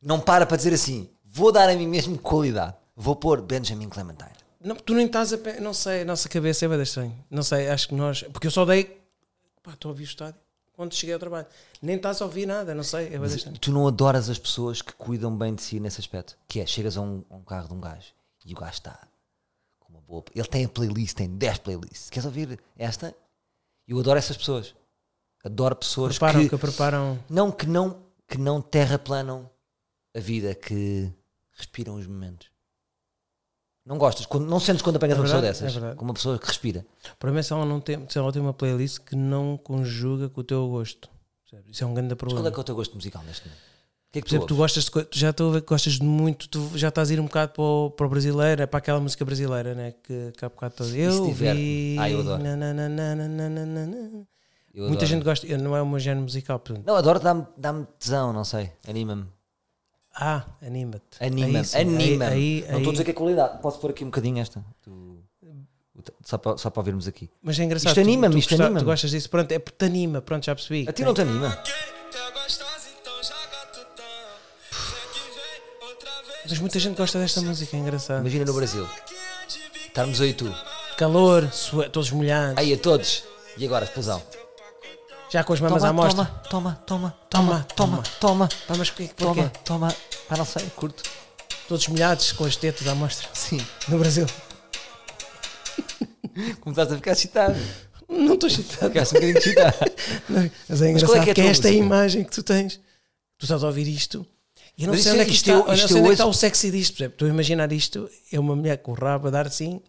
Não 0.00 0.18
para 0.18 0.46
para 0.46 0.56
dizer 0.56 0.72
assim, 0.72 1.10
vou 1.22 1.52
dar 1.52 1.68
a 1.68 1.74
mim 1.74 1.86
mesmo 1.86 2.16
qualidade. 2.16 2.74
Vou 2.96 3.14
pôr 3.14 3.42
Benjamin 3.42 3.90
Clementine. 3.90 4.41
Não, 4.64 4.76
tu 4.76 4.94
nem 4.94 5.06
estás 5.06 5.32
a. 5.32 5.38
pe- 5.38 5.60
Não 5.60 5.74
sei, 5.74 6.02
a 6.02 6.04
nossa 6.04 6.28
cabeça 6.28 6.64
é 6.64 6.68
bem 6.68 6.80
estranho. 6.82 7.24
Não 7.30 7.42
sei, 7.42 7.68
acho 7.68 7.88
que 7.88 7.94
nós. 7.94 8.22
Porque 8.24 8.46
eu 8.46 8.50
só 8.50 8.64
dei. 8.64 9.00
Pá, 9.62 9.72
estou 9.72 9.88
a 9.88 9.92
ouvir 9.92 10.04
o 10.04 10.06
estádio. 10.06 10.40
Quando 10.72 10.94
cheguei 10.94 11.12
ao 11.14 11.20
trabalho. 11.20 11.46
Nem 11.82 11.96
estás 11.96 12.20
a 12.22 12.24
ouvir 12.24 12.46
nada, 12.46 12.74
não 12.74 12.82
sei, 12.82 13.08
é. 13.14 13.18
Tu 13.60 13.70
não 13.70 13.86
adoras 13.86 14.28
as 14.30 14.38
pessoas 14.38 14.80
que 14.80 14.92
cuidam 14.94 15.36
bem 15.36 15.54
de 15.54 15.62
si 15.62 15.78
nesse 15.78 16.00
aspecto? 16.00 16.36
Que 16.48 16.60
é, 16.60 16.66
chegas 16.66 16.96
a 16.96 17.00
um, 17.02 17.22
a 17.30 17.36
um 17.36 17.42
carro 17.42 17.68
de 17.68 17.74
um 17.74 17.80
gajo 17.80 18.12
e 18.46 18.52
o 18.52 18.56
gajo 18.56 18.72
está 18.72 18.98
com 19.78 19.92
uma 19.92 20.00
boa. 20.00 20.24
Ele 20.34 20.46
tem 20.48 20.64
a 20.64 20.68
playlist, 20.68 21.14
tem 21.16 21.28
10 21.28 21.58
playlists. 21.58 22.08
Queres 22.10 22.24
ouvir 22.24 22.58
esta? 22.76 23.14
Eu 23.86 23.98
adoro 23.98 24.18
essas 24.18 24.36
pessoas. 24.36 24.74
Adoro 25.44 25.76
pessoas 25.76 26.16
Preparam, 26.18 26.40
que, 26.42 26.48
que 26.48 26.56
preparam. 26.56 27.18
não 27.28 27.50
que 27.52 27.66
não 27.66 28.00
que 28.28 28.38
não 28.38 28.62
terraplanam 28.62 29.50
a 30.16 30.20
vida, 30.20 30.54
que 30.54 31.12
respiram 31.52 31.96
os 31.96 32.06
momentos. 32.06 32.48
Não 33.84 33.98
gostas, 33.98 34.26
quando, 34.26 34.46
não 34.46 34.60
sentes 34.60 34.80
quando 34.80 34.96
apanhas 34.96 35.16
É 35.16 35.20
uma 35.20 35.24
pessoa 35.24 35.42
dessas, 35.42 35.76
é 35.76 35.94
como 35.94 36.10
uma 36.10 36.14
pessoa 36.14 36.38
que 36.38 36.46
respira. 36.46 36.86
Para 37.18 37.32
mim, 37.32 37.42
se 37.42 37.52
ela, 37.52 37.64
não 37.64 37.80
tem, 37.80 38.06
se 38.08 38.16
ela 38.16 38.32
tem 38.32 38.40
uma 38.40 38.54
playlist 38.54 39.00
que 39.00 39.16
não 39.16 39.56
conjuga 39.56 40.28
com 40.28 40.40
o 40.40 40.44
teu 40.44 40.68
gosto. 40.68 41.08
Isso 41.66 41.82
é 41.82 41.86
um 41.86 41.92
grande 41.92 42.10
Mas 42.10 42.18
problema. 42.18 42.42
qual 42.42 42.52
é 42.52 42.56
é 42.56 42.60
o 42.60 42.64
teu 42.64 42.74
gosto 42.74 42.94
musical 42.94 43.22
neste 43.24 43.46
momento? 43.46 43.60
Que 44.12 44.18
é 44.18 44.22
que 44.22 44.28
Por 44.28 44.34
exemplo, 44.34 44.46
tu 44.46 44.54
tu 44.54 44.58
gostas 44.58 44.84
de, 44.84 44.90
tu 44.90 45.18
já 45.18 45.30
estou 45.30 45.48
a 45.48 45.52
ver 45.54 45.60
que 45.62 45.66
gostas 45.68 45.94
de 45.94 46.04
muito, 46.04 46.48
tu 46.48 46.70
já 46.76 46.88
estás 46.88 47.10
a 47.10 47.14
ir 47.14 47.18
um 47.18 47.24
bocado 47.24 47.52
para 47.52 47.62
o, 47.62 47.90
para 47.90 48.06
o 48.06 48.08
brasileiro, 48.10 48.62
é 48.62 48.66
para 48.66 48.78
aquela 48.78 49.00
música 49.00 49.24
brasileira, 49.24 49.74
né? 49.74 49.94
Que, 50.02 50.32
que 50.36 50.44
há 50.44 50.48
bocado 50.48 50.74
todo. 50.76 50.94
Eu 50.94 51.32
vi. 51.32 51.96
Ah, 51.98 52.10
eu 52.10 52.20
adoro. 52.20 52.42
Muita 54.74 55.06
gente 55.06 55.24
gosta, 55.24 55.46
não 55.58 55.76
é 55.76 55.82
o 55.82 55.86
meu 55.86 55.98
género 55.98 56.22
musical, 56.22 56.58
portanto. 56.58 56.86
Não, 56.86 56.94
adoro, 56.94 57.20
dá-me 57.20 57.46
dá 57.56 57.72
tesão, 57.98 58.32
não 58.32 58.44
sei, 58.44 58.70
anima-me. 58.86 59.26
Ah, 60.14 60.44
anima-te. 60.60 61.02
Anima-me, 61.20 61.58
Aí 61.58 61.64
sim, 61.64 61.78
anima-me. 61.78 62.24
Aí, 62.32 62.64
Não 62.68 62.74
aí, 62.74 62.76
estou 62.78 62.90
a 62.90 62.92
dizer 62.92 63.04
que 63.04 63.10
é 63.10 63.14
qualidade. 63.14 63.58
Posso 63.62 63.78
pôr 63.80 63.90
aqui 63.90 64.04
um 64.04 64.08
bocadinho 64.08 64.38
esta? 64.38 64.62
Tu- 64.82 65.22
Só, 66.24 66.36
para, 66.38 66.56
só 66.58 66.68
para 66.70 66.80
ouvirmos 66.80 67.06
aqui. 67.08 67.30
Mas 67.42 67.58
é 67.58 67.64
engraçado. 67.64 67.88
Isto 67.90 68.00
anima-me, 68.00 68.38
isto 68.38 68.54
anima-me. 68.54 68.78
Tu 68.80 68.84
gostas 68.84 69.10
disso, 69.10 69.30
pronto, 69.30 69.50
é 69.52 69.58
porque 69.58 69.76
te 69.78 69.84
anima, 69.84 70.20
pronto, 70.20 70.44
já 70.44 70.54
percebi. 70.54 70.86
A 70.88 70.92
ti 70.92 71.02
não 71.04 71.14
te 71.14 71.20
anima? 71.22 71.62
Mas 76.48 76.58
muita 76.58 76.78
gente 76.78 76.96
gosta 76.96 77.18
desta 77.18 77.40
música, 77.40 77.76
é 77.76 77.80
engraçado. 77.80 78.20
Imagina 78.20 78.44
no 78.44 78.52
Brasil. 78.54 78.86
Estarmos 79.86 80.20
eu 80.20 80.26
e 80.26 80.34
tu. 80.34 80.54
Calor, 80.96 81.48
todos 81.90 82.10
molhados, 82.10 82.58
Aí 82.58 82.72
a 82.72 82.78
todos. 82.78 83.24
E 83.56 83.64
agora, 83.64 83.84
explosão. 83.84 84.22
Já 85.32 85.42
com 85.44 85.52
as 85.52 85.60
mamas 85.60 85.84
à 85.84 85.92
mostra. 85.92 86.24
toma, 86.50 86.74
toma, 86.86 87.14
toma, 87.30 87.30
Toma, 87.30 87.66
toma, 87.74 88.02
toma, 88.20 88.48
Pá, 88.68 88.74
mas 88.76 88.90
porquê? 88.90 89.08
toma, 89.16 89.48
toma. 89.64 89.94
Pá, 90.28 90.36
não 90.36 90.44
sei, 90.44 90.66
curto. 90.76 91.02
Todos 91.68 91.88
molhados 91.88 92.32
com 92.32 92.44
as 92.44 92.56
tetas 92.56 92.86
à 92.86 92.94
mostra 92.94 93.28
Sim. 93.32 93.64
no 93.88 93.98
Brasil. 93.98 94.26
Começaste 96.60 96.92
a 96.92 96.96
ficar 96.96 97.12
excitado. 97.12 97.56
Não 98.08 98.34
estou 98.34 98.48
excitado. 98.48 98.88
Ficaste 98.92 99.12
um 99.12 99.14
bocadinho 99.14 99.38
excitado. 99.38 99.76
Não, 100.28 100.50
Mas 100.68 100.82
é 100.82 100.86
é 100.86 100.90
engraçado 100.90 101.24
que 101.24 101.30
é 101.30 101.34
que, 101.34 101.40
é 101.40 101.44
tua 101.44 101.50
esta 101.50 101.68
música? 101.68 101.84
imagem 101.84 102.24
que 102.24 102.30
tu 102.30 102.42
tens. 102.42 102.76
Tu 103.38 103.44
estás 103.44 103.64
a 103.64 103.66
ouvir 103.66 103.88
isto. 103.88 104.26
E 104.76 104.82
eu 104.82 104.86
não 104.88 104.94
Mas 104.94 105.02
sei 105.02 105.12
isto 105.12 105.12
onde 105.12 105.20
é- 105.20 105.22
é 105.22 105.26
que 105.26 105.32
isto 105.34 105.48
isto, 105.50 105.60
está, 105.60 105.74
isto 105.74 105.84
onde 105.84 105.92
é 105.92 105.96
que 105.96 106.00
ouço- 106.02 106.12
está 106.12 106.26
o 106.26 106.32
sexy 106.32 106.70
disto. 106.70 106.94
Por 106.94 107.02
exemplo, 107.02 107.14
estou 107.14 107.28
a 107.28 107.30
imaginar 107.30 107.72
isto, 107.72 108.10
é 108.32 108.40
uma 108.40 108.56
mulher 108.56 108.78
com 108.78 108.92
o 108.92 108.94
rabo 108.94 109.28
a 109.28 109.30
dar 109.30 109.46
assim, 109.46 109.80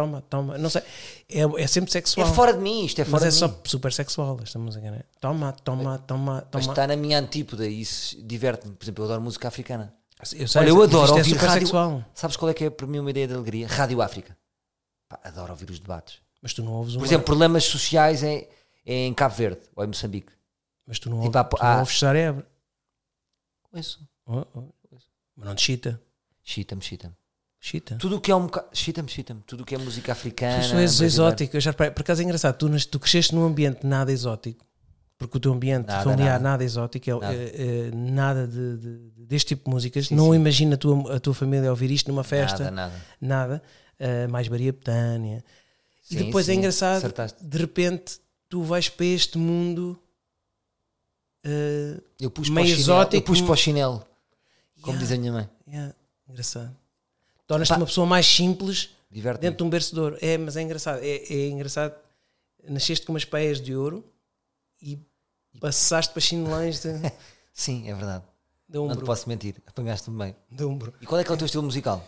toma, 0.00 0.20
toma, 0.22 0.58
não 0.58 0.68
sei. 0.68 0.82
É, 1.28 1.40
é 1.62 1.66
sempre 1.66 1.88
É 1.90 1.92
sexual. 1.92 2.34
fora 2.34 2.52
de 2.52 2.58
mim, 2.60 2.84
isto 2.84 3.00
é 3.00 3.04
mas 3.04 3.10
fora 3.10 3.24
é 3.26 3.28
de 3.28 3.34
só 3.34 3.48
mim. 3.48 3.54
super 3.64 3.92
sexual 3.92 4.38
esta 4.42 4.58
música, 4.58 4.90
não 4.90 4.98
é? 4.98 5.02
Toma, 5.20 5.52
toma, 5.52 5.98
toma, 6.00 6.34
Mas 6.52 6.64
toma. 6.64 6.72
está 6.72 6.86
na 6.86 6.96
minha 6.96 7.18
antípoda 7.18 7.66
e 7.66 7.80
isso 7.80 8.20
diverte-me. 8.22 8.74
Por 8.74 8.84
exemplo, 8.84 9.02
eu 9.02 9.06
adoro 9.06 9.22
música 9.22 9.48
africana. 9.48 9.94
Eu 10.34 10.46
sei, 10.48 10.60
Olha, 10.62 10.68
eu 10.68 10.76
mas 10.76 10.84
adoro 10.88 11.12
é 11.12 11.16
ouvir 11.18 11.30
super 11.30 11.46
rádio. 11.46 11.60
sexual. 11.66 12.04
Sabes 12.14 12.36
qual 12.36 12.50
é 12.50 12.54
que 12.54 12.64
é 12.64 12.70
para 12.70 12.86
mim 12.86 12.98
uma 12.98 13.10
ideia 13.10 13.26
de 13.28 13.34
alegria? 13.34 13.66
Rádio 13.68 14.00
África. 14.02 14.36
Pá, 15.08 15.18
adoro 15.24 15.50
ouvir 15.52 15.70
os 15.70 15.78
debates. 15.78 16.18
Mas 16.42 16.52
tu 16.54 16.62
não 16.62 16.72
ouves 16.72 16.94
uma. 16.94 17.00
Por 17.00 17.06
exemplo, 17.06 17.24
problemas 17.24 17.64
sociais 17.64 18.22
em, 18.22 18.46
em 18.84 19.12
Cabo 19.14 19.34
Verde 19.34 19.60
ou 19.74 19.82
em 19.84 19.86
Moçambique. 19.88 20.32
mas 20.86 20.98
tu 20.98 21.08
não, 21.10 21.22
tipo, 21.22 21.36
ouves, 21.38 21.40
há- 21.40 21.56
tu 21.58 21.62
não 21.64 21.78
ouves 21.80 21.98
Sareb. 21.98 22.42
Isso. 23.74 24.00
Oh, 24.26 24.44
oh. 24.54 24.62
Mas 25.36 25.48
não 25.48 25.54
te 25.54 25.62
chita. 25.62 26.00
Chita-me, 26.42 26.82
chita-me. 26.82 27.14
Chita. 27.68 27.96
Tudo 27.96 28.14
o 28.16 28.20
que 28.20 28.30
é 28.30 28.36
um 28.36 28.46
bocado. 28.46 28.68
Chita-me, 28.72 29.08
chita-me. 29.08 29.40
Tudo 29.44 29.62
o 29.62 29.66
que 29.66 29.74
é 29.74 29.78
música 29.78 30.12
africana. 30.12 30.62
Tu 30.68 30.76
és 30.76 31.00
exótico, 31.00 31.56
eu 31.56 31.60
já 31.60 31.72
reparei. 31.72 31.90
Por 31.92 32.02
acaso 32.02 32.22
é 32.22 32.24
engraçado, 32.24 32.56
tu, 32.56 32.70
tu 32.88 33.00
cresceste 33.00 33.34
num 33.34 33.44
ambiente 33.44 33.84
nada 33.84 34.12
exótico, 34.12 34.64
porque 35.18 35.36
o 35.36 35.40
teu 35.40 35.52
ambiente 35.52 35.88
Nada, 35.88 36.04
familiar 36.04 36.34
nada. 36.34 36.44
nada, 36.50 36.62
exótico, 36.64 37.10
é, 37.10 37.14
Nada. 37.14 37.34
é- 37.34 37.88
é 37.88 37.90
nada 37.92 38.46
de, 38.46 38.76
de- 38.76 39.10
deste 39.26 39.48
tipo 39.48 39.64
de 39.64 39.74
músicas. 39.74 40.06
Sim, 40.06 40.14
não 40.14 40.30
sim. 40.30 40.36
imagina 40.36 40.76
a 40.76 40.78
tua, 40.78 41.16
a 41.16 41.18
tua 41.18 41.34
família 41.34 41.68
ouvir 41.68 41.90
isto 41.90 42.06
numa 42.08 42.22
festa, 42.22 42.70
Nada, 42.70 42.70
nada. 42.70 42.94
nada. 43.20 43.62
Uh, 43.98 44.30
mais 44.30 44.48
Maria 44.48 44.72
Betânia. 44.72 45.42
e 46.08 46.14
depois 46.16 46.48
é 46.48 46.54
engraçado, 46.54 46.98
acertaste. 46.98 47.42
de 47.44 47.58
repente 47.58 48.20
tu 48.48 48.62
vais 48.62 48.88
para 48.88 49.06
este 49.06 49.38
mundo. 49.38 49.98
uh, 51.44 52.00
Eu 52.20 52.30
pus 52.30 52.48
Meio 52.48 52.54
para 52.54 52.62
o 52.62 52.66
chinelo. 52.76 52.80
exótico, 52.80 53.16
Eu 53.16 53.22
pus 53.22 53.40
para 53.40 53.52
o 53.52 53.56
chinelo. 53.56 54.06
Como 54.82 54.96
yeah, 54.98 55.00
diz 55.00 55.10
a 55.10 55.18
minha 55.20 55.32
mãe. 55.32 55.48
yeah, 55.66 55.92
engraçado. 56.28 56.76
Tornas-te 57.46 57.74
uma 57.74 57.86
pessoa 57.86 58.06
mais 58.06 58.26
simples 58.26 58.90
dentro 59.40 59.68
de 59.68 59.98
um 59.98 60.02
ouro. 60.02 60.18
É, 60.20 60.36
mas 60.36 60.56
é 60.56 60.62
engraçado. 60.62 61.00
É, 61.02 61.32
é 61.32 61.48
engraçado. 61.48 61.94
Nasceste 62.68 63.06
com 63.06 63.12
umas 63.12 63.24
peias 63.24 63.60
de 63.60 63.74
ouro 63.74 64.04
e 64.82 64.98
passaste 65.60 66.12
para 66.12 66.20
chinelões 66.20 66.80
de, 66.80 66.88
Sim, 67.52 67.88
é 67.88 67.94
verdade. 67.94 68.24
de 68.68 68.76
Não 68.76 68.94
te 68.94 69.04
posso 69.04 69.28
mentir. 69.28 69.56
Apanhaste-me 69.66 70.18
bem. 70.18 70.36
De 70.50 70.64
ombro. 70.64 70.92
E 71.00 71.06
qual 71.06 71.20
é 71.20 71.24
que 71.24 71.30
é 71.30 71.34
o 71.34 71.38
teu 71.38 71.46
estilo 71.46 71.62
musical? 71.62 72.06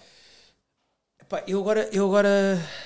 Pá, 1.29 1.43
eu 1.47 1.61
agora 1.61 1.89
eu 1.93 2.07
agora 2.07 2.29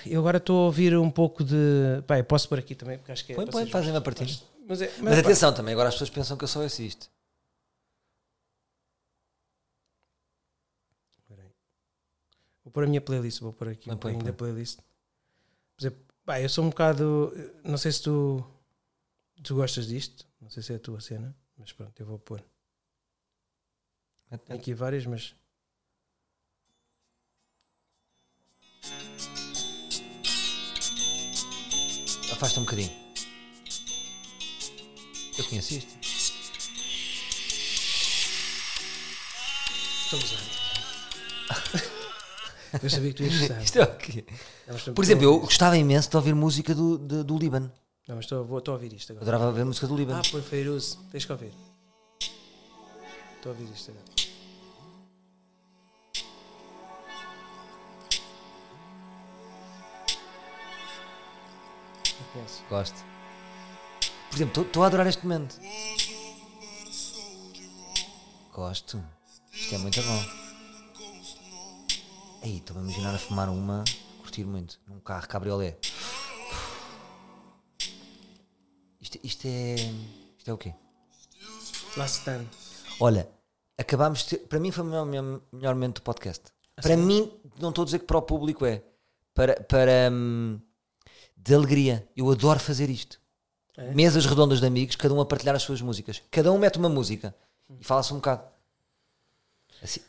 eu 0.05 0.21
agora 0.21 0.39
estou 0.39 0.63
a 0.63 0.65
ouvir 0.67 0.97
um 0.97 1.11
pouco 1.11 1.45
de. 1.45 2.03
Pá, 2.07 2.19
eu 2.19 2.25
posso 2.25 2.49
por 2.49 2.59
aqui 2.59 2.75
também, 2.75 2.99
porque 2.99 3.13
acho 3.13 3.25
que 3.25 3.33
é. 3.33 3.37
Põe, 3.37 3.47
põe, 3.47 3.67
fazem 3.67 3.91
uma 3.93 4.01
partilha. 4.01 4.35
Mas, 4.67 4.83
é, 4.83 4.87
mas, 4.99 5.03
Mas 5.03 5.15
pá, 5.15 5.21
atenção 5.21 5.53
também, 5.53 5.73
agora 5.73 5.89
as 5.89 5.95
pessoas 5.95 6.11
pensam 6.11 6.37
que 6.37 6.45
eu 6.45 6.49
só 6.49 6.63
assisto. 6.63 7.09
Vou 12.73 12.77
pôr 12.77 12.85
a 12.85 12.87
minha 12.87 13.03
playlist, 13.03 13.41
vou 13.41 13.53
pôr 13.53 13.69
aqui 13.69 13.85
Põe, 13.85 13.95
um 13.95 13.99
põe, 13.99 14.13
bocadinho 14.13 14.33
da 14.33 14.39
põe. 14.39 14.49
playlist. 14.49 14.79
Por 15.77 15.83
exemplo, 15.83 16.03
pá, 16.25 16.41
eu 16.41 16.49
sou 16.49 16.65
um 16.65 16.71
bocado. 16.71 17.31
Não 17.63 17.77
sei 17.77 17.93
se 17.93 18.03
tu, 18.03 18.43
tu 19.43 19.55
gostas 19.57 19.87
disto, 19.89 20.27
não 20.41 20.49
sei 20.49 20.63
se 20.63 20.73
é 20.73 20.77
a 20.77 20.79
tua 20.79 20.99
cena, 20.99 21.37
mas 21.59 21.71
pronto, 21.71 22.01
eu 22.01 22.07
vou 22.07 22.19
pôr. 22.19 22.43
Tem 24.47 24.57
aqui 24.57 24.73
várias, 24.73 25.05
mas. 25.05 25.35
Afasta 32.33 32.59
um 32.61 32.65
bocadinho. 32.65 32.91
Eu 35.39 35.45
conheço 35.45 35.75
isto. 35.75 35.93
Estou 40.05 40.19
usando. 40.19 40.62
Eu 42.81 42.91
sabia 42.91 43.11
que 43.11 43.17
tu 43.17 43.23
ias 43.25 43.39
gostar. 43.39 43.61
Isto 43.65 43.79
é 43.79 43.83
o 43.83 43.97
quê? 43.97 44.25
Não, 44.69 44.95
Por 44.95 45.05
exemplo, 45.05 45.25
eu 45.25 45.41
gostava 45.41 45.77
imenso 45.77 46.09
de 46.11 46.17
ouvir 46.17 46.35
música 46.35 46.75
do, 46.75 46.99
de- 46.99 47.23
do 47.25 47.37
Líbano. 47.39 47.71
Não, 48.09 48.17
mas 48.17 48.25
estou, 48.25 48.45
vou, 48.45 48.59
estou 48.59 48.73
a 48.73 48.77
ouvir 48.77 48.93
isto 48.95 49.13
agora. 49.13 49.25
adorava 49.25 49.47
ouvir 49.47 49.65
música 49.65 49.87
do 49.87 49.97
Líbano. 49.97 50.21
Ah, 50.25 50.29
põe 50.31 50.43
Feiruz. 50.43 50.99
Tens 51.11 51.25
que 51.25 51.33
ouvir. 51.33 51.53
Estou 53.37 53.53
a 53.53 53.55
ouvir 53.55 53.73
isto 53.73 53.91
agora. 53.91 54.05
Conheço. 62.33 62.63
Gosto. 62.69 63.05
Por 64.31 64.37
exemplo, 64.37 64.63
estou 64.63 64.83
a 64.83 64.87
adorar 64.87 65.07
este 65.07 65.23
momento. 65.27 65.57
Gosto. 68.53 69.03
Isto 69.53 69.75
é 69.75 69.79
muito 69.79 70.03
bom. 70.03 70.42
Aí, 72.43 72.57
estou-me 72.57 72.83
a 72.83 72.85
imaginar 72.85 73.15
a 73.15 73.19
fumar 73.19 73.49
uma, 73.49 73.85
curtir 74.21 74.45
muito, 74.45 74.81
num 74.89 74.99
carro 74.99 75.29
cabriolé. 75.29 75.79
Isto, 79.01 79.19
isto 79.23 79.47
é. 79.47 79.77
Isto 80.37 80.51
é 80.51 80.53
o 80.53 80.59
quê? 80.59 80.75
Last 81.97 82.19
Stand. 82.19 82.47
Olha, 82.99 83.29
acabámos 83.79 84.27
de 84.27 84.39
Para 84.39 84.59
mim 84.59 84.73
foi 84.73 84.83
o 84.83 84.87
melhor, 84.89 85.07
melhor, 85.07 85.41
melhor 85.53 85.75
momento 85.75 85.97
do 85.97 86.03
podcast. 86.03 86.43
Para 86.75 86.97
mim, 86.97 87.31
não 87.61 87.69
estou 87.69 87.83
a 87.83 87.85
dizer 87.85 88.01
que 88.01 88.07
para 88.07 88.19
o 88.19 88.23
público 88.23 88.67
é. 88.67 88.83
Para. 89.33 89.63
para 89.63 90.11
hum, 90.13 90.61
de 91.37 91.55
alegria. 91.55 92.09
Eu 92.17 92.29
adoro 92.29 92.59
fazer 92.59 92.91
isto. 92.91 93.21
É? 93.77 93.95
Mesas 93.95 94.27
redondas 94.27 94.59
de 94.59 94.67
amigos, 94.67 94.97
cada 94.97 95.15
um 95.15 95.21
a 95.21 95.27
partilhar 95.27 95.55
as 95.55 95.63
suas 95.63 95.81
músicas. 95.81 96.23
Cada 96.31 96.51
um 96.51 96.59
mete 96.59 96.77
uma 96.79 96.89
música 96.89 97.35
e 97.81 97.85
fala-se 97.85 98.13
um 98.13 98.17
bocado. 98.17 98.45
Assim, 99.83 100.01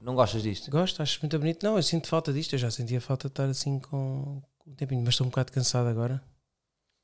não 0.00 0.14
gostas 0.14 0.42
disto? 0.42 0.70
Gosto, 0.70 1.02
acho 1.02 1.20
muito 1.20 1.38
bonito. 1.38 1.62
Não, 1.64 1.76
eu 1.76 1.82
sinto 1.82 2.08
falta 2.08 2.32
disto. 2.32 2.54
Eu 2.54 2.58
já 2.58 2.70
sentia 2.70 3.00
falta 3.00 3.28
de 3.28 3.32
estar 3.32 3.44
assim 3.48 3.78
com, 3.78 4.42
um 4.66 4.74
tempinho, 4.74 5.02
mas 5.02 5.14
estou 5.14 5.26
um 5.26 5.30
bocado 5.30 5.52
cansado 5.52 5.88
agora. 5.88 6.22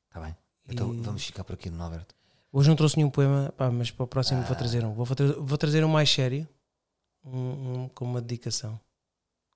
Está 0.07 0.19
bem. 0.19 0.35
Então 0.69 0.93
E- 0.93 1.01
vamos 1.01 1.23
ficar 1.25 1.43
por 1.43 1.53
aqui 1.53 1.69
no 1.69 1.81
Alberto. 1.83 2.15
Hoje 2.51 2.69
não 2.69 2.75
trouxe 2.75 2.97
nenhum 2.97 3.09
poema, 3.09 3.53
pá, 3.57 3.69
mas 3.69 3.91
para 3.91 4.03
o 4.03 4.07
próximo 4.07 4.41
Ah. 4.41 4.45
vou 4.45 4.55
trazer 4.55 4.83
um. 4.83 4.93
Vou, 4.93 5.05
vou 5.39 5.57
trazer 5.57 5.83
um 5.83 5.89
mais 5.89 6.09
sério, 6.09 6.47
um, 7.23 7.83
um 7.83 7.89
com 7.89 8.05
uma 8.05 8.21
dedicação 8.21 8.79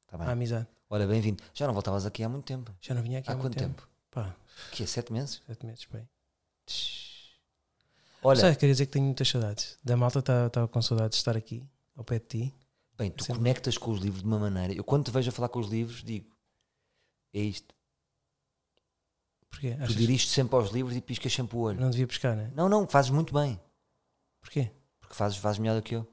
Está 0.05 0.17
bem. 0.17 0.27
à 0.27 0.31
amizade. 0.31 0.67
Olha, 0.89 1.07
bem-vindo. 1.07 1.41
Já 1.53 1.65
não 1.67 1.73
voltavas 1.73 2.05
aqui 2.05 2.21
há 2.23 2.29
muito 2.29 2.45
tempo. 2.45 2.71
Já 2.81 2.93
não 2.93 3.01
vinha 3.01 3.19
aqui 3.19 3.29
há 3.29 3.33
há, 3.33 3.37
muito 3.37 3.53
quanto 3.55 3.57
tempo? 3.57 3.87
Pá, 4.11 4.35
Que 4.71 4.83
é 4.83 4.85
sete 4.85 5.11
meses? 5.13 5.41
sete 5.47 5.65
meses, 5.65 5.87
bem. 5.91 6.07
Olha, 8.23 8.39
Sei, 8.39 8.55
queria 8.55 8.73
dizer 8.73 8.85
que 8.85 8.91
tenho 8.91 9.05
muitas 9.05 9.27
saudades. 9.27 9.77
Da 9.83 9.97
malta 9.97 10.19
estava 10.19 10.67
com 10.67 10.81
saudades 10.81 11.15
de 11.17 11.21
estar 11.21 11.35
aqui, 11.35 11.63
ao 11.95 12.03
pé 12.03 12.19
de 12.19 12.25
ti. 12.25 12.53
Bem, 13.01 13.11
tu 13.11 13.23
sempre- 13.23 13.39
conectas 13.39 13.77
com 13.77 13.91
os 13.91 13.99
livros 13.99 14.21
de 14.21 14.27
uma 14.27 14.39
maneira. 14.39 14.73
Eu 14.73 14.83
quando 14.83 15.05
te 15.05 15.11
vejo 15.11 15.29
a 15.29 15.31
falar 15.31 15.49
com 15.49 15.59
os 15.59 15.67
livros, 15.69 16.03
digo: 16.03 16.29
é 17.33 17.39
isto. 17.39 17.73
Porquê? 19.49 19.75
Tu 19.75 19.83
Achas 19.83 19.95
diriges 19.95 20.29
sempre 20.29 20.55
aos 20.55 20.69
livros 20.71 20.95
e 20.95 21.01
piscas 21.01 21.33
sempre 21.33 21.55
o 21.57 21.59
olho. 21.59 21.79
não 21.79 21.89
devia 21.89 22.07
pescar, 22.07 22.35
né? 22.35 22.51
Não, 22.55 22.69
não, 22.69 22.87
fazes 22.87 23.11
muito 23.11 23.33
bem. 23.33 23.59
Porquê? 24.39 24.71
Porque 24.99 25.13
fazes, 25.15 25.37
fazes 25.37 25.59
melhor 25.59 25.75
do 25.75 25.81
que 25.83 25.95
eu. 25.95 26.07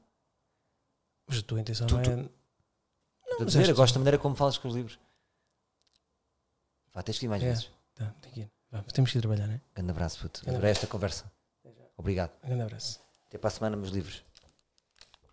Mas 1.27 1.39
a 1.39 1.43
tua 1.43 1.61
intenção 1.61 1.87
Tu- 1.87 1.95
não 1.95 2.01
é. 2.01 2.05
tu- 2.05 2.11
Não, 2.11 2.23
Estou 2.23 3.37
a 3.37 3.45
mas 3.45 3.53
dizer, 3.53 3.75
gosto 3.75 3.95
da 3.95 4.01
maneira 4.01 4.19
como 4.19 4.35
falas 4.35 4.57
com 4.59 4.69
os 4.69 4.75
livros. 4.75 4.99
Vá, 6.93 7.03
tens 7.03 7.19
que 7.19 7.27
ir 7.27 7.29
mais 7.29 7.43
É. 7.43 7.47
vezes. 7.49 7.71
Tá, 7.95 8.07
tem 8.23 8.33
que 8.33 8.41
ir. 8.41 8.51
Vá, 8.71 8.83
temos 8.83 9.13
que 9.13 9.19
ir 9.19 9.21
trabalhar, 9.21 9.47
né? 9.47 9.61
Grande 9.75 9.91
abraço, 9.91 10.19
puto. 10.21 10.41
Grande 10.41 10.57
Adorei 10.57 10.71
esta 10.73 10.87
conversa. 10.87 11.31
Obrigado. 11.97 12.33
Grande 12.43 12.63
abraço. 12.63 13.01
Até 13.27 13.37
para 13.39 13.49
a 13.49 13.51
semana, 13.51 13.77
meus 13.77 13.91
livros. 13.91 14.25